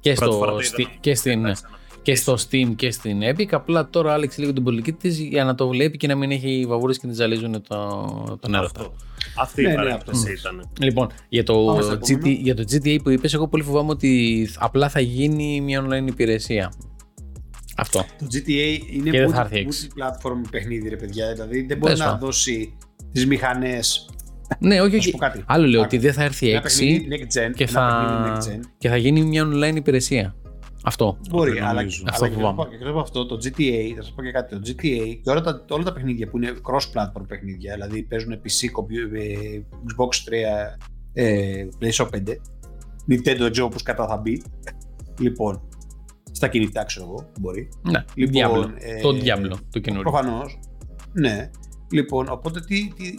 και, 0.00 0.12
Πρώτη 0.12 0.36
φορά 0.36 0.50
στο, 0.50 0.56
το 0.58 0.62
στη- 0.66 0.82
είδα. 0.82 0.90
και, 1.00 1.14
στην, 1.14 1.40
είδα. 1.40 1.56
Και 2.02 2.14
στο 2.14 2.32
Steam 2.50 2.72
και 2.76 2.90
στην 2.90 3.20
Epic. 3.22 3.46
Απλά 3.50 3.88
τώρα 3.90 4.12
άλλαξε 4.12 4.40
λίγο 4.40 4.52
την 4.52 4.62
πολιτική 4.64 4.92
της 4.92 5.18
για 5.18 5.44
να 5.44 5.54
το 5.54 5.68
βλέπει 5.68 5.96
και 5.96 6.06
να 6.06 6.14
μην 6.14 6.30
έχει 6.30 6.64
βαβούρες 6.68 6.98
και 6.98 7.06
να 7.06 7.12
ζαλίζουν 7.12 7.52
το, 7.68 8.38
τον 8.40 8.54
έρωτα. 8.54 8.80
Αυτό. 8.80 8.94
Αυτή 9.40 9.62
Ναι, 9.62 9.68
η 9.68 9.70
ναι, 9.70 9.76
παρένθεση 9.76 10.32
αυτό. 10.32 10.48
ήταν. 10.48 10.70
Λοιπόν, 10.80 11.08
για 11.28 11.44
το, 11.44 11.64
Πάμε 11.64 11.82
στο 11.82 11.92
GT, 11.92 12.10
επόμενο. 12.10 12.36
για 12.40 12.54
το 12.54 12.62
GTA 12.70 12.96
που 13.02 13.10
είπες, 13.10 13.34
εγώ 13.34 13.48
πολύ 13.48 13.62
φοβάμαι 13.62 13.90
ότι 13.90 14.48
απλά 14.58 14.88
θα 14.88 15.00
γίνει 15.00 15.60
μια 15.60 15.86
online 15.86 16.08
υπηρεσία. 16.08 16.72
Αυτό. 17.76 17.98
Το 18.18 18.26
GTA 18.32 18.78
είναι 18.92 19.10
Και 19.10 19.18
δεν 19.18 19.30
θα 19.30 19.36
multi- 19.36 19.44
έρθει 19.44 19.58
έξι. 19.58 19.88
multi-platform 19.90 20.48
παιχνίδι, 20.50 20.88
ρε 20.88 20.96
παιδιά. 20.96 21.32
Δηλαδή 21.32 21.62
δεν 21.62 21.78
μπορεί 21.78 21.92
Πες 21.92 22.00
να 22.00 22.18
το. 22.18 22.26
δώσει 22.26 22.76
τις 23.12 23.26
μηχανές. 23.26 24.08
Ναι, 24.58 24.80
όχι, 24.80 24.94
Να 24.96 25.00
σου 25.02 25.08
όχι. 25.08 25.10
πω 25.10 25.18
κάτι. 25.18 25.42
Άλλο 25.46 25.66
λέω 25.66 25.80
Άκου. 25.80 25.88
ότι 25.92 25.98
δεν 26.04 26.12
θα 26.12 26.22
έρθει 26.24 26.48
Ένα 26.50 26.58
6 26.60 26.62
παιχνίδι 26.62 27.08
next 27.10 27.38
gen. 27.38 27.52
και 27.54 27.62
ένα 27.64 27.72
θα, 27.72 28.04
παιχνίδι 28.06 28.36
next 28.36 28.56
gen. 28.56 28.70
και 28.78 28.88
θα 28.88 28.96
γίνει 28.96 29.22
μια 29.22 29.48
online 29.52 29.76
υπηρεσία. 29.76 30.34
Αυτό. 30.84 31.18
Μπορεί, 31.30 31.52
δεν 31.52 31.62
αλλά, 31.64 31.72
νομίζω. 31.80 32.04
Αυτό 32.08 32.24
αλλά 32.24 32.34
και, 32.34 32.40
φοβάμαι. 32.40 32.56
να 32.56 32.62
πω- 32.62 32.70
και 32.70 32.74
εκτός 32.74 32.90
από 32.90 33.00
αυτό, 33.00 33.26
το 33.26 33.34
GTA, 33.34 33.92
θα 33.96 34.02
σας 34.02 34.12
πω 34.12 34.22
και 34.22 34.30
κάτι. 34.30 34.54
Το 34.54 34.60
GTA 34.64 35.20
και 35.22 35.30
όλα 35.30 35.40
τα, 35.40 35.64
όλα 35.70 35.84
τα 35.84 35.92
παιχνίδια 35.92 36.28
που 36.28 36.36
είναι 36.36 36.52
cross-platform 36.62 37.24
παιχνίδια, 37.28 37.74
δηλαδή 37.74 38.02
παίζουν 38.02 38.32
PC, 38.32 38.64
computer, 38.78 39.20
ε, 39.20 39.60
Xbox 39.70 40.24
3, 40.24 40.76
ε, 41.12 41.66
PlayStation 41.80 42.08
5, 42.10 42.36
Nintendo 43.08 43.46
Joe, 43.46 43.62
όπως 43.64 43.82
κατά 43.82 44.06
θα 44.08 44.16
μπει. 44.16 44.42
Λοιπόν, 45.18 45.68
στα 46.32 46.48
κινητά 46.48 46.84
ξέρω 46.84 47.04
εγώ, 47.06 47.30
μπορεί. 47.40 47.68
Ναι, 47.90 48.04
Λοιπόν, 48.14 48.74
Diablo. 48.74 48.74
ε, 48.78 49.00
το 49.00 49.08
Diablo, 49.08 49.58
το 49.70 49.78
καινούριο. 49.78 50.10
Προφανώς. 50.10 50.58
Ναι. 51.12 51.50
Λοιπόν, 51.92 52.26
οπότε 52.28 52.60
τι, 52.60 52.92
τι, 52.96 53.14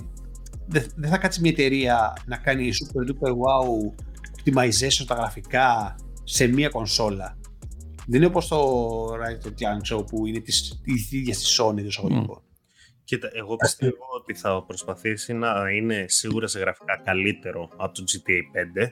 δεν 0.67 0.85
δεν 0.95 1.09
θα 1.09 1.17
κάτσει 1.17 1.41
μια 1.41 1.51
εταιρεία 1.51 2.13
να 2.25 2.37
κάνει 2.37 2.69
super 2.69 3.09
duper 3.09 3.29
wow 3.31 3.93
optimization 4.37 4.89
στα 4.89 5.15
γραφικά 5.15 5.95
σε 6.23 6.47
μία 6.47 6.69
κονσόλα. 6.69 7.37
Δεν 8.11 8.21
είναι 8.21 8.29
όπως 8.29 8.47
το 8.47 9.05
Ratchet 9.07 9.47
Clank 9.47 9.81
ξέρω, 9.81 10.03
που 10.03 10.25
είναι 10.25 10.39
της, 10.39 10.79
της 10.83 11.11
ίδιας 11.11 11.37
της 11.37 11.61
Sony 11.61 11.75
το 11.75 11.85
εισαγωγικό. 11.85 12.43
Κοίτα, 13.03 13.29
εγώ 13.33 13.55
πιστεύω 13.55 14.05
ότι 14.19 14.33
θα 14.33 14.63
προσπαθήσει 14.67 15.33
να 15.33 15.69
είναι 15.75 16.05
σίγουρα 16.07 16.47
σε 16.47 16.59
γραφικά 16.59 17.01
καλύτερο 17.05 17.69
από 17.77 17.93
το 17.93 18.03
GTA 18.07 18.81
5 18.83 18.91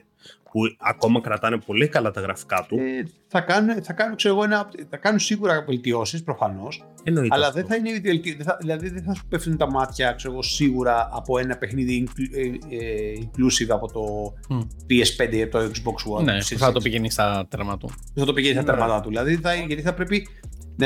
που 0.52 0.60
ακόμα 0.78 1.20
κρατάνε 1.20 1.56
πολύ 1.58 1.88
καλά 1.88 2.10
τα 2.10 2.20
γραφικά 2.20 2.64
του. 2.68 2.78
Ε, 2.78 3.02
θα, 3.28 3.40
κάνουν, 3.40 3.82
θα, 3.82 3.92
κάνουν, 3.92 4.16
ξέρω 4.16 4.34
εγώ, 4.34 4.44
ένα, 4.44 4.68
θα 4.90 4.96
κάνουν 4.96 5.18
σίγουρα 5.18 5.62
βελτιώσεις 5.66 6.22
προφανώς. 6.22 6.84
Εννοείται 7.04 7.34
Αλλά 7.34 7.46
αυτό. 7.46 7.58
δεν 7.60 7.68
θα 7.68 7.76
είναι 7.76 8.00
βελτι- 8.00 8.36
δεν 8.36 8.46
θα, 8.46 8.56
δηλαδή 8.60 8.88
δεν 8.88 9.02
θα 9.02 9.14
σου 9.14 9.26
πέφτουν 9.28 9.56
τα 9.56 9.70
μάτια 9.70 10.12
ξέρω 10.12 10.32
εγώ, 10.32 10.42
σίγουρα 10.42 11.08
από 11.12 11.38
ένα 11.38 11.56
παιχνίδι 11.56 12.08
inclu- 12.08 12.36
ε, 12.36 12.76
ε, 12.76 13.12
inclusive 13.22 13.68
από 13.68 13.92
το 13.92 14.32
Μμ. 14.54 14.60
PS5 14.88 15.32
ή 15.32 15.42
από 15.42 15.58
το 15.58 15.64
Xbox 15.64 16.18
One. 16.20 16.24
Ναι, 16.24 16.36
Series 16.38 16.56
θα 16.56 16.72
το 16.72 16.78
X. 16.78 16.82
πηγαίνει 16.82 17.10
στα 17.10 17.46
τέρμα 17.50 17.76
του. 17.78 17.90
θα 18.14 18.24
το 18.24 18.32
πηγαίνει 18.32 18.54
στα 18.54 18.62
Ναι. 18.62 18.68
τέρματά 18.70 19.00
του. 19.00 19.08
Δηλαδή 19.08 19.36
θα, 19.36 19.54
γιατί 19.54 19.82
θα 19.82 19.94
πρέπει 19.94 20.28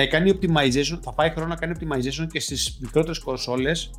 να 0.01 0.07
κάνει 0.07 0.33
optimization, 0.41 0.99
θα 1.03 1.13
πάει 1.15 1.31
χρόνο 1.31 1.49
να 1.49 1.55
κάνει 1.57 1.73
optimization 1.81 2.27
και 2.33 2.41
στις 2.41 2.79
μικρότερες 2.81 3.19
κονσόλες 3.19 3.91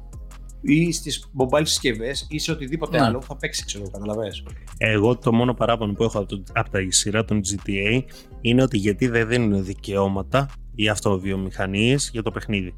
ή 0.62 0.92
στις 0.92 1.26
mobile 1.40 1.62
συσκευές 1.64 2.28
ή 2.30 2.40
σε 2.40 2.52
οτιδήποτε 2.52 2.98
Ναι. 3.00 3.06
άλλο 3.06 3.18
που 3.18 3.26
θα 3.26 3.38
παίξει, 3.38 3.66
ξέρω, 3.66 3.90
καταλαβες. 3.90 4.44
Εγώ 4.78 5.18
το 5.18 5.34
μόνο 5.34 5.54
παράπονο 5.54 5.94
που 5.94 6.04
έχω 6.04 6.18
από, 6.20 6.28
το, 6.28 6.44
από 6.54 6.70
τα 6.70 6.80
σειρά 6.90 7.26
των 7.26 7.42
GTA 7.44 8.02
είναι 8.42 8.64
ότι 8.64 8.78
γιατί 8.78 9.08
δεν 9.08 9.28
δίνουν 9.28 9.66
δικαιώματα 9.66 10.50
οι 10.76 10.90
αυτοβιομηχανίες 10.90 12.10
για 12.14 12.22
το 12.24 12.32
παιχνίδι. 12.32 12.74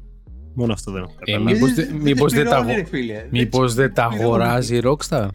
Μόνο 0.54 0.72
αυτό 0.72 0.92
δεν 0.92 1.02
έχω 1.02 1.12
Ε, 1.18 1.24
καταλάβει. 1.32 1.54
Μήπως 1.54 1.74
δεν- 1.74 1.94
μήπως 2.00 2.32
δεν 2.32 2.44
τα 2.44 2.50
πληρώνει, 2.50 2.70
αγο- 2.72 2.80
ρε 2.80 2.86
φίλε. 2.88 3.26
Μήπως 3.30 3.74
δεν 3.74 3.94
τα 3.94 4.06
πληρώνει. 4.08 4.28
αγοράζει 4.28 4.76
η 4.76 4.82
Rockstar; 4.84 5.28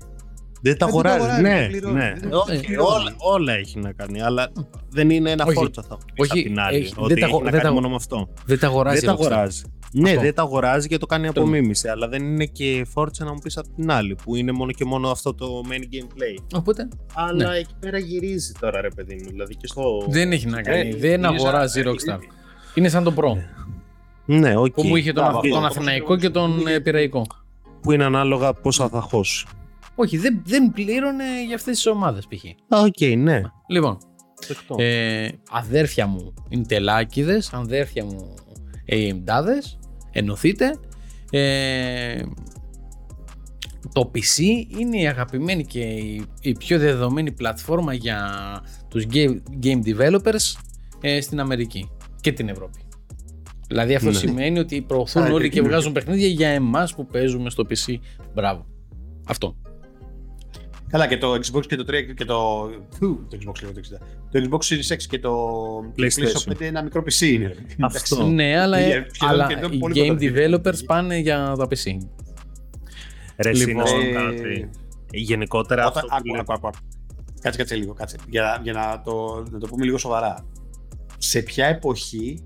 Δεν 0.64 0.78
τα 0.78 0.86
δεν 0.86 0.88
αγοράζει, 0.88 1.16
αγοράζει, 1.18 1.42
ναι, 1.42 1.60
δεν 1.60 1.68
πληρώνει, 1.70 1.94
ναι. 1.96 2.14
δεν 2.20 2.34
Όχι, 2.34 2.60
πληρώνει. 2.66 2.90
όλα, 2.96 3.16
όλα 3.18 3.54
έχει 3.54 3.80
να 3.80 3.92
κάνει, 3.92 4.22
αλλά 4.22 4.52
δεν 4.90 5.10
είναι 5.10 5.32
ένα 5.32 5.44
Όχι. 5.46 5.56
φόρτσα 5.56 5.82
θα 5.90 5.98
πεις 5.98 6.30
Όχι, 6.32 6.40
απ' 6.40 6.46
την 6.48 6.60
άλλη, 6.60 6.78
έχει- 6.78 6.94
ότι 6.98 7.08
δεν 7.14 7.20
τα 7.20 7.26
έχει 7.26 7.34
αγο- 7.36 7.44
να 7.44 7.50
δεν 7.52 7.60
κάνει 7.60 7.64
τα- 7.64 7.74
μόνο 7.74 7.90
με 7.90 7.96
αυτό. 7.96 8.30
Δεν 8.46 8.60
τα 8.60 8.68
αγοράζει 8.68 9.00
δεν 9.00 9.10
η 9.10 9.18
τα 9.18 9.24
Rockstar. 9.24 9.26
αγοράζει. 9.32 9.62
Ναι, 9.96 10.10
Αυτό. 10.10 10.22
δεν 10.22 10.34
τα 10.34 10.42
αγοράζει 10.42 10.88
και 10.88 10.98
το 10.98 11.06
κάνει 11.06 11.32
Το- 11.32 11.42
απομίμηση, 11.42 11.88
αλλά 11.88 12.08
δεν 12.08 12.24
είναι 12.24 12.46
και 12.46 12.86
φόρτσα 12.94 13.24
να 13.26 13.34
μου 13.34 13.40
πεις 13.44 13.58
απ' 13.58 13.66
την 13.76 13.92
άλλη, 13.92 14.16
που 14.24 14.36
είναι 14.36 14.52
μόνο 14.52 14.72
και 14.72 14.86
μόνο 14.86 15.10
αυτό 15.10 15.34
το 15.34 15.62
main 15.70 15.82
gameplay. 15.96 16.44
Οπότε 16.56 16.88
Αλλά 17.14 17.54
εκεί 17.54 17.74
πέρα 17.80 17.98
γυρίζει 17.98 18.52
τώρα, 18.60 18.82
ρε 18.82 18.90
παιδί 18.96 19.16
μου. 19.24 19.30
Δηλαδή 19.30 19.56
και 19.56 19.68
στο. 19.68 19.82
δεν 20.08 20.32
έχει 20.32 20.48
να 20.48 20.62
κάνει. 20.62 20.90
Ε, 20.90 20.96
δεν 20.96 21.14
είναι 21.14 21.22
σαν- 21.28 21.36
αγοράζει 21.36 21.80
η 21.80 21.84
ε, 21.84 21.86
Rockstar. 21.92 22.20
Είναι 22.76 22.90
σαν 22.90 23.04
τον 23.04 23.16
Pro. 23.18 23.38
Ναι, 24.26 24.56
οκ. 24.58 24.74
Που 24.74 24.84
μου 24.84 24.96
είχε 24.96 25.14
τον, 25.14 25.24
Μπράβο, 25.24 25.42
τον 25.42 25.66
αυτό. 25.66 25.66
Αθηναϊκό 25.80 26.16
και 26.18 26.30
τον 26.30 26.68
ε, 26.68 26.80
Πειραϊκό. 26.80 27.26
Που 27.82 27.92
είναι 27.92 28.04
ανάλογα 28.04 28.54
πόσα 28.54 28.90
θα 28.90 29.02
χώσει. 29.02 29.46
Όχι, 29.96 30.18
δεν, 30.18 30.42
δεν 30.46 30.72
πλήρωνε 30.72 31.24
για 31.48 31.56
αυτές 31.56 31.76
τις 31.76 31.86
ομάδες 31.86 32.28
π.χ. 32.28 32.46
Α, 32.76 32.80
οκ, 32.82 33.18
ναι. 33.18 33.42
Λοιπόν, 33.68 33.98
Δεκτό. 34.48 34.76
ε, 34.80 35.28
αδέρφια 35.52 36.08
μου 36.08 36.34
Intelάκηδες, 36.50 37.54
αδέρφια 37.54 38.06
μου 38.06 38.34
AMDάδες, 38.86 39.80
ενωθείτε. 40.12 40.80
Ε, 41.32 42.22
το 43.94 44.12
PC 44.16 44.40
είναι 44.80 44.98
η 45.02 45.08
αγαπημένη 45.08 45.66
και 45.66 45.80
η, 45.80 46.26
η 46.42 46.52
πιο 46.52 46.80
δεδομένη 46.80 47.32
πλατφόρμα 47.32 47.94
για 47.94 48.30
τους 48.88 49.06
game, 49.14 49.42
game 49.64 49.82
developers 49.86 50.56
ε, 51.02 51.22
στην 51.22 51.40
Αμερική 51.40 51.90
και 52.22 52.32
την 52.32 52.50
Ευρώπη. 52.50 52.80
Δηλαδή 53.68 53.96
αυτό 53.96 54.10
Ναι. 54.10 54.16
σημαίνει 54.18 54.60
ότι 54.60 54.82
προωθούν 54.82 55.24
Α, 55.24 55.32
όλοι 55.32 55.44
και 55.44 55.50
και 55.50 55.60
εκεί 55.60 55.68
βγάζουν 55.68 55.92
παιχνίδια 55.92 56.28
για 56.28 56.48
εμάς 56.50 56.96
που 56.96 57.06
παίζουμε 57.08 57.50
στο 57.50 57.64
PC. 57.70 57.96
Μπράβο. 58.34 58.66
Αυτό. 59.28 59.56
Καλά, 60.94 61.08
και 61.08 61.18
το 61.18 61.34
Xbox 61.34 61.66
και 61.68 61.76
το 61.76 61.84
3 61.88 62.14
και 62.16 62.26
το. 62.26 62.70
Φου, 62.98 63.28
Το 63.30 63.38
Xbox 63.40 63.62
λέω 63.64 63.72
το 63.74 63.80
60. 63.80 63.98
Το 64.32 64.48
Xbox 64.50 64.74
Series 64.74 64.94
X 64.96 65.02
και 65.10 65.20
το 65.20 65.48
PlayStation. 65.98 66.52
5 66.52 66.62
ένα 66.62 66.84
μικρό 66.84 67.02
PC 67.06 67.22
είναι. 67.22 67.56
Αυτό. 67.82 68.26
Ναι, 68.28 68.60
αλλά, 68.60 68.80
Για- 68.80 69.06
σχεδόν 69.12 69.34
αλλά 69.36 69.48
και 69.48 69.54
εδώ 69.54 69.68
οι 69.72 69.78
πολύ 69.78 70.02
game 70.02 70.08
κοντά. 70.08 70.20
developers 70.72 70.86
πάνε 70.86 71.18
για 71.18 71.56
τα 71.58 71.68
PC. 71.70 71.98
Ρε, 73.38 73.50
εσύ 73.50 73.66
λοιπόν, 73.66 73.84
να 73.84 73.88
σου 73.90 73.96
πω 73.96 74.02
Ε, 74.08 74.12
κάτι. 74.12 74.70
Γενικότερα 75.12 75.86
Όταν, 75.88 76.04
αυτό 76.04 76.08
που 76.08 76.16
άκου, 76.16 76.28
λέω- 76.32 76.42
άκου, 76.42 76.54
άκου, 76.54 76.68
άκου. 76.68 76.78
Κάτσε, 77.42 77.58
κάτσε 77.60 77.76
λίγο, 77.76 77.94
κάτσε. 77.94 78.18
Για, 78.30 78.60
για 78.64 78.74
να, 78.74 79.02
το, 79.02 79.44
να 79.52 79.60
το 79.60 79.68
πούμε 79.68 79.86
λίγο 79.86 79.98
σοβαρά. 79.98 80.46
Σε 81.18 81.42
ποια 81.42 81.66
εποχή, 81.66 82.44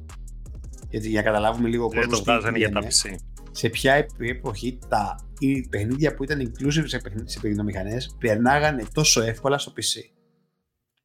γιατί 0.89 1.09
για 1.09 1.21
να 1.21 1.25
καταλάβουμε 1.27 1.69
λίγο 1.69 1.85
ο 1.85 1.89
δεν 1.89 2.01
το 2.01 2.07
κόσμος 2.07 2.23
τι 2.23 2.31
βγάζανε 2.31 2.57
για 2.57 2.71
τα 2.71 2.79
είναι, 2.79 2.89
PC. 3.03 3.15
σε 3.51 3.69
ποια 3.69 3.93
επ- 3.93 4.21
εποχή 4.21 4.77
τα 4.87 5.19
οι 5.39 5.67
παιχνίδια 5.69 6.13
που 6.15 6.23
ήταν 6.23 6.39
inclusive 6.41 6.83
σε, 6.85 6.97
παιχνι- 6.99 7.29
σε 7.29 7.39
παιχνιδομηχανές 7.39 8.15
περνάγανε 8.19 8.83
τόσο 8.93 9.21
εύκολα 9.21 9.57
στο 9.57 9.73
PC. 9.77 10.01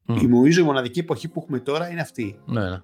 Μμ. 0.06 0.16
Η, 0.16 0.26
νομίζω 0.26 0.60
η 0.60 0.64
μοναδική 0.64 0.98
εποχή 0.98 1.28
που 1.28 1.40
έχουμε 1.42 1.58
τώρα 1.58 1.90
είναι 1.90 2.00
αυτή. 2.00 2.38
Ναι, 2.46 2.70
ναι. 2.70 2.76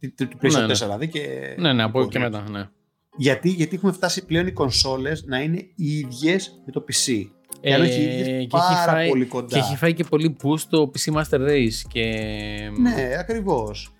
Του- 0.00 0.14
Του 0.16 0.28
του 0.28 0.38
PlayStation 0.42 0.52
Ναι, 0.60 0.66
ναι. 0.66 0.72
4 0.72 0.76
δηλαδή 0.78 1.08
και... 1.08 1.54
Ναι, 1.58 1.72
ναι, 1.72 1.82
από 1.82 2.00
εκεί 2.00 2.08
και 2.08 2.18
Ναι. 2.18 2.24
μετά. 2.24 2.50
Ναι. 2.50 2.68
Γιατί, 3.16 3.48
γιατί 3.48 3.76
έχουμε 3.76 3.92
φτάσει 3.92 4.24
πλέον 4.26 4.46
οι 4.46 4.52
κονσόλες 4.52 5.24
να 5.26 5.40
είναι 5.40 5.56
οι 5.74 5.98
ίδιες 5.98 6.62
με 6.66 6.72
το 6.72 6.84
PC. 6.88 7.24
Και 7.60 7.74
αν 7.74 7.80
όχι 7.80 8.00
οι 8.00 8.02
ίδιες, 8.04 8.20
Ε, 8.26 8.30
και 8.30 8.34
έχει 8.36 8.46
πάρα 8.48 8.92
φάει- 8.92 9.08
πολύ 9.08 9.24
κοντά. 9.24 9.46
Και 9.46 9.58
έχει 9.58 9.76
φάει 9.76 9.94
και 9.94 10.04
πολύ 10.04 10.36
push 10.42 10.60
το 10.70 10.90
PC 10.94 11.12
Master 11.14 11.48
Race 11.48 11.78
και... 11.88 12.02
Ναι, 12.80 13.16
ακριβώς. 13.18 13.94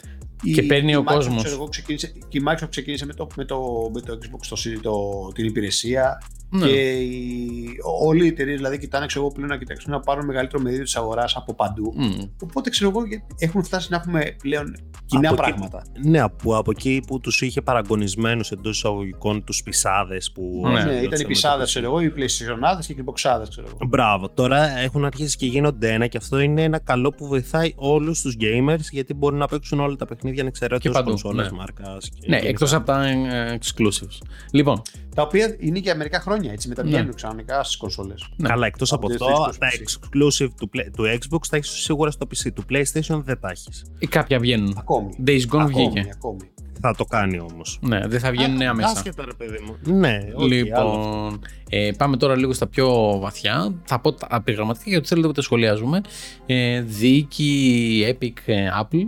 Και 0.54 0.60
Η- 0.60 0.66
παίρνει 0.66 0.90
η 0.92 0.96
ο 0.96 1.00
Microsoft, 1.06 1.14
κόσμος. 1.14 1.42
ξέρω 1.42 1.56
εγώ, 1.56 1.68
ξεκίνησε, 1.68 2.12
και 2.28 2.38
η 2.38 2.42
Microsoft 2.48 2.68
ξεκίνησε 2.70 3.06
με 3.06 3.12
το, 3.14 3.26
με 3.36 3.44
το, 3.44 3.90
με 3.94 4.00
το 4.00 4.18
Xbox 4.22 4.46
το, 4.48 4.80
το, 4.80 5.28
την 5.34 5.44
υπηρεσία 5.44 6.22
Ναι. 6.50 6.66
και 6.66 6.72
οι, 6.98 7.68
όλοι 8.00 8.24
οι 8.24 8.26
εταιρείες 8.28 8.56
δηλαδή 8.56 8.78
κοιτάνε 8.78 9.06
ξέρω 9.06 9.24
εγώ, 9.24 9.34
πλέον 9.34 9.48
να 9.48 9.56
κοιτάξουν 9.58 9.90
να 9.92 10.00
πάρουν 10.00 10.24
μεγαλύτερο 10.26 10.62
μερίδιο 10.62 10.84
της 10.84 10.96
αγοράς 10.96 11.36
από 11.36 11.54
παντού. 11.54 11.92
Μμ. 11.96 12.22
Οπότε 12.42 12.70
ξέρω 12.70 12.90
εγώ 12.90 13.04
γιατί 13.06 13.24
έχουμε 13.38 13.62
φτάσει 13.62 13.86
να 13.90 13.96
έχουμε 13.96 14.36
πλέον 14.42 14.76
κοινά 15.06 15.28
Από 15.30 15.42
εκεί- 15.42 15.50
πράγματα. 15.52 15.82
Ναι, 16.04 16.20
από, 16.20 16.56
από 16.56 16.70
εκεί 16.70 17.02
που 17.06 17.20
τους 17.20 17.40
είχε 17.42 17.62
παραγωνισμένους 17.62 18.50
εντός 18.50 18.76
εισαγωγικών 18.76 19.44
τους 19.44 19.62
πισάδες 19.62 20.32
που. 20.32 20.60
Ναι, 20.62 20.68
Ναι, 20.68 20.74
ασχολιόντουσαν 20.76 21.04
ήταν 21.04 21.20
οι 21.20 21.22
με 21.22 21.28
πισάδες, 21.28 21.56
το 21.58 21.62
PC. 21.62 21.66
ξέρω 21.66 21.86
εγώ, 21.86 22.00
οι 22.00 22.12
PlayStation 22.16 22.86
και 22.86 22.92
οι 22.92 22.96
Xbox 23.04 23.12
ξέρω 23.48 23.66
εγώ. 23.66 23.76
Μπράβο. 23.88 24.28
Τώρα 24.30 24.78
έχουν 24.78 25.04
αρχίσει 25.04 25.36
και 25.36 25.46
γίνονται 25.46 25.92
ένα 25.92 26.06
και 26.06 26.16
αυτό 26.16 26.38
είναι 26.38 26.62
ένα 26.62 26.78
καλό 26.78 27.10
που 27.10 27.26
βοηθάει 27.26 27.72
όλους 27.76 28.20
τους 28.20 28.36
gamers 28.40 28.80
γιατί 28.90 29.14
μπορούν 29.14 29.38
να 29.38 29.46
παίξουν 29.46 29.80
όλα 29.80 29.96
τα 29.96 30.04
παιχνίδια 30.06 30.34
Και 30.34 30.40
ανεξαιρέτω 30.40 30.90
παντού, 30.90 31.08
κονσόλες 31.08 31.50
ναι. 31.50 31.56
μάρκας. 31.56 32.10
Ναι, 32.26 32.36
εκτός 32.36 32.72
από 32.74 32.86
τα 32.86 33.06
ε, 33.06 33.58
exclusives. 33.60 34.26
Λοιπόν, 34.52 34.82
Τα 35.16 35.22
οποία 35.22 35.56
είναι 35.58 35.78
για 35.78 35.96
μερικά 35.96 36.20
χρόνια 36.20 36.52
έτσι, 36.52 36.68
μετά 36.68 36.82
Ναι. 36.82 36.88
βγαίνουν 36.90 37.14
ξανικά 37.14 37.62
στις 37.64 37.76
κονσόλες. 37.76 38.28
ναι. 38.36 38.48
Καλά, 38.48 38.66
εκτός 38.66 38.92
από 38.92 39.06
Από 39.06 39.16
το 39.18 39.24
αυτό, 39.26 39.44
Xbox 39.44 39.54
τα 39.58 39.66
PC. 39.68 39.80
exclusive 39.82 40.48
του, 40.60 40.70
Play- 40.74 40.90
του 40.96 41.04
Xbox 41.04 41.46
τα 41.50 41.56
έχεις 41.56 41.70
σίγουρα 41.70 42.10
στο 42.10 42.26
PC. 42.26 42.52
Του 42.54 42.64
PlayStation 42.70 43.20
δεν 43.24 43.40
τα 43.40 43.48
έχεις. 43.50 43.84
ή 43.98 44.06
κάποια 44.06 44.38
βγαίνουν. 44.38 44.74
Ακόμη. 44.78 45.10
Days 45.26 45.30
Gone 45.30 45.58
ακόμη, 45.58 45.72
βγήκε. 45.88 46.08
ακόμη. 46.14 46.40
Θα 46.80 46.94
το 46.96 47.04
κάνει 47.04 47.40
όμως. 47.40 47.78
Ναι, 47.82 48.06
δεν 48.06 48.20
θα 48.20 48.30
βγαίνουν 48.30 48.62
άμεσα. 48.62 48.88
Άσχετα, 48.88 49.24
ρε 49.24 49.32
παιδί 49.32 49.58
μου. 49.66 49.96
Ναι, 49.98 50.18
όχι, 50.34 50.72
άλλο. 50.72 50.90
Λοιπόν, 50.94 51.40
ε, 51.70 51.90
πάμε 51.98 52.16
τώρα 52.16 52.36
λίγο 52.36 52.52
στα 52.52 52.66
πιο 52.66 53.18
βαθιά. 53.20 53.74
Θα 53.84 54.00
πω 54.00 54.12
τα 54.12 54.28
επιγραμματικά 54.36 54.90
γιατί 54.90 55.06
θέλετε 55.08 55.26
που 55.26 55.32
τα 55.32 55.42
σχολιάζουμε. 55.42 56.00
Ε, 56.46 56.80
διοίκη 56.80 58.16
Epic 58.20 58.32
ε, 58.46 58.68
Apple. 58.82 59.06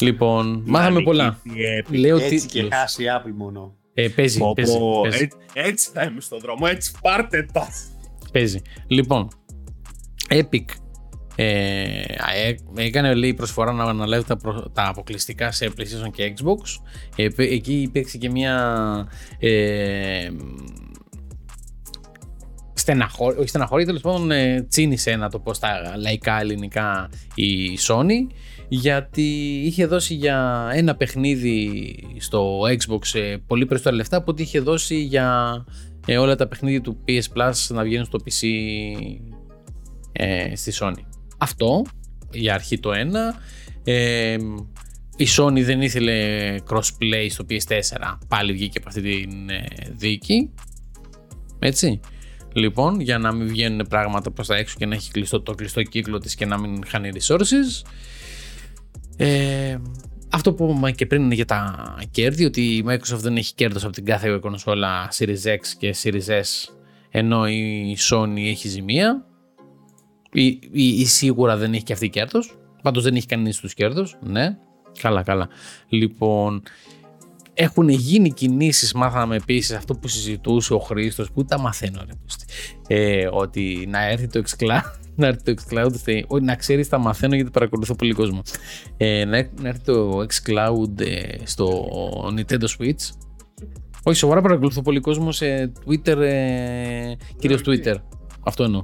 Λοιπόν, 0.00 0.46
μάθαμε 0.66 0.90
Μάλιστα, 0.90 1.02
πολλά. 1.02 1.38
η 1.42 1.50
Epic. 1.84 1.98
Λέω 1.98 2.16
Έτσι 2.16 2.40
και 2.40 2.46
τίτλους. 2.52 2.74
χάσει 2.74 3.02
η 3.02 3.06
Apple 3.18 3.32
μόνο. 3.36 3.74
Ε, 3.94 4.08
παίζει, 4.08 4.38
Πω, 4.38 4.52
παίζει, 4.52 4.78
πω, 4.78 5.00
παίζει, 5.02 5.22
έτσι, 5.22 5.36
έτσι 5.52 5.90
θα 5.92 6.02
είμαι 6.02 6.20
στον 6.20 6.38
δρόμο, 6.38 6.66
έτσι 6.70 6.92
πάρτε 7.02 7.46
τα. 7.52 7.68
παίζει. 8.32 8.62
Λοιπόν, 8.86 9.28
Epic 10.28 10.64
ε, 11.36 12.00
ε, 12.44 12.54
έκανε 12.74 13.14
λέει 13.14 13.34
προσφορά 13.34 13.72
να 13.72 13.84
αναλάβει 13.84 14.24
τα, 14.24 14.36
προ- 14.36 14.70
τα 14.70 14.88
αποκλειστικά 14.88 15.52
σε 15.52 15.72
PlayStation 15.76 16.10
και 16.12 16.34
Xbox. 16.36 16.82
Ε, 17.16 17.28
πε- 17.28 17.52
εκεί 17.52 17.72
υπήρξε 17.80 18.18
και 18.18 18.30
μια 18.30 19.08
ε, 19.38 20.28
στεναχώρη, 22.74 23.38
όχι 23.38 23.48
στεναχώρη, 23.48 23.84
τέλος 23.84 24.00
πάντων 24.00 24.30
ε, 24.30 24.62
τσίνησε 24.68 25.16
να 25.16 25.30
το 25.30 25.38
πω 25.38 25.54
στα 25.54 25.96
λαϊκά 25.96 26.40
ελληνικά 26.40 27.10
η 27.34 27.78
Sony 27.88 28.26
γιατί 28.72 29.60
είχε 29.64 29.86
δώσει 29.86 30.14
για 30.14 30.68
ένα 30.72 30.96
παιχνίδι 30.96 31.94
στο 32.18 32.60
Xbox 32.60 33.18
ε, 33.20 33.36
πολύ 33.46 33.66
περισσότερα 33.66 33.96
λεφτά 33.96 34.16
από 34.16 34.30
ό,τι 34.30 34.42
είχε 34.42 34.60
δώσει 34.60 34.96
για 34.96 35.64
ε, 36.06 36.18
όλα 36.18 36.36
τα 36.36 36.48
παιχνίδια 36.48 36.80
του 36.80 37.04
PS 37.08 37.36
Plus 37.36 37.52
να 37.68 37.82
βγαίνουν 37.82 38.04
στο 38.04 38.18
PC 38.24 38.46
ε, 40.12 40.56
στη 40.56 40.72
Sony. 40.80 41.04
Αυτό 41.38 41.82
για 42.32 42.54
αρχή 42.54 42.78
το 42.78 42.92
ένα. 42.92 43.34
Ε, 43.84 44.36
η 45.16 45.26
Sony 45.36 45.62
δεν 45.62 45.82
ήθελε 45.82 46.54
crossplay 46.70 47.26
στο 47.28 47.44
PS4, 47.50 48.18
πάλι 48.28 48.52
βγήκε 48.52 48.78
από 48.78 48.88
αυτή 48.88 49.00
την 49.00 49.50
ε, 49.50 49.64
δίκη. 49.96 50.50
Έτσι. 51.58 52.00
Λοιπόν, 52.52 53.00
για 53.00 53.18
να 53.18 53.32
μην 53.32 53.48
βγαίνουν 53.48 53.86
πράγματα 53.88 54.30
προς 54.30 54.46
τα 54.46 54.56
έξω 54.56 54.74
και 54.78 54.86
να 54.86 54.94
έχει 54.94 55.10
κλειστό, 55.10 55.40
το 55.40 55.54
κλειστό 55.54 55.82
κύκλο 55.82 56.18
της 56.18 56.34
και 56.34 56.46
να 56.46 56.58
μην 56.58 56.86
χάνει 56.86 57.10
resources. 57.14 57.86
Ε, 59.22 59.78
αυτό 60.30 60.52
που 60.52 60.64
είπαμε 60.64 60.92
και 60.92 61.06
πριν 61.06 61.22
είναι 61.22 61.34
για 61.34 61.44
τα 61.44 61.94
κέρδη, 62.10 62.44
ότι 62.44 62.60
η 62.60 62.84
Microsoft 62.88 63.18
δεν 63.18 63.36
έχει 63.36 63.54
κέρδος 63.54 63.84
από 63.84 63.92
την 63.92 64.04
κάθε 64.04 64.38
κονσόλα 64.38 65.08
Series 65.12 65.44
X 65.44 65.58
και 65.78 65.94
Series 66.02 66.28
S, 66.28 66.74
ενώ 67.10 67.48
η 67.48 67.96
Sony 68.10 68.36
έχει 68.36 68.68
ζημία. 68.68 69.24
Ή, 70.32 70.46
ή, 70.46 70.60
ή 70.72 71.06
σίγουρα 71.06 71.56
δεν 71.56 71.72
έχει 71.72 71.82
και 71.82 71.92
αυτή 71.92 72.08
κέρδος. 72.08 72.58
Πάντως 72.82 73.02
δεν 73.02 73.14
έχει 73.14 73.26
κανείς 73.26 73.56
τους 73.56 73.74
κέρδος. 73.74 74.18
Ναι. 74.22 74.56
Καλά, 75.00 75.22
καλά. 75.22 75.48
Λοιπόν, 75.88 76.62
έχουν 77.54 77.88
γίνει 77.88 78.32
κινήσεις, 78.32 78.92
μάθαμε 78.92 79.36
επίσης 79.36 79.76
αυτό 79.76 79.94
που 79.94 80.08
συζητούσε 80.08 80.74
ο 80.74 80.78
Χρήστος, 80.78 81.32
που 81.32 81.44
τα 81.44 81.58
μαθαίνω 81.58 82.04
ρε, 82.06 82.12
Κώστη. 82.22 82.44
ε, 82.88 83.28
ότι 83.32 83.86
να 83.90 84.08
έρθει 84.08 84.26
το 84.26 84.42
xCloud, 84.48 84.80
να 85.20 85.26
έρθει 85.26 85.54
το 85.54 85.62
xCloud, 85.62 85.92
θε- 86.02 86.24
όχι, 86.26 86.44
να 86.44 86.54
ξέρεις 86.56 86.88
τα 86.88 86.98
μαθαίνω 86.98 87.34
γιατί 87.34 87.50
παρακολουθώ 87.50 87.94
πολύ 87.94 88.12
κόσμο. 88.12 88.42
Ε, 88.96 89.24
να, 89.24 89.36
έρ- 89.36 89.60
να 89.60 89.68
έρθει 89.68 89.82
το 89.84 90.18
xCloud 90.20 91.00
ε, 91.00 91.36
στο 91.44 91.88
Nintendo 92.36 92.64
Switch. 92.78 93.10
Όχι, 94.02 94.18
σοβαρά 94.18 94.40
παρακολουθώ 94.40 94.82
πολύ 94.82 95.00
κόσμο 95.00 95.32
σε 95.32 95.72
Twitter, 95.86 96.16
ε, 96.16 97.12
κυρίως 97.38 97.60
Twitter. 97.66 97.94
Αυτό 98.42 98.64
εννοώ. 98.64 98.82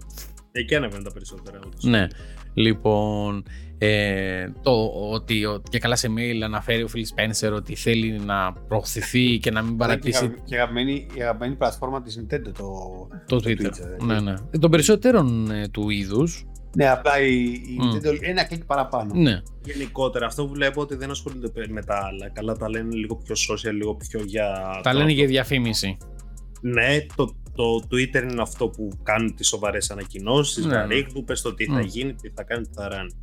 Εκεί 0.52 0.74
ανέβαινε 0.74 1.02
τα 1.02 1.12
περισσότερα. 1.12 1.58
όντως. 1.66 1.84
Ναι. 1.84 2.06
Λοιπόν, 2.54 3.42
ε, 3.78 4.48
το 4.62 4.92
ότι 5.12 5.44
ο, 5.44 5.62
και 5.70 5.78
καλά 5.78 5.96
σε 5.96 6.08
mail 6.16 6.40
αναφέρει 6.44 6.82
ο 6.82 6.88
Phil 6.94 6.98
Spencer 6.98 7.52
ότι 7.52 7.74
θέλει 7.74 8.18
να 8.18 8.52
προωθηθεί 8.52 9.38
και 9.38 9.50
να 9.50 9.62
μην 9.62 9.70
Και, 9.70 9.76
παρατήσει 9.76 10.18
αγαπη- 10.24 10.44
και 10.44 10.54
αγαπημένη, 10.54 11.06
η 11.14 11.22
αγαπημένη 11.22 11.54
πλατφόρμα 11.54 12.02
της 12.02 12.20
Nintendo 12.20 12.50
το, 12.58 13.08
το 13.26 13.36
Twitter. 13.36 13.66
Twitter, 13.66 14.04
ναι, 14.06 14.20
ναι. 14.20 14.34
Ε, 14.50 14.58
Των 14.58 14.70
περισσότερων 14.70 15.50
ε, 15.50 15.68
του 15.68 15.90
είδους, 15.90 16.46
Ναι, 16.76 16.88
απλά 16.88 17.20
η, 17.20 17.42
η 17.52 17.76
Μμ. 17.78 17.90
Nintendo 17.96 18.18
ένα 18.20 18.44
κλικ 18.44 18.64
παραπάνω. 18.64 19.14
ναι. 19.14 19.42
Γενικότερα, 19.64 20.26
αυτό 20.26 20.48
βλέπω 20.48 20.80
ότι 20.80 20.94
δεν 20.96 21.10
ασχολούνται 21.10 21.48
πε- 21.48 21.68
με 21.70 21.82
τα 21.82 21.94
άλλα. 21.96 22.28
Καλά, 22.32 22.56
τα 22.56 22.68
λένε 22.70 22.94
λίγο 22.94 23.16
πιο 23.16 23.34
social, 23.50 23.72
λίγο 23.72 23.94
πιο 23.94 24.20
για. 24.24 24.80
Τα 24.82 24.90
το- 24.90 24.98
λένε 24.98 25.12
για 25.12 25.26
διαφήμιση. 25.26 25.96
Ναι, 26.60 27.06
το, 27.16 27.24
το 27.54 27.64
Twitter 27.90 28.22
είναι 28.30 28.42
αυτό 28.42 28.68
που 28.68 28.88
κάνουν 29.02 29.34
τις 29.34 29.46
σοβαρές 29.48 29.90
ανακοινώσεις. 29.90 30.64
Ναι, 30.64 30.76
Ναι, 30.76 30.84
ναι. 30.86 30.94
ρίχνουν, 30.94 31.24
πες 31.24 31.42
το 31.42 31.54
τι 31.54 31.64
θα 31.64 31.72
Μμ. 31.78 31.80
γίνει, 31.80 32.14
τι 32.14 32.30
θα 32.34 32.42
κάνει, 32.42 32.62
τι 32.66 32.72
θα 32.74 32.88
ράνει. 32.88 33.14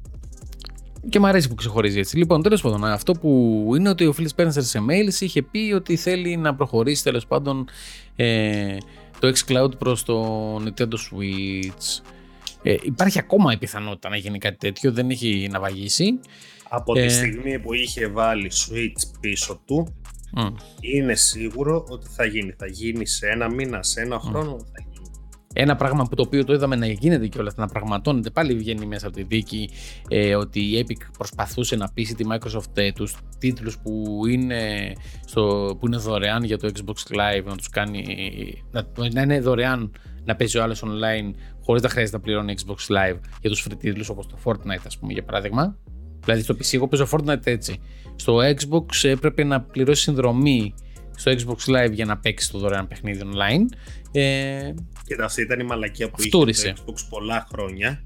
Και 1.09 1.19
μου 1.19 1.27
αρέσει 1.27 1.47
που 1.49 1.55
ξεχωρίζει 1.55 1.99
έτσι. 1.99 2.17
Λοιπόν, 2.17 2.41
τέλος 2.41 2.61
πάντων, 2.61 2.85
αυτό 2.85 3.13
που 3.13 3.71
είναι 3.77 3.89
ότι 3.89 4.05
ο 4.05 4.13
Phil 4.17 4.27
Spencer 4.35 4.49
σε 4.63 4.79
mails 4.89 5.21
είχε 5.21 5.41
πει 5.41 5.71
ότι 5.75 5.95
θέλει 5.95 6.37
να 6.37 6.55
προχωρήσει 6.55 7.03
τέλος 7.03 7.25
πάντων 7.27 7.67
ε, 8.15 8.77
το 9.19 9.33
xCloud 9.35 9.77
προς 9.77 10.03
το 10.03 10.55
Nintendo 10.55 10.93
Switch. 10.93 12.01
Ε, 12.63 12.75
υπάρχει 12.81 13.19
ακόμα 13.19 13.53
η 13.53 13.57
πιθανότητα 13.57 14.09
να 14.09 14.15
γίνει 14.17 14.37
κάτι 14.37 14.57
τέτοιο, 14.57 14.91
δεν 14.91 15.09
έχει 15.09 15.47
να 15.51 15.59
βαγίσει. 15.59 16.19
Από 16.69 16.97
Ε. 16.99 17.05
τη 17.05 17.13
στιγμή 17.13 17.59
που 17.59 17.73
είχε 17.73 18.07
βάλει 18.07 18.51
Switch 18.53 19.17
πίσω 19.19 19.61
του, 19.65 19.95
Μμ. 20.31 20.47
είναι 20.79 21.15
σίγουρο 21.15 21.85
ότι 21.89 22.07
θα 22.15 22.25
γίνει. 22.25 22.53
Θα 22.57 22.65
γίνει 22.67 23.05
σε 23.07 23.27
ένα 23.27 23.49
μήνα, 23.49 23.83
σε 23.83 24.01
ένα 24.01 24.19
χρόνο, 24.19 24.57
θα 24.59 24.83
γίνει. 24.83 24.92
Ένα 25.53 25.75
πράγμα 25.75 26.03
που 26.03 26.15
το 26.15 26.21
οποίο 26.21 26.45
το 26.45 26.53
είδαμε 26.53 26.75
να 26.75 26.85
γίνεται 26.85 27.27
και 27.27 27.39
όλα 27.39 27.53
να 27.55 27.67
πραγματώνεται 27.67 28.29
πάλι 28.29 28.53
βγαίνει 28.55 28.85
μέσα 28.85 29.07
από 29.07 29.15
τη 29.15 29.23
δίκη 29.23 29.69
ε, 30.07 30.35
ότι 30.35 30.59
η 30.59 30.85
Epic 30.87 31.01
προσπαθούσε 31.17 31.75
να 31.75 31.89
πείσει 31.93 32.15
τη 32.15 32.23
Microsoft 32.31 32.77
ε, 32.77 32.91
τους 32.91 33.17
τίτλους 33.37 33.77
που 33.77 34.21
είναι, 34.29 34.93
στο, 35.25 35.75
που 35.79 35.87
είναι 35.87 35.97
δωρεάν 35.97 36.43
για 36.43 36.57
το 36.57 36.71
Xbox 36.73 37.15
Live 37.15 37.43
να 37.45 37.55
τους 37.55 37.69
κάνει 37.69 38.03
να, 38.71 38.85
να 39.13 39.21
είναι 39.21 39.39
δωρεάν 39.39 39.91
να 40.25 40.35
παίζει 40.35 40.57
ο 40.57 40.63
άλλος 40.63 40.83
online 40.85 41.33
χωρίς 41.65 41.81
να 41.81 41.89
χρειάζεται 41.89 42.17
να 42.17 42.23
πληρώνει 42.23 42.53
Xbox 42.65 42.95
Live 42.95 43.19
για 43.41 43.49
τους 43.49 43.67
free 43.69 43.77
τίτλους 43.79 44.09
όπως 44.09 44.27
το 44.27 44.37
Fortnite 44.43 44.85
ας 44.85 44.97
πούμε 44.97 45.13
για 45.13 45.23
παράδειγμα. 45.23 45.77
Δηλαδή 46.23 46.41
στο 46.41 46.53
PC 46.53 46.73
εγώ 46.73 46.87
παίζω 46.87 47.07
Fortnite 47.11 47.45
έτσι. 47.47 47.79
Στο 48.15 48.37
Xbox 48.37 49.09
έπρεπε 49.09 49.43
να 49.43 49.61
πληρώσει 49.61 50.01
συνδρομή 50.01 50.73
στο 51.15 51.31
Xbox 51.31 51.75
Live 51.75 51.91
για 51.91 52.05
να 52.05 52.17
παίξει 52.17 52.51
το 52.51 52.57
δωρεάν 52.57 52.87
παιχνίδι 52.87 53.21
online. 53.23 53.77
Ε, 54.11 54.73
Κοίτα, 55.03 55.25
αυτή 55.25 55.41
ήταν 55.41 55.59
η 55.59 55.63
μαλακία 55.63 56.09
που 56.09 56.21
Φτούρισε. 56.21 56.67
είχε 56.67 56.75
το 56.85 56.93
Xbox 56.93 57.05
πολλά 57.09 57.45
χρόνια. 57.51 58.01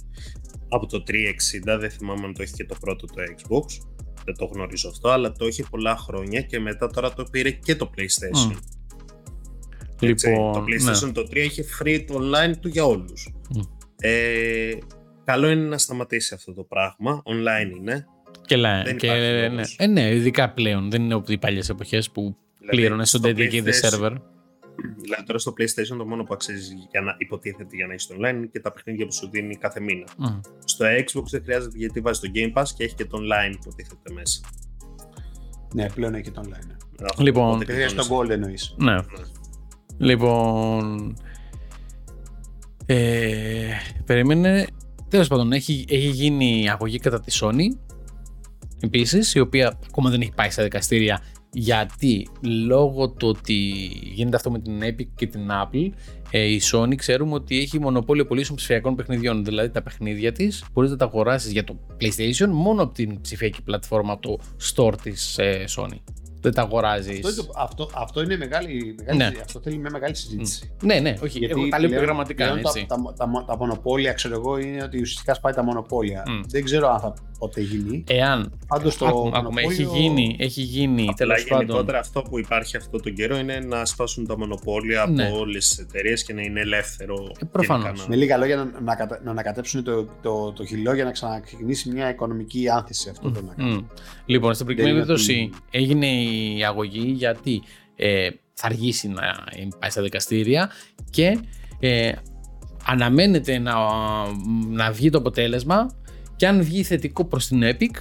Από 0.69 0.85
το 0.87 1.03
360, 1.07 1.77
δεν 1.79 1.89
θυμάμαι 1.89 2.25
αν 2.25 2.33
το 2.33 2.41
έχει 2.43 2.53
και 2.53 2.65
το 2.65 2.75
πρώτο 2.79 3.05
το 3.05 3.13
Xbox. 3.15 3.85
Δεν 4.25 4.35
το 4.37 4.45
γνωρίζω 4.45 4.89
αυτό, 4.89 5.09
αλλά 5.09 5.31
το 5.31 5.47
είχε 5.47 5.63
πολλά 5.69 5.97
χρόνια 5.97 6.41
και 6.41 6.59
μετά 6.59 6.87
τώρα 6.89 7.13
το 7.13 7.23
πήρε 7.31 7.51
και 7.51 7.75
το 7.75 7.89
PlayStation. 7.97 8.51
Μμ. 8.51 8.55
Έτσι, 9.99 10.27
Λοιπόν, 10.29 10.53
το 10.53 10.63
PlayStation 10.67 11.11
το 11.13 11.21
3 11.21 11.35
είχε 11.35 11.65
free 11.81 12.03
το 12.07 12.15
online 12.19 12.53
του 12.61 12.67
για 12.67 12.85
όλους. 12.85 13.33
Μμ. 13.55 13.59
Ε, 14.01 14.71
καλό 15.23 15.49
είναι 15.49 15.67
να 15.67 15.77
σταματήσει 15.77 16.33
αυτό 16.33 16.53
το 16.53 16.63
πράγμα. 16.63 17.21
Online 17.25 17.77
είναι. 17.77 18.05
Και, 18.45 18.55
λέ, 18.55 18.81
Δεν 18.85 18.97
και 18.97 19.05
υπάρχει 19.05 19.21
ναι. 19.31 19.47
λόγος. 19.49 19.75
Ε, 19.79 19.87
ναι, 19.87 20.15
ειδικά 20.15 20.49
πλέον. 20.53 20.89
Δεν 20.91 21.01
είναι 21.01 21.13
όπως 21.13 21.29
οι 21.29 21.37
παλιές 21.37 21.69
εποχές 21.69 22.11
που 22.11 22.35
Δηλαδή, 22.59 22.77
πλήρωνες 22.77 23.09
στο 23.09 23.17
στο 23.17 23.29
dedicated 23.29 23.63
PlayStation- 23.63 23.99
server. 23.99 24.15
Δηλαδή 25.01 25.23
τώρα 25.25 25.39
στο 25.39 25.53
PlayStation 25.57 25.97
το 25.97 26.05
μόνο 26.05 26.23
που 26.23 26.33
αξίζει 26.33 26.73
για 26.91 27.01
να 27.01 27.15
υποτίθεται 27.17 27.75
για 27.75 27.87
να 27.87 27.93
έχει 27.93 28.07
το 28.07 28.15
online 28.19 28.33
είναι 28.35 28.45
και 28.45 28.59
τα 28.59 28.71
παιχνίδια 28.71 29.05
που 29.05 29.13
σου 29.13 29.29
δίνει 29.29 29.55
κάθε 29.55 29.79
μήνα. 29.79 30.05
Μμ. 30.17 30.39
Στο 30.65 30.85
Xbox 30.85 31.23
δεν 31.31 31.41
χρειάζεται 31.43 31.77
γιατί 31.77 31.99
βάζει 31.99 32.19
το 32.19 32.31
Game 32.35 32.61
Pass 32.61 32.65
και 32.77 32.83
έχει 32.83 32.95
και 32.95 33.05
το 33.05 33.17
online 33.17 33.57
που 33.63 33.71
τίθεται 33.75 34.13
μέσα. 34.13 34.39
Ναι, 35.73 35.89
πλέον 35.89 36.13
έχει 36.13 36.23
και 36.23 36.31
το 36.31 36.41
online. 36.45 36.65
ναι. 36.67 37.05
Αυτό, 37.09 37.23
Λοιπόν, 37.23 37.47
οπότε 37.47 37.65
Παιδιά 37.65 37.85
κλειδώνεις. 37.85 38.05
στον 38.05 38.17
Gold 38.17 38.29
εννοείς. 38.29 38.75
Ναι. 38.77 38.93
Ναι. 38.93 39.01
Λοιπόν. 39.97 41.15
Ε, 42.85 43.69
περίμενε. 44.05 44.67
Τέλος 45.09 45.27
πάντων, 45.27 45.51
έχει, 45.51 45.85
έχει 45.89 46.07
γίνει 46.07 46.69
αγωγή 46.69 46.99
κατά 46.99 47.19
τη 47.19 47.37
Sony. 47.41 47.77
Επίσης, 48.79 49.33
η 49.35 49.39
οποία 49.39 49.79
ακόμα 49.87 50.09
δεν 50.09 50.21
έχει 50.21 50.31
πάει 50.35 50.49
στα 50.49 50.63
δικαστήρια 50.63 51.21
γιατί 51.51 52.27
λόγω 52.41 53.09
του 53.09 53.27
ότι 53.27 53.53
γίνεται 54.13 54.35
αυτό 54.35 54.51
με 54.51 54.59
την 54.59 54.79
Epic 54.83 55.07
και 55.15 55.27
την 55.27 55.41
Apple, 55.63 55.89
ε, 56.31 56.43
η 56.43 56.61
Sony 56.71 56.95
ξέρουμε 56.95 57.33
ότι 57.33 57.59
έχει 57.59 57.79
μονοπόλιο 57.79 58.25
πωλήσεων 58.25 58.57
ψηφιακών 58.57 58.95
παιχνιδιών. 58.95 59.45
Δηλαδή 59.45 59.69
τα 59.69 59.81
παιχνίδια 59.81 60.31
της 60.31 60.65
μπορείς 60.73 60.89
να 60.91 60.97
τα 60.97 61.05
αγοράσεις 61.05 61.51
για 61.51 61.63
το 61.63 61.75
PlayStation 62.01 62.47
μόνο 62.51 62.83
από 62.83 62.93
την 62.93 63.21
ψηφιακή 63.21 63.61
πλατφόρμα, 63.61 64.13
από 64.13 64.21
το 64.21 64.37
store 64.75 64.93
της 65.01 65.37
ε, 65.37 65.63
Sony. 65.77 65.99
Δεν 66.41 66.53
τα 66.53 66.61
αγοράζεις. 66.61 67.15
Αυτό, 67.15 67.29
είναι 67.29 67.35
το- 67.41 67.53
αυτό, 67.57 67.89
αυτό 67.95 68.21
είναι 68.21 68.37
μεγάλη, 68.37 68.95
μεγάλη 68.97 69.17
Ναι. 69.17 69.23
συζήτηση. 69.23 69.43
αυτό 69.45 69.59
θέλει 69.59 69.77
μια 69.77 69.89
μεγάλη 69.91 70.15
συζήτηση. 70.15 70.71
Ναι, 70.81 70.99
ναι, 70.99 71.15
όχι. 71.23 71.37
Γιατί 71.39 71.53
εγώ 71.59 71.69
τα 71.69 71.79
λέω 71.79 71.87
πλέον- 71.87 71.93
επιγραμματικά. 72.03 72.43
πλέον 72.43 72.57
Έτσι. 72.59 72.85
Τα, 72.87 72.95
τα, 72.95 73.13
τα, 73.27 73.43
τα 73.47 73.57
μονοπόλια, 73.57 74.13
ξέρω 74.13 74.33
εγώ, 74.35 74.57
είναι 74.57 74.83
ότι 74.83 75.01
ουσιαστικά 75.01 75.33
σπάει 75.33 75.53
τα 75.53 75.63
μονοπόλια. 75.63 76.23
Μμ. 76.27 76.41
Δεν 76.47 76.63
ξέρω 76.63 76.87
αν 76.89 76.99
θα 76.99 77.13
ποτέ 77.39 77.61
γίνει. 77.61 78.03
Εάν. 78.07 78.59
Πάντως 78.67 78.97
το 78.97 79.05
άκουμε, 79.07 79.31
άκουμε, 79.37 79.61
έχει 79.61 79.81
μονοπόλιο- 79.83 80.01
γίνει, 80.09 80.35
έχει 80.39 80.61
γίνει 80.61 81.01
Απλά 81.01 81.13
τέλος 81.13 81.43
πάντων. 81.43 81.65
γενικότερα 81.65 81.99
αυτό 81.99 82.21
που 82.21 82.39
υπάρχει 82.39 82.77
αυτό 82.77 82.99
τον 82.99 83.13
καιρό 83.13 83.37
είναι 83.37 83.59
να 83.59 83.85
σπάσουν 83.85 84.27
τα 84.27 84.37
μονοπόλια 84.37 85.05
Ναι. 85.05 85.27
από 85.27 85.37
όλες 85.39 85.67
τις 85.69 85.77
εταιρείες 85.79 86.23
και 86.23 86.33
να 86.33 86.41
είναι 86.41 86.59
ελεύθερο. 86.59 87.31
Ε, 87.41 87.45
προφανώς. 87.51 87.83
γενικά 87.85 88.01
να- 88.03 88.09
Με 88.09 88.15
λίγα 88.15 88.37
λόγια 88.37 88.55
να, 88.55 88.79
να, 88.81 88.95
κατα- 88.95 89.21
να 89.23 89.31
ανακατέψουν 89.31 89.83
το, 89.83 90.07
το, 90.21 90.51
το 90.51 90.65
χυλό 90.65 90.93
για 90.93 91.03
να 91.03 91.11
ξαναξεκινήσει 91.11 91.89
μια 91.89 92.09
οικονομική 92.09 92.69
άνθηση 92.69 93.09
αυτό 93.09 93.31
το 93.31 93.41
να 93.41 93.53
κάνει. 93.53 93.71
Μμ. 93.73 93.85
Λοιπόν, 94.25 94.53
στην 94.53 94.65
προκειμένη 94.65 94.93
Δεν 94.93 95.03
είναι 95.03 95.13
περίπτωση 95.15 95.49
έγινε 95.71 96.07
η 96.57 96.63
αγωγή 96.65 97.11
γιατί 97.15 97.61
ε, 97.95 98.29
θα 98.53 98.65
αργήσει 98.67 99.07
να 99.07 99.21
πάει 99.79 99.89
στα 99.89 100.01
δικαστήρια 100.01 100.69
και 101.09 101.39
ε, 101.79 102.11
αναμένεται 102.85 103.57
να, 103.57 103.73
να 104.69 104.91
βγει 104.91 105.09
το 105.09 105.17
αποτέλεσμα 105.17 105.89
και 106.37 106.47
αν 106.47 106.63
βγει 106.63 106.83
θετικό 106.83 107.25
προς 107.25 107.47
την 107.47 107.61
Epic, 107.63 107.95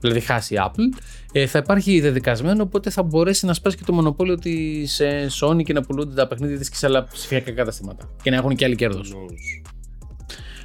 δηλαδή 0.00 0.20
χάσει 0.20 0.54
η 0.54 0.58
Apple, 0.60 0.98
ε, 1.32 1.46
θα 1.46 1.58
υπάρχει 1.58 2.00
δεδικασμένο 2.00 2.62
οπότε 2.62 2.90
θα 2.90 3.02
μπορέσει 3.02 3.46
να 3.46 3.54
σπάσει 3.54 3.76
και 3.76 3.84
το 3.86 3.92
μονοπόλιο 3.92 4.38
της 4.38 5.00
ε, 5.00 5.26
Sony 5.40 5.62
και 5.62 5.72
να 5.72 5.80
πουλούνται 5.80 6.14
τα 6.14 6.26
παιχνίδια 6.26 6.58
της 6.58 6.68
και 6.68 6.76
σε 6.76 6.86
άλλα 6.86 7.04
ψηφιακά 7.04 7.52
καταστήματα 7.52 8.08
και 8.22 8.30
να 8.30 8.36
έχουν 8.36 8.56
και 8.56 8.64
άλλοι 8.64 8.74
κέρδος. 8.74 9.10
Νους. 9.10 9.62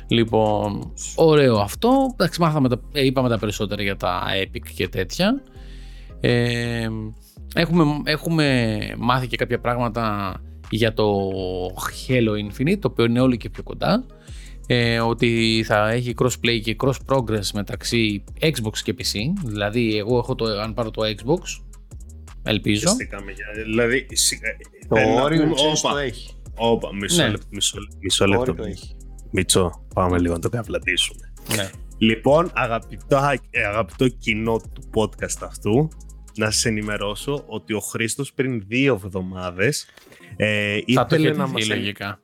Λοιπόν, 0.08 0.94
ωραίο 1.16 1.58
αυτό. 1.58 2.10
Εντάξει, 2.14 2.42
μάθαμε 2.42 2.70
τα, 2.70 2.82
ε, 2.92 3.06
είπαμε 3.06 3.30
τα 3.30 3.40
περισσότερα 3.40 3.82
για 3.82 3.96
τα 3.96 4.24
Epic 4.44 4.70
και 4.76 4.88
τέτοια. 4.88 5.42
Ε, 6.20 6.88
έχουμε, 7.56 7.84
έχουμε 8.04 8.78
μάθει 8.98 9.28
και 9.28 9.38
κάποια 9.38 9.60
πράγματα 9.60 10.34
για 10.70 10.94
το 10.94 11.30
Halo 12.08 12.32
Infinite, 12.32 12.78
το 12.80 12.88
οποίο 12.92 13.06
είναι 13.06 13.20
όλο 13.20 13.36
και 13.36 13.50
πιο 13.50 13.64
κοντά. 13.64 14.06
Ε, 14.70 15.00
ότι 15.00 15.64
θα 15.68 15.90
έχει 15.90 16.14
crossplay 16.22 16.60
και 16.64 16.76
cross 16.80 16.94
progress 17.08 17.50
μεταξύ 17.54 18.24
Xbox 18.42 18.78
και 18.84 18.96
PC. 18.98 19.20
Δηλαδή, 19.46 19.98
εγώ 19.98 20.18
έχω 20.18 20.36
το, 20.36 20.46
αν 20.46 20.74
πάρω 20.74 20.92
το 20.92 21.02
Xbox, 21.06 21.64
ελπίζω. 22.44 22.82
Πιεστήκαμε 22.84 23.32
για- 23.32 23.64
Δηλαδή, 23.66 24.06
σι- 24.12 24.44
ε, 24.44 24.48
Το 24.88 24.96
θέλω 24.96 25.14
να 25.16 25.22
όριο 25.22 25.42
πούμε- 25.42 25.54
ξέρεις 25.56 25.84
όπα, 25.84 25.94
το 25.94 25.98
έχει. 26.00 26.30
όπα, 26.56 26.94
μισό 26.96 27.22
Ναι. 27.24 27.30
λεπτό, 27.30 27.46
μισό, 27.52 27.78
μισό 28.00 28.24
Το 28.24 28.30
λεπτό. 28.30 28.42
όριο 28.42 28.56
το 28.56 28.64
έχει. 28.64 28.96
Μίτσο, 29.32 29.86
πάμε 29.94 30.20
λίγο 30.20 30.34
να 30.34 30.40
το 30.40 30.50
καβλαντήσουμε. 30.50 31.34
Ναι. 31.56 31.70
Λοιπόν, 31.98 32.52
αγαπητό, 32.54 33.18
ε, 33.50 33.64
αγαπητό 33.66 34.08
κοινό 34.08 34.62
του 34.74 34.90
podcast 34.96 35.38
αυτού, 35.42 35.88
να 36.38 36.52
σας 36.52 36.66
ενημερώσω 36.66 37.44
ότι 37.48 37.74
ο 37.74 37.80
Χρήστος 37.80 38.34
πριν 38.34 38.64
δύο 38.68 38.94
εβδομάδες 38.94 39.86
ε, 40.36 40.80
Θα 40.94 41.06
το 41.06 41.16
ήθελε 41.16 41.30
έχει 41.30 41.38
να 41.38 41.48
μας, 41.48 41.68
λογικά. 41.70 42.20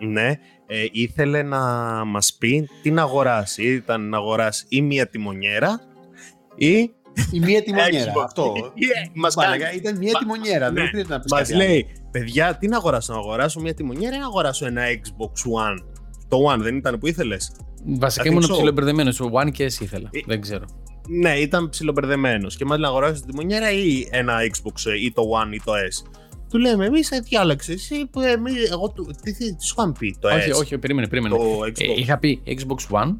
ναι, 0.00 0.38
ε, 0.66 0.84
ήθελε 0.92 1.42
να 1.42 1.60
μας 2.04 2.34
πει 2.38 2.68
τι 2.82 2.90
να 2.90 3.02
αγοράσει. 3.02 3.62
Ήταν 3.62 4.08
να 4.08 4.16
αγοράσει 4.16 4.64
ή 4.68 4.82
μία 4.82 5.06
τιμονιέρα 5.08 5.80
ή 6.56 6.90
Η 7.30 7.40
μία 7.40 7.62
τιμονιέρα. 7.62 8.12
Xbox. 8.12 8.22
Αυτό. 8.24 8.52
Yeah, 8.56 9.10
μας 9.14 9.34
Μαλάκα, 9.36 9.64
κάνει. 9.64 9.76
ήταν 9.76 9.96
μία 9.98 10.10
Μα- 10.12 10.18
τιμονιέρα. 10.18 10.72
Δεν 10.72 10.82
ναι, 10.82 10.88
χρειάζεται 10.88 11.12
να 11.14 11.20
πεις 11.20 11.30
Μας 11.32 11.40
κάτι 11.40 11.54
άλλο. 11.54 11.62
λέει, 11.64 11.86
παιδιά, 12.10 12.56
τι 12.56 12.68
να 12.68 12.76
αγοράσω, 12.76 13.12
να 13.12 13.18
αγοράσω 13.18 13.60
μία 13.60 13.74
τιμονιέρα 13.74 14.16
ή 14.16 14.18
να 14.18 14.24
αγοράσω 14.26 14.66
ένα 14.66 14.82
Xbox 14.82 15.50
One; 15.62 15.78
Το 16.28 16.52
One 16.52 16.58
δεν 16.58 16.76
ήταν 16.76 16.98
που 16.98 17.06
ήθελες; 17.06 17.56
Βασικά 17.84 18.22
I 18.22 18.26
think 18.26 18.30
ήμουν 18.30 18.44
so. 18.44 18.50
ψιλομπερδεμένος. 18.50 19.20
Ο 19.20 19.30
One 19.32 19.50
και 19.52 19.64
εσύ 19.64 19.84
ήθελα. 19.84 20.08
Ε, 20.12 20.20
Δεν 20.26 20.40
ξέρω. 20.40 20.64
Ναι, 21.08 21.32
ήταν 21.38 21.68
ψιλομπερδεμένος 21.68 22.56
και 22.56 22.64
μας 22.64 22.78
λέει 22.78 22.86
να 22.90 22.92
αγοράσεις 22.96 23.20
τη 23.22 23.34
μονιέρα 23.34 23.70
ή 23.72 24.06
ένα 24.10 24.36
Xbox 24.40 24.90
ε, 24.90 25.04
ή 25.04 25.12
το 25.12 25.22
One 25.42 25.54
ή 25.54 25.60
το 25.64 25.72
S; 25.72 26.20
Του 26.52 26.58
λέμε, 26.58 26.84
εμεί 26.86 27.00
τι 27.00 27.20
διάλεξες. 27.20 27.74
Εσύ, 27.74 28.06
που 28.06 28.20
εμείς, 28.20 28.70
εγώ 28.70 28.88
του. 28.90 29.10
Τι 29.22 29.32
τι 29.32 29.64
σου 29.64 29.74
είχαν 29.78 29.92
πει, 29.98 30.16
το 30.20 30.28
όχι, 30.28 30.50
S. 30.52 30.58
όχι, 30.58 30.78
περίμενε, 30.78 31.08
περίμενε. 31.08 31.36
Το 31.36 31.42
Ε, 31.64 31.70
Xbox. 31.70 31.98
είχα 31.98 32.18
πει 32.18 32.42
Xbox 32.46 32.96
One 33.02 33.18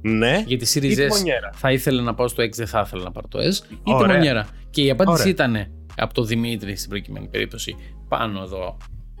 Ναι, 0.00 0.42
για 0.46 0.58
τη 0.58 0.64
ή 0.64 0.68
Series 0.74 0.94
τη 0.96 1.04
S. 1.04 1.08
μονιέρα. 1.08 1.50
Θα 1.54 1.72
ήθελα 1.72 2.02
να 2.02 2.14
πάω 2.14 2.28
στο 2.28 2.42
X, 2.44 2.50
δεν 2.54 2.66
θα 2.66 2.82
ήθελα 2.86 3.02
να 3.02 3.10
πάρω 3.10 3.28
το 3.28 3.38
S. 3.38 3.42
Ή 3.72 3.76
τη 3.84 3.92
Ωραία. 3.92 4.14
μονιέρα. 4.16 4.48
Και 4.70 4.82
η 4.82 4.90
απάντηση 4.90 5.20
Ωραία. 5.20 5.32
ήταν 5.32 5.56
από 5.96 6.14
το 6.14 6.22
Δημήτρη 6.24 6.76
στην 6.76 6.90
προκειμένη 6.90 7.28
περίπτωση 7.28 7.76
πάνω 8.08 8.42
εδώ 8.42 8.76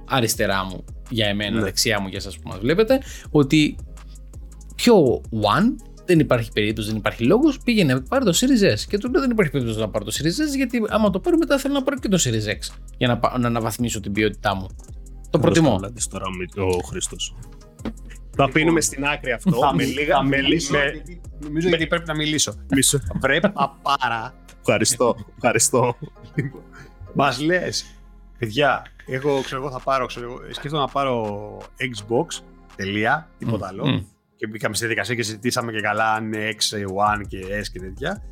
αριστερά 0.08 0.64
μου 0.64 0.84
για 1.10 1.26
εμένα, 1.26 1.56
Ναι. 1.56 1.62
δεξιά 1.62 2.00
μου 2.00 2.08
για 2.08 2.18
εσάς 2.18 2.38
που 2.38 2.48
μας 2.48 2.58
βλέπετε, 2.58 3.00
ότι 3.30 3.76
πιο 4.74 5.20
One 5.30 5.87
δεν 6.08 6.18
υπάρχει 6.18 6.52
περίπτωση, 6.52 6.88
δεν 6.88 6.96
υπάρχει 6.96 7.24
λόγος, 7.24 7.58
πήγαινε 7.64 8.00
πάρει 8.00 8.24
το 8.24 8.30
Series 8.40 8.74
S. 8.74 8.78
Και 8.88 8.98
του 8.98 9.10
λέω 9.10 9.20
δεν 9.20 9.30
υπάρχει 9.30 9.52
περίπτωση 9.52 9.78
να 9.78 9.88
πάρω 9.88 10.04
το 10.04 10.12
Series 10.18 10.52
S, 10.52 10.56
γιατί 10.56 10.82
άμα 10.88 11.10
το 11.10 11.20
πάρω 11.20 11.36
μετά 11.38 11.58
θέλω 11.58 11.74
να 11.74 11.82
πάρω 11.82 11.98
και 11.98 12.08
το 12.08 12.18
Series 12.24 12.48
X 12.50 12.74
για 12.96 13.08
να, 13.08 13.18
πά- 13.18 13.38
να 13.38 13.46
αναβαθμίσω 13.46 14.00
την 14.00 14.12
ποιότητά 14.12 14.54
μου. 14.54 14.66
Το 15.30 15.38
προτιμώ. 15.38 15.76
Καλάτης 15.76 16.06
τώρα 16.08 16.24
με 16.30 16.62
ο 16.64 16.68
Χρήστος. 16.88 17.34
Το 18.36 18.42
αφήνουμε 18.44 18.80
στην 18.80 19.04
άκρη 19.04 19.32
αυτό. 19.32 19.50
Θα 19.50 19.74
με 19.74 19.84
μι- 19.84 19.94
λίγα. 19.94 20.14
θα 20.16 20.22
Με, 20.22 20.36
μιλήσω, 20.36 20.72
με, 20.72 20.90
γιατί- 20.92 21.20
Νομίζω 21.44 21.68
γιατί 21.68 21.86
πρέπει 21.86 22.06
να 22.06 22.14
μιλήσω. 22.14 22.54
μισό. 22.70 23.00
Βρε 23.20 23.40
παπάρα. 23.40 24.34
Ευχαριστώ. 24.60 25.16
Ευχαριστώ. 25.34 25.96
Μας 27.14 27.40
λες, 27.40 27.84
παιδιά, 28.38 28.82
εγώ 29.06 29.40
ξέρω 29.40 29.60
εγώ 29.62 29.70
θα 29.70 29.80
πάρω, 29.80 30.06
ξέρω, 30.06 30.26
εγώ, 30.26 30.38
σκέφτομαι 30.52 30.82
να 30.82 30.88
πάρω 30.88 31.38
Xbox, 31.78 32.42
τελεία, 32.76 33.28
τίποτα 33.38 33.66
άλλο. 33.66 33.86
Μμ. 33.86 33.98
Και 34.38 34.46
μπήκαμε 34.46 34.74
στη 34.74 34.84
διαδικασία 34.84 35.14
και 35.14 35.22
συζητήσαμε 35.22 35.72
και 35.72 35.80
καλά 35.80 36.12
αν 36.12 36.24
είναι 36.24 36.48
X, 36.58 36.74
One 36.76 37.20
και 37.28 37.38
S 37.62 37.66
και 37.72 37.78
τέτοια. 37.80 38.22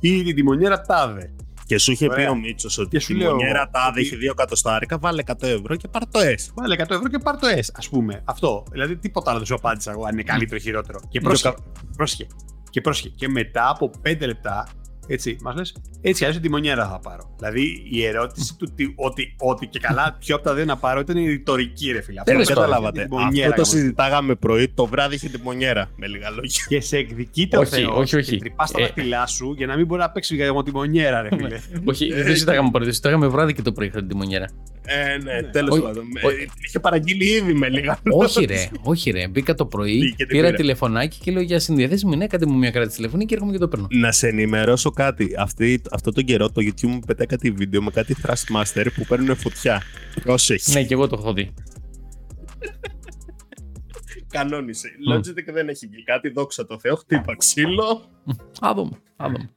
Ή 0.00 0.22
την 0.22 0.34
τιμονιέρα 0.34 0.80
τάδε. 0.80 1.34
Και 1.66 1.78
σου 1.78 1.92
είχε 1.92 2.06
πει 2.06 2.12
Ωραία. 2.12 2.30
ο 2.30 2.34
Μίτσος 2.34 2.78
ότι 2.78 2.88
Και 2.88 3.00
σου 3.00 3.12
η 3.12 3.16
λέω 3.16 3.30
μονιέρα 3.30 3.68
τάδε 3.72 3.88
ότι- 3.88 4.00
έχει 4.00 4.16
2 4.16 4.30
εκατοστάρικα, 4.30 4.98
βάλε 4.98 5.22
100 5.26 5.46
ευρώ 5.46 5.76
και 5.76 5.88
πάρ 5.88 6.02
το 6.06 6.18
S. 6.20 6.52
Βάλε 6.54 6.74
100 6.74 6.94
ευρώ 6.94 7.08
και 7.08 7.18
πάρ 7.18 7.36
το 7.38 7.46
S, 7.56 7.66
ας 7.74 7.88
πούμε. 7.88 8.22
Αυτό. 8.24 8.64
Δηλαδή 8.70 8.96
τίποτα 8.96 9.28
άλλο 9.30 9.38
δεν 9.38 9.46
σου 9.48 9.54
απάντησα 9.54 9.90
εγώ 9.90 10.04
αν 10.04 10.12
είναι 10.12 10.22
καλύτερο 10.22 10.56
ή 10.56 10.60
χειρότερο. 10.60 11.00
Και 11.08 11.20
πρόσχε. 11.20 11.54
πρόσχε. 11.96 12.26
Και 12.70 12.80
πρόσχε. 12.80 13.08
Και 13.08 13.28
μετά 13.28 13.68
από 13.68 13.90
5 14.02 14.26
λεπτά, 14.26 14.66
έτσι, 15.12 15.36
μας 15.42 15.54
λες, 15.54 15.74
έτσι 16.00 16.24
αλλιώς 16.24 16.40
την 16.40 16.46
τιμονιέρα 16.50 16.88
θα 16.88 16.98
πάρω. 16.98 17.34
Δηλαδή 17.38 17.82
η 17.90 18.04
ερώτηση 18.04 18.56
του 18.56 18.72
τι, 18.74 18.92
ότι, 18.96 19.34
ότι 19.38 19.66
και 19.66 19.78
καλά 19.78 20.16
ποιο 20.20 20.34
από 20.34 20.44
τα 20.44 20.54
δύο 20.54 20.64
να 20.64 20.76
πάρω 20.76 21.00
ήταν 21.00 21.16
η 21.16 21.28
ρητορική, 21.28 21.90
ρε 21.92 22.02
φίλε. 22.02 22.20
Αυτό 22.20 22.32
Τέλος 22.32 22.46
δεν 22.46 22.56
πάντων. 22.56 22.70
Καταλάβατε. 22.70 23.00
την 23.00 23.08
τιμονιέρα, 23.10 23.48
Αυτό 23.50 23.62
το 23.62 23.68
γαμώ. 23.68 23.80
συζητάγαμε 23.80 24.34
πρωί, 24.34 24.68
το 24.68 24.86
βράδυ 24.86 25.14
είχε 25.14 25.28
τη 25.28 25.38
μονιέρα. 25.42 25.90
Με 25.96 26.06
λίγα 26.06 26.30
λόγια. 26.30 26.64
Και 26.68 26.80
σε 26.80 26.96
εκδικείται 26.96 27.56
ο 27.56 27.60
Όχι, 27.60 27.70
Θεός 27.74 27.96
όχι, 27.98 28.16
όχι. 28.16 28.30
Και 28.30 28.36
τρυπάς 28.38 28.70
τα 28.70 28.80
Ε. 28.80 28.84
δάχτυλά 28.84 29.26
σου 29.26 29.54
για 29.56 29.66
να 29.66 29.76
μην 29.76 29.86
μπορεί 29.86 30.00
να 30.00 30.10
παίξει 30.10 30.34
για 30.34 30.52
τη 30.54 30.62
τιμονιέρα, 30.62 31.22
ρε 31.22 31.28
φίλε. 31.36 31.60
Όχι, 31.84 32.12
δεν 32.12 32.26
συζητάγαμε 32.26 32.70
πρωί, 32.72 32.84
συζητάγαμε 32.86 33.26
βράδυ 33.26 33.52
και 33.52 33.62
το 33.62 33.72
πρωί 33.72 33.86
είχα 33.86 33.98
την 33.98 34.08
τιμονιέρα. 34.08 34.48
Ε, 34.86 35.16
ναι, 35.22 35.42
τέλος 35.42 35.70
Όχι, 35.70 35.82
πάντων. 35.82 36.04
όχι. 36.24 36.36
Ε, 36.42 36.46
Είχε 36.66 36.80
παραγγείλει 36.80 37.24
ήδη 37.24 37.52
με 37.54 37.68
λίγα 37.68 37.98
όχι 38.10 38.44
ρε, 38.44 38.68
όχι 38.82 39.10
ρε. 39.10 39.28
Μπήκα 39.28 39.54
το 39.54 39.66
πρωί, 39.66 39.98
Τι, 39.98 40.08
και 40.08 40.14
την 40.16 40.26
πήρα 40.26 40.44
πήρα. 40.46 40.56
τηλεφωνάκι 40.56 41.18
και 41.22 41.30
λέω 41.30 41.42
για 41.42 41.58
συνδιαθέσιμη 41.58 42.16
ναι, 42.16 42.26
κάντε 42.26 42.46
μου 42.46 42.58
μια 42.58 42.70
κράτηση 42.70 42.96
τηλεφωνή 42.96 43.24
και 43.26 43.34
έρχομαι 43.34 43.52
και 43.52 43.58
το 43.58 43.68
παίρνω. 43.68 43.86
Να 43.90 44.12
σε 44.12 44.28
ενημερώσω 44.28 44.90
κάτι. 44.90 45.34
Αυτή, 45.38 45.82
αυτό 45.90 46.12
τον 46.12 46.24
καιρό 46.24 46.50
το 46.50 46.62
YouTube 46.64 46.86
μου 46.86 46.98
πετάει 47.06 47.26
κάτι 47.26 47.50
βίντεο 47.50 47.82
με 47.82 47.90
κάτι 47.90 48.16
Thrustmaster 48.22 48.86
που 48.94 49.04
παίρνουν 49.08 49.36
φωτιά. 49.36 49.82
Πρόσεχε. 50.22 50.72
Ναι, 50.72 50.84
και 50.84 50.94
εγώ 50.94 51.06
το 51.08 51.16
έχω 51.20 51.32
δει. 51.32 51.50
Κανόνισε. 54.28 54.88
Logitech 55.14 55.52
δεν 55.52 55.68
έχει 55.68 55.86
βγει 55.86 56.04
κάτι, 56.04 56.28
δόξα 56.28 56.66
τω 56.66 56.78
Θεώ. 56.78 56.94
Χτύπα 56.96 57.36
ξύλο. 57.36 58.02
Α 58.60 58.72
δούμε, 58.74 58.98
α 59.16 59.26
δούμε. 59.26 59.50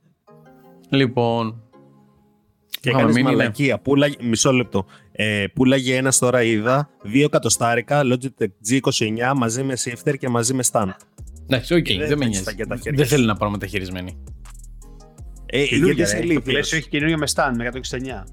Λοιπόν, 0.89 1.63
Και 2.79 2.89
Είχαμε 2.89 3.03
έκανε 3.03 3.13
μείνει, 3.21 3.29
ναι. 3.35 3.35
μαλακία. 3.37 3.79
Πούλαγε, 3.79 4.15
μισό 4.21 4.51
λεπτό. 4.51 4.85
Ε, 5.17 5.45
πούλαγε 5.53 5.95
ένας 5.95 6.17
τώρα 6.17 6.43
είδα, 6.43 6.89
2 7.03 7.23
εκατοστάρικα 7.23 8.01
Logitech 8.03 8.47
G29 8.69 9.33
μαζί 9.35 9.63
με 9.63 9.73
shifter 9.85 10.17
και 10.19 10.29
μαζί 10.29 10.53
με 10.53 10.63
stand. 10.71 10.89
εντάξει, 11.43 11.73
οκ, 11.73 11.81
Και 11.83 11.97
δεν 11.97 12.07
δεν 12.07 12.17
με 12.17 12.25
έχεις 12.25 12.43
τα 12.43 12.51
νοιάζει. 12.51 12.55
και 12.57 12.65
τα 12.65 12.75
χέρια 12.75 12.91
Δεν 12.97 13.05
σου. 13.05 13.11
θέλει 13.15 13.25
να 13.25 13.35
πάρω 13.35 13.51
μεταχειρισμένη. 13.51 14.23
Ε, 15.45 15.65
Καινούργια, 15.65 15.93
γιατί 15.93 16.01
είσαι 16.01 16.13
ρε. 16.13 16.19
Το 16.19 16.23
ηλίθιος. 16.25 16.43
πλαίσιο 16.43 16.77
έχει 16.77 16.89
καινούργια 16.89 17.17
με 17.17 17.27
stand 17.35 17.51
με 17.57 17.65
169. 17.65 18.23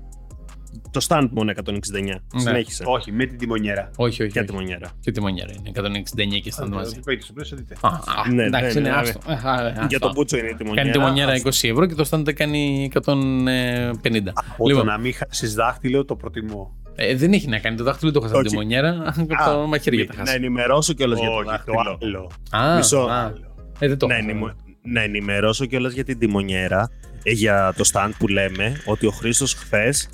Το 0.92 1.06
stand 1.08 1.28
μόνο 1.30 1.52
169. 1.64 1.72
Ναι. 2.02 2.40
Συνέχισε. 2.40 2.82
Όχι, 2.86 3.12
με 3.12 3.26
την 3.26 3.38
τιμονιέρα. 3.38 3.90
Όχι, 3.96 4.22
όχι. 4.22 4.32
Και 4.32 4.38
όχι. 4.38 4.48
τη 4.48 4.54
μονιέρα. 4.54 4.90
Και 5.00 5.10
τη 5.10 5.20
μονιέρα 5.20 5.52
είναι 5.52 6.00
169 6.36 6.40
και 6.42 6.50
στα 6.50 6.68
μαζί. 6.68 7.00
Στο 7.20 7.32
πλαίσιο 7.32 7.56
δείτε. 7.56 7.76
Α, 7.80 7.88
α, 7.88 8.32
Ναι, 8.32 8.42
εντάξει, 8.44 8.74
ναι, 8.74 8.80
είναι 8.80 8.88
ναι, 8.90 8.96
άστο. 8.96 9.20
Ε, 9.28 9.32
α, 9.32 9.52
α, 9.52 9.70
Για 9.70 9.80
άστο. 9.82 9.98
τον 9.98 10.12
Μπούτσο 10.14 10.36
είναι 10.36 10.48
η 10.48 10.54
τη 10.54 10.64
Κάνει 10.64 10.90
τη 10.90 10.98
μονιέρα 10.98 11.32
20 11.42 11.48
ευρώ 11.68 11.86
και 11.86 11.94
το 11.94 12.06
stand 12.10 12.32
κάνει 12.34 12.90
150. 12.94 14.32
Από 14.34 14.68
Λοιπόν. 14.68 14.84
το 14.84 14.90
να 14.90 14.98
μην 14.98 15.14
χάσεις 15.14 15.54
δάχτυλο 15.54 16.04
το 16.04 16.16
προτιμώ. 16.16 16.76
Ε, 16.94 17.16
δεν 17.16 17.32
έχει 17.32 17.48
να 17.48 17.58
κάνει 17.58 17.76
το 17.76 17.84
δάχτυλο, 17.84 18.10
το 18.12 18.20
χάσα 18.20 18.32
από 18.34 18.42
τη 18.42 18.48
Όχι. 18.48 18.56
μονιέρα. 18.56 19.14
Από 19.16 19.50
το 19.60 19.66
μαχαίρι 19.66 19.96
για 19.96 20.06
τα 20.06 20.12
Να 20.12 20.18
χάσει. 20.18 20.34
ενημερώσω 20.34 20.92
κιόλας 20.92 21.18
για 21.18 21.28
το 21.28 21.34
Όχι, 21.34 21.44
το 21.44 21.50
δάχτυλο. 21.50 22.30
άλλο. 22.50 22.66
Α, 22.72 22.76
Μισό. 22.76 22.98
α. 22.98 23.32
Ε, 23.78 23.88
δεν 23.88 23.98
το 23.98 24.06
να, 24.06 24.14
έχω. 24.16 24.28
ενημε- 24.30 24.54
να 24.82 25.00
ενημερώσω 25.02 25.64
κιόλας 25.66 25.92
για 25.92 26.04
την 26.04 26.18
τιμονιέρα, 26.18 26.90
ε, 27.22 27.30
για 27.32 27.74
το 27.76 27.90
stand 27.92 28.10
που 28.18 28.28
λέμε, 28.28 28.76
ότι 28.86 29.06
ο 29.06 29.10
Χρήστος 29.10 29.54
χθες 29.54 30.08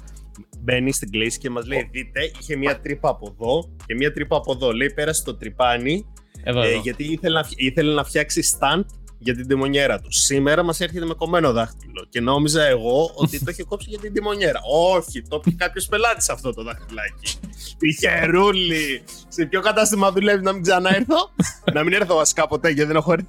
μπαίνει 0.68 0.92
στην 0.92 1.10
κλίση 1.10 1.38
και 1.38 1.50
μας 1.50 1.66
λέει: 1.66 1.88
Δείτε, 1.92 2.30
είχε 2.40 2.56
μία 2.56 2.80
τρύπα 2.80 3.08
από 3.08 3.34
εδώ 3.38 3.70
και 3.86 3.94
μία 3.94 4.12
τρύπα 4.12 4.36
από 4.36 4.52
εδώ. 4.52 4.72
Λέει: 4.72 4.90
Πέρασε 4.92 5.22
το 5.24 5.36
τρυπάνι, 5.36 6.06
Εδώ, 6.42 6.60
ε, 6.62 6.68
εδώ. 6.68 6.80
γιατί 6.80 7.04
ήθελε 7.12 7.34
να, 7.34 7.44
φ- 7.44 7.52
ήθελε 7.60 7.94
να 7.94 8.04
φτιάξει 8.04 8.42
stand 8.58 8.84
για 9.18 9.34
την 9.34 9.46
τιμονιέρα 9.48 10.00
του. 10.00 10.12
Σήμερα 10.12 10.62
μας 10.62 10.80
έρχεται 10.80 11.06
με 11.06 11.14
κομμένο 11.14 11.52
δάχτυλο 11.52 12.06
και 12.08 12.20
νόμιζα 12.20 12.64
εγώ 12.64 13.10
ότι 13.14 13.44
το 13.44 13.50
είχε 13.50 13.62
κόψει 13.62 13.88
για 13.90 13.98
την 13.98 14.12
τιμονιέρα. 14.12 14.60
Όχι, 14.96 15.22
το 15.22 15.42
είπε 15.44 15.56
κάποιος 15.56 15.86
πελάτης 15.86 16.28
αυτό 16.28 16.54
το 16.54 16.62
δαχτυλάκι. 16.62 17.38
Τυχερούλη! 17.78 19.02
Σε 19.28 19.46
ποιο 19.46 19.60
κατάστημα 19.60 20.12
δουλεύει 20.12 20.42
να 20.42 20.52
μην 20.52 20.62
ξαναέρθω; 20.62 21.30
να 21.72 21.82
μην 21.82 21.92
έρθω 21.92 22.14
βασικά 22.14 22.46
ποτέ 22.46 22.68
γιατί 22.68 22.88
δεν 22.88 22.96
έχω 22.96 23.12
έρθει. 23.12 23.26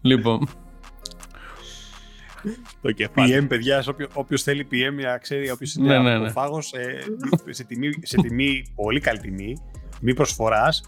Λοιπόν, 0.00 0.48
Το 2.82 2.92
κεφάλι. 2.92 3.38
PM, 3.40 3.48
παιδιά, 3.48 3.84
όποιο 4.12 4.38
θέλει 4.38 4.66
PM 4.70 5.02
να 5.02 5.18
ξέρει, 5.18 5.50
όποιος 5.50 5.74
είναι 5.74 5.88
Ναι, 5.88 5.98
ναι, 5.98 6.18
ναι. 6.18 6.30
φάγο, 6.30 6.60
σε, 7.50 7.64
τιμή, 7.66 7.90
σε 8.02 8.16
τιμή, 8.16 8.64
πολύ 8.74 9.00
καλή 9.00 9.18
τιμή, 9.18 9.56
τιμή 9.98 10.14
προσφοράς, 10.14 10.82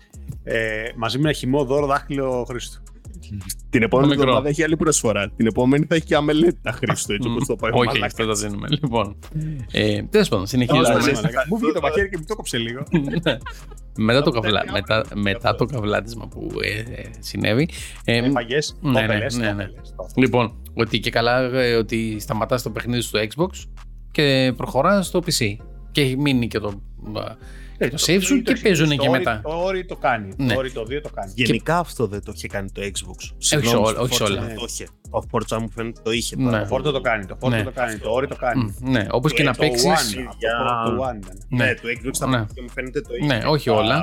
ε, 0.44 0.88
μαζί 0.96 1.18
με 1.18 1.28
ένα 1.28 1.32
χυμό 1.38 1.64
δώρο 1.64 1.86
δάχτυλο 1.86 2.44
Χρήστου. 2.48 2.82
Την 3.70 3.82
επόμενη 3.82 4.08
μικρό. 4.08 4.22
εβδομάδα 4.22 4.48
έχει 4.48 4.62
άλλη 4.62 4.76
προσφορά. 4.76 5.30
Την 5.36 5.46
επόμενη 5.46 5.84
θα 5.88 5.94
έχει 5.94 6.04
και 6.04 6.14
αμελέτα 6.14 6.72
Χρήστο, 6.72 7.12
έτσι 7.12 7.28
όπως 7.28 7.46
το 7.46 7.56
πάει. 7.56 7.70
ο 7.70 7.74
όχι, 7.76 7.86
μαλάκας. 7.86 8.12
αυτό 8.12 8.26
τα 8.26 8.32
δίνουμε. 8.48 8.68
Λοιπόν, 8.70 9.16
ε, 9.72 10.02
τέλος 10.02 10.28
πάντων, 10.28 10.38
Όλα, 10.38 10.46
συνεχίζουμε. 10.46 10.94
ναι. 10.94 11.30
Μου 11.48 11.56
βγήκε 11.58 11.72
το 11.72 11.80
μαχαίρι 11.80 12.08
και 12.08 12.16
μου 12.18 12.24
το 12.28 12.34
κόψε 12.36 12.58
λίγο. 12.58 12.82
μετά, 13.98 14.22
το 14.22 14.30
Από 14.30 14.40
καβλά, 14.40 14.60
τα 14.64 14.72
μετά, 14.72 14.94
διάφορα. 15.00 15.20
μετά 15.20 15.54
το 15.54 15.64
καβλάτισμα 15.64 16.28
που 16.28 16.48
ε, 16.62 16.78
ε, 17.00 17.10
συνέβη. 17.18 17.68
ε, 18.04 18.16
Έφαγε. 18.16 18.58
ναι, 18.80 19.00
ναι, 19.06 19.16
ναι, 19.36 19.52
ναι. 19.52 19.66
Λοιπόν, 20.16 20.52
ότι 20.74 21.00
και 21.00 21.10
καλά 21.10 21.40
ε, 21.40 21.74
ότι 21.74 22.16
σταματάς 22.20 22.62
το 22.62 22.70
παιχνίδι 22.70 23.00
στο 23.02 23.18
Xbox 23.34 23.48
και 24.10 24.52
προχωράς 24.56 25.06
στο 25.06 25.18
PC. 25.26 25.56
Και 25.92 26.00
έχει 26.00 26.16
μείνει 26.16 26.48
και 26.48 26.58
το, 26.58 26.80
ε, 27.16 27.20
το 27.78 27.96
save 28.06 28.22
σου 28.22 28.42
και 28.42 28.56
παίζουν 28.62 28.98
και 28.98 29.08
μετά. 29.08 29.40
Το 29.44 29.50
όρι 29.64 29.84
το 29.84 29.96
κάνει. 29.96 30.32
Ναι. 30.36 30.52
Το 30.52 30.58
όρι 30.58 30.70
το 30.72 30.80
2 30.82 31.00
το 31.02 31.10
κάνει. 31.14 31.32
Γενικά 31.34 31.78
αυτό 31.78 32.06
δεν 32.06 32.22
το 32.24 32.32
είχε 32.34 32.48
κάνει 32.48 32.70
το 32.70 32.80
Xbox. 32.84 33.14
σε 33.18 33.34
Συγγνώμη, 33.38 33.76
όλα- 33.78 33.90
στο 33.90 34.00
όχι 34.02 34.14
σε 34.14 34.24
Forza 34.24 34.26
όλα. 34.30 34.40
δεν 34.40 34.54
Το 34.56 34.64
είχε. 34.68 34.86
Το 35.10 35.24
Forza 35.30 35.58
μου 35.60 35.70
φαίνεται 35.70 36.00
το 36.04 36.10
είχε. 36.10 36.36
Ναι. 36.36 36.44
τώρα. 36.44 36.60
Το 36.60 36.66
φόρτο 36.66 36.90
το 36.90 37.00
κάνει. 37.00 37.26
Το 37.26 37.36
φόρτο 37.40 37.56
Ναι. 37.56 37.62
το 37.62 37.70
κάνει. 37.70 37.98
Το 37.98 38.10
όρι 38.10 38.26
το 38.26 38.36
κάνει. 38.36 38.74
Μ, 38.80 38.90
ναι, 38.90 39.06
όπως 39.10 39.32
και 39.32 39.42
Ε, 39.42 39.44
να 39.44 39.52
το 39.52 39.58
παίξεις. 39.58 39.84
One. 39.86 40.20
Από 40.26 40.36
για- 40.38 40.84
το- 40.84 40.90
το 40.96 41.02
One 41.02 41.16
ήταν. 41.24 41.38
Ναι, 41.48 41.64
Ναι. 41.64 41.74
το 41.74 41.80
Xbox 41.88 42.10
στα 42.12 42.26
Ναι. 42.26 42.36
παιχνίδια 42.38 42.62
μου 42.62 42.68
φαίνεται 42.70 43.00
το 43.00 43.08
είχε. 43.20 43.26
Ναι, 43.26 43.40
όχι 43.46 43.70
όλα. 43.70 44.02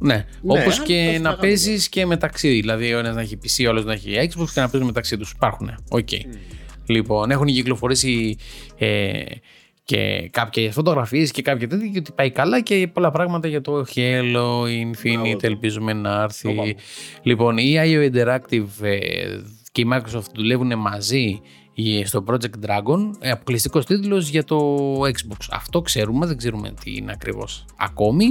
Ναι, 0.00 0.14
Ναι, 0.14 0.24
όπως 0.42 0.74
αλλά 0.76 0.84
και 0.86 1.04
το 1.06 1.10
να 1.22 1.30
φάγαμε 1.30 1.36
παίζεις 1.40 1.88
και 1.88 2.06
μεταξύ. 2.06 2.48
Δηλαδή, 2.48 2.94
ο 2.94 2.98
ένας 2.98 3.14
να 3.14 3.20
έχει 3.20 3.38
PC, 3.42 3.66
ο 3.66 3.68
άλλος 3.70 3.84
να 3.84 3.92
έχει 3.92 4.14
Xbox 4.20 4.48
και 4.54 4.60
να 4.60 4.68
παίζουν 4.68 4.86
μεταξύ 4.88 5.16
τους. 5.16 5.30
Υπάρχουν. 5.30 5.70
Οκ. 5.88 6.08
Λοιπόν, 6.86 7.30
έχουν 7.30 7.46
κυκλοφορήσει 7.46 8.36
ε, 8.78 9.22
και 9.86 10.28
κάποιες 10.32 10.74
φωτογραφίες 10.74 11.30
και 11.30 11.42
κάποια 11.42 11.68
τέτοια 11.68 11.88
και 11.88 11.98
ότι 11.98 12.12
πάει 12.12 12.30
καλά 12.30 12.60
και 12.60 12.88
πολλά 12.92 13.10
πράγματα 13.10 13.48
για 13.48 13.60
το 13.60 13.84
Halo, 13.94 14.62
Infinite, 14.62 15.12
Μπράβο. 15.12 15.38
ελπίζουμε 15.40 15.92
να 15.92 16.22
έρθει. 16.22 16.52
Μπράβο. 16.52 16.72
Λοιπόν, 17.22 17.58
η 17.58 17.74
IO 17.76 18.10
Interactive 18.12 18.66
ε, 18.82 18.98
και 19.72 19.80
η 19.80 19.88
Microsoft 19.92 20.30
δουλεύουν 20.34 20.78
μαζί 20.78 21.40
ε, 21.74 22.04
στο 22.04 22.24
Project 22.26 22.66
Dragon, 22.66 23.10
ε, 23.20 23.30
αποκλειστικός 23.30 23.86
τίτλος 23.86 24.28
για 24.28 24.44
το 24.44 24.58
Xbox. 25.00 25.46
Αυτό 25.50 25.80
ξέρουμε, 25.80 26.26
δεν 26.26 26.36
ξέρουμε 26.36 26.74
τι 26.84 26.96
είναι 26.96 27.12
ακριβώς 27.12 27.64
ακόμη. 27.76 28.26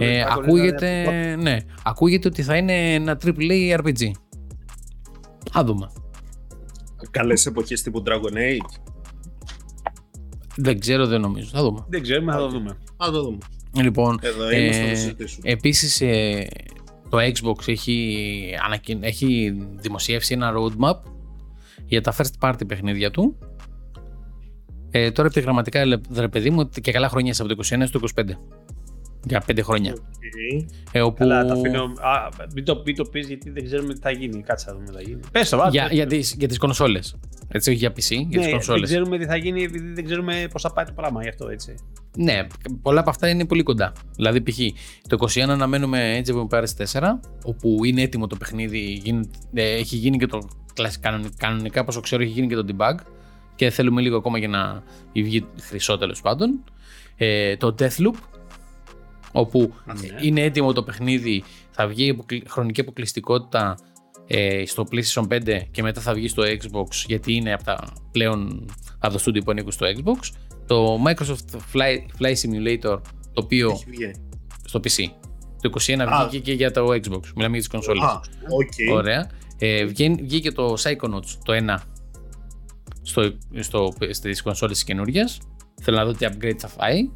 Ε, 0.00 0.24
ακούγεται, 0.28 1.04
ναι, 1.36 1.56
ακούγεται 1.84 2.28
ότι 2.28 2.42
θα 2.42 2.56
είναι 2.56 2.94
ένα 2.94 3.18
AAA 3.24 3.78
RPG. 3.78 4.10
Α 5.58 5.64
δούμε. 5.64 5.92
Καλές 7.10 7.46
εποχές 7.46 7.82
τύπου 7.82 8.02
Dragon 8.06 8.36
Age. 8.36 8.79
Δεν 10.56 10.80
ξέρω, 10.80 11.06
δεν 11.06 11.20
νομίζω. 11.20 11.48
Θα 11.52 11.62
δούμε. 11.62 11.84
Δεν 11.88 12.02
ξέρουμε, 12.02 12.32
θα 12.32 12.38
το 12.38 12.48
δούμε. 12.48 12.70
Α 12.96 13.10
το 13.12 13.22
δούμε. 13.22 13.38
Λοιπόν, 13.74 14.18
Εδώ 14.22 14.50
είμαστε 14.50 14.80
να 14.80 14.86
το 14.86 14.90
ε, 14.90 14.94
συζητήσουμε. 14.94 15.50
επίσης 15.50 16.00
ε, 16.00 16.46
το 17.08 17.18
Xbox 17.18 17.68
έχει, 17.68 18.56
ανακοιν... 18.64 19.02
έχει 19.02 19.56
δημοσιεύσει 19.76 20.34
ένα 20.34 20.52
roadmap 20.56 21.10
για 21.86 22.00
τα 22.00 22.14
first 22.16 22.48
party 22.48 22.66
παιχνίδια 22.66 23.10
του. 23.10 23.38
Ε, 24.90 25.10
τώρα 25.10 25.28
επιγραμματικά, 25.28 26.00
ρε 26.14 26.28
παιδί 26.28 26.50
μου, 26.50 26.68
και 26.68 26.92
καλά 26.92 27.08
χρόνια 27.08 27.34
από 27.38 27.48
το 27.48 27.62
21 27.68 27.82
στο 27.86 28.00
25. 28.14 28.24
Για 29.24 29.44
5 29.46 29.58
χρόνια. 29.62 29.94
Okay. 29.96 30.66
Ε, 30.92 31.00
όπου... 31.00 31.18
Καλά, 31.18 31.44
τα 31.44 31.52
αφήνω. 31.52 31.82
Α, 31.82 32.28
μην 32.54 32.64
το, 32.64 32.82
μην 32.86 32.96
το 32.96 33.04
πεις 33.04 33.26
γιατί 33.26 33.50
δεν 33.50 33.64
ξέρουμε 33.64 33.94
τι 33.94 34.00
θα 34.00 34.10
γίνει. 34.10 34.42
Κάτσε 34.42 34.66
να 34.70 34.74
δούμε 34.74 34.86
τι 34.86 34.92
θα 34.92 35.02
γίνει. 35.02 35.20
Πες 35.32 35.48
το, 35.48 35.68
για, 35.70 35.88
για, 35.90 36.06
τις, 36.06 36.34
για 36.38 36.48
τις 36.48 36.58
κονσόλες. 36.58 37.16
Έτσι, 37.52 37.70
όχι 37.70 37.78
για 37.78 37.90
PC, 37.90 38.08
για 38.08 38.26
ναι, 38.30 38.38
τις 38.38 38.50
κονσόλες. 38.50 38.80
Δεν 38.80 38.98
ξέρουμε 38.98 39.18
τι 39.18 39.26
θα 39.26 39.36
γίνει 39.36 39.62
επειδή 39.62 39.92
δεν 39.92 40.04
ξέρουμε 40.04 40.48
πώς 40.52 40.62
θα 40.62 40.72
πάει 40.72 40.84
το 40.84 40.92
πράγμα 40.92 41.22
γι' 41.22 41.28
αυτό 41.28 41.48
έτσι. 41.48 41.74
Ναι, 42.16 42.46
πολλά 42.82 43.00
από 43.00 43.10
αυτά 43.10 43.28
είναι 43.28 43.46
πολύ 43.46 43.62
κοντά. 43.62 43.92
Δηλαδή, 44.16 44.42
π.χ. 44.42 44.58
το 45.08 45.16
21 45.34 45.40
αναμένουμε 45.40 46.22
Age 46.24 46.34
of 46.34 46.46
Empires 46.48 46.86
4, 46.92 47.02
όπου 47.44 47.84
είναι 47.84 48.02
έτοιμο 48.02 48.26
το 48.26 48.36
παιχνίδι, 48.36 48.78
γίνει, 48.78 49.30
ε, 49.54 49.74
έχει 49.74 49.96
γίνει 49.96 50.18
και 50.18 50.26
το 50.26 50.48
κανονικά, 51.00 51.34
κανονικά, 51.36 51.84
όσο 51.88 52.00
ξέρω, 52.00 52.22
έχει 52.22 52.32
γίνει 52.32 52.46
και 52.46 52.54
το 52.54 52.64
debug 52.68 52.94
και 53.54 53.70
θέλουμε 53.70 54.00
λίγο 54.00 54.16
ακόμα 54.16 54.38
για 54.38 54.48
να 54.48 54.82
βγει 55.12 55.46
χρυσό 55.60 55.98
τέλος 55.98 56.20
πάντων. 56.20 56.64
Ε, 57.16 57.56
το 57.56 57.74
Deathloop, 57.78 58.14
όπου 59.32 59.74
ναι. 59.84 60.08
είναι 60.20 60.40
έτοιμο 60.40 60.72
το 60.72 60.82
παιχνίδι, 60.82 61.44
θα 61.70 61.86
βγει 61.86 62.18
χρονική 62.46 62.80
αποκλειστικότητα 62.80 63.76
ε, 64.32 64.66
στο 64.66 64.86
PlayStation 64.92 65.26
5 65.28 65.60
και 65.70 65.82
μετά 65.82 66.00
θα 66.00 66.14
βγει 66.14 66.28
στο 66.28 66.42
Xbox 66.42 66.88
γιατί 67.06 67.34
είναι 67.34 67.52
από 67.52 67.64
τα 67.64 67.92
πλέον 68.10 68.70
από 68.98 69.18
το 69.18 69.22
studio 69.26 69.44
που 69.44 69.50
ανήκουν 69.50 69.72
στο 69.72 69.86
Xbox. 69.86 70.18
Το 70.66 71.02
Microsoft 71.06 71.56
Fly, 71.72 71.96
Fly 72.20 72.34
Simulator, 72.34 73.00
το 73.32 73.42
οποίο 73.42 73.80
στο 74.64 74.80
PC. 74.84 75.04
Το 75.60 75.70
21 75.86 75.98
ah. 75.98 76.26
βγήκε 76.28 76.44
και 76.44 76.52
για 76.52 76.70
το 76.70 76.86
Xbox. 76.86 77.22
Μιλάμε 77.34 77.56
για 77.56 77.58
τις 77.58 77.68
κονσόλες. 77.68 78.02
Ah, 78.04 78.16
okay. 78.16 78.94
Ωραία. 78.94 79.30
Ε, 79.58 79.84
βγήκε 79.84 80.52
το 80.52 80.74
Psychonauts 80.82 81.38
το 81.44 81.52
1 81.52 81.76
στο, 83.02 83.32
στο, 83.60 83.92
στις 84.10 84.42
κονσόλες 84.42 84.74
της 84.76 84.84
καινούργιας. 84.84 85.38
Θέλω 85.82 85.96
να 85.96 86.04
δω 86.04 86.12
τι 86.12 86.26
upgrade 86.30 86.58
θα 86.58 86.68
φάει. 86.68 87.10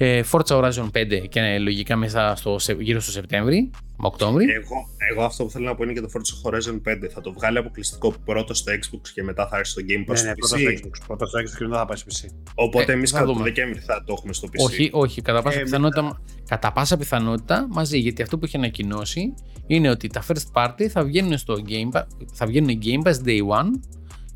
Ε, 0.00 0.22
Forza 0.32 0.56
Horizon 0.60 0.90
5 0.94 1.28
και 1.28 1.58
λογικά 1.58 1.96
μέσα 1.96 2.34
στο, 2.36 2.56
γύρω 2.80 3.00
στο 3.00 3.10
Σεπτέμβρη, 3.10 3.70
Οκτώβρη. 3.96 4.44
Εγώ, 4.50 4.88
εγώ 5.12 5.22
αυτό 5.24 5.44
που 5.44 5.50
θέλω 5.50 5.64
να 5.64 5.74
πω 5.74 5.84
είναι 5.84 5.92
και 5.92 6.00
το 6.00 6.08
Forza 6.12 6.50
Horizon 6.50 6.74
5. 6.92 7.08
Θα 7.14 7.20
το 7.20 7.32
βγάλει 7.32 7.58
αποκλειστικό 7.58 8.14
πρώτο 8.24 8.54
στο 8.54 8.72
Xbox 8.72 9.00
και 9.14 9.22
μετά 9.22 9.48
θα 9.48 9.56
έρθει 9.58 9.70
στο 9.70 9.82
Game 9.88 10.10
Pass 10.10 10.12
ναι, 10.12 10.16
στο 10.16 10.26
ναι, 10.26 10.32
PC. 10.32 10.36
Πρώτο 10.38 10.46
στο 10.46 10.88
Xbox, 10.88 11.06
πρώτο 11.06 11.26
στο 11.26 11.38
Xbox 11.38 11.56
και 11.58 11.64
μετά 11.64 11.78
θα 11.78 11.84
πάει 11.86 11.96
στο 11.96 12.06
PC. 12.28 12.30
Οπότε 12.54 12.92
Ε, 12.92 12.94
εμείς 12.94 13.10
θα 13.10 13.16
κατά 13.16 13.28
το 13.28 13.32
δούμε. 13.36 13.44
Δεκέμβρη 13.44 13.80
θα 13.80 14.04
το 14.06 14.14
έχουμε 14.18 14.32
στο 14.32 14.48
PC. 14.48 14.64
Όχι, 14.64 14.90
όχι, 14.92 15.22
κατά 15.22 15.42
πάσα, 15.42 15.58
Ε, 15.58 15.62
πιθανότητα, 15.62 16.20
κατά 16.48 16.72
πάσα 16.72 16.96
πιθανότητα 16.96 17.66
μαζί. 17.70 17.98
Γιατί 17.98 18.22
αυτό 18.22 18.38
που 18.38 18.44
έχει 18.44 18.56
ανακοινώσει 18.56 19.34
είναι 19.66 19.90
ότι 19.90 20.08
τα 20.08 20.24
first 20.28 20.52
party 20.62 20.86
θα 20.86 21.04
βγαίνουν 21.04 21.38
στο 21.38 21.54
Game 21.68 21.96
Pass, 21.98 22.02
θα 22.32 22.46
βγαίνουν 22.46 22.78
Game 22.82 23.08
Pass 23.08 23.26
Day 23.26 23.38
One 23.38 23.70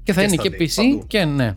και 0.03 0.13
θα 0.13 0.21
Και 0.21 0.27
είναι 0.27 0.37
στα 0.43 0.49
και 0.49 0.57
Day, 0.59 0.63
PC 0.63 0.73
παντού. 0.77 1.05
και 1.07 1.25
ναι. 1.25 1.53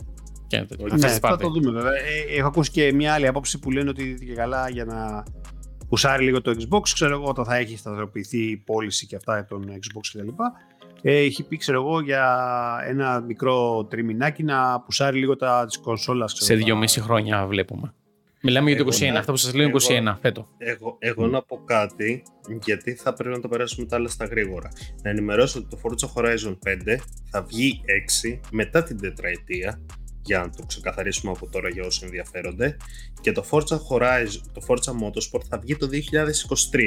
Και 0.48 0.58
τα 0.58 0.76
Ναι, 0.98 1.08
first 1.08 1.18
θα 1.22 1.34
party. 1.34 1.40
το 1.40 1.50
δούμε 1.50 1.72
βέβαια. 1.72 1.92
Ε, 1.94 2.38
έχω 2.38 2.48
ακούσει 2.48 2.72
και 2.72 2.94
μια 2.94 3.14
άλλη 3.14 3.28
άποψη 3.28 3.60
που 3.60 3.72
λένε 3.72 3.90
ότι 3.90 4.18
και 4.28 4.34
καλά 4.34 4.70
για 4.70 4.86
να 4.86 5.24
πουσάρει 5.90 6.24
λίγο 6.24 6.42
το 6.42 6.52
Xbox, 6.60 6.82
ξέρω 6.94 7.14
εγώ, 7.14 7.26
όταν 7.26 7.46
θα 7.46 7.56
έχει 7.56 7.78
σταθεροποιηθεί 7.78 8.38
η 8.50 8.58
πώληση 8.58 9.06
και 9.08 9.16
αυτά 9.16 9.46
των 9.46 9.66
Xbox 9.70 10.02
κτλ. 10.14 10.28
Ε, 11.02 11.16
έχει 11.18 11.44
πει, 11.44 11.58
ξέρω 11.58 11.82
εγώ, 11.82 12.00
για 12.00 12.38
ένα 12.88 13.22
μικρό 13.22 13.86
τριμηνάκι 13.90 14.44
να 14.44 14.80
πουσάρει 14.82 15.18
λίγο 15.20 15.36
τα 15.36 15.66
της 15.66 15.78
κονσόλας. 15.78 16.34
ξέρω, 16.34 16.46
Σε 16.52 16.58
τα- 16.58 16.66
δυόμιση 16.66 17.02
χρόνια 17.02 17.46
βλέπουμε. 17.46 17.94
Μιλάμε 18.42 18.70
για 18.72 18.78
το 18.84 18.86
Εγώ 18.88 18.98
21, 18.98 19.12
ναι. 19.12 19.18
αυτό 19.20 19.32
που 19.32 19.38
σας 19.38 19.54
λέω 19.54 19.68
είναι 19.68 19.76
Εγώ- 19.78 20.14
21 20.14 20.18
φέτο. 20.22 20.48
Εγώ, 20.58 20.96
εγώ 21.00 21.28
να 21.28 21.42
πω 21.42 21.62
κάτι, 21.66 22.24
γιατί 22.64 22.94
θα 22.96 23.14
πρέπει 23.14 23.36
να 23.36 23.42
το 23.42 23.48
περάσουμε 23.48 23.86
τα 23.86 23.96
άλλα 23.96 24.08
στα 24.08 24.26
γρήγορα. 24.26 24.70
Να 25.04 25.10
ενημερώσω 25.10 25.60
ότι 25.60 25.68
το 25.70 25.80
Forza 25.84 26.08
Horizon 26.22 26.58
5 26.64 27.00
θα 27.32 27.42
βγει 27.44 27.82
6 27.86 28.40
μετά 28.52 28.84
την 28.84 29.00
τετραετία, 29.00 29.82
για 30.26 30.40
να 30.40 30.50
το 30.50 30.66
ξεκαθαρίσουμε 30.66 31.32
από 31.32 31.50
τώρα 31.50 31.70
για 31.70 31.86
όσοι 31.86 32.02
ενδιαφέρονται. 32.04 32.78
Και 33.22 33.32
το 33.32 33.44
Forza 33.52 33.78
Horizon, 33.90 34.42
το 34.54 34.62
Forza 34.68 34.92
Motorsport 35.04 35.44
θα 35.50 35.58
βγει 35.60 35.76
το 35.76 35.88
2023. 35.88 36.80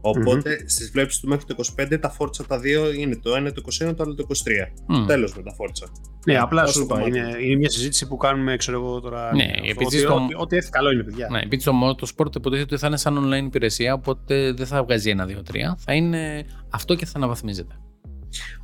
οποτε 0.00 0.64
στις 0.68 0.90
βλέψεις 0.90 1.20
του 1.20 1.28
μέχρι 1.28 1.44
το 1.44 1.54
25 1.78 1.98
τα 2.00 2.16
Forza 2.18 2.46
τα 2.48 2.58
δύο 2.58 2.92
είναι 2.92 3.16
το 3.16 3.34
ένα 3.34 3.52
το 3.52 3.62
21, 3.88 3.94
το 3.96 4.02
άλλο 4.02 4.14
το 4.14 4.26
23. 4.28 4.72
Μμ. 4.86 5.06
Τέλος 5.06 5.34
με 5.36 5.42
τα 5.42 5.54
Forza. 5.58 5.90
Ναι, 6.26 6.38
απλά 6.38 6.62
Όσο 6.62 6.72
σου 6.72 6.82
είπα, 6.82 6.94
κομμάτι. 6.94 7.18
είναι, 7.18 7.36
είναι 7.40 7.56
μια 7.56 7.70
συζήτηση 7.70 8.06
που 8.08 8.16
κάνουμε, 8.16 8.56
ξέρω 8.56 8.78
εγώ 8.80 9.00
τώρα. 9.00 9.34
Ναι, 9.34 9.44
αυτό, 9.44 9.62
επειδή 9.64 9.84
ότι, 9.86 9.98
στο- 9.98 10.14
ό,τι, 10.14 10.34
ό,τι 10.36 10.56
έρθει 10.56 10.70
καλό 10.70 10.90
είναι, 10.90 11.02
παιδιά. 11.02 11.28
Ναι, 11.30 11.38
επειδή 11.40 11.62
στο 11.62 11.72
Motorsport 11.84 12.34
υποτίθεται 12.36 12.62
ότι 12.74 12.76
θα 12.78 12.86
είναι 12.86 12.96
σαν 12.96 13.26
online 13.26 13.44
υπηρεσία, 13.46 13.94
οπότε 13.94 14.52
δεν 14.52 14.66
θα 14.66 14.84
βγάζει 14.84 15.10
ένα, 15.10 15.26
δύο, 15.26 15.42
τρία. 15.42 15.76
Θα 15.78 15.92
είναι 15.94 16.44
αυτό 16.70 16.94
και 16.94 17.06
θα 17.06 17.12
αναβαθμίζεται. 17.16 17.74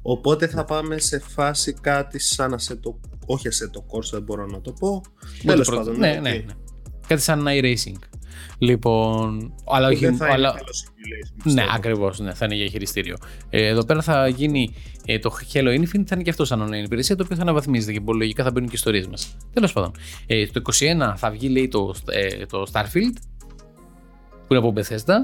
Οπότε 0.02 0.46
θα 0.48 0.64
πάμε 0.64 0.98
σε 0.98 1.18
φάση 1.18 1.72
κάτι 1.72 2.18
σαν 2.18 2.54
Assetto, 2.54 3.00
όχι 3.26 3.48
Assetto 3.48 3.86
Corsa, 3.90 4.08
δεν 4.10 4.22
μπορώ 4.22 4.46
να 4.46 4.60
το 4.60 4.72
πω. 4.72 5.02
Τέλος 5.44 5.66
Πρώτο- 5.66 5.82
πάντων, 5.84 5.98
ναι, 6.00 6.10
οκ. 6.16 6.22
ναι, 6.22 6.30
ναι. 6.30 6.44
Κάτι 7.06 7.22
σαν 7.22 7.44
iRacing. 7.48 7.98
Λοιπόν, 8.58 9.54
αλλά 9.66 9.86
Που 9.88 9.92
όχι. 9.94 10.04
δεν 10.04 10.16
θα 10.16 10.24
είναι 10.24 10.34
αλλά... 10.34 10.48
καλό 10.48 10.68
simulation, 10.84 11.32
Ναι, 11.36 11.42
πιστεύω. 11.44 11.68
ακριβώς. 11.74 12.18
Ναι, 12.18 12.34
θα 12.34 12.44
είναι 12.44 12.54
για 12.54 12.66
χειριστήριο. 12.66 13.16
Ε, 13.50 13.66
εδώ 13.66 13.84
πέρα 13.84 14.02
θα 14.02 14.28
γίνει 14.28 14.74
ε, 15.04 15.18
το 15.18 15.36
Halo 15.52 15.78
Infinite, 15.80 16.04
θα 16.06 16.14
είναι 16.14 16.22
και 16.22 16.30
αυτό 16.30 16.44
σαν 16.44 16.68
online 16.68 16.84
υπηρεσία, 16.84 17.16
το 17.16 17.22
οποίο 17.24 17.36
θα 17.36 17.42
αναβαθμίζεται 17.42 17.92
και 17.92 18.00
λογικά 18.06 18.44
θα 18.44 18.50
μπαίνουν 18.50 18.68
και 18.68 18.74
ιστορίες 18.74 19.06
μας. 19.06 19.36
Τέλος 19.52 19.72
πάντων. 19.72 19.92
Ε, 20.26 20.46
το 20.46 20.62
21 20.64 21.12
θα 21.16 21.30
βγει, 21.30 21.48
λέει, 21.48 21.68
το, 21.68 21.94
ε, 22.06 22.46
το 22.46 22.66
Starfield, 22.72 23.16
που 24.46 24.54
είναι 24.54 24.58
από 24.58 24.72
Bethesda, 24.76 25.14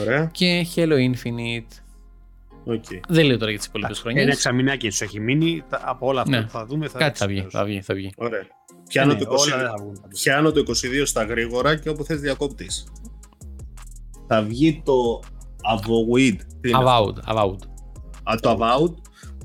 Ωραία. 0.00 0.24
και 0.32 0.66
Halo 0.74 0.92
Infinite. 0.94 1.81
Οκ. 2.64 2.84
Δεν 3.08 3.24
λέω 3.26 3.38
τώρα 3.38 3.50
για 3.50 3.58
τις 3.58 3.68
υπόλοιπες 3.68 3.98
χρονιές. 4.00 4.22
Ένα 4.22 4.32
εξαμηνάκι 4.32 4.88
τους 4.88 5.00
έχει 5.00 5.20
μείνει. 5.20 5.62
τα- 5.68 5.80
Από 5.84 6.06
όλα 6.06 6.20
αυτά 6.20 6.36
Ναι. 6.36 6.42
που 6.42 6.50
θα 6.50 6.66
δούμε 6.66 6.88
θα 6.88 6.98
Κάτι 6.98 7.18
θα 7.18 7.26
βγει, 7.26 7.36
τέλος. 7.36 7.52
θα 7.52 7.64
βγει, 7.64 7.80
θα 7.82 7.94
βγει. 7.94 8.10
Ωραία. 8.16 8.42
Πιάνω, 8.88 9.12
Ναι, 9.12 9.18
το 9.18 9.24
22, 9.24 9.54
όλα 9.54 9.62
δεν 9.62 9.66
θα 9.76 9.82
βγουν. 9.82 10.02
πιάνω 10.08 10.52
το 10.52 10.58
22 10.60 11.06
στα 11.06 11.24
γρήγορα 11.24 11.76
και 11.76 11.88
όπου 11.88 12.04
θες 12.04 12.20
διακόπτεις. 12.20 12.86
Θα 14.26 14.42
βγει 14.42 14.82
το 14.84 15.20
Avowed. 15.74 16.36
Τι 16.60 16.68
είναι 16.68 16.78
αυτό; 16.78 17.14
Avowed, 17.26 17.34
Avowed. 17.34 17.58
Α, 18.22 18.34
το 18.40 18.50
Avowed, 18.60 18.94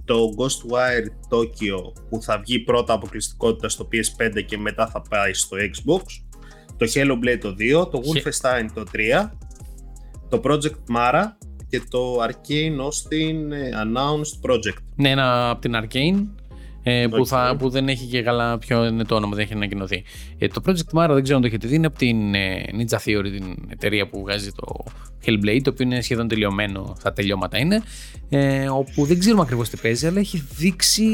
το 0.05 0.15
Ghostwire 0.37 1.05
Tokyo 1.35 1.93
που 2.09 2.21
θα 2.21 2.39
βγει 2.39 2.59
πρώτα 2.59 2.93
αποκλειστικότητα 2.93 3.69
στο 3.69 3.87
PS5 3.91 4.41
και 4.45 4.57
μετά 4.57 4.87
θα 4.87 5.01
πάει 5.09 5.33
στο 5.33 5.57
Xbox. 5.57 6.01
Το 6.77 6.85
Hellblade 6.93 7.37
το 7.41 7.55
2, 7.57 7.89
το 7.91 8.01
Χε- 8.03 8.27
Wolfenstein 8.27 8.65
το 8.73 8.83
3, 8.91 9.31
το 10.29 10.41
Project 10.43 10.95
Mara 10.95 11.23
και 11.69 11.81
το 11.89 12.23
Arkane 12.23 12.77
Austin 12.85 13.51
ε, 13.51 13.69
Announced 13.83 14.49
Project. 14.49 14.81
Ναι, 14.95 15.09
ένα 15.09 15.49
από 15.49 15.61
την 15.61 15.75
Arkane. 15.75 16.25
Ε, 16.89 17.07
που, 17.07 17.19
Οκ. 17.19 17.25
θα, 17.29 17.55
που 17.59 17.69
δεν 17.69 17.87
έχει 17.87 18.05
και 18.05 18.21
καλά 18.21 18.57
ποιο 18.57 18.85
είναι 18.85 19.03
το 19.03 19.15
όνομα, 19.15 19.35
δεν 19.35 19.43
έχει 19.43 19.53
ανακοινωθεί. 19.53 20.03
Ε, 20.37 20.47
το 20.47 20.61
Project 20.65 20.99
Mara 20.99 21.09
δεν 21.13 21.23
ξέρω 21.23 21.35
αν 21.35 21.41
το 21.41 21.47
έχετε 21.47 21.67
δει, 21.67 21.75
είναι 21.75 21.87
από 21.87 21.97
την 21.97 22.35
ε, 22.35 22.65
Ninja 22.71 22.97
Theory, 22.97 23.29
την 23.37 23.55
εταιρεία 23.69 24.07
που 24.07 24.21
βγάζει 24.21 24.51
το 24.51 24.83
Hellblade, 25.25 25.59
το 25.63 25.69
οποίο 25.69 25.85
είναι 25.85 26.01
σχεδόν 26.01 26.27
τελειωμένο, 26.27 26.95
στα 26.99 27.13
τελειώματα 27.13 27.57
είναι. 27.57 27.81
Ε, 28.29 28.67
όπου 28.69 29.05
δεν 29.05 29.19
ξέρουμε 29.19 29.41
ακριβώς 29.41 29.69
τι 29.69 29.77
παίζει, 29.77 30.07
αλλά 30.07 30.19
έχει 30.19 30.47
δείξει 30.57 31.07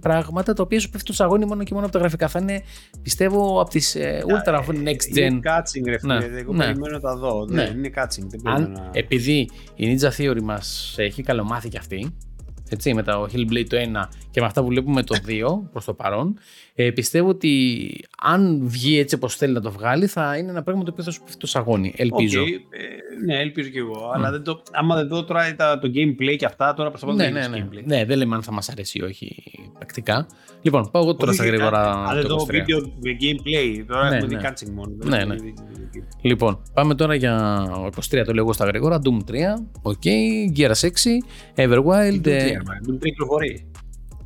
πράγματα 0.00 0.52
τα 0.52 0.62
οποία 0.62 0.80
σου 0.80 0.90
πέφτουν 0.90 1.14
στο 1.14 1.24
αγώνι 1.24 1.44
μόνο 1.44 1.62
και 1.62 1.74
μόνο 1.74 1.84
από 1.84 1.94
τα 1.94 2.00
γραφικά. 2.00 2.28
Θα 2.28 2.38
είναι, 2.38 2.62
πιστεύω, 3.02 3.60
από 3.60 3.70
τις 3.70 3.94
ε, 3.94 4.22
ultra 4.26 4.58
next 4.58 5.16
gen. 5.16 5.16
Είναι 5.16 5.40
catching, 5.44 5.84
ρε 5.86 5.98
φίλε. 5.98 6.18
Ναι, 6.18 6.38
Εγώ 6.38 6.52
ναι. 6.52 6.64
περιμένω 6.64 6.94
να 6.94 7.00
τα 7.00 7.16
δω. 7.16 7.46
Ναι. 7.48 7.62
Ναι, 7.62 7.70
είναι 7.76 7.90
catching. 7.94 8.26
Δεν 8.28 8.40
Αν, 8.44 8.54
περιμένω 8.54 8.68
να... 8.68 8.90
επειδή 8.92 9.50
η 9.74 9.96
Ninja 9.96 10.20
Theory 10.20 10.42
μας 10.42 10.94
έχει 10.98 11.22
καλομάθει 11.22 11.68
κι 11.68 11.78
αυτή, 11.78 12.14
έτσι, 12.72 12.94
με 12.94 13.02
το 13.02 13.28
Hellblade 13.32 13.66
το 13.68 13.76
1 13.76 14.08
και 14.30 14.40
με 14.40 14.46
αυτά 14.46 14.60
που 14.60 14.66
βλέπουμε 14.66 15.02
το 15.02 15.16
2 15.26 15.60
προς 15.72 15.84
το 15.84 15.94
παρόν, 15.94 16.38
ε, 16.74 16.90
πιστεύω 16.90 17.28
ότι 17.28 17.90
αν 18.22 18.60
βγει 18.68 18.98
έτσι 18.98 19.14
όπως 19.14 19.36
θέλει 19.36 19.52
να 19.52 19.60
το 19.60 19.70
βγάλει, 19.70 20.06
θα 20.06 20.36
είναι 20.36 20.50
ένα 20.50 20.62
πράγμα 20.62 20.82
το 20.84 20.90
οποίο 20.92 21.04
θα 21.04 21.10
σου 21.10 21.20
πέσει 21.22 21.32
το 21.38 21.46
σαγόνι. 21.46 21.92
Ελπίζω. 21.96 22.40
Οκ, 22.42 22.48
ε, 22.48 22.54
ναι, 23.26 23.40
ελπίζω 23.40 23.68
κι 23.68 23.78
εγώ. 23.78 24.10
Αλλά 24.14 24.30
δεν 24.30 24.42
το, 24.42 24.62
άμα 24.72 24.96
δεν 24.96 25.08
δω 25.08 25.24
τώρα 25.24 25.54
τα- 25.56 25.78
το 25.78 25.88
gameplay 25.94 26.36
και 26.38 26.44
αυτά, 26.44 26.74
τώρα 26.74 26.88
προς 26.88 27.00
το 27.00 27.06
Ναι, 27.12 27.16
παρόν 27.16 27.32
ναι, 27.32 27.40
δεν 27.40 27.50
ναι. 27.50 27.56
είναι 27.56 27.68
gameplay. 27.72 27.82
ναι, 27.84 28.04
δεν 28.04 28.18
λέμε 28.18 28.34
αν 28.34 28.42
θα 28.42 28.52
μας 28.52 28.68
αρέσει 28.68 28.98
ή 28.98 29.02
όχι 29.02 29.42
πρακτικά. 29.74 30.26
Λοιπόν, 30.62 30.90
πάω 30.90 31.02
εγώ 31.02 31.14
τώρα 31.14 31.30
Όχι, 31.30 31.40
στα 31.40 31.48
γρήγορα 31.50 31.92
Αν 31.92 32.14
δεν 32.14 32.26
το 32.26 32.36
δω 32.36 32.44
23. 32.44 32.50
βίντεο 32.50 32.78
με 32.80 33.10
gameplay, 33.20 33.84
τώρα 33.88 34.08
Ναι, 34.08 34.16
έχουμε 34.16 34.28
δει 34.28 34.34
ναι. 34.34 34.40
cutscene 34.48 34.70
μόνο. 34.74 34.92
δεν 34.98 35.08
Ναι, 35.08 35.16
έχουμε 35.16 35.34
ναι. 35.34 35.40
δει 35.40 35.54
gameplay. 35.58 36.18
Λοιπόν, 36.20 36.62
πάμε 36.74 36.94
τώρα 36.94 37.14
για 37.14 37.64
23 38.10 38.22
το 38.26 38.32
λέγω 38.32 38.52
στα 38.52 38.64
γρήγορα. 38.64 38.98
Doom 39.04 39.30
3, 39.30 39.34
ok, 39.82 40.06
Gears 40.56 40.80
6, 40.80 40.88
Everwild. 41.56 42.14
Doom 42.14 42.20
3, 42.22 42.26
ε, 42.26 42.44
ρε, 42.44 42.56
Doom 42.88 42.94
3 42.94 42.98
κυκλοφορεί. 43.00 43.70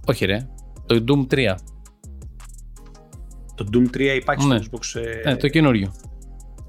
όχι 0.07 0.25
ρε, 0.25 0.49
το 0.87 1.05
Doom 1.09 1.35
3. 1.35 1.55
Το 3.57 3.67
Doom 3.73 3.97
3 3.97 4.01
υπάρχει 4.17 4.47
Ναι. 4.47 4.59
στο 4.63 4.79
Xbox. 4.79 5.01
ε, 5.25 5.29
Ναι, 5.31 5.37
το 5.37 5.49
καινούριο. 5.49 5.95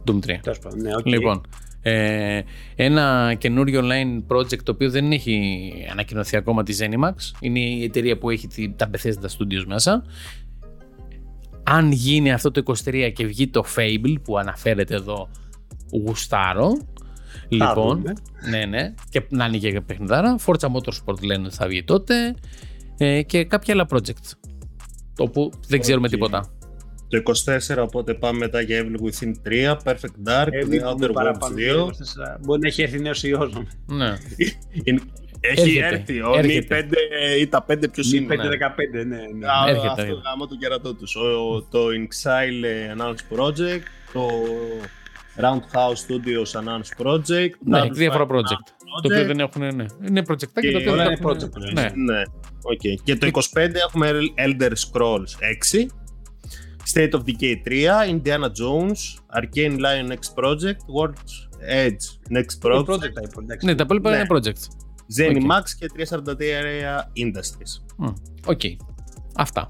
Doom 0.08 0.20
3. 0.26 0.40
τέλος 0.42 0.60
πάντων, 0.60 0.80
ναι, 0.82 0.96
οκ. 0.96 1.06
Λοιπόν, 1.08 1.42
ε, 1.82 2.42
ένα 2.76 3.34
καινούριο 3.38 3.82
online 3.84 4.36
project 4.36 4.62
το 4.64 4.72
οποίο 4.72 4.90
δεν 4.90 5.12
έχει 5.12 5.62
ανακοινωθεί 5.92 6.38
ακόμα 6.38 6.64
της 6.64 6.80
Zenimax. 6.82 7.14
Είναι 7.40 7.60
η 7.60 7.84
εταιρεία 7.84 8.18
που 8.18 8.30
έχει 8.30 8.48
τη- 8.48 8.74
τα 8.76 8.90
Bethesda 8.94 9.26
Studios 9.38 9.64
μέσα. 9.68 10.04
Αν 11.64 11.92
γίνει 11.92 12.32
αυτό 12.32 12.52
το 12.52 12.60
23 12.86 13.12
και 13.14 13.26
βγει 13.26 13.48
το 13.48 13.64
Fable 13.76 14.16
που 14.24 14.38
αναφέρεται 14.38 14.96
εδώ, 14.96 15.30
γουστάρω. 15.92 16.72
Λοιπόν, 17.50 17.98
δούμε. 17.98 18.14
ναι, 18.50 18.66
ναι. 18.66 18.94
Και 19.10 19.24
να 19.30 19.46
είναι 19.46 19.58
και 19.58 19.82
παιχνιδάρα. 19.82 20.36
Forza 20.46 20.68
Motorsport 20.68 21.22
λένε 21.22 21.46
ότι 21.46 21.56
θα 21.56 21.68
βγει 21.68 21.84
τότε. 21.84 22.36
Ε, 22.98 23.22
και 23.22 23.44
κάποια 23.44 23.74
άλλα 23.74 23.88
project. 23.90 24.32
Το 25.16 25.26
που 25.28 25.52
δεν 25.68 25.80
ξέρουμε 25.80 26.06
Οκ. 26.06 26.12
τίποτα. 26.14 26.52
Το 27.10 27.22
24, 27.78 27.78
οπότε 27.84 28.14
πάμε 28.14 28.38
μετά 28.38 28.62
για 28.62 28.84
Evil 28.86 29.02
Within 29.06 29.32
3, 29.48 29.76
Perfect 29.84 30.30
Dark, 30.30 30.48
Ε, 30.52 30.60
The 30.64 30.68
μην 30.68 30.82
Outer 30.86 30.94
πούμε 30.96 31.08
Worlds 31.08 31.14
παραπάνω, 31.14 31.56
2. 31.56 31.92
Μπορεί 32.42 32.60
να 32.62 32.68
έχει 32.68 32.82
έρθει 32.82 33.00
νέος 33.00 33.24
ιός. 33.24 33.54
Ναι. 33.86 34.06
Είναι- 34.84 35.02
Έχει 35.40 35.62
Έρχεται, 35.78 35.86
έρθει 35.96 36.22
ο 36.22 36.34
έρχεται. 36.38 36.82
Νι 36.82 36.90
5 36.92 37.40
ή 37.42 37.48
τα 37.48 37.66
5 37.70 37.90
ποιος 37.92 38.14
είναι. 38.14 38.36
5-15, 38.36 38.38
ναι. 38.94 39.04
ναι. 39.04 39.48
Α, 39.48 39.68
Έρχεται, 39.68 39.88
αυτό 39.88 40.02
έρχεται. 40.02 40.20
γάμο 40.26 40.48
του 40.48 40.58
κερατό 40.58 40.94
τους. 40.94 41.16
Ο, 41.16 41.62
το 41.72 41.80
Inxile 41.88 42.64
ε, 42.64 42.94
Announced 42.98 43.38
Project, 43.38 43.82
το 44.14 44.28
Roundhouse 45.40 46.00
Studios 46.08 46.60
Announced 46.62 47.06
Project. 47.06 47.50
Ναι, 47.66 47.82
Double 47.82 47.92
διάφορα 47.92 48.26
Fine 48.26 48.32
project. 48.36 48.64
Το 49.02 49.14
οποίο 49.14 49.26
δεν 49.26 49.40
έχουν, 49.40 49.76
ναι. 49.76 49.86
Είναι 50.08 50.22
project 50.28 50.38
και 50.54 50.62
Και 50.62 50.72
το 50.72 50.78
οποίο 50.78 50.92
όλα 50.92 51.04
δεν 51.04 51.12
είναι 51.12 51.20
έχουν- 51.32 51.50
project, 51.50 51.74
Ναι. 51.74 51.82
Ναι, 52.14 52.22
οκ. 52.62 53.02
Και 53.04 53.16
το 53.16 53.28
25 53.28 53.76
έχουμε 53.88 54.12
Elder 54.48 54.72
Scrolls 54.72 55.32
6, 55.74 55.86
State 56.94 57.12
of 57.12 57.22
Decay 57.26 57.62
3, 57.64 58.10
Indiana 58.10 58.50
Jones, 58.60 59.00
Arcane 59.40 59.78
Lion 59.80 60.08
Next 60.12 60.34
Project, 60.44 60.80
World's 60.98 61.34
Edge 61.86 62.06
Next 62.38 62.62
Project. 62.62 62.86
Project, 62.86 62.88
project 62.88 63.14
τα 63.14 63.22
υπόλοιπα, 63.30 63.56
Ναι, 63.64 63.76
τα 63.76 63.84
υπόλοιπα 63.84 64.10
Ναι. 64.10 64.16
είναι 64.18 64.28
project. 64.30 64.62
Zenimax 65.18 65.64
και 65.80 65.86
343 65.96 67.12
Industries. 67.16 67.84
Μμ, 67.98 68.08
Οκ. 68.46 68.60
Αυτά. 69.36 69.68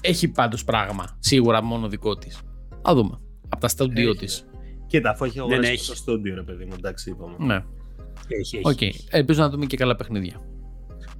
Έχει 0.00 0.28
πάντως 0.28 0.64
πράγμα. 0.64 1.16
Σίγουρα 1.18 1.62
μόνο 1.62 1.88
δικό 1.88 2.16
της. 2.16 2.40
Α 2.88 2.94
δούμε. 2.94 3.18
Από 3.48 3.60
τα 3.60 3.68
στούντιο 3.68 4.08
Έχει, 4.10 4.18
της. 4.18 4.46
Κοίτα, 4.86 5.10
αφού 5.10 5.24
έχει 5.24 5.38
αγοράσει 5.38 5.60
ναι, 5.60 5.66
και 5.66 5.72
έχει. 5.72 5.84
στο 5.84 5.94
στούντιο, 5.94 6.34
ρε 6.34 6.42
παιδί 6.42 6.64
μου, 6.64 6.72
εντάξει, 6.76 7.10
είπαμε. 7.10 7.36
Ναι. 7.38 7.64
Έχει, 8.28 8.56
έχει. 8.56 8.68
Οκ. 8.68 8.94
Ελπίζω 9.10 9.40
να 9.42 9.48
δούμε 9.48 9.66
και 9.66 9.76
καλά 9.76 9.96
παιχνίδια. 9.96 10.40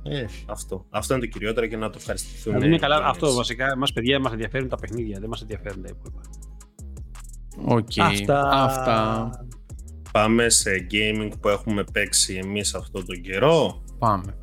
Ε, 0.05 0.25
αυτό. 0.47 0.87
Αυτό 0.91 1.15
είναι 1.15 1.23
το 1.23 1.29
κυριότερο 1.29 1.67
και 1.67 1.77
να 1.77 1.91
το 1.91 1.97
ευχαριστηθούμε. 2.01 2.59
Να 2.59 2.65
δούμε 2.65 2.79
καλά. 2.79 2.97
οι 2.97 3.01
Αυτό 3.05 3.29
gamers. 3.33 3.35
βασικά. 3.35 3.67
Εμάς 3.71 3.87
παιδιά 3.95 4.21
μας 4.21 4.33
ενδιαφέρουν 4.33 4.69
τα 4.69 4.77
παιχνίδια. 4.77 5.19
Δεν 5.21 5.29
μας 5.29 5.41
ενδιαφέρουν 5.41 5.83
τα 5.83 5.89
υπόλοιπα. 5.91 6.21
Οκ. 7.65 7.91
Αυτά. 8.53 9.31
Πάμε 10.13 10.49
σε 10.49 10.87
gaming 10.91 11.31
που 11.41 11.49
έχουμε 11.49 11.85
παίξει 11.93 12.35
εμείς 12.43 12.75
αυτό 12.75 13.05
τον 13.05 13.21
καιρό. 13.21 13.83
Πάμε. 13.99 14.39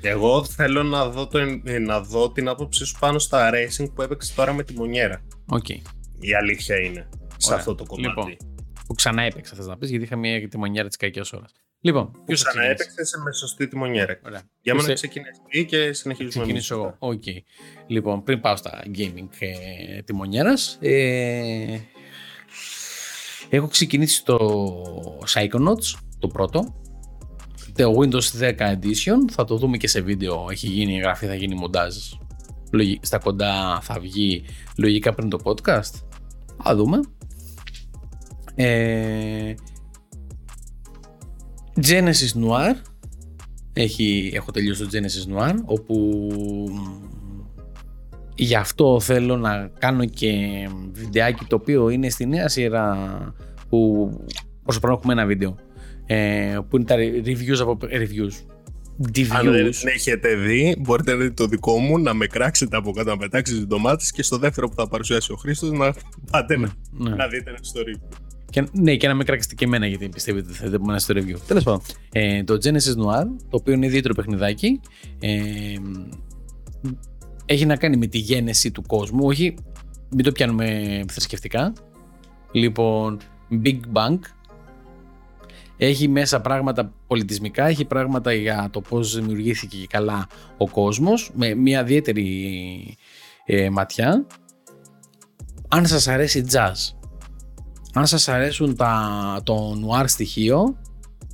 Εγώ 0.00 0.44
θέλω 0.44 0.82
να 0.82 1.08
δω, 1.08 1.26
το, 1.26 1.38
ε, 1.64 1.78
να 1.78 2.00
δω 2.00 2.32
την 2.32 2.48
άποψή 2.48 2.84
σου 2.84 2.98
πάνω 2.98 3.18
στα 3.18 3.50
racing 3.52 3.92
που 3.94 4.02
έπαιξες 4.02 4.34
τώρα 4.34 4.52
με 4.52 4.62
τιμονιέρα. 4.62 5.20
Οκ. 5.46 5.68
Η 6.18 6.34
αλήθεια 6.40 6.76
είναι 6.80 7.08
σε 7.36 7.48
Ωραία. 7.48 7.58
αυτό 7.58 7.74
το 7.74 7.84
κομμάτι. 7.84 8.08
Λοιπόν, 8.08 8.36
Που 8.86 8.94
ξανά 8.94 9.22
έπαιξα, 9.22 9.54
θες 9.56 9.66
να 9.66 9.76
πεις, 9.78 9.90
γιατί 9.90 10.04
είχα 10.04 10.16
μια 10.16 10.48
τιμονιέρα 10.48 10.88
της 10.88 10.96
κακιάς 10.96 11.24
ώρας. 11.34 11.52
Λοιπόν, 11.80 12.10
που 12.10 12.24
ποιος 12.24 12.42
θα 12.42 12.48
ξεκινήσει; 12.50 12.74
ξαναέπαιξε 12.74 13.18
με 13.24 13.32
σωστή 13.32 13.68
τιμονιέρα. 13.68 14.20
Ωραία. 14.26 14.42
Για 14.62 14.74
μένα 14.74 14.86
Ποιος 14.86 15.00
ξεκινήσει 15.00 15.40
εσύ 15.48 15.64
και 15.64 15.92
συνεχίζουμε 15.92 16.28
ξεκινήσω 16.44 16.50
εμείς 16.50 16.70
εγώ. 16.70 16.84
μετά. 16.84 16.96
Οκ. 16.98 17.44
Λοιπόν, 17.86 18.22
πριν 18.22 18.40
πάω 18.40 18.56
στα 18.56 18.82
gaming 18.96 19.28
ε, 19.38 20.02
τιμονιέρας, 20.02 20.78
ε, 20.80 21.78
έχω 23.48 23.66
ξεκινήσει 23.68 24.24
το 24.24 24.38
Psychonauts, 25.26 25.98
το 26.18 26.28
πρώτο, 26.28 26.80
το 27.74 27.92
Windows 28.00 28.40
10 28.40 28.54
Edition, 28.58 29.30
θα 29.30 29.44
το 29.44 29.56
δούμε 29.56 29.76
και 29.76 29.88
σε 29.88 30.00
βίντεο, 30.00 30.46
έχει 30.50 30.66
γίνει 30.66 30.92
η 30.92 30.96
εγγραφή, 30.96 31.26
θα 31.26 31.34
γίνει 31.34 31.54
μοντάζ. 31.54 31.96
Λογι- 32.72 33.04
Στα 33.04 33.18
κοντά 33.18 33.80
θα 33.82 34.00
βγει 34.00 34.44
λογικά 34.76 35.14
πριν 35.14 35.28
το 35.28 35.38
podcast. 35.44 35.92
Θα 36.62 36.74
δούμε. 36.76 37.00
Ε, 38.54 39.54
Genesis 41.86 42.44
Noir 42.44 42.74
έχει, 43.72 44.30
έχω 44.34 44.50
τελειώσει 44.50 44.82
το 44.82 44.88
Genesis 44.92 45.38
Noir 45.38 45.54
όπου 45.64 46.20
γι' 48.34 48.54
αυτό 48.54 49.00
θέλω 49.00 49.36
να 49.36 49.70
κάνω 49.78 50.04
και 50.04 50.30
βιντεάκι 50.92 51.44
το 51.44 51.56
οποίο 51.56 51.88
είναι 51.88 52.08
στη 52.08 52.26
νέα 52.26 52.48
σειρά 52.48 53.08
που 53.68 54.10
προς 54.62 54.74
το 54.74 54.80
παρόν 54.80 54.96
έχουμε 54.96 55.12
ένα 55.12 55.26
βίντεο 55.26 55.56
ε, 56.06 56.58
που 56.68 56.76
είναι 56.76 56.84
τα 56.84 56.96
reviews 56.96 57.58
από 57.60 57.78
reviews 57.80 58.32
Αν 59.30 59.50
δεν 59.50 59.66
reviews 59.66 59.86
έχετε 59.94 60.34
δει, 60.34 60.76
μπορείτε 60.78 61.12
να 61.12 61.18
δείτε 61.18 61.34
το 61.34 61.46
δικό 61.46 61.78
μου, 61.78 61.98
να 61.98 62.14
με 62.14 62.26
κράξετε 62.26 62.76
από 62.76 62.90
κάτω, 62.90 63.10
να 63.10 63.16
πετάξετε 63.16 63.64
ντομάτες 63.64 64.12
και 64.12 64.22
στο 64.22 64.38
δεύτερο 64.38 64.68
που 64.68 64.74
θα 64.74 64.88
παρουσιάσει 64.88 65.32
ο 65.32 65.36
Χρήστος 65.36 65.70
να 65.70 65.94
πάτε 66.30 66.56
να, 66.56 66.72
ναι. 66.90 67.10
να 67.10 67.28
δείτε 67.28 67.50
ένα 67.50 67.58
story. 67.58 68.18
Και, 68.50 68.68
ναι, 68.72 68.96
και 68.96 69.08
να 69.08 69.14
με 69.14 69.24
κράξετε 69.24 69.54
και 69.54 69.64
εμένα 69.64 69.86
γιατί 69.86 70.08
πιστεύετε 70.08 70.48
ότι 70.48 70.58
θέλετε 70.58 70.78
που 70.78 70.98
στο 70.98 71.14
review. 71.16 71.36
Τέλος 71.46 71.62
πάντων. 71.62 71.80
Ε, 72.12 72.44
το 72.44 72.54
Genesis 72.54 73.04
Noir, 73.04 73.24
το 73.50 73.56
οποίο 73.56 73.72
είναι 73.72 73.86
ιδιαίτερο 73.86 74.14
παιχνιδάκι, 74.14 74.80
ε, 75.20 75.74
έχει 77.44 77.66
να 77.66 77.76
κάνει 77.76 77.96
με 77.96 78.06
τη 78.06 78.18
γένεση 78.18 78.70
του 78.70 78.82
κόσμου. 78.82 79.26
Όχι, 79.26 79.54
μην 80.10 80.24
το 80.24 80.32
πιάνουμε 80.32 81.00
θρησκευτικά. 81.08 81.72
Λοιπόν, 82.52 83.18
Big 83.64 83.80
Bang. 83.92 84.18
Έχει 85.80 86.08
μέσα 86.08 86.40
πράγματα 86.40 86.92
πολιτισμικά, 87.06 87.66
έχει 87.66 87.84
πράγματα 87.84 88.32
για 88.32 88.68
το 88.72 88.80
πώς 88.80 89.14
δημιουργήθηκε 89.14 89.76
και 89.76 89.86
καλά 89.86 90.28
ο 90.56 90.68
κόσμος, 90.68 91.30
με 91.34 91.54
μια 91.54 91.80
ιδιαίτερη 91.80 92.96
ε, 93.44 93.70
ματιά. 93.70 94.26
Αν 95.68 95.86
σας 95.86 96.08
αρέσει 96.08 96.44
jazz, 96.52 96.97
αν 97.92 98.06
σας 98.06 98.28
αρέσουν 98.28 98.76
τα, 98.76 99.40
το 99.44 99.72
noir 99.72 100.04
στοιχείο, 100.06 100.76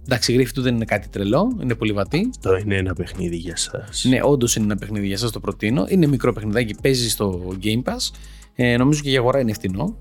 εντάξει 0.05 0.33
η 0.33 0.35
γρήφη 0.35 0.53
του 0.53 0.63
δεν 0.63 0.75
είναι 0.75 0.85
κάτι 0.85 1.09
τρελό, 1.09 1.59
είναι 1.63 1.75
πολύ 1.75 1.93
βατή. 1.93 2.31
Αυτό 2.37 2.57
είναι 2.57 2.77
ένα 2.77 2.95
παιχνίδι 2.95 3.37
για 3.37 3.57
σας. 3.57 4.05
Ναι, 4.05 4.19
όντως 4.23 4.57
είναι 4.57 4.65
ένα 4.65 4.77
παιχνίδι 4.77 5.07
για 5.07 5.19
σας 5.19 5.31
το 5.31 5.41
προτείνω. 5.41 5.87
Είναι 5.89 6.07
μικρό 6.07 6.33
παιχνιδάκι, 6.33 6.75
παίζει 6.83 7.11
στο 7.11 7.57
Game 7.63 7.83
Pass. 7.83 8.11
Ε, 8.55 8.77
νομίζω 8.77 9.01
και 9.03 9.11
για 9.11 9.19
αγορά 9.19 9.41
είναι 9.41 9.53
φτηνό. 9.53 9.97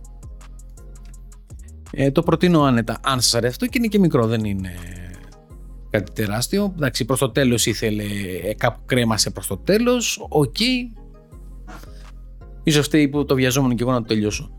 Ε, 1.91 2.11
το 2.11 2.23
προτείνω 2.23 2.61
άνετα, 2.61 2.99
αν 3.03 3.21
σας 3.21 3.33
αρέσει 3.35 3.51
αυτό 3.51 3.65
και 3.65 3.77
είναι 3.77 3.87
και 3.87 3.99
μικρό, 3.99 4.27
δεν 4.27 4.43
είναι 4.43 4.71
κάτι 5.89 6.11
τεράστιο. 6.11 6.73
Εντάξει, 6.75 7.05
προς 7.05 7.19
το 7.19 7.29
τέλος 7.29 7.65
ήθελε, 7.65 8.03
ε, 8.43 8.53
κάπου 8.53 8.79
κρέμασε 8.85 9.29
προς 9.29 9.47
το 9.47 9.57
τέλος, 9.57 10.25
οκ. 10.29 10.59
Ίσως 12.63 12.85
φταίει 12.85 13.07
που 13.07 13.25
το 13.25 13.35
βιαζόμουν 13.35 13.75
και 13.75 13.83
εγώ 13.83 13.91
να 13.91 13.97
το 13.97 14.05
τελειώσω. 14.05 14.49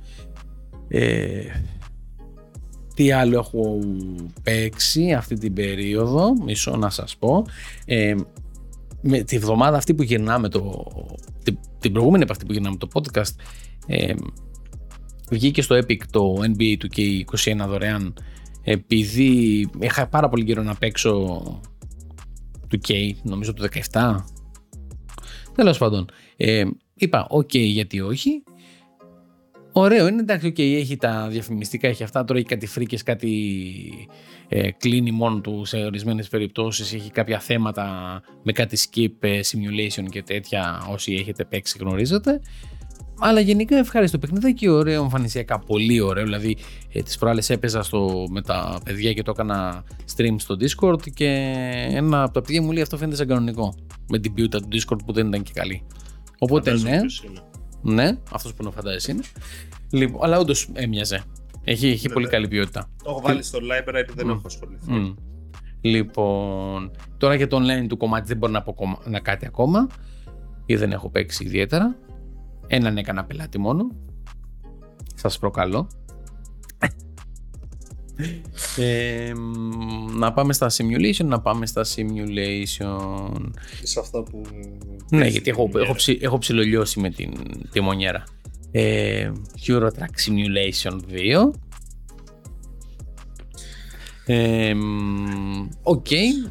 Ε, 0.88 1.40
τι 2.94 3.12
άλλο 3.12 3.38
έχω 3.38 3.78
παίξει 4.42 5.12
αυτή 5.12 5.38
την 5.38 5.52
περίοδο, 5.52 6.32
μισό 6.44 6.76
να 6.76 6.90
σας 6.90 7.16
πω. 7.16 7.44
Ε, 7.84 8.14
με 9.00 9.22
τη 9.22 9.38
βδομάδα 9.38 9.76
αυτή 9.76 9.94
που 9.94 10.02
γυρνάμε 10.02 10.48
το, 10.48 10.84
την, 11.44 11.58
την 11.78 11.92
προηγούμενη 11.92 12.22
από 12.22 12.32
αυτή 12.32 12.44
που 12.44 12.52
γυρνάμε 12.52 12.76
το 12.76 12.88
podcast 12.92 13.34
ε, 13.86 14.14
βγήκε 15.30 15.62
στο 15.62 15.76
Epic 15.76 16.00
το 16.10 16.34
NBA 16.56 16.76
2K21 16.82 17.66
δωρεάν. 17.66 18.14
Επειδή 18.62 19.68
είχα 19.78 20.06
πάρα 20.06 20.28
πολύ 20.28 20.44
καιρό 20.44 20.62
να 20.62 20.74
παίξω 20.74 21.42
2K 22.70 23.10
νομίζω 23.22 23.54
το 23.54 23.68
17 23.92 24.16
τέλος 25.54 25.78
πάντων 25.78 26.06
ε, 26.36 26.64
είπα 26.94 27.26
ok 27.30 27.58
γιατί 27.58 28.00
όχι 28.00 28.42
Ωραίο 29.76 30.06
είναι, 30.06 30.20
εντάξει, 30.20 30.52
okay, 30.56 30.74
έχει 30.80 30.96
τα 30.96 31.28
διαφημιστικά, 31.30 31.88
έχει 31.88 32.02
αυτά, 32.02 32.24
τώρα 32.24 32.38
έχει 32.38 32.48
κάτι 32.48 32.66
φρίκες, 32.66 33.02
κάτι 33.02 34.08
ε, 34.48 34.70
κλείνει 34.70 35.10
μόνο 35.10 35.40
του 35.40 35.64
σε 35.64 35.76
ορισμένες 35.76 36.28
περιπτώσεις, 36.28 36.92
έχει 36.92 37.10
κάποια 37.10 37.38
θέματα 37.38 38.20
με 38.42 38.52
κάτι 38.52 38.78
skip, 38.80 39.12
ε, 39.20 39.40
simulation 39.42 40.04
και 40.10 40.22
τέτοια, 40.22 40.86
όσοι 40.90 41.14
έχετε 41.14 41.44
παίξει 41.44 41.78
γνωρίζετε. 41.80 42.40
Αλλά 43.18 43.40
γενικά 43.40 43.76
ευχάριστο 43.76 44.18
παιχνιδάκι, 44.18 44.68
ωραίο, 44.68 45.02
εμφανισιακά 45.02 45.58
πολύ 45.58 46.00
ωραίο, 46.00 46.24
δηλαδή 46.24 46.56
ε, 46.92 47.02
τις 47.02 47.18
προάλλες 47.18 47.50
έπαιζα 47.50 47.82
στο, 47.82 48.26
με 48.30 48.42
τα 48.42 48.80
παιδιά 48.84 49.12
και 49.12 49.22
το 49.22 49.30
έκανα 49.30 49.84
stream 50.16 50.34
στο 50.36 50.56
Discord 50.60 51.10
και 51.14 51.52
ένα 51.90 52.22
από 52.22 52.32
τα 52.32 52.40
παιδιά 52.40 52.62
μου 52.62 52.72
λέει 52.72 52.82
αυτό 52.82 52.96
φαίνεται 52.96 53.16
σαν 53.16 53.26
κανονικό, 53.26 53.74
με 54.08 54.18
την 54.18 54.34
ποιότητα 54.34 54.60
του 54.60 54.68
Discord 54.72 54.98
που 55.06 55.12
δεν 55.12 55.26
ήταν 55.26 55.42
και 55.42 55.52
καλή. 55.54 55.82
Οπότε 56.38 56.70
Φαντάζομαι 56.70 56.90
ναι, 56.90 57.00
ποιος 57.00 57.24
είναι. 57.24 57.40
Ναι, 57.84 58.18
αυτός 58.32 58.54
που 58.54 58.64
να 58.64 58.70
φαντάζεσαι 58.70 59.12
είναι. 59.12 59.22
Λοιπόν, 59.90 60.24
αλλά 60.24 60.38
όντως 60.38 60.68
έμοιαζε. 60.72 61.22
Έχει, 61.64 61.88
έχει 61.88 62.08
πολύ 62.08 62.26
καλή 62.28 62.48
ποιότητα. 62.48 62.88
Το 63.04 63.10
έχω 63.10 63.20
βάλει 63.20 63.42
στο 63.42 63.58
library, 63.58 64.08
δεν 64.14 64.26
Μμ. 64.26 64.30
έχω 64.30 64.42
ασχοληθεί. 64.44 64.90
Μμ. 64.92 65.14
Λοιπόν, 65.80 66.90
τώρα 67.18 67.34
για 67.34 67.46
το 67.48 67.56
online 67.62 67.86
του 67.88 67.96
κομμάτι 67.96 68.26
δεν 68.26 68.36
μπορώ 68.36 68.52
να 68.52 68.62
πω 68.62 68.74
κομμα- 68.74 68.98
να 69.04 69.20
κάτι 69.20 69.46
ακόμα 69.46 69.86
ή 70.66 70.76
δεν 70.76 70.92
έχω 70.92 71.10
παίξει 71.10 71.44
ιδιαίτερα. 71.44 71.96
Έναν 72.66 72.96
έκανα 72.96 73.24
πελάτη 73.24 73.58
μόνο. 73.58 73.86
Σας 75.14 75.38
προκαλώ. 75.38 75.88
Ε, 78.76 79.32
μ, 79.34 80.18
να 80.18 80.32
πάμε 80.32 80.52
στα 80.52 80.70
simulation, 80.70 81.24
να 81.24 81.40
πάμε 81.40 81.66
στα 81.66 81.84
simulation. 81.84 83.40
Και 83.80 83.86
σε 83.86 84.00
αυτά 84.00 84.22
που... 84.22 84.42
Ναι, 85.10 85.26
γιατί 85.26 85.50
έχω, 85.50 85.70
έχω, 85.74 85.94
ψι, 85.94 86.18
έχω 86.20 86.38
ψιλολιώσει 86.38 87.00
με 87.00 87.10
την 87.10 87.32
τιμονιέρα. 87.72 88.24
Ε, 88.70 89.32
Euro 89.66 89.86
Truck 89.86 90.14
Simulation 90.28 90.98
2. 91.46 91.50
Ε, 94.26 94.74
μ, 94.74 95.68
Οκ, 95.82 96.06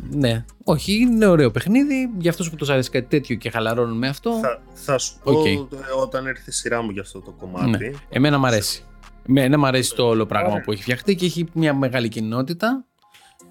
ναι. 0.10 0.46
Όχι, 0.64 0.94
είναι 0.94 1.26
ωραίο 1.26 1.52
παιχνίδι. 1.52 2.10
Για 2.18 2.32
αυτούς 2.32 2.50
που 2.50 2.56
τους 2.56 2.70
αρέσει 2.70 2.90
κάτι 2.90 3.08
τέτοιο 3.08 3.36
και 3.36 3.50
χαλαρώνουν 3.50 3.98
με 3.98 4.08
αυτό. 4.08 4.40
Θα, 4.40 4.62
θα 4.74 4.98
σου 4.98 5.14
πω 5.24 5.32
Οκ. 5.32 5.46
ε, 5.46 5.58
όταν 6.02 6.26
έρθει 6.28 6.50
η 6.50 6.52
σειρά 6.52 6.82
μου 6.82 6.92
για 6.92 7.02
αυτό 7.02 7.20
το 7.22 7.32
κομμάτι. 7.32 7.70
Ναι. 7.70 7.92
Εμένα 8.10 8.40
μου 8.40 8.46
αρέσει. 8.46 8.84
Εμένα 9.30 9.60
μου 9.60 9.66
αρέσει 9.66 9.96
το 9.96 10.04
όλο 10.08 10.26
πράγμα 10.26 10.50
Ωραία. 10.52 10.62
που 10.64 10.72
έχει 10.72 10.82
φτιαχτεί 10.82 11.16
και 11.16 11.26
έχει 11.26 11.46
μια 11.54 11.74
μεγάλη 11.74 12.08
κοινότητα. 12.08 12.86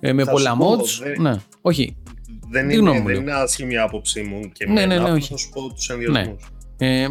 ε, 0.00 0.12
με 0.12 0.24
Θα 0.24 0.30
πολλά 0.30 0.50
σου 0.50 0.56
πω, 0.56 0.70
mods. 0.76 1.02
δεν- 1.02 1.20
Ναι, 1.22 1.34
όχι. 1.60 1.96
Δεν 2.50 2.68
Τι 2.68 2.74
είναι, 2.74 2.82
γνώμη 2.82 2.98
μου 2.98 3.04
δεν 3.06 3.12
λέω. 3.14 3.22
είναι 3.22 3.32
άσχημη 3.32 3.72
η 3.72 3.78
άποψή 3.78 4.22
μου 4.22 4.40
και 4.52 4.66
Ναι, 4.66 4.72
ναι, 4.72 4.80
εμένα, 4.80 4.94
ναι, 4.94 5.00
απλά 5.00 5.14
όχι. 5.14 5.28
θα 5.30 5.36
σου 5.36 5.48
πω 5.50 5.72
τους 5.74 5.88
ενδοιασμούς. 5.90 6.44
Ε, 6.78 7.08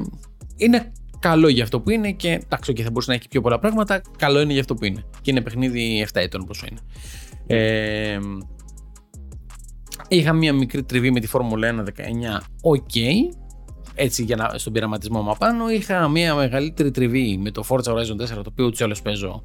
είναι 0.55 0.91
καλό 1.19 1.47
για 1.47 1.63
αυτό 1.63 1.79
που 1.81 1.89
είναι 1.89 2.11
και 2.11 2.31
εντάξει, 2.45 2.73
και 2.73 2.83
θα 2.83 2.89
μπορούσε 2.89 3.09
να 3.09 3.15
έχει 3.15 3.27
πιο 3.27 3.41
πολλά 3.41 3.59
πράγματα. 3.59 4.01
Καλό 4.17 4.41
είναι 4.41 4.51
για 4.51 4.61
αυτό 4.61 4.73
που 4.75 4.85
είναι. 4.85 5.03
Και 5.21 5.31
είναι 5.31 5.41
παιχνίδι 5.41 6.01
7 6.01 6.19
ετών 6.21 6.45
πόσο 6.45 6.65
είναι. 6.71 6.79
Ε, 7.47 8.19
είχα 10.07 10.33
μια 10.33 10.53
μικρή 10.53 10.83
τριβή 10.83 11.11
με 11.11 11.19
τη 11.19 11.27
Φόρμουλα 11.27 11.67
1 11.67 11.83
19. 11.83 12.41
Οκ. 12.61 12.89
Έτσι 13.95 14.23
για 14.23 14.35
να, 14.35 14.57
στον 14.57 14.73
πειραματισμό 14.73 15.21
μου 15.21 15.31
απάνω. 15.31 15.69
Είχα 15.69 16.07
μια 16.07 16.35
μεγαλύτερη 16.35 16.91
τριβή 16.91 17.37
με 17.37 17.51
το 17.51 17.63
Forza 17.69 17.93
Horizon 17.93 18.21
4 18.21 18.27
το 18.27 18.43
οποίο 18.47 18.65
ούτως 18.65 18.79
ή 18.79 18.83
άλλως 18.83 19.01
παίζω. 19.01 19.43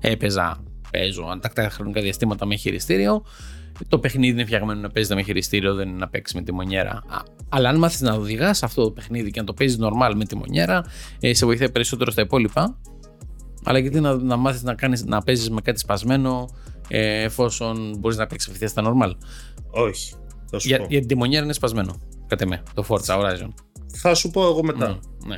Έπαιζα, 0.00 0.62
παίζω 0.90 1.22
αντακτά 1.22 1.70
χρονικά 1.70 2.00
διαστήματα 2.00 2.46
με 2.46 2.56
χειριστήριο. 2.56 3.24
Το 3.88 3.98
παιχνίδι 3.98 4.32
είναι 4.32 4.44
φτιαγμένο 4.44 4.80
να 4.80 4.88
παίζει 4.90 5.14
με 5.14 5.22
χειριστήριο, 5.22 5.74
δεν 5.74 5.88
είναι 5.88 5.98
να 5.98 6.08
παίξεις 6.08 6.34
με 6.36 6.42
τη 6.42 6.52
μονιέρα. 6.52 6.90
Α, 6.90 7.22
Αλλά 7.48 7.68
αν 7.68 7.78
μάθεις 7.78 8.00
να 8.00 8.12
οδηγάς 8.14 8.62
αυτό 8.62 8.84
το 8.84 8.90
παιχνίδι 8.90 9.30
και 9.30 9.40
να 9.40 9.46
το 9.46 9.54
παίζεις 9.54 9.78
normal 9.80 10.12
με 10.16 10.24
τη 10.24 10.36
μονιέρα, 10.36 10.84
ε, 11.20 11.34
σε 11.34 11.46
βοηθάει 11.46 11.70
περισσότερο 11.70 12.10
στα 12.10 12.22
υπόλοιπα. 12.22 12.78
Αλλά 13.64 13.78
γιατί 13.78 14.00
να, 14.00 14.16
να 14.16 14.36
μάθεις 14.36 14.62
να, 14.62 14.74
κάνεις, 14.74 15.04
να 15.04 15.22
παίζεις 15.22 15.50
με 15.50 15.60
κάτι 15.60 15.78
σπασμένο, 15.78 16.48
ε, 16.88 17.22
εφόσον 17.22 17.96
μπορείς 17.98 18.16
να 18.16 18.26
παίξεις 18.26 18.50
ευθεία 18.50 18.68
στα 18.68 18.82
normal; 18.86 19.12
Όχι. 19.70 20.14
Θα 20.50 20.58
σου, 20.58 20.68
Για, 20.68 20.78
πω. 20.78 20.86
γιατί 20.88 21.06
τη 21.06 21.16
μονιέρα 21.16 21.44
είναι 21.44 21.52
σπασμένο. 21.52 22.00
Κατά 22.32 22.46
με, 22.46 22.62
το 22.74 22.84
Forza 22.88 23.20
Horizon. 23.20 23.48
θα 23.92 24.14
σου 24.14 24.30
πω 24.30 24.42
εγώ 24.42 24.64
μετά. 24.64 24.88
Ναι, 24.88 24.96
ναι. 25.26 25.36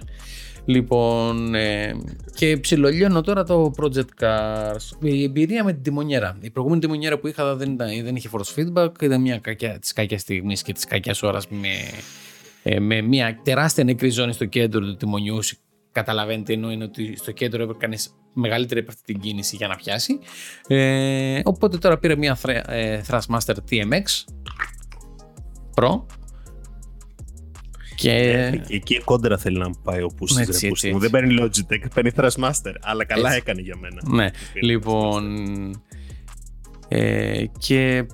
Λοιπόν, 0.64 1.54
ε, 1.54 1.96
και 2.34 2.56
ψιλολιώνω 2.56 3.20
τώρα 3.20 3.44
το 3.44 3.72
Project 3.76 4.22
Cars. 4.24 5.02
Η 5.02 5.22
εμπειρία 5.22 5.64
με 5.64 5.72
την 5.72 5.82
τιμονιέρα. 5.82 6.36
Η 6.40 6.50
προηγούμενη 6.50 6.82
τιμονιέρα 6.82 7.18
που 7.18 7.26
είχα 7.26 7.56
δεν, 7.56 7.72
ήταν, 7.72 7.88
δεν 8.04 8.16
είχε 8.16 8.28
force 8.32 8.60
feedback, 8.60 9.02
ήταν 9.02 9.20
μια 9.20 9.38
κακιά 9.38 9.78
της 9.78 9.92
κακιάς 9.92 10.20
στιγμής 10.20 10.62
και 10.62 10.72
της 10.72 10.84
κακιάς 10.84 11.22
ώρας 11.22 11.48
με, 11.48 11.68
ε, 12.62 12.80
με 12.80 13.00
μια 13.00 13.40
τεράστια 13.42 13.84
νεκρή 13.84 14.10
ζώνη 14.10 14.32
στο 14.32 14.44
κέντρο 14.44 14.80
του 14.80 14.96
τιμονιού. 14.96 15.38
Καταλαβαίνετε, 15.92 16.52
ενώ 16.52 16.70
είναι 16.70 16.84
ότι 16.84 17.16
στο 17.16 17.32
κέντρο 17.32 17.62
έπρεπε 17.62 17.86
κάνει 17.86 17.96
μεγαλύτερη 18.32 18.80
από 18.80 18.90
αυτή 18.90 19.12
την 19.12 19.20
κίνηση 19.20 19.56
για 19.56 19.68
να 19.68 19.76
πιάσει. 19.76 20.18
Ε, 20.66 21.40
οπότε 21.44 21.78
τώρα 21.78 21.98
πήρα 21.98 22.16
μια 22.16 22.38
Thra- 22.42 22.64
ε, 22.66 23.00
Thrustmaster 23.08 23.54
TMX 23.70 24.24
Pro. 25.74 26.02
Και 28.08 28.60
Και 28.66 28.74
εκεί 28.74 29.00
κόντρα 29.04 29.38
θέλει 29.38 29.58
να 29.58 29.68
μου 29.68 29.80
πάει 29.84 30.02
ο 30.02 30.06
Πούστης, 30.16 30.38
Έτσι, 30.38 30.50
ρε 30.50 30.56
έτσι, 30.56 30.68
Πούστη 30.68 30.90
μου. 30.90 30.96
έτσι. 30.96 31.08
Δεν 31.08 31.20
παίρνει 31.20 31.36
Logitech, 31.40 31.90
παίρνει 31.94 32.10
Thrustmaster. 32.16 32.74
Αλλά 32.82 33.04
καλά 33.04 33.26
Έτσι. 33.28 33.38
έκανε 33.42 33.60
για 33.60 33.76
μένα. 33.80 34.02
Ναι, 34.04 34.30
Πήρε 34.52 34.66
λοιπόν. 34.66 35.24
Ε, 36.88 37.44
και 37.58 38.06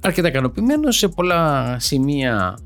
αρκετά 0.00 0.28
ικανοποιημένος 0.28 0.96
σε 0.96 1.08
πολλά 1.08 1.76
σημεία. 1.78 2.58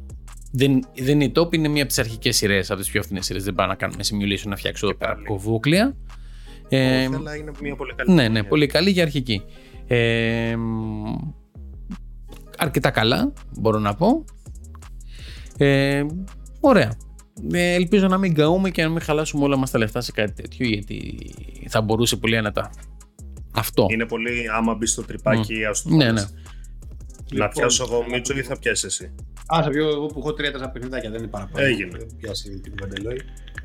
Δεν, 0.52 0.84
δεν 0.96 1.14
είναι 1.20 1.24
η 1.24 1.32
top, 1.36 1.54
είναι 1.54 1.68
μία 1.68 1.80
από 1.82 1.88
τις 1.88 1.98
αρχικές 1.98 2.36
σειρές, 2.36 2.70
από 2.70 2.80
τις 2.80 2.90
πιο 2.90 3.02
φθηνές 3.02 3.24
σειρές. 3.24 3.44
Δεν 3.44 3.54
πάω 3.54 3.66
να 3.66 3.74
κάνουμε 3.74 4.02
simulation 4.10 4.46
να 4.48 4.56
φτιάξω 4.56 4.86
εδώ 4.86 4.96
πέρα 4.96 5.12
πάλι. 5.14 5.26
κοβούκλια. 5.26 5.96
Ε, 6.68 7.06
Όχι, 7.06 7.14
αλλά 7.14 7.36
είναι 7.36 7.50
μια 7.62 7.74
πολύ 7.76 7.94
καλή. 7.94 8.10
ναι, 8.12 8.22
ναι, 8.22 8.26
ταινία. 8.26 8.44
πολύ 8.46 8.66
καλή 8.66 8.90
για 8.90 9.02
αρχική. 9.02 9.42
Ε, 9.86 10.56
μ, 10.56 11.02
αρκετά 12.58 12.90
καλά, 12.90 13.32
μπορώ 13.60 13.78
να 13.78 13.94
πω. 13.94 14.24
Ε, 15.64 16.06
ωραία. 16.60 16.92
Ε, 17.52 17.74
ελπίζω 17.74 18.06
να 18.08 18.18
μην 18.18 18.34
καούμε 18.34 18.70
και 18.70 18.82
να 18.82 18.88
μην 18.88 19.00
χαλάσουμε 19.00 19.44
όλα 19.44 19.56
μας 19.56 19.70
τα 19.70 19.78
λεφτά 19.78 20.00
σε 20.00 20.12
κάτι 20.12 20.32
τέτοιο, 20.42 20.66
γιατί 20.66 21.30
θα 21.68 21.80
μπορούσε 21.80 22.16
πολύ 22.16 22.36
άνετα 22.36 22.70
αυτό. 23.54 23.86
Είναι 23.90 24.06
πολύ, 24.06 24.44
άμα 24.56 24.74
μπεις 24.74 24.90
στο 24.90 25.02
τρυπάκι, 25.02 25.64
ας 25.64 25.82
το 25.82 25.88
Ναι, 25.94 26.04
πάρεις. 26.04 26.12
ναι. 26.22 26.28
Να 26.30 27.44
Λοιπόν, 27.44 27.48
πιάσω 27.50 27.84
εγώ 27.90 28.04
Μίτσο 28.10 28.36
ή 28.36 28.42
θα 28.42 28.58
πιάσεις 28.58 28.84
εσύ; 28.84 29.14
Α, 29.46 29.62
σε 29.62 29.70
πιο 29.70 29.88
εγώ 29.88 30.06
που 30.06 30.18
έχω 30.18 30.32
τρία-τέσσερα 30.32 30.70
παιχνιδάκια, 30.70 31.10
δεν 31.10 31.18
είναι 31.18 31.28
παραπάνω. 31.28 31.66
Έγινε. 31.66 31.98
Δεν 31.98 32.08
Πιάσει 32.20 32.60
την 32.60 32.74
Παντελόη. 32.74 33.20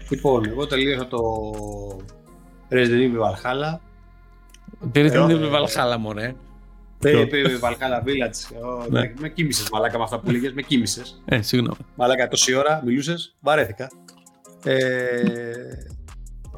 Λοιπόν, 0.10 0.46
εγώ 0.50 0.66
τελείωσα 0.68 1.08
το 1.08 1.20
Resident 2.70 3.12
Evil 3.12 3.22
Valhalla. 3.26 3.80
Πήρε 4.92 5.10
την 5.10 5.20
Ε, 5.30 5.34
ίδια 5.34 5.48
Valhalla, 5.48 5.98
μωρέ. 5.98 6.36
Πήρε 7.00 7.58
Valhalla 7.62 8.04
Village. 8.08 8.62
Ω, 8.64 8.86
Ναι. 8.90 9.14
Με 9.20 9.30
κοίμησες 9.30 9.70
μαλάκα 9.70 9.98
με 9.98 10.04
αυτά 10.04 10.20
που 10.20 10.32
έλεγες, 10.32 10.54
με 10.54 10.62
κοίμησες. 10.62 11.22
Ε, 11.26 11.42
συγγνώμη. 11.42 11.78
Μαλάκα 11.96 12.28
τόση 12.28 12.54
ώρα 12.54 12.82
μιλούσες, 12.86 13.36
βαρέθηκα. 13.40 13.88
Ε, 14.64 14.76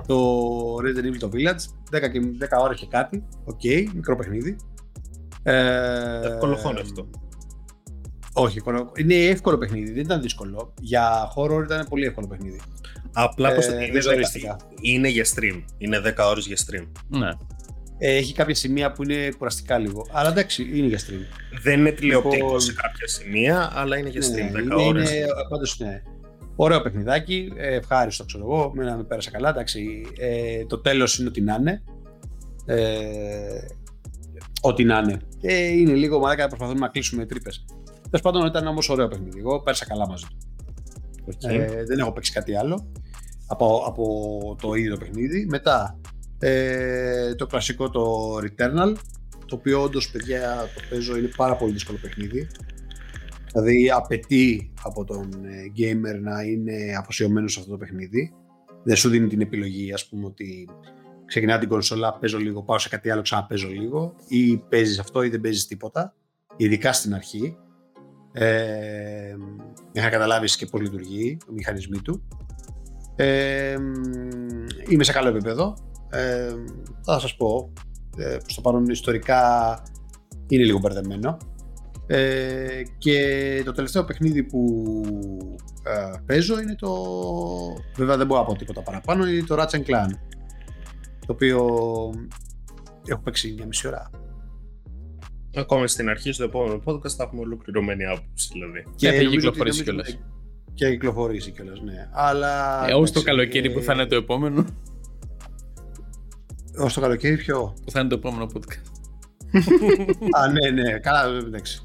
το 0.07 0.75
Resident 0.75 1.05
Evil 1.13 1.17
το 1.19 1.29
Village, 1.33 1.63
10, 1.91 2.07
και, 2.11 2.19
10 2.39 2.61
ώρες 2.61 2.79
και 2.79 2.87
κάτι. 2.89 3.23
Οκ, 3.45 3.63
μικρό 3.93 4.15
παιχνίδι. 4.15 4.55
Ε, 5.43 6.19
Εύκολο 6.27 6.55
χώρο 6.55 6.79
αυτό. 6.81 7.09
Όχι, 8.33 8.57
εύκολο- 8.57 8.91
είναι 8.95 9.13
εύκολο 9.15 9.57
παιχνίδι, 9.57 9.91
δεν 9.91 10.03
ήταν 10.03 10.21
δύσκολο. 10.21 10.73
Για 10.81 11.33
horror 11.35 11.63
ήταν 11.63 11.85
πολύ 11.89 12.05
εύκολο 12.05 12.27
παιχνίδι. 12.27 12.59
Απλά 13.13 13.53
πως 13.53 13.65
Ε, 13.67 13.69
είναι, 13.69 13.79
δεν 13.79 13.91
δέκα- 13.91 14.01
ζορίστηκα. 14.01 14.57
είναι 14.81 15.07
για 15.07 15.25
stream. 15.35 15.63
Είναι 15.77 15.99
10 15.99 16.27
ώρες 16.29 16.45
για 16.47 16.57
stream. 16.57 16.87
Ναι. 17.07 17.29
Ε, 18.01 18.15
έχει 18.15 18.33
κάποια 18.33 18.55
σημεία 18.55 18.91
που 18.91 19.03
είναι 19.03 19.31
κουραστικά 19.37 19.77
λίγο. 19.77 20.07
Αλλά 20.11 20.29
εντάξει, 20.29 20.69
είναι 20.73 20.87
για 20.87 20.99
stream. 20.99 21.25
Δεν 21.61 21.79
είναι 21.79 21.91
τηλεοπτικό 21.91 22.35
Λοιπόν, 22.35 22.59
σε 22.59 22.73
κάποια 22.73 23.07
σημεία, 23.07 23.71
αλλά 23.73 23.97
είναι 23.97 24.09
για 24.09 24.21
stream 24.21 24.55
10 24.57 24.61
είναι, 24.61 24.75
ώρες. 24.75 25.11
είναι, 25.11 25.25
πάντως 25.49 25.79
ναι. 25.79 26.01
Ωραίο 26.55 26.81
παιχνιδάκι, 26.81 27.51
ε, 27.55 27.75
ευχάριστο 27.75 28.25
ξέρω 28.25 28.43
εγώ, 28.43 28.71
μένα 28.75 28.95
με 28.95 29.03
πέρασα 29.03 29.31
καλά, 29.31 29.49
εντάξει. 29.49 30.01
Ε, 30.19 30.65
το 30.65 30.77
τέλος 30.77 31.19
είναι 31.19 31.27
ό,τι 31.27 31.41
να 31.41 31.55
είναι. 31.59 31.83
Ε, 32.65 33.65
ό,τι 34.61 34.83
να 34.83 34.97
είναι. 34.97 35.19
Ε, 35.41 35.67
είναι 35.67 35.93
λίγο 35.93 36.19
μαλάκα, 36.19 36.47
προσπαθούμε 36.47 36.79
να 36.79 36.87
κλείσουμε 36.87 37.25
τρύπες. 37.25 37.65
Τέλος 38.03 38.21
πάντων 38.21 38.45
ήταν 38.45 38.67
όμως 38.67 38.89
ωραίο 38.89 39.07
παιχνίδι. 39.07 39.39
Εγώ 39.39 39.61
πέρασα 39.61 39.85
καλά 39.85 40.07
μαζί 40.07 40.25
του. 40.29 40.37
Οκ. 41.25 41.51
Ε, 41.51 41.83
δεν 41.87 41.99
έχω 41.99 42.11
παίξει 42.11 42.31
κάτι 42.31 42.55
άλλο 42.55 42.91
από, 43.47 43.83
από 43.87 44.55
το 44.61 44.73
ίδιο 44.73 44.91
το 44.91 44.97
παιχνίδι. 44.97 45.45
Μετά 45.49 45.99
ε, 46.39 47.35
το 47.35 47.45
κλασικό 47.47 47.89
το 47.89 48.35
Returnal, 48.35 48.95
το 49.45 49.55
οποίο 49.55 49.81
όντως 49.81 50.11
παιδιά 50.11 50.69
το 50.75 50.81
παίζω 50.89 51.17
είναι 51.17 51.29
πάρα 51.35 51.55
πολύ 51.55 51.71
δύσκολο 51.71 51.97
παιχνίδι. 52.01 52.47
Δηλαδή 53.51 53.91
απαιτεί 53.91 54.73
από 54.83 55.03
τον 55.03 55.29
ε, 55.45 55.71
gamer 55.77 56.19
να 56.21 56.41
είναι 56.41 56.95
αφοσιωμένος 56.99 57.53
σε 57.53 57.59
αυτό 57.59 57.71
το 57.71 57.77
παιχνίδι. 57.77 58.33
Δεν 58.83 58.95
σου 58.95 59.09
δίνει 59.09 59.27
την 59.27 59.41
επιλογή, 59.41 59.93
ας 59.93 60.07
πούμε, 60.07 60.25
ότι 60.25 60.69
ξεκινάς 61.25 61.59
την 61.59 61.69
κονσόλα, 61.69 62.17
παίζω 62.17 62.37
λίγο, 62.37 62.63
πάω 62.63 62.79
σε 62.79 62.89
κάτι 62.89 63.09
άλλο, 63.09 63.21
ξαναπαίζω 63.21 63.67
λίγο, 63.67 64.15
ή 64.27 64.57
παίζεις 64.57 64.99
αυτό 64.99 65.23
ή 65.23 65.29
δεν 65.29 65.41
παίζεις 65.41 65.67
τίποτα, 65.67 66.15
ειδικά 66.57 66.93
στην 66.93 67.13
αρχή. 67.13 67.57
Ε, 68.31 69.35
για 69.91 70.03
να 70.03 70.09
καταλάβεις 70.09 70.55
και 70.55 70.65
πώς 70.65 70.81
λειτουργεί 70.81 71.37
ο 71.49 71.51
μηχανισμοί 71.53 72.01
του. 72.01 72.27
Ε, 73.15 73.75
είμαι 74.87 75.03
σε 75.03 75.11
καλό 75.11 75.29
επίπεδο. 75.29 75.88
Ε, 76.09 76.53
θα 77.01 77.19
σας 77.19 77.35
πω, 77.35 77.73
ε, 78.17 78.37
προς 78.43 78.55
το 78.55 78.61
παρόν 78.61 78.85
ιστορικά 78.85 79.41
είναι 80.47 80.63
λίγο 80.63 80.79
μπερδεμένο. 80.79 81.37
Ε, 82.07 82.81
και 82.97 83.61
το 83.65 83.71
τελευταίο 83.71 84.03
παιχνίδι 84.05 84.43
που 84.43 84.81
ε, 85.83 86.17
παίζω 86.25 86.59
είναι 86.59 86.75
το... 86.75 86.93
Βέβαια 87.95 88.17
δεν 88.17 88.27
μπορώ 88.27 88.39
να 88.41 88.45
πω 88.45 88.55
τίποτα 88.55 88.81
παραπάνω, 88.81 89.27
είναι 89.27 89.43
το 89.43 89.55
Ratchet 89.59 89.79
Clan. 89.85 90.09
Το 91.25 91.33
οποίο 91.33 91.67
έχω 93.05 93.21
παίξει 93.21 93.53
μια 93.57 93.65
μισή 93.65 93.87
ώρα. 93.87 94.09
Ακόμα 95.55 95.87
στην 95.87 96.09
αρχή, 96.09 96.31
στο 96.31 96.43
επόμενο 96.43 96.81
podcast 96.85 97.09
θα 97.09 97.23
έχουμε 97.23 97.41
ολοκληρωμένη 97.41 98.05
άποψη, 98.05 98.49
δηλαδή. 98.53 98.85
Και 98.95 99.07
θα 99.07 99.13
νομίζω 99.13 99.35
κυκλοφορήσει 99.35 99.81
ότι- 99.81 99.89
νομίζω- 99.91 100.11
κιόλας. 100.11 100.27
Και 100.73 100.85
θα 100.85 100.91
κυκλοφορήσει 100.91 101.51
κιόλας, 101.51 101.81
ναι. 101.81 102.09
Αλλά. 102.11 102.85
Ε, 102.89 102.93
ως 102.93 103.11
το 103.11 103.19
εντάξει, 103.19 103.23
καλοκαίρι 103.23 103.69
ε, 103.71 103.73
που 103.73 103.81
θα 103.81 103.93
είναι 103.93 104.05
το 104.05 104.15
επόμενο. 104.15 104.65
Ως 106.79 106.93
το 106.93 107.01
καλοκαίρι 107.01 107.37
ποιο. 107.37 107.73
Που 107.85 107.91
θα 107.91 107.99
είναι 107.99 108.09
το 108.09 108.15
επόμενο 108.15 108.47
podcast. 108.53 108.87
Α, 110.39 110.47
ναι, 110.51 110.81
ναι, 110.81 110.99
καλά, 110.99 111.23
εντάξει. 111.37 111.81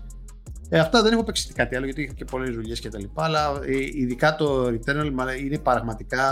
Ε, 0.69 0.79
αυτά 0.79 1.03
δεν 1.03 1.13
έχω 1.13 1.25
παίξει 1.25 1.53
κάτι 1.53 1.77
άλλο 1.77 1.85
γιατί 1.85 2.03
είχα 2.03 2.13
και 2.13 2.25
πολλές 2.25 2.55
δουλειές 2.55 2.81
και 2.81 2.89
τα 2.89 2.99
λοιπά. 2.99 3.25
Αλλά 3.25 3.61
ε, 3.65 3.77
ειδικά 3.77 4.35
το 4.35 4.67
Returnal 4.67 5.11
μα- 5.15 5.35
είναι 5.35 5.59
πραγματικά 5.59 6.25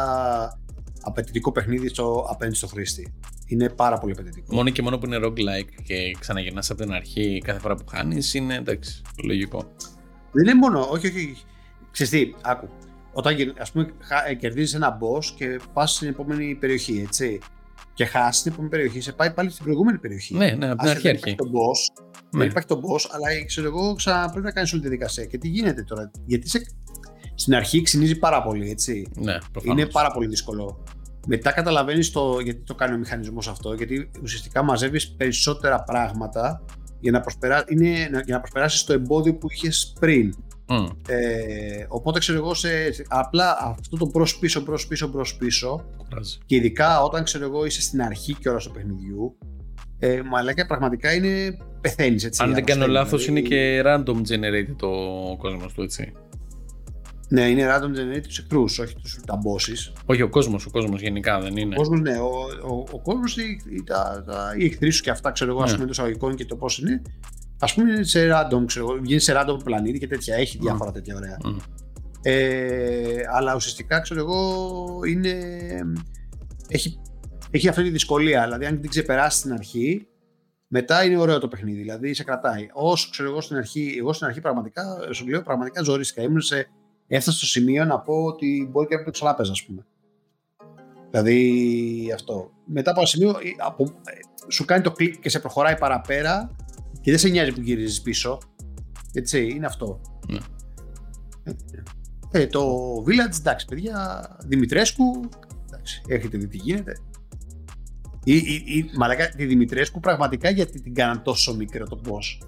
απαιτητικό 1.02 1.52
παιχνίδι 1.52 1.89
στο, 1.89 2.26
απέναντι 2.30 2.56
στο 2.56 2.66
χρήστη. 2.66 3.12
Είναι 3.47 3.68
πάρα 3.68 3.98
πολύ 3.98 4.12
απαιτητικό. 4.12 4.55
Μόνο 4.55 4.70
και 4.70 4.82
μόνο 4.82 4.98
που 4.98 5.06
είναι 5.06 5.18
roguelike 5.26 5.82
και 5.84 6.16
ξαναγυρνάς 6.18 6.70
από 6.70 6.82
την 6.82 6.93
αρχή 6.93 7.40
κάθε 7.44 7.59
φορά 7.59 7.74
που 7.74 7.84
χάνεις 7.86 8.34
είναι 8.34 8.55
εντάξει, 8.55 9.02
λογικό. 9.24 9.72
Δεν 10.32 10.44
είναι 10.44 10.55
μόνο, 10.55 10.80
όχι, 10.90 11.06
όχι. 11.06 11.16
όχι. 11.16 11.43
Ξέρεις 11.90 12.12
τι, 12.12 12.34
άκου. 12.43 12.68
Όταν 13.12 13.34
γυρ- 13.34 13.60
ας 13.60 13.72
πούμε 13.72 13.93
χα- 14.01 14.28
ε, 14.28 14.34
κερδίζεις 14.34 14.74
ένα 14.74 14.98
boss 15.01 15.24
και 15.36 15.60
πας 15.72 15.94
στην 15.94 16.09
επόμενη 16.09 16.55
περιοχή, 16.55 17.02
έτσι. 17.06 17.39
Και 18.04 18.08
χάσει 18.08 18.42
την 18.42 18.52
επόμενη 18.52 18.70
περιοχή, 18.70 19.00
σε 19.00 19.12
πάει 19.12 19.30
πάλι 19.32 19.50
στην 19.50 19.64
προηγούμενη 19.64 19.98
περιοχή. 19.98 20.34
Ναι, 20.34 20.50
ναι, 20.50 20.66
από 20.70 20.76
την 20.76 20.88
Άσε, 20.88 20.90
αρχή 20.90 21.02
δεν 21.02 21.10
αρχή. 21.16 21.30
υπάρχει 21.30 21.34
τον 21.36 21.50
boss, 21.50 22.02
Ναι. 22.30 22.38
δεν 22.40 22.48
υπάρχει 22.48 22.68
τον 22.68 22.80
boss, 22.80 23.06
αλλά 23.10 23.44
ξέρω 23.44 23.66
εγώ 23.66 23.94
ξανά 23.94 24.30
πρέπει 24.30 24.46
να 24.46 24.52
κάνεις 24.52 24.72
όλη 24.72 24.82
τη 24.82 24.88
δικασία. 24.88 25.24
Και 25.24 25.38
τι 25.38 25.48
γίνεται 25.48 25.82
τώρα, 25.82 26.10
γιατί 26.26 26.48
σε... 26.48 26.66
στην 27.34 27.54
αρχή 27.54 27.82
ξενίζει 27.82 28.18
πάρα 28.18 28.42
πολύ, 28.42 28.70
έτσι. 28.70 29.06
Ναι, 29.14 29.38
προφανώς. 29.52 29.80
Είναι 29.82 29.90
πάρα 29.90 30.10
πολύ 30.10 30.26
δύσκολο. 30.26 30.84
Μετά 31.26 31.52
καταλαβαίνεις 31.52 32.10
το, 32.10 32.38
γιατί 32.40 32.60
το 32.60 32.74
κάνει 32.74 32.94
ο 32.94 32.98
μηχανισμός 32.98 33.48
αυτό, 33.48 33.72
γιατί 33.74 34.10
ουσιαστικά 34.22 34.62
μαζεύεις 34.62 35.10
περισσότερα 35.10 35.82
πράγματα 35.82 36.64
για 37.00 37.12
να, 37.12 37.20
προσπερά... 37.20 37.64
είναι, 37.68 37.88
για 38.24 38.34
να 38.34 38.40
προσπεράσεις 38.40 38.84
το 38.84 38.92
εμπόδιο 38.92 39.34
που 39.34 39.46
είχες 39.50 39.92
πριν. 40.00 40.34
Μμ. 40.68 40.84
Ε, 41.09 41.86
οπότε 41.89 42.18
ξέρω 42.18 42.39
εγώ, 42.39 42.55
σε, 42.55 42.68
απλά 43.09 43.56
αυτό 43.60 43.97
το 43.97 44.06
μπρος 44.12 44.26
πίσω, 44.40 44.60
μπρος 44.60 44.78
πίσω, 44.89 45.09
μπρος 45.09 45.24
πίσω, 45.39 45.84
Κουράζει. 46.09 46.39
και 46.47 46.56
ειδικά 46.56 47.02
όταν 47.02 47.24
ξέρω 47.24 47.44
εγώ 47.44 47.64
είσαι 47.64 47.80
στην 47.80 48.02
αρχή 48.02 48.34
και 48.34 48.48
ώρα 48.48 48.59
του 48.59 48.70
παιχνιδιού, 48.70 49.39
ε, 49.98 50.22
μαλάκα 50.22 50.66
πραγματικά 50.66 51.14
είναι 51.14 51.56
πεθαίνεις 51.80 52.24
έτσι. 52.24 52.43
Αν 52.43 52.55
δεν 52.55 52.64
κάνω 52.64 52.82
αρρωσταίνει, 52.84 53.05
λάθος, 53.05 53.24
δηλαδή. 53.24 53.40
είναι 53.40 53.48
και 53.48 53.82
random 53.84 54.16
generated 54.16 54.74
το 54.76 54.89
κόσμος 55.39 55.72
του, 55.72 55.82
έτσι. 55.82 56.12
Ναι, 57.28 57.48
είναι 57.48 57.66
random 57.70 57.84
generate 57.98 58.22
τους 58.22 58.39
εχθρούς, 58.39 58.78
όχι 58.78 58.94
τους, 58.94 59.20
τα 59.26 59.34
bosses. 59.39 59.93
Όχι, 60.06 60.22
ο 60.22 60.28
κόσμος, 60.28 60.66
ο 60.66 60.70
κόσμος 60.70 61.01
γενικά 61.01 61.40
δεν 61.40 61.56
είναι. 61.56 61.74
Ο 61.74 61.78
κόσμος, 61.78 62.01
ναι, 62.01 62.18
ο, 62.18 62.30
ο, 62.68 62.84
ο 62.93 62.98
κόσμος, 63.02 63.36
οι, 63.36 63.60
οι, 63.70 63.82
τα, 63.84 64.24
τα, 64.26 64.55
οι 64.59 64.64
εχθροί 64.64 64.90
σου 64.90 65.02
και 65.02 65.10
αυτά, 65.10 65.30
ξέρω 65.30 65.51
εγώ, 65.51 65.59
Ναι. 65.59 65.64
ας 65.64 65.72
πούμε, 65.72 65.84
το 65.84 65.90
εισαγωγικών 65.90 66.34
και 66.34 66.44
το 66.44 66.56
πώς 66.56 66.78
είναι. 66.78 67.02
Α 67.64 67.74
πούμε, 67.74 67.93
είναι 67.93 68.02
σε 68.02 68.28
random, 68.32 68.64
ξέρω 68.66 68.90
εγώ, 68.90 69.01
βγαίνει 69.01 69.20
σε 69.20 69.32
random 69.36 69.56
πλανήτη 69.64 69.98
και 69.98 70.06
τέτοια. 70.06 70.36
Έχει 70.36 70.59
διάφορα 70.59 70.93
τέτοια 70.93 71.16
ωραία. 71.16 71.36
Μμ. 71.44 71.56
Ε, 72.22 73.22
αλλά 73.32 73.55
ουσιαστικά, 73.55 74.01
ξέρω 74.01 74.20
εγώ, 74.20 75.01
είναι. 75.09 75.36
Έχει, 76.68 77.01
έχει 77.51 77.68
αυτή 77.68 77.82
τη 77.82 77.90
δυσκολία. 77.90 78.43
Δηλαδή, 78.43 78.66
αν 78.66 78.80
την 78.80 78.90
ξεπεράσεις 78.90 79.40
στην 79.40 79.52
αρχή, 79.52 80.06
μετά 80.66 81.05
είναι 81.05 81.18
ωραίο 81.18 81.39
το 81.39 81.48
παιχνίδι. 81.48 81.80
Δηλαδή, 81.80 82.14
σε 82.14 82.24
κρατάει. 82.24 82.68
Όσο 82.72 83.09
ξέρω 83.10 83.28
εγώ 83.28 83.40
στην 83.40 83.56
αρχή, 83.56 83.94
εγώ 83.98 84.12
στην 84.12 84.26
αρχή 84.26 84.40
πραγματικά, 84.40 84.84
σου 85.10 85.28
λέω, 85.28 85.43
πραγματικά 85.43 85.82
ζωρίστηκα. 85.82 86.22
Ήμουν 86.22 86.40
σε, 86.40 86.68
έφτασα 87.06 87.36
στο 87.36 87.47
σημείο 87.47 87.84
να 87.84 88.01
πω 88.01 88.24
ότι 88.24 88.68
μπορεί 88.70 88.86
και 88.86 88.97
να 88.97 89.05
το 89.05 89.10
ξανά 89.10 89.34
παίζα, 89.34 89.52
ας 89.52 89.64
πούμε. 89.64 89.86
Δηλαδή 91.10 92.12
αυτό. 92.14 92.51
Μετά 92.64 92.90
από 92.90 93.01
ένα 93.01 93.09
σημείο 93.09 93.28
ε, 93.28 93.51
από, 93.59 93.84
ε, 93.84 94.51
σου 94.52 94.64
κάνει 94.64 94.82
το 94.82 94.90
κλικ 94.93 95.20
και 95.20 95.28
σε 95.28 95.39
προχωράει 95.39 95.78
παραπέρα 95.78 96.56
και 97.02 97.10
δεν 97.10 97.18
σε 97.18 97.28
νοιάζει 97.28 97.52
που 97.52 97.60
γυρίζεις 97.60 98.02
πίσω. 98.02 98.38
Έτσι, 99.12 99.48
είναι 99.48 99.66
αυτό. 99.66 100.00
Ναι. 100.28 100.38
Ε, 102.30 102.46
το 102.46 102.94
Village, 103.06 103.38
εντάξει 103.38 103.66
παιδιά, 103.66 104.26
Δημητρέσκου, 104.46 105.20
εντάξει, 105.66 106.02
έχετε 106.06 106.38
δει 106.38 106.46
τι 106.46 106.56
γίνεται. 106.56 106.96
Ή, 108.24 108.36
ή, 108.36 108.62
ή, 108.66 108.90
μαλάκα, 108.96 109.28
τη 109.28 109.44
Δημητρέσκου 109.44 110.00
πραγματικά 110.00 110.50
γιατί 110.50 110.80
την 110.82 110.94
κάναν 110.94 111.22
τόσο 111.22 111.54
μικρό 111.54 111.86
το 111.86 112.00
boss; 112.04 112.46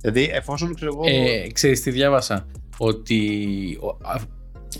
Δηλαδή, 0.00 0.30
εφόσον 0.32 0.74
ξέρω 0.74 0.92
εγώ. 0.94 1.02
Ε, 1.06 1.46
ξέρεις 1.52 1.80
τι 1.80 1.90
διάβασα, 1.90 2.46
ότι 2.78 3.38
ο- 3.80 4.08
α- 4.08 4.20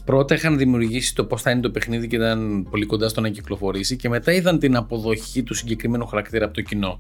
πρώτα 0.05 0.35
είχαν 0.35 0.59
δημιουργήσει 0.59 1.15
το 1.15 1.25
πώς 1.25 1.43
θα 1.43 1.51
είναι 1.51 1.61
το 1.61 1.71
παιχνίδι 1.71 2.07
και 2.07 2.17
ήταν 2.17 2.67
πολύ 2.71 2.87
κοντά 2.87 3.09
στο 3.09 3.21
να 3.21 3.29
κυκλοφορήσει 3.29 3.97
και 3.97 4.09
μετά 4.09 4.33
είδαν 4.33 4.59
την 4.59 4.77
αποδοχή 4.77 5.43
του 5.43 5.55
συγκεκριμένου 5.55 6.07
χαρακτήρα 6.07 6.45
από 6.45 6.55
το 6.55 6.61
κοινό. 6.61 6.99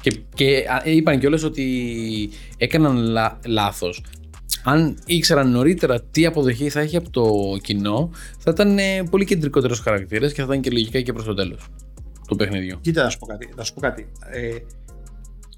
Και, 0.00 0.20
και 0.34 0.66
α, 0.68 0.82
είπαν 0.84 1.18
κιόλας 1.18 1.42
ότι 1.42 2.30
έκαναν 2.56 2.96
λα, 2.96 3.38
λάθος. 3.46 4.04
Αν 4.64 4.98
ήξεραν 5.06 5.50
νωρίτερα 5.50 6.02
τι 6.02 6.26
αποδοχή 6.26 6.68
θα 6.68 6.80
έχει 6.80 6.96
από 6.96 7.10
το 7.10 7.56
κοινό, 7.62 8.10
θα 8.38 8.50
ήταν 8.50 8.78
ε, 8.78 9.02
πολύ 9.10 9.24
κεντρικότερος 9.24 9.80
χαρακτήρας 9.80 10.32
και 10.32 10.40
θα 10.40 10.46
ήταν 10.46 10.60
και 10.60 10.70
λογικά 10.70 11.00
και 11.00 11.12
προς 11.12 11.24
το 11.24 11.34
τέλος 11.34 11.66
του 12.28 12.36
παιχνιδιού. 12.36 12.78
Κοίτα, 12.80 13.02
να 13.02 13.08
σου 13.08 13.18
πω 13.18 13.26
κάτι. 13.26 13.48
Να 13.56 13.64
σου 13.64 13.74
πω 13.74 13.80
κάτι. 13.80 14.08
Ε, 14.30 14.56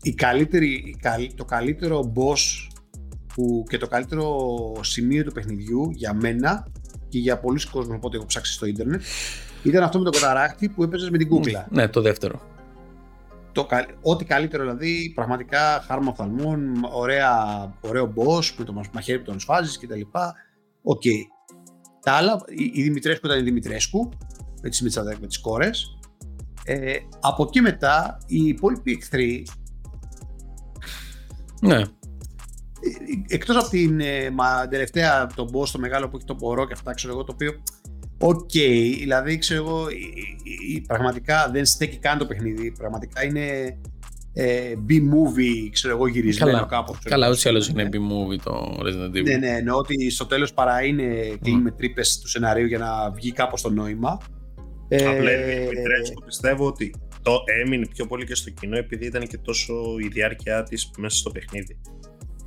η 0.03 0.15
καλύτερη, 0.15 0.69
η 0.69 0.97
καλ- 1.01 1.35
το 1.37 1.45
καλύτερο 1.45 2.13
boss 2.17 2.71
που, 3.35 3.65
και 3.69 3.79
το 3.79 3.87
καλύτερο 3.87 4.47
σημείο 4.81 5.25
του 5.25 5.33
παιχνιδιού 5.33 5.91
για 5.95 6.15
μένα 6.15 6.67
και 7.09 7.19
για 7.19 7.39
πολλοί 7.39 7.61
κόσμοι 7.71 7.95
από 7.95 8.07
ό,τι 8.07 8.17
έχω 8.17 8.27
ψάξει 8.27 8.53
στο 8.53 8.67
ίντερνετ 8.67 9.03
ήταν 9.63 9.83
αυτό 9.83 9.99
με 9.99 10.05
τον 10.05 10.13
καταράκτη 10.13 10.69
που 10.69 10.83
έπαιζες 10.83 11.11
με 11.11 11.19
την 11.19 11.29
κούκλα. 11.29 11.67
Ναι, 11.71 11.89
το 11.89 12.01
δεύτερο. 12.01 12.41
Το, 13.53 13.65
κα- 13.65 13.87
ό,τι 14.03 14.25
καλύτερο 14.25 14.63
δηλαδή, 14.63 15.13
πραγματικά 15.15 15.85
χάρμα 15.87 16.11
οφθαλμών, 16.11 16.85
ωραία, 16.93 17.35
ωραίο 17.81 18.13
boss 18.17 18.45
με 18.59 18.65
το 18.65 18.73
μα- 18.73 18.85
μαχαίρι 18.93 19.19
που 19.19 19.25
τον 19.25 19.41
σφάζεις 19.41 19.79
κτλ. 19.79 20.01
Οκ. 20.83 21.03
Τα 22.01 22.13
άλλα, 22.13 22.41
η, 22.49 22.71
η 22.75 22.83
Δημητρέσκου 22.83 23.27
ήταν 23.27 23.39
η 23.39 23.43
Δημητρέσκου, 23.43 24.09
έτσι 24.63 24.83
με 24.83 24.89
τις, 24.89 24.99
αδε- 24.99 25.21
με 25.21 25.27
τις 25.27 25.41
κόρες. 25.41 25.99
Ε, 26.65 26.97
από 27.21 27.43
εκεί 27.43 27.61
μετά, 27.61 28.19
οι 28.27 28.45
υπόλοιποι 28.47 28.93
εχθροί, 28.93 29.47
Ναι, 31.61 31.77
ε, 31.77 31.85
εκτός 33.29 33.57
από 33.57 33.69
την 33.69 34.01
ε, 34.01 34.31
μα, 34.31 34.69
τελευταία, 34.69 35.27
τον 35.27 35.49
boss, 35.53 35.69
το 35.69 35.79
μεγάλο 35.79 36.09
που 36.09 36.17
έχει 36.17 36.27
το 36.27 36.35
πορό 36.35 36.67
και 36.67 36.73
αυτά, 36.73 36.95
ξέρω 36.95 37.13
εγώ, 37.13 37.25
το 37.25 37.33
οποίο 37.33 37.63
Οκ, 38.23 38.51
δηλαδή 38.99 39.39
ξέρω 39.39 39.65
εγώ, 39.65 39.89
η- 39.91 39.95
η- 40.43 40.75
η- 40.75 40.81
πραγματικά 40.81 41.51
δεν 41.53 41.65
στέκει 41.65 41.97
καν 41.97 42.19
το 42.19 42.27
παιχνίδι. 42.27 42.73
Πραγματικά 42.73 43.25
είναι 43.25 43.77
ε, 44.35 44.73
B-movie, 44.89 45.69
ξέρω 45.73 45.95
εγώ, 45.95 46.07
γυρισμένο 46.07 46.53
Καλά. 46.53 46.67
κάπως. 46.67 46.99
ξέρω 46.99 47.11
καλά 47.15 47.25
εγώ, 47.25 47.33
ούτως 47.33 47.45
ή 47.45 47.49
άλλως 47.49 47.73
ναι. 47.73 47.83
είναι 47.83 47.91
B-movie 47.93 48.39
το 48.45 48.79
Resident 48.81 49.17
Evil. 49.19 49.23
Ναι, 49.25 49.37
ναι, 49.37 49.49
εννοώ 49.57 49.77
ότι 49.79 50.11
στο 50.11 50.27
τέλος 50.27 50.53
παρά 50.53 50.85
είναι 50.85 51.37
κλείνει 51.43 51.61
με 51.63 51.71
τρύπες 51.71 52.19
του 52.19 52.29
σενάριου 52.29 52.67
για 52.67 52.79
να 52.79 53.11
βγει 53.11 53.33
κάπως 53.33 53.63
το 53.63 53.71
νόημα. 53.71 54.19
Ε, 54.89 55.05
Απλά 55.07 55.31
η 55.33 55.59
Δημητρέσκου 55.69 56.23
πιστεύω 56.27 56.67
ότι 56.67 56.95
το 57.23 57.33
έμεινε 57.65 57.87
πιο 57.95 58.07
πολύ 58.07 58.27
και 58.27 58.35
στο 58.35 58.51
κοινό 58.51 58.77
επειδή 58.77 59.07
ήταν 59.07 59.27
και 59.27 59.39
τόσο 59.39 59.75
η 60.05 60.09
διάρκεια 60.09 60.63
της 60.63 60.91
μέσα 60.99 61.17
στο 61.17 61.31
παιχνίδι. 61.31 61.77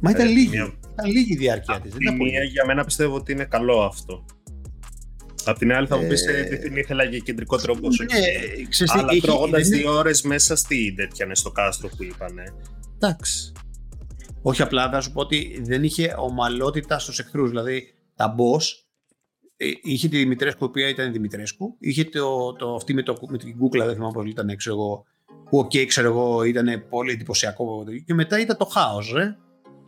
Μα 0.02 0.12
ήταν 0.12 0.28
Ε, 0.28 0.30
λίγη. 0.30 0.50
μία- 0.50 0.74
Ήταν 0.94 1.12
λίγη 1.12 1.34
η 1.34 1.38
διάρκεια 1.38 1.76
Απ' 1.76 1.82
της. 1.82 1.92
τη 1.92 1.98
Δεν 1.98 2.06
ήταν 2.08 2.18
πολύ. 2.18 2.32
μία 2.32 2.44
για 2.44 2.66
μένα 2.66 2.84
πιστεύω 2.86 3.16
ότι 3.16 3.32
είναι 3.32 3.44
καλό 3.46 3.82
αυτό. 3.82 4.26
Απ' 5.46 5.58
την 5.58 5.74
άλλη 5.74 5.88
θα 5.88 5.98
μου 5.98 6.08
πεις 6.08 6.28
Ε, 6.28 6.38
ε, 6.40 6.44
τι 6.44 6.58
την 6.58 6.76
ήθελα 6.78 7.04
για 7.04 7.20
κεντρικότερο 7.20 7.74
boss. 7.74 7.80
Ναι, 8.12 8.66
ξέρεις 8.70 8.94
τι, 8.94 9.00
Αλλά 9.00 9.08
έχει- 9.12 9.22
τρώγοντας 9.22 9.62
δεν 9.68 9.74
είναι- 9.80 9.88
δύο 9.90 9.98
ώρες 9.98 10.22
μέσα 10.22 10.56
στη 10.56 10.94
τέτοια 10.98 11.36
στο 11.36 11.52
κάστρο 11.52 11.88
που 11.88 12.04
είπανε. 12.04 12.44
Εντάξει. 12.96 13.52
Όχι 14.42 14.62
απλά 14.62 14.90
θα 14.90 15.02
σου 15.02 15.12
πω 15.12 15.22
ότι 15.22 15.60
δεν 15.64 15.84
είχε 15.84 16.16
ομαλότητα 16.18 17.00
στους 17.00 17.20
εχθρούς. 17.20 17.50
Δηλαδή 17.50 17.84
τα 18.16 18.36
boss 18.38 18.64
ε, 19.58 19.66
είχε 19.84 20.08
τη 20.08 20.18
Δημητρέσκου, 20.18 20.64
η 20.64 20.68
οποία 20.68 20.88
ήταν 20.90 21.08
η 21.08 21.12
Δημητρέσκου. 21.12 21.76
Είχε 21.80 22.04
το, 22.04 22.54
το, 22.54 22.76
αυτή 22.76 22.94
με, 22.94 23.04
το, 23.04 23.18
με 23.30 23.38
την 23.38 23.58
κούκλα, 23.58 23.86
δεν 23.86 23.94
θυμάμαι 23.96 24.14
πώς 24.14 24.26
ήταν, 24.30 24.56
ξέρω 24.56 24.76
εγώ. 24.76 25.04
Που 25.50 25.58
οκ, 25.58 25.72
ξέρω 25.88 26.08
εγώ, 26.08 26.44
ήταν 26.44 26.86
πολύ 26.90 27.12
εντυπωσιακό. 27.12 27.84
Και 28.06 28.14
μετά 28.14 28.40
ήταν 28.40 28.58
το 28.58 28.66
χάος, 28.66 29.12
ρε. 29.14 29.36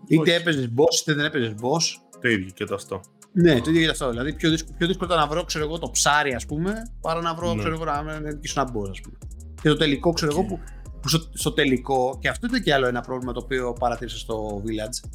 Είτε 0.08 0.22
Όχι. 0.22 0.32
έπαιζες 0.32 0.66
boss, 0.78 1.00
είτε 1.02 1.14
δεν 1.14 1.26
έπαιζες 1.26 1.52
boss. 1.62 2.02
Το 2.22 2.30
ίδιο 2.30 2.50
και 2.54 2.66
το 2.66 2.76
αυτό. 2.76 3.02
Ναι, 3.42 3.62
το 3.62 3.70
ίδιο 3.70 3.82
για 3.82 3.92
αυτό. 3.92 4.10
Δηλαδή, 4.10 4.34
πιο 4.34 4.50
δύσκολο, 4.50 4.76
πιο 4.78 4.88
δύσκολο 4.88 5.10
ήταν 5.14 5.24
να 5.24 5.30
βρω 5.34 5.44
ξέρω 5.44 5.66
εγώ, 5.66 5.78
το 5.80 5.90
ψάρι, 5.90 6.34
ας 6.34 6.46
πούμε, 6.46 6.74
παρά 7.02 7.22
να 7.22 7.34
βρω 7.36 7.54
Ναι. 7.54 7.60
ξέρω 7.60 7.74
εγώ, 7.74 7.86
να 7.86 8.02
να 8.04 8.20
νικήσω 8.20 8.62
ένα 8.62 8.70
boss, 8.72 8.90
ας 8.90 9.02
πούμε. 9.02 9.18
Και 9.62 9.70
το 9.70 9.76
τελικό, 9.78 10.12
ξέρω 10.12 10.32
εγώ, 10.32 10.44
που, 10.44 10.60
που 11.02 11.08
στο, 11.10 11.30
στο 11.34 11.52
τελικό, 11.52 12.18
και 12.22 12.30
αυτό 12.30 12.48
ήταν 12.48 12.62
και 12.62 12.74
άλλο 12.74 12.88
ένα 12.88 13.02
πρόβλημα 13.02 13.34
το 13.34 13.40
οποίο 13.44 13.74
παρατήρησα 13.80 14.18
στο 14.18 14.62
Village, 14.66 15.10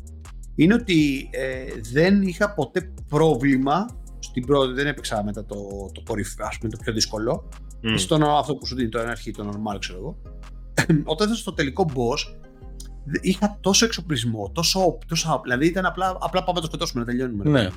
είναι 0.55 0.75
ότι 0.75 1.29
ε, 1.31 1.65
δεν 1.93 2.23
είχα 2.23 2.55
ποτέ 2.55 2.93
πρόβλημα. 3.09 3.87
Στην 4.19 4.47
πρώτη 4.47 4.73
δεν 4.73 4.87
έπαιξα 4.87 5.25
μετά 5.25 5.45
το, 5.45 5.57
το 5.95 6.03
κορυφαίο, 6.07 6.47
ας 6.47 6.59
πούμε, 6.59 6.71
το 6.73 6.79
πιο 6.83 6.93
δύσκολο. 6.93 7.49
Μμ. 7.83 7.97
Στον 7.97 8.23
αυτό 8.23 8.55
που 8.55 8.67
σου 8.67 8.75
δίνει 8.75 8.89
το 8.89 8.99
ένα 8.99 9.11
αρχή, 9.11 9.31
το 9.31 9.49
normal, 9.49 9.77
ξέρω 9.79 9.99
εγώ. 9.99 10.17
Όταν 11.05 11.27
ήταν 11.27 11.35
στο 11.35 11.53
τελικό 11.53 11.87
boss, 11.95 12.35
δε- 12.43 12.52
είχα 13.21 13.59
τόσο 13.61 13.85
εξοπλισμό, 13.85 14.51
τόσο, 14.55 14.99
τόσο 15.09 15.41
δηλαδή 15.43 15.67
ήταν 15.67 15.85
απλά, 15.87 16.17
απλά 16.21 16.41
πάμε 16.45 16.53
να 16.55 16.61
το 16.61 16.67
σκοτώσουμε, 16.67 17.01
να 17.01 17.07
τελειώνουμε. 17.07 17.51
Ναι. 17.51 17.61
Ε, 17.61 17.71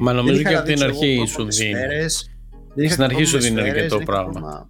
Μα 0.00 0.12
νομίζω 0.12 0.32
Δεν 0.32 0.40
είχα, 0.40 0.50
και 0.50 0.56
από 0.56 0.64
δηλαδή, 0.66 0.66
την 0.66 0.74
ξέρω 0.74 0.90
εγώ, 0.90 0.98
αρχή 0.98 1.14
πρόβλημα 1.16 1.26
σου 1.26 1.44
με 1.44 1.48
δίνει. 1.50 1.74
σφαίρες, 1.74 2.30
δεν 2.74 2.84
είχα 2.84 2.92
Στην 2.92 3.04
αρχή 3.04 3.16
πρόβλημα 3.22 3.26
σου 3.28 3.36
με 3.36 3.42
δίνει 3.42 3.60
σφαίρες, 3.60 3.82
αρκετό 3.82 3.94
δεν 3.96 4.02
είχα 4.02 4.12
πράγμα. 4.12 4.30
πρόβλημα. 4.32 4.66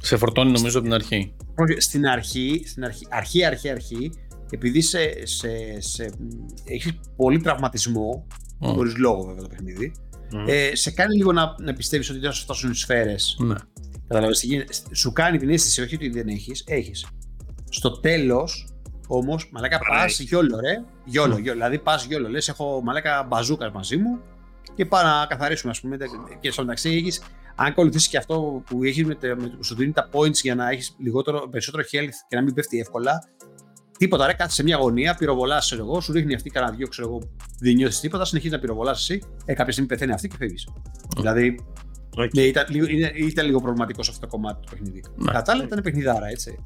Σε 0.00 0.16
φορτώνει 0.16 0.50
νομίζω 0.50 0.78
από 0.78 0.86
την 0.86 0.94
αρχή. 0.94 1.32
Όχι, 1.54 1.80
Στην 1.80 2.06
αρχή, 2.06 2.62
στην 2.66 2.84
αρχή, 2.84 3.06
αρχή, 3.10 3.44
αρχή, 3.44 3.68
αρχή, 3.70 4.10
επειδή 4.50 4.80
σε, 4.80 5.26
σε, 5.26 5.48
σε, 5.78 6.10
έχεις 6.64 6.92
πολύ 7.16 7.40
τραυματισμό, 7.40 8.26
Μμ. 8.60 8.66
χωρίς 8.72 8.96
λόγο 8.96 9.24
βέβαια 9.24 9.42
το 9.42 9.48
παιχνίδι, 9.48 9.92
μμ. 10.32 10.44
ε, 10.48 10.70
σε 10.74 10.90
κάνει 10.90 11.16
λίγο 11.16 11.32
να, 11.32 11.54
να 11.58 11.72
πιστεύεις 11.72 12.10
ότι 12.10 12.18
δεν 12.18 12.28
θα 12.30 12.34
σου 12.34 12.42
φτάσουν 12.42 12.70
οι 12.70 12.74
σφαίρες. 12.74 13.36
Ναι. 13.40 13.54
Καταλαβαίνεις 14.02 14.38
τι 14.40 14.46
γίνεται. 14.46 14.72
Σου 14.92 15.12
κάνει 15.12 15.38
την 15.38 15.48
αίσθηση, 15.50 15.82
όχι 15.82 15.94
ότι 15.94 16.08
δεν 16.08 16.28
έχεις, 16.28 16.64
έχεις. 16.66 17.06
Στο 17.70 17.90
τέλος, 18.00 18.68
όμως, 19.08 19.50
μαλάκα 19.52 19.78
Παρά 19.78 20.00
πας 20.02 20.12
έχεις. 20.12 20.28
γιόλο 20.28 20.60
ρε, 20.60 20.84
γιόλο, 21.04 21.32
γιόλο, 21.38 21.52
δηλαδή 21.52 21.78
πας 21.78 22.04
γιόλο, 22.04 22.28
λες 22.28 22.48
έχω 22.48 22.80
μαλάκα 22.84 23.26
μπαζούκας 23.28 23.72
μαζί 23.72 23.96
μου 23.96 24.18
και 24.74 24.86
πάω 24.86 25.02
να 25.02 25.26
καθαρίσουμε 25.28 25.70
ας 25.72 25.80
πούμε 25.80 25.96
και 26.40 26.50
στο 26.50 26.62
μεταξύ 26.62 26.90
έχεις 26.90 27.22
αν 27.54 27.66
ακολουθήσεις 27.66 28.08
και 28.08 28.16
αυτό 28.16 28.62
που 28.66 28.84
έχεις 28.84 29.04
με, 29.04 29.14
τα- 29.14 29.36
με, 29.40 29.48
που 29.48 29.64
σου 29.64 29.74
δίνει 29.74 29.92
τα 29.92 30.08
points 30.12 30.32
για 30.42 30.54
να 30.54 30.68
έχεις 30.70 30.96
περισσότερο 31.50 31.84
health 31.92 32.14
και 32.28 32.36
να 32.36 32.42
μην 32.42 32.54
πέφτει 32.54 32.78
εύκολα. 32.78 33.28
Τίποτα, 33.98 34.26
ρε, 34.26 34.32
κάτσε 34.32 34.54
σε 34.54 34.62
μια 34.62 34.76
γωνία, 34.76 35.14
πυροβολάς, 35.14 35.64
ξέρω 35.66 35.84
εγώ, 35.84 36.00
σου 36.00 36.12
ρίχνει 36.12 36.34
αυτή 36.34 36.50
κανένα 36.50 36.72
δυο, 36.76 36.86
ξέρω 36.88 37.08
εγώ, 37.08 37.20
δεν 37.60 37.74
νιώθεις 37.74 38.00
τίποτα, 38.00 38.24
συνεχίζεις 38.24 38.54
να 38.56 38.60
πυροβολάς 38.62 38.98
εσύ. 38.98 39.22
Ε, 39.44 39.54
κάποια 39.54 39.72
στιγμή 39.72 39.88
πεθαίνει 39.88 40.12
αυτή 40.12 40.28
και 40.28 40.36
φεύγεις. 40.38 40.68
Δηλαδή, 41.16 41.60
Οκ. 42.16 42.34
Ναι, 42.34 42.42
ήταν, 42.42 42.64
λίγο, 42.68 42.86
είναι- 42.88 43.12
ήταν 43.14 43.46
λίγο 43.46 43.60
προβληματικό 43.60 44.02
σε 44.02 44.10
αυτό 44.10 44.26
το 44.26 44.32
κομμάτι 44.36 44.60
του 44.66 44.70
παιχνίδι. 44.70 45.02
Ναι. 45.16 45.24
Κατά 45.24 45.42
τα 45.42 45.52
άλλα 45.52 45.64
ήταν 45.64 45.80
παιχνιδάρα, 45.82 46.26
έτσι. 46.26 46.64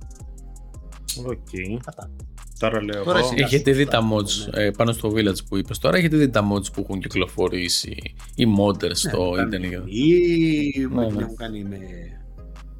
Οκ. 1.26 1.78
Αυτά. 1.86 2.10
Τώρα 2.58 2.82
λέω 2.82 3.04
Τώρα 3.04 3.18
εγώ. 3.18 3.28
εσύ. 3.32 3.42
Έχετε 3.42 3.72
δει 3.72 3.84
τα 3.86 4.02
Ναι. 4.02 4.08
mods 4.14 4.52
ε, 4.58 4.70
πάνω 4.76 4.92
στο 4.92 5.12
Village 5.14 5.44
που 5.48 5.56
είπες 5.56 5.78
τώρα, 5.78 5.96
έχετε 5.96 6.16
δει 6.16 6.28
τα 6.30 6.40
mods 6.52 6.72
που 6.72 6.80
έχουν 6.80 7.00
κυκλοφορήσει 7.00 7.96
οι 8.34 8.44
modders 8.58 8.90
στο 8.96 9.34
Ναι, 9.34 9.42
ίντερνετ; 9.42 9.82
Ή 9.86 10.88
Ναι, 10.90 11.00
ναι. 11.00 11.22
έχουν 11.22 11.36
κάνει 11.36 11.64
με. 11.64 11.78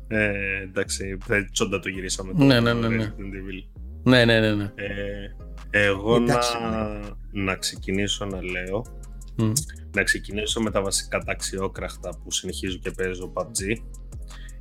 Ε, 0.09 0.62
εντάξει, 0.62 1.19
θα- 1.24 1.49
τσόντα 1.53 1.81
το 1.81 1.89
γυρίσαμε. 1.89 2.32
Ναι, 2.36 2.61
ναι, 2.61 2.73
ναι, 2.73 2.89
ναι. 2.89 3.05
Resident 3.05 3.20
Evil. 3.20 3.81
Ναι, 4.03 4.24
ναι, 4.24 4.40
ναι. 4.40 4.55
ναι. 4.55 4.73
Ε, 4.74 5.85
εγώ 5.86 6.16
Εντάξει, 6.16 6.53
να, 6.62 7.01
να 7.44 7.55
ξεκινήσω 7.55 8.24
να 8.24 8.43
λέω. 8.43 8.85
Μμ. 9.36 9.53
Να 9.97 10.03
ξεκινήσω 10.03 10.61
με 10.61 10.70
τα 10.70 10.82
βασικά 10.82 11.19
τα 11.19 11.32
αξιόκραχτα 11.32 12.19
που 12.24 12.31
συνεχίζω 12.32 12.77
και 12.78 12.90
παίζω 12.90 13.32
PUBG. 13.35 13.77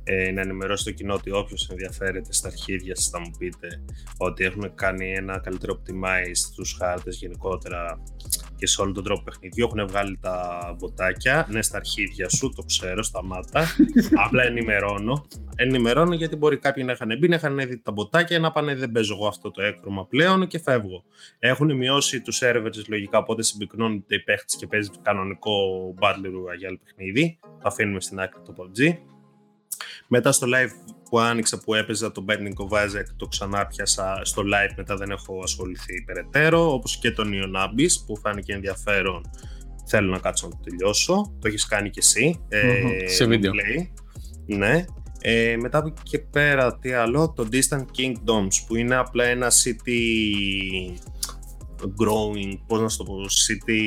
Ε, 0.04 0.30
να 0.30 0.40
ενημερώσω 0.40 0.84
το 0.84 0.90
κοινό 0.90 1.14
ότι 1.14 1.30
όποιος 1.30 1.68
ενδιαφέρεται 1.68 2.32
στα 2.32 2.48
αρχίδια 2.48 2.96
σας 2.96 3.08
θα 3.08 3.20
μου 3.20 3.30
πείτε 3.38 3.82
ότι 4.16 4.44
έχουν 4.44 4.74
κάνει 4.74 5.12
ένα 5.12 5.38
καλύτερο 5.38 5.82
optimize 5.82 6.30
στους 6.32 6.76
χάρτες 6.78 7.16
γενικότερα 7.16 8.02
και 8.56 8.66
σε 8.66 8.80
όλο 8.80 8.92
τον 8.92 9.04
τρόπο 9.04 9.22
παιχνιδιού. 9.22 9.64
Έχουν 9.64 9.86
βγάλει 9.88 10.18
τα 10.20 10.76
μποτάκια, 10.78 11.46
ναι 11.50 11.62
στα 11.62 11.76
αρχίδια 11.76 12.28
σου, 12.28 12.52
το 12.56 12.62
ξέρω, 12.62 13.02
σταμάτα. 13.02 13.66
Απλά 14.24 14.42
ενημερώνω. 14.42 15.26
Ενημερώνω 15.56 16.14
γιατί 16.14 16.36
μπορεί 16.36 16.58
κάποιοι 16.58 16.82
να 16.86 16.92
είχαν 16.92 17.18
μπει, 17.18 17.28
να 17.28 17.34
είχαν 17.34 17.58
δει 17.58 17.78
τα 17.78 17.92
μποτάκια, 17.92 18.38
να 18.38 18.52
πάνε 18.52 18.74
δεν 18.74 18.92
παίζω 18.92 19.14
εγώ 19.14 19.26
αυτό 19.26 19.50
το 19.50 19.62
έκρωμα 19.62 20.06
πλέον 20.06 20.46
και 20.46 20.58
φεύγω. 20.58 21.04
Έχουν 21.38 21.76
μειώσει 21.76 22.20
τους 22.20 22.40
servers 22.42 22.88
λογικά, 22.88 23.18
οπότε 23.18 23.42
συμπυκνώνεται 23.42 24.14
οι 24.14 24.22
παίχτες 24.22 24.56
και 24.56 24.66
παίζει 24.66 24.90
κανονικό 25.02 25.52
Battle 26.00 26.26
Royale 26.26 26.78
παιχνίδι. 26.84 27.38
Το 27.40 27.62
αφήνουμε 27.62 28.00
στην 28.00 28.20
άκρη 28.20 28.40
το 28.44 28.54
PUBG. 28.56 29.11
Μετά 30.06 30.32
στο 30.32 30.46
live 30.46 30.92
που 31.10 31.18
άνοιξα 31.20 31.58
που 31.60 31.74
έπαιζα 31.74 32.12
το 32.12 32.24
Bending 32.28 32.68
of 32.70 32.78
Isaac 32.78 33.04
το 33.16 33.26
ξανά 33.26 33.66
πιάσα 33.66 34.20
στο 34.22 34.42
live 34.42 34.72
μετά 34.76 34.96
δεν 34.96 35.10
έχω 35.10 35.40
ασχοληθεί 35.42 36.02
περαιτέρω 36.02 36.72
όπως 36.72 36.96
και 36.96 37.10
τον 37.10 37.30
Neon 37.34 37.56
Abyss 37.64 38.04
που 38.06 38.16
φάνηκε 38.16 38.52
ενδιαφέρον 38.52 39.30
θέλω 39.86 40.10
να 40.10 40.18
κάτσω 40.18 40.48
να 40.48 40.52
το 40.52 40.60
τελειώσω 40.64 41.14
το 41.38 41.48
έχεις 41.48 41.66
κάνει 41.66 41.90
και 41.90 42.00
εσύ 42.02 42.40
Μμμ, 42.50 43.08
σε 43.08 43.24
βίντεο. 43.24 43.52
play. 43.52 43.86
ναι 44.46 44.84
ε, 45.20 45.56
μετά 45.56 45.78
από 45.78 45.88
εκεί 45.88 46.00
και 46.02 46.18
πέρα 46.18 46.78
τι 46.78 46.92
άλλο 46.92 47.32
το 47.36 47.48
Distant 47.52 47.84
Kingdoms 47.98 48.64
που 48.66 48.76
είναι 48.76 48.94
απλά 48.94 49.24
ένα 49.24 49.50
city 49.64 49.90
growing, 51.82 52.58
πώς 52.66 52.80
να 52.80 52.88
σου 52.88 52.96
το 52.96 53.04
πω, 53.04 53.16
city 53.48 53.80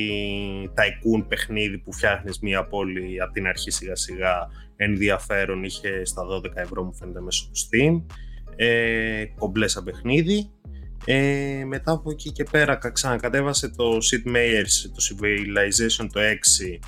tycoon 0.63 1.25
παιχνίδι 1.27 1.77
που 1.77 1.93
φτιάχνεις 1.93 2.39
μια 2.39 2.63
πόλη 2.67 3.21
από 3.21 3.33
την 3.33 3.47
αρχή 3.47 3.71
σιγά 3.71 3.95
σιγά 3.95 4.49
ενδιαφέρον, 4.75 5.63
είχε 5.63 6.05
στα 6.05 6.23
12 6.25 6.51
ευρώ 6.53 6.83
μου 6.83 6.93
φαίνεται 6.95 7.21
μέσω 7.21 7.49
του 7.53 7.59
Steam, 7.59 8.01
ε, 8.55 9.25
κομπλές 9.39 9.71
σαν 9.71 9.83
παιχνίδι. 9.83 10.49
Ε, 11.05 11.63
μετά 11.67 11.91
από 11.91 12.11
εκεί 12.11 12.31
και 12.31 12.43
πέρα 12.51 12.75
κα- 12.75 12.89
ξανακατέβασε 12.91 13.69
το 13.69 13.83
Sid 13.97 14.29
Meier's, 14.29 14.89
το 14.93 15.03
Civilization 15.09 16.07
το 16.11 16.19
6. 16.19 16.79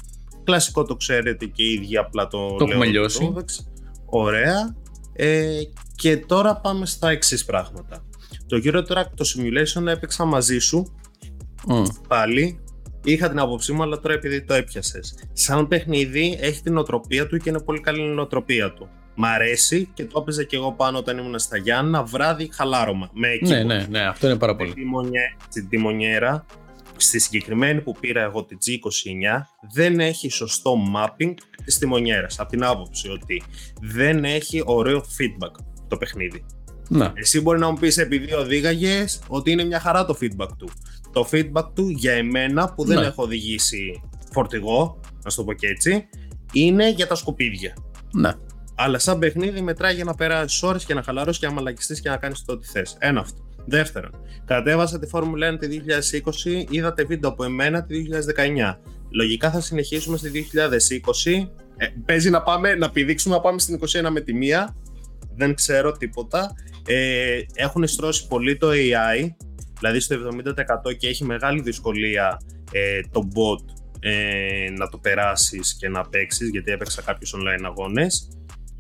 Κλασικό 0.43 0.84
το 0.84 0.95
ξέρετε 0.95 1.45
και 1.45 1.64
οι 1.64 1.73
ίδιοι 1.73 1.97
απλά 1.97 2.27
το, 2.27 2.38
Το 2.55 2.65
λέω 2.65 2.68
έχουμε 2.68 2.85
λιώσει. 2.85 3.19
το 3.19 3.35
Vex. 3.38 3.65
Ωραία. 4.05 4.76
Ε, 5.14 5.59
και 5.95 6.18
τώρα 6.18 6.55
πάμε 6.59 6.85
στα 6.85 7.09
εξής 7.09 7.45
πράγματα. 7.45 8.05
Το 8.47 8.61
Euro 8.64 8.77
Track, 8.88 9.05
το 9.15 9.26
Simulation 9.35 9.85
έπαιξα 9.88 10.26
μαζί 10.26 10.59
σου 10.59 10.95
Μμ. 11.68 11.84
πάλι. 12.07 12.59
Είχα 13.11 13.29
την 13.29 13.39
άποψή 13.39 13.73
μου, 13.73 13.81
αλλά 13.84 13.99
τώρα 13.99 14.13
επειδή 14.13 14.41
το 14.41 14.53
έπιασες. 14.53 15.15
Σαν 15.34 15.67
παιχνίδι 15.67 16.38
έχει 16.41 16.61
την 16.61 16.77
οτροπία 16.77 17.27
του 17.27 17.38
και 17.38 17.49
είναι 17.49 17.59
πολύ 17.61 17.79
καλή 17.79 18.01
η 18.01 18.07
νοοτροπία 18.07 18.73
του. 18.73 18.89
Μ' 19.15 19.25
αρέσει 19.25 19.89
και 19.93 20.05
το 20.05 20.19
έπαιζα 20.21 20.43
και 20.43 20.55
εγώ 20.55 20.73
πάνω 20.73 20.97
όταν 20.97 21.17
ήμουν 21.17 21.39
στα 21.39 21.57
Γιάννα, 21.57 22.03
βράδυ 22.03 22.49
χαλάρωμα. 22.53 23.09
Με 23.13 23.27
εκεί 23.27 23.49
Ναι, 23.51 23.63
ναι, 23.63 23.85
ναι, 23.89 23.99
αυτό 24.07 24.27
είναι 24.27 24.38
πάρα 24.38 24.55
πολύ. 24.55 24.69
Στη 24.69 24.85
μονιέ- 24.85 25.35
Στην 25.49 25.69
τιμονιέρα, 25.69 26.45
στη 26.97 27.19
συγκεκριμένη 27.19 27.81
που 27.81 27.95
πήρα 27.99 28.21
εγώ 28.21 28.43
τη 28.43 28.55
G29, 28.55 29.41
δεν 29.73 29.99
έχει 29.99 30.29
σωστό 30.29 30.73
mapping 30.95 31.34
της 31.63 31.77
τιμονιέρας. 31.77 32.39
Από 32.39 32.49
την 32.49 32.63
άποψη 32.63 33.09
ότι 33.09 33.43
δεν 33.81 34.23
έχει 34.25 34.61
ωραίο 34.65 34.99
feedback 34.99 35.63
το 35.88 35.97
παιχνίδι. 35.97 36.45
Να. 36.89 37.13
Εσύ 37.15 37.41
μπορεί 37.41 37.59
να 37.59 37.69
μου 37.71 37.77
πεις 37.77 37.97
επειδή 37.97 38.34
οδήγαγες 38.34 39.21
ότι 39.27 39.51
είναι 39.51 39.63
μια 39.63 39.79
χαρά 39.79 40.05
το 40.05 40.17
feedback 40.21 40.49
του. 40.57 40.69
Το 41.11 41.27
feedback 41.31 41.65
του 41.73 41.89
για 41.89 42.13
εμένα 42.13 42.73
που 42.73 42.85
δεν 42.85 42.99
Ναι. 42.99 43.05
έχω 43.05 43.23
οδηγήσει 43.23 44.01
φορτηγό, 44.31 44.99
να 45.23 45.29
σου 45.29 45.38
το 45.38 45.43
πω 45.43 45.53
και 45.53 45.67
έτσι, 45.67 46.07
είναι 46.53 46.89
για 46.89 47.07
τα 47.07 47.15
σκουπίδια. 47.15 47.73
Ναι. 48.13 48.31
Αλλά 48.75 48.99
σαν 48.99 49.19
παιχνίδι 49.19 49.61
μετράει 49.61 49.95
για 49.95 50.03
να 50.03 50.15
περάσεις 50.15 50.63
ώρες 50.63 50.85
και 50.85 50.93
να 50.93 51.03
χαλαρώσεις 51.03 51.39
και 51.39 51.47
να 51.47 51.53
μαλακιστεί 51.53 52.01
και 52.01 52.09
να 52.09 52.17
κάνεις 52.17 52.43
το 52.45 52.53
ό,τι 52.53 52.67
θες. 52.67 52.95
Ένα 52.99 53.19
αυτό. 53.19 53.41
Δεύτερον, 53.65 54.11
κατέβασα 54.45 54.99
τη 54.99 55.07
Φόρμουλα 55.07 55.47
1 55.47 55.57
τη 55.59 55.67
2020, 55.67 56.65
είδατε 56.69 57.03
βίντεο 57.03 57.29
από 57.29 57.43
εμένα 57.43 57.84
τη 57.84 58.01
2019. 58.01 58.79
Λογικά 59.09 59.51
θα 59.51 59.61
συνεχίσουμε 59.61 60.17
στη 60.17 60.29
2020. 60.29 61.49
Ε, 61.77 61.88
παίζει 62.05 62.29
να, 62.29 62.41
πάμε, 62.41 62.75
να 62.75 62.91
πηδήξουμε 62.91 63.35
να 63.35 63.41
πάμε 63.41 63.59
στην 63.59 63.79
21 64.05 64.09
με 64.11 64.21
τη 64.21 64.34
μία. 64.34 64.75
Δεν 65.35 65.53
ξέρω 65.53 65.91
τίποτα. 65.91 66.53
Ε, 66.88 67.39
έχουν 67.53 67.88
στρώσει 67.88 68.27
πολύ 68.27 68.57
το 68.57 68.69
AI, 68.69 69.27
δηλαδή 69.80 69.99
στο 69.99 70.16
70% 70.90 70.98
και 70.98 71.08
έχει 71.08 71.24
μεγάλη 71.26 71.62
δυσκολία 71.62 72.41
ε, 72.72 72.99
το 73.12 73.22
bot 73.36 73.74
ε, 73.99 74.70
να 74.78 74.90
το 74.90 74.98
περάσεις 74.98 75.78
και 75.80 75.90
να 75.90 76.04
παίξεις, 76.10 76.49
γιατί 76.49 76.72
έπαιξα 76.72 77.02
κάποιους 77.02 77.34
online 77.36 77.64
αγώνες. 77.66 78.30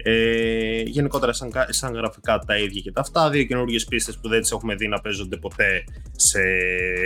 Ε, 0.03 0.81
γενικότερα 0.81 1.33
σαν, 1.33 1.51
κα- 1.51 1.67
σαν 1.69 1.93
γραφικά 1.93 2.39
τα 2.39 2.57
ίδια 2.57 2.81
και 2.81 2.91
τα 2.91 3.01
αυτά. 3.01 3.29
Δύο 3.29 3.43
καινούργιες 3.43 3.85
πίστες 3.85 4.17
που 4.19 4.27
δεν 4.29 4.41
τις 4.41 4.51
έχουμε 4.51 4.75
δει 4.75 4.87
να 4.87 4.99
παίζονται 5.01 5.37
ποτέ 5.37 5.83
σε 6.11 6.39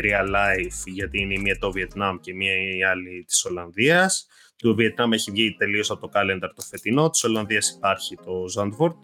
real 0.04 0.28
life, 0.36 0.84
γιατί 0.94 1.22
είναι 1.22 1.34
η 1.34 1.40
μία 1.40 1.58
το 1.60 1.72
Βιετνάμ 1.72 2.18
και 2.20 2.32
η 2.32 2.34
μία 2.34 2.54
η 2.78 2.84
άλλη 2.84 3.24
της 3.28 3.46
Ολλανδίας. 3.46 4.28
Το 4.56 4.76
Βιετνάμ 4.76 5.14
έχει 5.14 5.32
βγει 5.32 5.56
τελείως 5.58 5.92
από 5.92 6.02
το 6.02 6.10
calendar 6.14 6.50
το 6.56 6.62
φετινό, 6.70 7.10
της 7.10 7.24
Ολλανδίας 7.24 7.70
υπάρχει 7.70 8.16
το 8.16 8.34
Zandvoort 8.58 8.96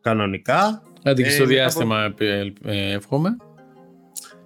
κανονικά. 0.00 0.82
Άντε 1.02 1.22
και 1.22 1.28
Ε, 1.28 1.30
στο 1.30 1.42
μετά 1.42 1.54
διάστημα 1.54 2.14
ε, 2.18 2.52
ε, 2.64 2.92
εύχομαι. 2.92 3.36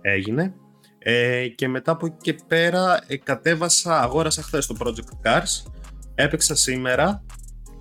Έγινε. 0.07 0.55
Ε, 0.99 1.49
και 1.49 1.69
μετά 1.69 1.93
από 1.93 2.07
εκεί 2.07 2.17
και 2.21 2.37
πέρα 2.47 3.05
ε, 3.07 3.17
κατέβασα, 3.17 4.01
αγόρασα 4.01 4.43
χθες 4.43 4.67
το 4.67 4.77
Project 4.79 5.29
Cars, 5.29 5.71
έπαιξα 6.15 6.55
σήμερα. 6.55 7.25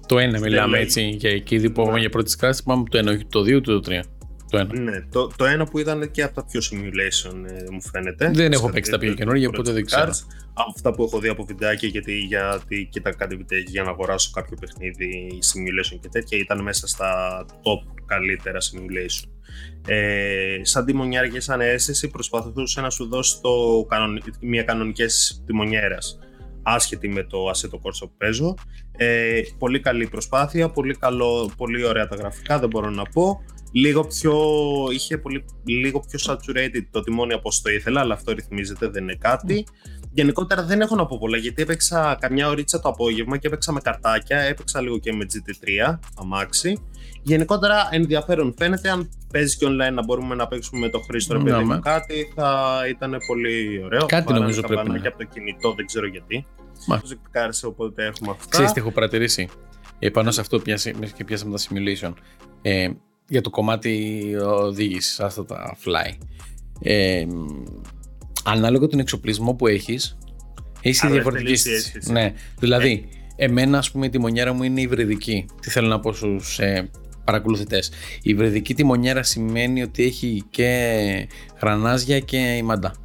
Το 0.06 0.20
ένα 0.20 0.40
μιλάμε 0.40 0.72
λέει. 0.72 0.82
έτσι 0.82 1.02
για 1.02 1.30
εκεί 1.30 1.72
που 1.72 1.82
έχουμε 1.82 2.00
για 2.00 2.10
πρώτη 2.10 2.38
κράση. 2.38 2.64
Πάμε 2.64 2.82
από 2.82 2.90
το 2.90 2.98
ένα, 2.98 3.12
όχι 3.12 3.26
το 3.26 3.42
δύο, 3.42 3.58
ούτε 3.58 3.72
το 3.72 3.80
τρία. 3.80 4.06
Το 4.50 4.58
ένα. 4.58 4.80
Ναι, 4.80 5.02
το, 5.12 5.28
το 5.36 5.46
ένα 5.46 5.66
που 5.66 5.80
ήταν 5.80 6.12
και 6.12 6.24
από 6.24 6.34
τα 6.36 6.46
πιο 6.46 6.62
simulation 6.72 7.34
ε, 7.48 7.72
μου 7.72 7.82
φαίνεται. 7.82 8.32
Δεν 8.34 8.52
έχω 8.52 8.64
Στα- 8.64 8.72
παίξει 8.72 8.92
τα 8.92 8.98
πιο 8.98 9.10
το 9.10 9.16
καινούργια, 9.16 9.48
Project 9.48 9.52
οπότε 9.54 9.72
δεν 9.72 9.86
ξέρω. 9.86 10.12
Cars. 10.12 10.24
Από 10.54 10.72
αυτά 10.76 10.94
που 10.94 11.04
έχω 11.04 11.20
δει 11.20 11.28
από 11.28 11.44
βιντεάκια, 11.46 11.88
γιατί, 11.90 12.18
γιατί 12.18 12.88
κοίτα 12.92 13.16
κάτι 13.16 13.36
βιντεάκια 13.36 13.70
για 13.72 13.84
να 13.84 13.90
αγοράσω 13.90 14.32
κάποιο 14.34 14.58
παιχνίδι 14.60 15.28
simulation 15.54 15.98
και 16.02 16.10
τέτοια, 16.12 16.38
ήταν 16.38 16.62
μέσα 16.62 16.88
στα 16.88 17.46
top 17.50 18.02
καλύτερα 18.06 18.58
simulation. 18.60 19.30
Ε, 19.88 20.60
σαν 20.62 20.86
τιμονιέρα 20.86 21.28
και 21.30 21.40
σαν 21.40 21.62
αίσθηση 21.62 22.08
προσπαθούσε 22.08 22.82
να 22.82 22.90
σου 22.90 23.08
δώσει 23.08 23.42
το, 23.42 23.86
κανονι- 23.90 24.24
μια 24.40 24.64
κανονική 24.64 25.02
αίσθηση 25.02 25.42
τιμονιέρας 25.46 26.20
άσχετη 26.64 27.08
με 27.08 27.24
το 27.24 27.50
Assetto 27.50 27.76
Corsa 27.76 28.00
που 28.00 28.14
παίζω. 28.18 28.54
Ε, 28.98 29.42
πολύ 29.58 29.80
καλή 29.80 30.08
προσπάθεια, 30.08 30.70
πολύ, 30.70 30.96
καλό, 30.96 31.52
πολύ 31.58 31.86
ωραία 31.86 32.08
τα 32.08 32.16
γραφικά, 32.16 32.60
δεν 32.60 32.70
μπορώ 32.70 32.90
να 32.90 33.04
πω. 33.04 33.44
Λίγο 33.78 34.06
πιο, 34.08 34.34
είχε 34.92 35.18
πολύ, 35.18 35.46
λίγο 35.66 36.00
πιο 36.00 36.20
saturated 36.28 36.82
το 36.92 37.02
τιμόνι 37.02 37.34
από 37.34 37.42
όσο 37.48 37.62
το 37.64 37.70
ήθελα, 37.70 38.00
αλλά 38.02 38.14
αυτό 38.14 38.32
ρυθμίζεται, 38.32 38.88
δεν 38.88 39.04
είναι 39.04 39.16
κάτι. 39.16 39.66
Γενικότερα 40.14 40.64
δεν 40.64 40.82
έχω 40.82 40.96
να 40.96 41.06
πω 41.06 41.18
πολλά, 41.20 41.38
γιατί 41.38 41.62
έπαιξα 41.62 42.18
καμιά 42.20 42.48
ωρίτσα 42.48 42.80
το 42.80 42.90
απόγευμα 42.90 43.38
και 43.38 43.48
έπαιξα 43.48 43.72
με 43.72 43.80
καρτάκια, 43.80 44.40
έπαιξα 44.40 44.82
λίγο 44.82 44.98
και 44.98 45.14
με 45.14 45.26
GT3, 45.34 45.98
αμάξι. 46.18 46.80
Γενικότερα 47.22 47.88
ενδιαφέρον 47.92 48.54
φαίνεται, 48.58 48.90
αν 48.90 49.10
παίζεις 49.32 49.58
και 49.58 49.66
online 49.66 49.94
να 49.94 50.04
μπορούμε 50.04 50.36
να 50.36 50.48
παίξουμε 50.48 50.80
με 50.80 50.90
το 50.90 51.00
Χρήστο 51.00 51.34
ρε 51.34 51.40
Ναι, 51.40 51.50
παιδί 51.50 51.64
μου 51.64 51.68
με. 51.68 51.80
κάτι, 51.84 52.32
θα 52.36 52.80
ήταν 52.90 53.18
πολύ 53.28 53.82
ωραίο. 53.86 54.06
Κάτι 54.06 54.24
Βάλανε 54.26 54.40
νομίζω 54.40 54.62
τα 54.62 54.68
πρέπει 54.68 54.82
μπανάκια 54.82 55.10
να 55.10 55.16
από 55.16 55.18
το 55.18 55.30
κινητό, 55.34 55.74
δεν 55.74 55.86
ξέρω 55.86 56.08
γιατί. 56.08 56.46
Μα. 56.88 57.00
Το 57.00 57.08
ζεκτικάρισε, 57.08 57.66
οπότε 57.66 58.06
έχουμε 58.06 58.32
αυτά. 58.32 58.50
Ξέρεις 58.50 58.72
τι 58.72 58.80
έχω 58.80 58.92
παρατηρήσει; 58.92 59.50
Επάνω 60.00 60.32
σε 60.32 60.42
αυτό 60.42 60.60
πιάσε, 60.60 60.94
μιας 61.00 61.12
και 61.12 61.24
πιάσαμε 61.24 61.58
τα 61.58 61.64
simulation. 61.64 62.14
Ε, 62.62 62.90
για 63.28 63.42
το 63.42 63.50
κομμάτι 63.50 64.22
οδήγησης, 64.46 65.20
αυτά 65.20 65.46
τα 65.46 65.78
fly. 65.86 66.18
Ε, 66.82 67.26
ανάλογα 68.44 68.88
τον 68.88 69.00
εξοπλισμό 69.00 69.54
που 69.54 69.68
έχεις, 69.68 70.18
έχεις 70.82 71.00
και 71.00 71.06
Αλλά 71.06 71.16
διαφορετική 71.16 71.52
εκτελείς 71.52 71.66
η 71.66 71.76
αίσθηση. 71.76 71.98
αίσθηση. 71.98 72.12
Ναι, 72.12 72.34
δηλαδή, 72.60 73.08
εμένα 73.36 73.78
ας 73.78 73.92
πούμε 73.92 74.06
η 74.06 74.10
τιμονιέρα 74.10 74.54
μου 74.54 74.64
είναι 74.64 74.82
υβριδική. 74.82 75.46
Τι 75.62 75.70
θέλω 75.70 75.88
να 75.88 76.00
πω 76.00 76.14
στους 76.14 76.60
ε, 76.60 76.90
παρακολουθητές. 77.24 77.88
Η 78.22 78.30
υβριδική 78.30 78.74
τιμονιέρα 78.74 79.24
σημαίνει 79.24 79.82
ότι 79.82 80.04
έχει 80.04 80.44
και 80.50 81.28
γρανάζια 81.62 82.20
και 82.20 82.38
ιμάντα. 82.38 82.96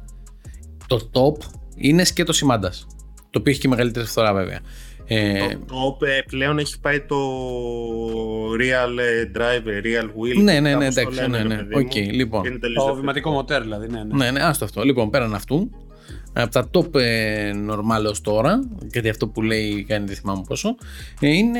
Το 0.87 1.09
top 1.13 1.45
είναι 1.75 2.03
σκέτος 2.03 2.39
ιμάντας, 2.41 2.87
το 3.29 3.39
οποίο 3.39 3.51
έχει 3.51 3.61
και 3.61 3.67
μεγαλύτερη 3.67 4.05
φθορά 4.05 4.33
βέβαια. 4.33 4.59
Ε, 5.13 5.47
Το, 5.67 5.97
το 5.99 6.05
ε, 6.05 6.21
πλέον 6.29 6.57
έχει 6.59 6.79
πάει 6.79 6.99
το 6.99 7.15
real 8.59 8.97
ε, 8.99 9.31
driver, 9.37 9.85
real 9.85 10.05
wheel. 10.05 10.43
ναι, 10.43 10.59
ναι, 10.59 10.59
ναι, 10.59 10.71
κάπως 10.71 10.93
το 10.95 11.01
εντάξει, 11.01 11.19
λένε, 11.19 11.37
ναι, 11.37 11.43
ρε 11.43 11.47
ναι. 11.47 11.55
παιδί 11.55 11.75
μου. 11.75 11.81
Οκ, 11.85 11.95
λοιπόν. 11.95 12.45
Είναι 12.45 12.57
τελείως 12.57 12.83
Το 12.83 12.93
διαφορετικό. 12.93 12.99
βηματικό 12.99 13.31
μοτέρ 13.31 13.61
δηλαδή. 13.61 13.87
Ναι, 13.87 14.03
ναι. 14.03 14.15
Ναι, 14.25 14.31
ναι, 14.31 14.39
άστο 14.43 14.65
αυτό. 14.65 14.83
Λοιπόν, 14.83 15.09
πέραν 15.09 15.33
αυτού, 15.35 15.69
από 16.33 16.51
τα 16.51 16.69
top 16.73 16.95
ε, 16.99 17.51
normal 17.69 18.09
ως 18.09 18.21
τώρα, 18.21 18.59
γιατί 18.91 19.09
αυτό 19.09 19.27
που 19.27 19.41
λέει 19.41 19.83
κάνει 19.83 20.05
δεν 20.05 20.15
θυμάμαι 20.15 20.41
πόσο, 20.47 20.75
ε, 21.19 21.27
είναι... 21.27 21.59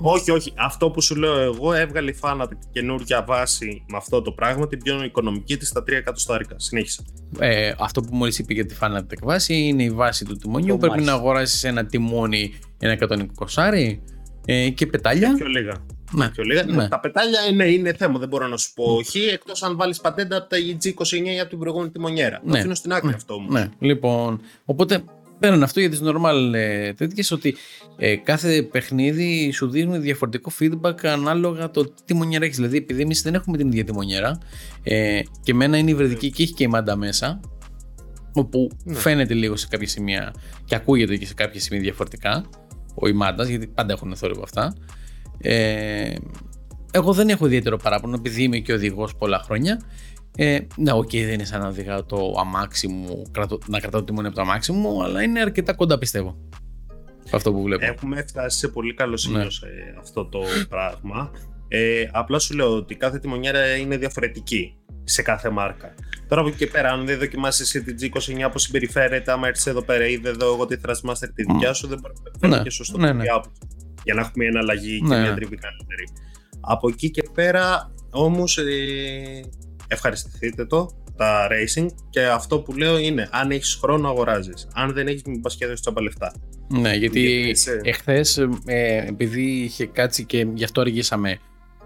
Όχι, 0.00 0.30
όχι. 0.30 0.52
Αυτό 0.56 0.90
που 0.90 1.02
σου 1.02 1.16
λέω 1.16 1.40
εγώ 1.40 1.72
έβγαλε 1.72 2.10
η 2.10 2.16
Fanat 2.20 2.48
καινούργια 2.72 3.24
βάση 3.26 3.84
με 3.88 3.96
αυτό 3.96 4.22
το 4.22 4.32
πράγμα, 4.32 4.68
την 4.68 4.78
πιο 4.82 5.04
οικονομική 5.04 5.56
της 5.56 5.68
στα 5.68 5.80
3 5.80 5.92
εκατοστάρικα. 5.92 6.54
Συνέχισε. 6.58 7.04
Ε, 7.38 7.72
αυτό 7.78 8.00
που 8.00 8.16
μόλις 8.16 8.38
είπε 8.38 8.52
για 8.52 8.66
τη 8.66 8.74
Fanatec 8.80 9.18
βάση 9.22 9.54
είναι 9.54 9.82
η 9.82 9.90
βάση 9.90 10.24
του 10.24 10.36
τιμονιού. 10.36 10.72
Το 10.72 10.78
Πρέπει 10.78 10.94
μάχη. 10.94 11.06
να 11.06 11.12
αγοράσεις 11.12 11.64
ένα 11.64 11.86
τιμόνι 11.86 12.54
ένα 12.78 12.98
120 13.46 13.98
ε, 14.44 14.68
και 14.68 14.86
πετάλια. 14.86 15.34
Πιο 15.34 15.46
λίγα. 15.46 15.72
Ναι. 16.12 16.28
Πιο 16.28 16.44
λίγα. 16.44 16.64
Ναι. 16.64 16.88
Τα 16.88 17.00
πετάλια 17.00 17.40
είναι, 17.50 17.64
είναι 17.64 17.92
θέμα, 17.94 18.18
δεν 18.18 18.28
μπορώ 18.28 18.46
να 18.46 18.56
σου 18.56 18.72
πω 18.74 18.84
όχι, 18.84 19.20
εκτός 19.20 19.62
αν 19.62 19.76
βάλεις 19.76 20.00
πατέντα 20.00 20.36
από 20.36 20.48
τα 20.48 20.56
EG29 20.56 21.26
ή 21.34 21.40
από 21.40 21.48
την 21.48 21.58
προηγούμενη 21.58 21.90
τιμονιέρα. 21.90 22.40
Το 22.44 22.50
Ναι. 22.50 22.58
αφήνω 22.58 22.74
στην 22.74 22.92
άκρη 22.92 23.08
Ναι. 23.08 23.14
αυτό 23.14 23.34
όμως. 23.34 23.52
Ναι, 23.52 23.68
λοιπόν, 23.78 24.40
οπότε 24.64 25.02
πέραν 25.38 25.62
αυτό 25.62 25.80
για 25.80 25.90
τις 25.90 26.00
normal 26.02 26.52
ε, 26.54 26.92
τέτοιες 26.92 27.30
ότι 27.30 27.56
ε, 27.96 28.16
κάθε 28.16 28.62
παιχνίδι 28.62 29.50
σου 29.52 29.70
δίνει 29.70 29.98
διαφορετικό 29.98 30.50
feedback 30.60 31.04
ανάλογα 31.06 31.70
το 31.70 31.92
τι 32.04 32.14
μονιέρα 32.14 32.44
έχεις. 32.44 32.56
Δηλαδή 32.56 32.76
επειδή 32.76 33.02
εμείς 33.02 33.22
δεν 33.22 33.34
έχουμε 33.34 33.56
την 33.56 33.66
ίδια 33.68 33.84
τη 33.84 33.92
μονιέρα 33.92 34.38
ε, 34.82 35.20
και 35.42 35.50
εμένα 35.52 35.76
είναι 35.76 35.90
υβριδική 35.90 36.30
και 36.30 36.42
έχει 36.42 36.52
και 36.52 36.64
η 36.64 36.66
μάντα 36.66 36.96
μέσα 36.96 37.40
όπου 38.32 38.70
Ναι. 38.84 38.94
φαίνεται 38.94 39.34
λίγο 39.34 39.56
σε 39.56 39.66
κάποια 39.70 39.88
σημεία 39.88 40.34
και 40.64 40.74
ακούγεται 40.74 41.16
και 41.16 41.26
σε 41.26 41.34
κάποια 41.34 41.60
σημεία 41.60 41.80
διαφορετικά 41.82 42.44
ο 42.94 43.08
η 43.08 43.12
μάντας 43.12 43.48
γιατί 43.48 43.66
πάντα 43.66 43.92
έχουν 43.92 44.16
θόρυβο 44.16 44.42
αυτά. 44.42 44.74
Ε, 45.40 46.14
εγώ 46.90 47.12
δεν 47.12 47.28
έχω 47.28 47.46
ιδιαίτερο 47.46 47.76
παράπονο 47.76 48.14
επειδή 48.14 48.42
είμαι 48.42 48.58
και 48.58 48.72
οδηγός 48.72 49.14
πολλά 49.16 49.38
χρόνια. 49.44 49.80
Ε, 50.36 50.58
ναι, 50.76 50.92
οκ, 50.92 51.10
δεν 51.10 51.32
είναι 51.32 51.44
σαν 51.44 51.60
να 51.60 51.68
οδηγάω 51.68 52.04
το 52.04 52.34
αμάξι 52.38 52.88
μου, 52.88 53.22
κρατώ, 53.30 53.58
να 53.66 53.80
κρατάω 53.80 54.04
το 54.04 54.12
τιμόνι 54.12 54.26
από 54.26 54.36
το 54.36 54.42
αμάξι 54.42 54.72
μου, 54.72 55.02
αλλά 55.04 55.22
είναι 55.22 55.40
αρκετά 55.40 55.74
κοντά 55.74 55.98
πιστεύω. 55.98 56.36
Αυτό 57.32 57.52
που 57.52 57.62
βλέπω. 57.62 57.84
Έχουμε 57.84 58.24
φτάσει 58.28 58.58
σε 58.58 58.68
πολύ 58.68 58.94
καλό 58.94 59.16
σημείο 59.16 59.44
Ναι. 59.44 59.50
σε 59.50 59.66
αυτό 60.00 60.26
το 60.26 60.40
πράγμα. 60.68 61.30
Ε, 61.68 62.08
απλά 62.12 62.38
σου 62.38 62.54
λέω 62.54 62.76
ότι 62.76 62.94
κάθε 62.94 63.18
τιμονιέρα 63.18 63.76
είναι 63.76 63.96
διαφορετική 63.96 64.76
σε 65.04 65.22
κάθε 65.22 65.50
μάρκα. 65.50 65.94
Τώρα 66.28 66.40
από 66.40 66.50
εκεί 66.50 66.58
και 66.58 66.66
πέρα, 66.66 66.90
αν 66.90 67.06
δεν 67.06 67.18
δοκιμάσεις 67.18 67.60
εσύ 67.74 67.82
την 67.82 67.96
G29 68.00 68.48
πώς 68.52 68.58
συμπεριφέρεται, 68.58 69.32
άμα 69.32 69.48
έρθεις 69.48 69.66
εδώ 69.66 69.82
πέρα 69.82 70.06
ή 70.06 70.16
δεν 70.16 70.34
δω 70.38 70.46
εγώ 70.46 70.66
τη 70.66 70.76
Thrustmaster 70.86 71.28
τη 71.34 71.42
δικιά 71.42 71.72
σου, 71.72 71.86
δεν 71.86 71.98
μπορεί 72.02 72.14
να 72.24 72.38
φέρεις 72.40 72.56
Ναι, 72.56 72.62
και 72.62 72.70
σωστό 72.70 72.98
ναι, 72.98 73.06
ναι, 73.06 73.12
ναι. 73.12 73.24
Για 74.06 74.14
να 74.14 74.20
έχουμε 74.20 74.34
μια 74.36 74.48
εναλλαγή 74.48 75.00
Ναι, 75.02 75.08
και 75.14 75.20
μια 75.20 75.30
ναι. 75.30 75.34
τριβή 75.36 75.56
καλύτερη. 75.56 76.04
Από 76.60 76.88
εκεί 76.88 77.10
και 77.10 77.22
πέρα, 77.34 77.94
όμως, 78.10 78.58
ε, 78.58 78.64
ευχαριστηθείτε 79.88 80.66
το, 80.66 80.90
τα 81.16 81.48
racing 81.50 81.86
και 82.10 82.26
αυτό 82.26 82.60
που 82.60 82.72
λέω 82.72 82.98
είναι 82.98 83.28
αν 83.32 83.50
έχεις 83.50 83.74
χρόνο 83.74 84.08
αγοράζεις. 84.08 84.68
Αν 84.74 84.92
δεν 84.92 85.06
έχεις, 85.06 85.22
μην 85.22 85.40
πας 85.40 85.56
και 85.56 85.64
δώσεις 85.66 85.80
τσάμπα 85.80 86.02
λεφτά. 86.02 86.32
Ναι, 86.68 86.94
γιατί 86.94 87.20
Γιατί 87.20 87.48
είσαι- 87.48 87.80
εχθές, 87.82 88.38
ε, 88.64 89.04
επειδή 89.06 89.42
είχε 89.42 89.86
κάτσει 89.86 90.24
και 90.24 90.46
γι' 90.54 90.64
αυτό 90.64 90.80
αργήσαμε. 90.80 91.38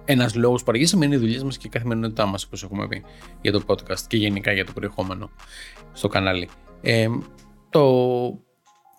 Ένας 0.04 0.34
λόγος 0.34 0.62
που 0.62 0.70
αργήσαμε 0.70 1.04
είναι 1.04 1.14
οι 1.14 1.18
δουλειές 1.18 1.42
μας 1.42 1.56
και 1.56 1.66
η 1.66 1.70
καθημερινότητά 1.70 2.26
μας, 2.26 2.44
όπως 2.44 2.62
έχουμε 2.62 2.88
πει 2.88 3.02
για 3.40 3.52
το 3.52 3.62
podcast 3.66 4.00
και 4.06 4.16
γενικά 4.16 4.52
για 4.52 4.64
το 4.64 4.72
περιεχόμενο 4.72 5.30
στο 5.92 6.08
κανάλι. 6.08 6.48
Ε, 6.80 7.06
το... 7.70 7.82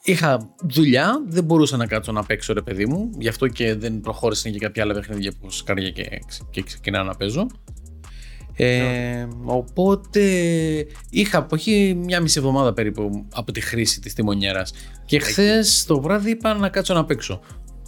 Είχα 0.04 0.54
δουλειά, 0.64 1.24
δεν 1.28 1.44
μπορούσα 1.44 1.78
να 1.78 1.86
κάτσω 1.86 2.12
να 2.12 2.24
παίξω 2.24 2.54
ρε 2.54 2.62
παιδί 2.62 2.86
μου, 2.86 3.10
γι' 3.18 3.28
αυτό 3.28 3.48
και 3.48 3.76
δεν 3.76 4.02
προχώρησαν 4.02 4.52
και 4.52 4.60
κάποια 4.60 4.84
άλλα 4.84 4.94
παιχνίδια 4.94 5.34
που 5.40 5.52
σκάρια 5.52 5.90
και, 5.90 6.20
και 6.50 6.62
ξεκινάω 6.62 7.04
να 7.04 7.16
παίζω. 7.16 7.48
Ε, 8.56 9.28
οπότε 9.46 10.22
είχα 11.10 11.38
από 11.38 11.56
εκεί 11.56 11.94
μια 11.98 12.22
μισή 12.22 12.40
εβδομάδα 12.40 12.74
περίπου 12.74 13.26
από 13.34 13.52
τη 13.52 13.62
χρήση 13.62 14.00
της 14.00 14.14
τιμονιέρας 14.14 14.74
και 15.06 15.20
χθες 15.20 15.86
το 15.86 16.02
βράδυ 16.02 16.30
είπα 16.30 16.54
να 16.54 16.70
κάτσω 16.70 16.94
να 16.94 17.06
παίξω. 17.06 17.40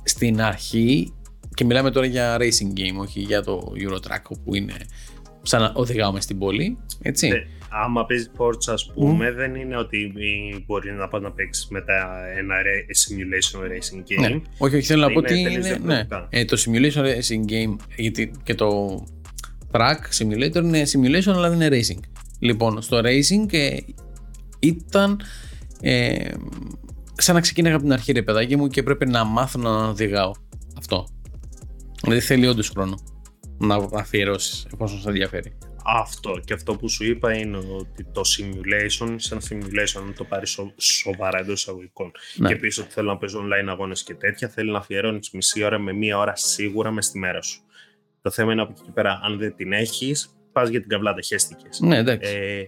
Στην 0.03 0.41
αρχή, 0.41 1.13
και 1.53 1.65
μιλάμε 1.65 1.91
τώρα 1.91 2.05
για 2.05 2.37
racing 2.37 2.79
game, 2.79 2.97
όχι 2.97 3.19
για 3.19 3.43
το 3.43 3.73
Eurotrack 3.75 4.35
που 4.43 4.55
είναι 4.55 4.75
σαν 5.41 5.61
να 5.61 5.71
οδηγάω 5.75 6.11
μες 6.11 6.23
στην 6.23 6.37
πόλη, 6.37 6.77
έτσι. 7.01 7.27
Ναι, 7.27 7.37
άμα 7.83 8.05
παίζει 8.05 8.29
Forza, 8.37 8.73
ας 8.73 8.91
πούμε, 8.93 9.31
δεν 9.31 9.55
είναι 9.55 9.77
ότι 9.77 10.13
μπορεί 10.65 10.91
να 10.91 11.07
πας 11.07 11.21
να 11.21 11.31
παίξει 11.31 11.67
μετά 11.69 12.27
ένα 12.37 12.55
re- 12.55 12.91
simulation 13.03 13.59
racing 13.59 13.99
game. 13.99 14.29
Ναι. 14.31 14.41
Όχι, 14.57 14.75
όχι, 14.75 14.85
θέλω 14.85 15.01
να 15.01 15.07
πω 15.07 15.19
Είναι 15.19 15.27
ότι 15.27 15.43
τελείως 15.43 15.67
είναι. 15.67 15.77
Ναι. 15.77 15.93
διαφορετικά. 15.93 16.27
Ε, 16.29 16.45
το 16.45 16.63
simulation 16.65 17.03
racing 17.03 17.51
game 17.51 17.75
γιατί 17.95 18.31
και 18.43 18.55
το 18.55 19.03
track 19.71 19.97
simulator 20.19 20.63
είναι 20.63 20.83
simulation 20.93 21.33
αλλά 21.33 21.49
δεν 21.49 21.61
είναι 21.61 21.79
racing. 21.79 21.99
Λοιπόν, 22.39 22.81
στο 22.81 22.99
racing 23.03 23.53
ε, 23.53 23.77
ήταν 24.59 25.21
ε, 25.81 26.31
σαν 27.13 27.35
να 27.35 27.41
ξεκίναγα 27.41 27.75
από 27.75 27.83
την 27.83 27.93
αρχή 27.93 28.11
ρε 28.11 28.21
παιδάκι 28.21 28.55
μου 28.55 28.67
και 28.67 28.83
πρέπει 28.83 29.05
να 29.05 29.23
μάθω 29.23 29.59
να 29.59 29.87
οδηγάω. 29.87 30.31
Αυτό. 30.77 31.07
Δηλαδή 32.01 32.21
θέλει 32.21 32.47
όντως 32.47 32.69
χρόνο 32.69 32.99
να 33.57 33.75
αφιερώσεις 33.93 34.67
εφόσον 34.73 34.99
σε 34.99 35.07
ενδιαφέρει. 35.09 35.53
Αυτό 35.85 36.39
και 36.45 36.53
αυτό 36.53 36.75
που 36.75 36.89
σου 36.89 37.05
είπα 37.05 37.33
είναι 37.33 37.57
ότι 37.57 38.03
το 38.03 38.21
simulation, 38.37 39.15
σαν 39.15 39.39
simulation, 39.49 39.97
αν 39.97 40.13
το 40.17 40.23
πάρεις 40.23 40.59
σοβαρά 40.77 41.39
εντός 41.39 41.61
εισαγωγικών. 41.61 42.11
Ναι. 42.35 42.47
Και 42.47 42.53
επίση 42.53 42.81
ότι 42.81 42.91
θέλω 42.91 43.11
να 43.11 43.17
παίζω 43.17 43.39
online 43.39 43.67
αγώνες 43.69 44.03
και 44.03 44.13
τέτοια, 44.13 44.47
θέλει 44.49 44.71
να 44.71 44.77
αφιερώνεις 44.77 45.31
μισή 45.31 45.63
ώρα 45.63 45.79
με 45.79 45.93
μία 45.93 46.17
ώρα 46.17 46.35
σίγουρα 46.35 46.91
μες 46.91 47.05
στη 47.05 47.19
μέρα 47.19 47.41
σου. 47.41 47.61
Το 48.21 48.29
θέμα 48.31 48.51
είναι 48.51 48.61
από 48.61 48.71
εκεί 48.71 48.81
και 48.81 48.91
πέρα, 48.93 49.19
αν 49.23 49.37
δεν 49.37 49.55
την 49.55 49.73
έχεις, 49.73 50.35
πας 50.51 50.69
για 50.69 50.79
την 50.79 50.89
καβλάτα, 50.89 51.21
χέστηκε. 51.21 51.67
Ναι, 51.79 51.97
εντάξει. 51.97 52.33
Ε, 52.35 52.63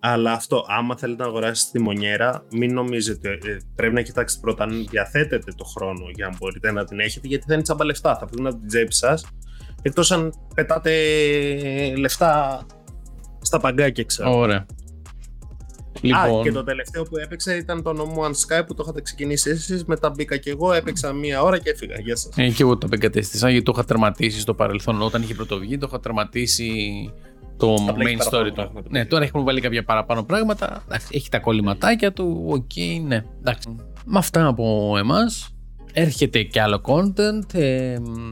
αλλά 0.00 0.32
αυτό, 0.32 0.64
άμα 0.68 0.96
θέλετε 0.96 1.22
να 1.22 1.28
αγοράσετε 1.28 1.78
τη 1.78 1.84
μονιέρα, 1.84 2.46
μην 2.50 2.74
νομίζετε. 2.74 3.38
ε, 3.42 3.56
πρέπει 3.74 3.94
να 3.94 4.02
κοιτάξετε 4.02 4.40
πρώτα 4.40 4.64
αν 4.64 4.86
διαθέτετε 4.90 5.52
το 5.56 5.64
χρόνο 5.64 6.10
για 6.14 6.28
να 6.28 6.36
μπορείτε 6.36 6.72
να 6.72 6.84
την 6.84 7.00
έχετε, 7.00 7.26
γιατί 7.26 7.44
θα 7.46 7.54
είναι 7.54 7.62
τσάμπα 7.62 7.84
λεφτά. 7.84 8.16
Θα 8.16 8.26
βγουν 8.26 8.46
από 8.46 8.58
την 8.58 8.68
τσέπη 8.68 8.94
σας. 8.94 9.26
Εκτός 9.86 10.10
αν 10.12 10.32
πετάτε 10.54 10.92
λεφτά 11.96 12.60
στα 13.40 13.60
παγκάκια, 13.60 14.04
ξέρω. 14.04 14.38
Ωραία. 14.38 14.56
Α, 14.58 14.66
Λοιπόν, 16.00 16.42
και 16.42 16.52
το 16.52 16.64
τελευταίο 16.64 17.02
που 17.02 17.16
έπαιξα 17.16 17.56
ήταν 17.56 17.82
το 17.82 17.90
No 17.90 18.18
Man's 18.18 18.58
Sky 18.58 18.66
που 18.66 18.74
το 18.74 18.82
είχατε 18.82 19.00
ξεκινήσει 19.00 19.50
εσείς, 19.50 19.84
μετά 19.84 20.10
μπήκα 20.10 20.36
και 20.36 20.50
εγώ, 20.50 20.72
έπαιξα 20.72 21.12
μία 21.12 21.42
ώρα 21.42 21.58
και 21.58 21.70
έφυγα. 21.70 22.00
Γεια 22.00 22.16
σας. 22.16 22.32
Ε, 22.36 22.48
και 22.48 22.62
εγώ 22.62 22.76
το 22.78 22.86
απεγκατέστησα 22.86 23.50
γιατί 23.50 23.64
το 23.64 23.72
είχα 23.74 23.84
τερματίσει 23.84 24.40
στο 24.40 24.54
παρελθόν. 24.54 25.02
Όταν 25.02 25.22
είχε 25.22 25.34
πρωτοβγεί, 25.34 25.78
το 25.78 25.86
είχα 25.88 26.00
τερματίσει 26.00 26.70
το 27.56 27.74
Απλά 27.88 28.08
έχει 28.08 28.16
main 28.16 28.18
παραπάνω 28.18 28.42
story 28.44 28.48
του. 28.48 28.54
πράγματα. 28.54 28.88
Ναι, 28.90 29.04
τώρα 29.04 29.24
έχουμε 29.24 29.42
βάλει 29.42 29.60
κάποια 29.60 29.84
παραπάνω 29.84 30.22
πράγματα. 30.24 30.82
Εντάξει, 30.86 31.06
έχει 31.10 31.28
τα 31.28 31.38
κολληματάκια 31.38 32.12
του. 32.12 32.44
Οκ, 32.48 33.04
ναι. 33.06 33.24
Εντάξει. 33.40 33.76
Με 34.04 34.18
αυτά 34.18 34.46
από 34.46 34.94
εμάς. 34.98 35.54
Έρχεται 35.92 36.42
και 36.42 36.60
άλλο 36.60 36.80
content. 36.84 37.54
Ε, 37.54 37.98
μ, 37.98 38.30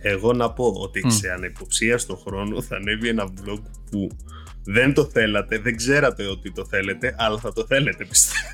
Εγώ 0.00 0.32
να 0.32 0.52
πω 0.52 0.64
ότι 0.76 1.06
Μμ. 1.06 1.10
σε 1.10 1.28
ανύποπτο 1.30 2.16
χρόνο 2.26 2.62
θα 2.62 2.76
ανέβει 2.76 3.08
ένα 3.08 3.24
vlog 3.24 3.62
που 3.90 4.08
δεν 4.64 4.94
το 4.94 5.04
θέλατε, 5.04 5.58
δεν 5.58 5.76
ξέρατε 5.76 6.26
ότι 6.26 6.52
το 6.52 6.64
θέλετε, 6.66 7.14
αλλά 7.18 7.38
θα 7.38 7.52
το 7.52 7.64
θέλετε 7.66 8.04
πιστεύω. 8.04 8.48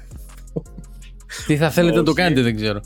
τι 1.46 1.56
θα 1.56 1.70
θέλετε 1.70 1.96
να 1.96 2.02
το 2.02 2.10
Όχι. 2.10 2.20
κάνετε, 2.20 2.42
δεν 2.42 2.56
ξέρω. 2.56 2.80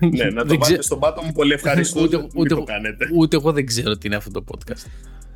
ναι, 0.00 0.24
να 0.24 0.42
το 0.42 0.48
Δεν 0.48 0.58
πάτε 0.58 0.72
ξέ- 0.72 0.82
στον 0.82 0.98
πάτο 0.98 1.22
μου, 1.22 1.32
πολύ 1.32 1.52
ευχαριστώ. 1.52 2.00
Ούτε- 2.02 2.16
Ούτε, 2.16 2.28
ούτε- 2.34 2.54
το 2.54 2.62
κάνετε. 2.62 3.08
Ούτε 3.14 3.36
εγώ 3.36 3.52
δεν 3.52 3.66
ξέρω 3.66 3.98
τι 3.98 4.06
είναι 4.06 4.16
αυτό 4.16 4.30
το 4.30 4.44
podcast. 4.52 4.84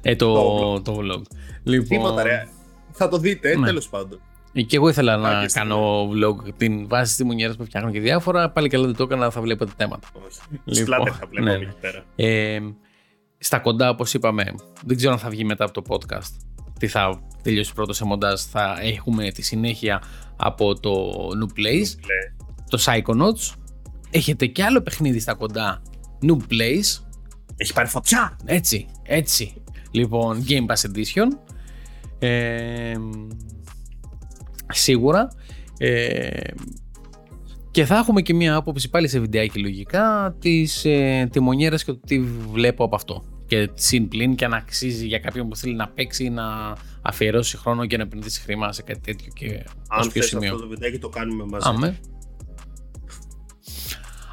Ε, 0.02 0.16
το, 0.16 0.34
Το 0.34 0.80
το 0.82 0.98
vlog. 1.00 1.22
Λοιπόν, 1.62 1.88
Τίποτα 1.88 2.22
ρε. 2.22 2.48
Θα 2.92 3.08
το 3.08 3.18
δείτε, 3.18 3.56
Ναι. 3.56 3.66
τέλος 3.66 3.88
πάντων. 3.88 4.20
Ε, 4.56 4.62
Και 4.62 4.76
εγώ 4.76 4.88
ήθελα 4.88 5.16
να 5.16 5.28
Άκες, 5.38 5.52
κάνω 5.52 6.08
vlog 6.10 6.54
την 6.56 6.88
βάση 6.88 7.16
τη 7.16 7.24
μονιέρα 7.24 7.54
που 7.54 7.64
φτιάχνω 7.64 7.90
και 7.90 8.00
διάφορα. 8.00 8.50
Πάλι 8.50 8.68
καλά 8.68 8.86
δεν 8.86 8.96
το 8.96 9.02
έκανα, 9.02 9.30
θα 9.30 9.40
βλέπετε 9.40 9.72
θέματα. 9.76 10.08
Όχι. 10.26 10.40
Λοιπόν, 10.64 10.74
Σπλάτερ 10.74 11.12
θα 11.20 11.26
βλέπω 11.30 11.44
ναι, 11.46 11.54
από 11.54 11.62
ναι. 11.62 11.68
εκεί 11.68 11.76
πέρα. 11.80 12.04
Ε, 12.16 12.60
στα 13.38 13.58
κοντά, 13.58 13.88
όπως 13.90 14.14
είπαμε, 14.14 14.54
δεν 14.86 14.96
ξέρω 14.96 15.12
αν 15.12 15.18
θα 15.18 15.28
βγει 15.28 15.44
μετά 15.44 15.64
από 15.64 15.82
το 15.82 15.94
podcast. 15.94 16.36
Τι 16.78 16.86
θα 16.86 17.22
τελειώσει 17.42 17.74
πρώτο 17.74 17.92
σε 17.92 18.04
μοντάζ. 18.04 18.40
Θα 18.40 18.76
έχουμε 18.80 19.30
τη 19.30 19.42
συνέχεια 19.42 20.02
από 20.36 20.80
το 20.80 21.12
New 21.40 21.58
Plays, 21.58 21.86
Ναι. 21.96 22.46
το 22.68 22.82
Psychonauts. 22.84 23.54
Έχετε 24.10 24.46
και 24.46 24.64
άλλο 24.64 24.80
παιχνίδι 24.80 25.20
στα 25.20 25.34
κοντά, 25.34 25.82
New 26.22 26.36
Plays. 26.36 27.02
Έχει 27.56 27.72
πάρει 27.72 27.88
φωτιά! 27.88 28.36
Έτσι, 28.44 28.86
έτσι. 29.02 29.62
Λοιπόν, 29.90 30.44
Game 30.48 30.66
Pass 30.66 30.90
Edition. 30.90 31.26
Ε, 32.18 32.94
σίγουρα. 34.72 35.28
Ε, 35.78 36.28
και 37.70 37.84
θα 37.84 37.96
έχουμε 37.96 38.20
και 38.22 38.34
μία 38.34 38.54
άποψη 38.56 38.90
πάλι 38.90 39.08
σε 39.08 39.18
βιντεάκι 39.18 39.58
λογικά 39.58 40.36
της 40.40 40.84
ε, 40.84 41.28
τιμονιέρας 41.32 41.84
και 41.84 41.92
το 41.92 42.00
τι 42.06 42.20
βλέπω 42.52 42.84
από 42.84 42.94
αυτό. 42.94 43.24
Και 43.46 43.70
συν 43.74 44.08
πλήν 44.08 44.34
και 44.34 44.44
αν 44.44 44.54
αξίζει 44.54 45.06
για 45.06 45.18
κάποιον 45.18 45.48
που 45.48 45.56
θέλει 45.56 45.74
να 45.74 45.88
παίξει, 45.88 46.28
να 46.28 46.44
αφιερώσει 47.02 47.56
χρόνο 47.56 47.86
και 47.86 47.96
να 47.96 48.02
επενδύσει 48.02 48.40
χρήμα 48.40 48.72
σε 48.72 48.82
κάτι 48.82 49.00
τέτοιο 49.00 49.32
και 49.34 49.64
ως 49.90 50.06
Αν 50.06 50.12
ποιο 50.12 50.20
θες 50.20 50.24
σημείο. 50.30 50.48
αυτό 50.52 50.62
το 50.62 50.68
βιντεάκι 50.68 50.98
το 50.98 51.08
κάνουμε 51.08 51.44
μαζί. 51.44 51.68
Άμε. 51.68 51.98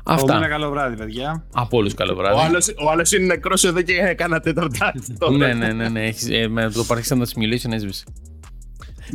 Από 0.03 0.22
ένα 0.24 0.34
Αυτά. 0.36 0.48
καλό 0.48 0.70
βράδυ, 0.70 0.95
παιδιά. 0.95 1.45
Από 1.53 1.78
όλους 1.78 1.94
καλό 1.94 2.12
Ο 2.14 2.16
βράδυ. 2.16 2.40
άλλος, 2.41 2.68
ο 2.68 2.90
άλλος 2.91 3.12
είναι 3.12 3.26
νεκρός 3.26 3.64
εδώ 3.64 3.82
και 3.82 3.94
κάνα 4.18 4.40
τέταρτάκι 4.40 4.99
τώρα. 5.20 5.38
ναι, 5.38 5.53
ναι, 5.53 5.74
ναι, 5.74 5.90
ναι. 5.90 6.06
Έχεις, 6.06 6.30
ε, 6.30 6.48
με 6.48 6.70
το 6.72 6.84
παρέχει 6.84 7.08
τα 7.10 7.16
simulation 7.18 7.72
έσβησε. 7.72 8.03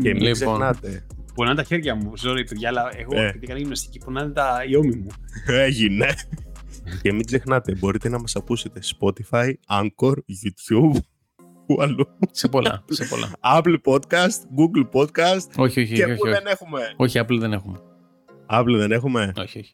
Και 0.03 0.13
μην 0.15 0.23
Λοιπόν. 0.23 0.33
ξεχνάτε. 0.33 1.07
Πονάνε 1.35 1.57
τα 1.57 1.63
χέρια 1.63 1.95
μου. 1.95 2.13
Sorry, 2.25 2.43
παιδιά, 2.49 2.69
αλλά 2.69 2.91
εγώ 2.97 3.21
Ε. 3.21 3.27
επειδή 3.27 3.45
έκανα 3.45 3.59
γυμναστική 3.59 3.99
πονάνε 3.99 4.33
τα 4.33 4.65
οι 4.69 4.77
ώμοι 4.77 4.95
μου. 4.97 5.07
Έγινε. 5.47 6.07
και 7.03 7.13
μην 7.13 7.25
ξεχνάτε, 7.27 7.75
μπορείτε 7.75 8.09
να 8.09 8.19
μας 8.21 8.37
ακούσετε 8.37 8.81
Spotify, 9.01 9.53
Anchor, 9.69 10.13
YouTube, 10.13 10.97
που 11.67 11.77
αλλού. 11.81 12.07
σε 12.31 12.49
πολλά. 12.49 12.85
Σε 12.89 13.05
πολλά. 13.05 13.31
Apple 13.41 13.77
Podcast, 13.85 14.41
Google 14.59 14.89
Podcast 15.01 15.49
όχι, 15.57 15.81
όχι, 15.81 15.95
και 15.95 16.05
όχι. 16.05 16.15
που 16.15 16.21
Όχι, 16.25 16.33
δεν 16.33 16.47
έχουμε. 16.47 16.81
όχι, 16.97 17.21
Apple 17.23 17.39
δεν 17.39 17.53
έχουμε. 17.53 17.79
Apple 18.51 18.75
δεν 18.77 18.93
έχουμε. 18.93 19.33
Όχι, 19.37 19.59
όχι. 19.59 19.71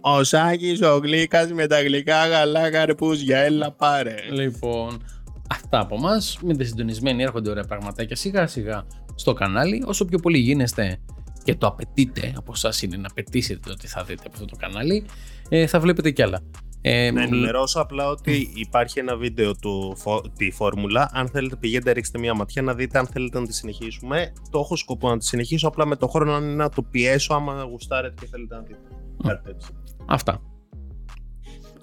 Ο 0.00 0.24
Σάκης, 0.24 0.82
ο 0.82 0.96
Γλύκας 0.96 1.52
με 1.52 1.66
τα 1.66 1.82
γλυκά 1.82 2.26
γαλά 2.26 2.70
καρπούζια, 2.70 3.38
έλα 3.38 3.72
πάρε. 3.72 4.14
Λοιπόν, 4.30 5.02
αυτά 5.50 5.80
από 5.80 5.94
εμά. 5.94 6.16
Μείνετε 6.42 6.64
συντονισμένοι, 6.64 7.22
έρχονται 7.22 7.50
ωραία 7.50 7.64
πραγματάκια 7.64 8.16
σιγά 8.16 8.46
σιγά 8.46 8.86
στο 9.18 9.32
κανάλι. 9.32 9.82
Όσο 9.86 10.04
πιο 10.04 10.18
πολύ 10.18 10.38
γίνεστε 10.38 10.98
και 11.44 11.54
το 11.54 11.66
απαιτείτε 11.66 12.32
από 12.36 12.52
εσάς 12.54 12.82
είναι 12.82 12.96
να 12.96 13.06
απαιτήσετε 13.10 13.60
το 13.64 13.72
ότι 13.72 13.86
θα 13.86 14.04
δείτε 14.04 14.22
από 14.26 14.32
αυτό 14.32 14.44
το 14.44 14.56
κανάλι, 14.56 15.04
ε, 15.48 15.66
θα 15.66 15.80
βλέπετε 15.80 16.10
κι 16.10 16.22
άλλα. 16.22 16.40
Ε, 16.80 17.10
Να 17.10 17.20
μ, 17.20 17.24
ενημερώσω 17.24 17.80
απλά 17.80 18.08
ότι 18.08 18.48
υπάρχει 18.54 18.98
ένα 18.98 19.16
βίντεο 19.16 19.56
του 19.56 19.94
φο- 19.96 20.24
τη 20.36 20.50
φόρμουλα. 20.50 21.10
Αν 21.12 21.28
θέλετε, 21.28 21.56
πηγαίνετε, 21.56 21.92
ρίξτε 21.92 22.18
μια 22.18 22.34
ματιά 22.34 22.62
να 22.62 22.74
δείτε 22.74 22.98
αν 22.98 23.06
θέλετε 23.06 23.40
να 23.40 23.46
τη 23.46 23.54
συνεχίσουμε. 23.54 24.32
Το 24.50 24.58
έχω 24.58 24.76
σκοπό 24.76 25.08
να 25.08 25.18
τη 25.18 25.24
συνεχίσω. 25.26 25.68
Απλά 25.68 25.86
με 25.86 25.96
το 25.96 26.06
χρόνο 26.08 26.32
αν 26.32 26.42
είναι 26.44 26.54
να 26.54 26.68
το 26.68 26.82
πιέσω, 26.82 27.34
άμα 27.34 27.62
γουστάρετε 27.62 28.14
και 28.20 28.26
θέλετε 28.30 28.54
να 28.54 28.60
δείτε. 28.60 28.78
Κάτι 29.26 29.42
τέτοιο. 29.44 29.68
αυτά. 30.06 30.40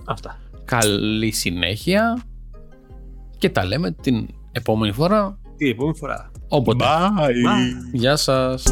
Αυτά. 0.05 0.39
Καλή 0.65 1.31
συνέχεια 1.31 2.23
και 3.37 3.49
τα 3.49 3.65
λέμε 3.65 3.91
την 3.91 4.27
επόμενη 4.51 4.91
φορά. 4.93 5.39
Τι 5.57 5.69
επόμενη 5.69 5.97
φορά. 5.97 6.31
Όποτε. 6.47 6.85
Bye. 6.85 7.93
Γεια 7.93 8.15
σας. 8.15 8.63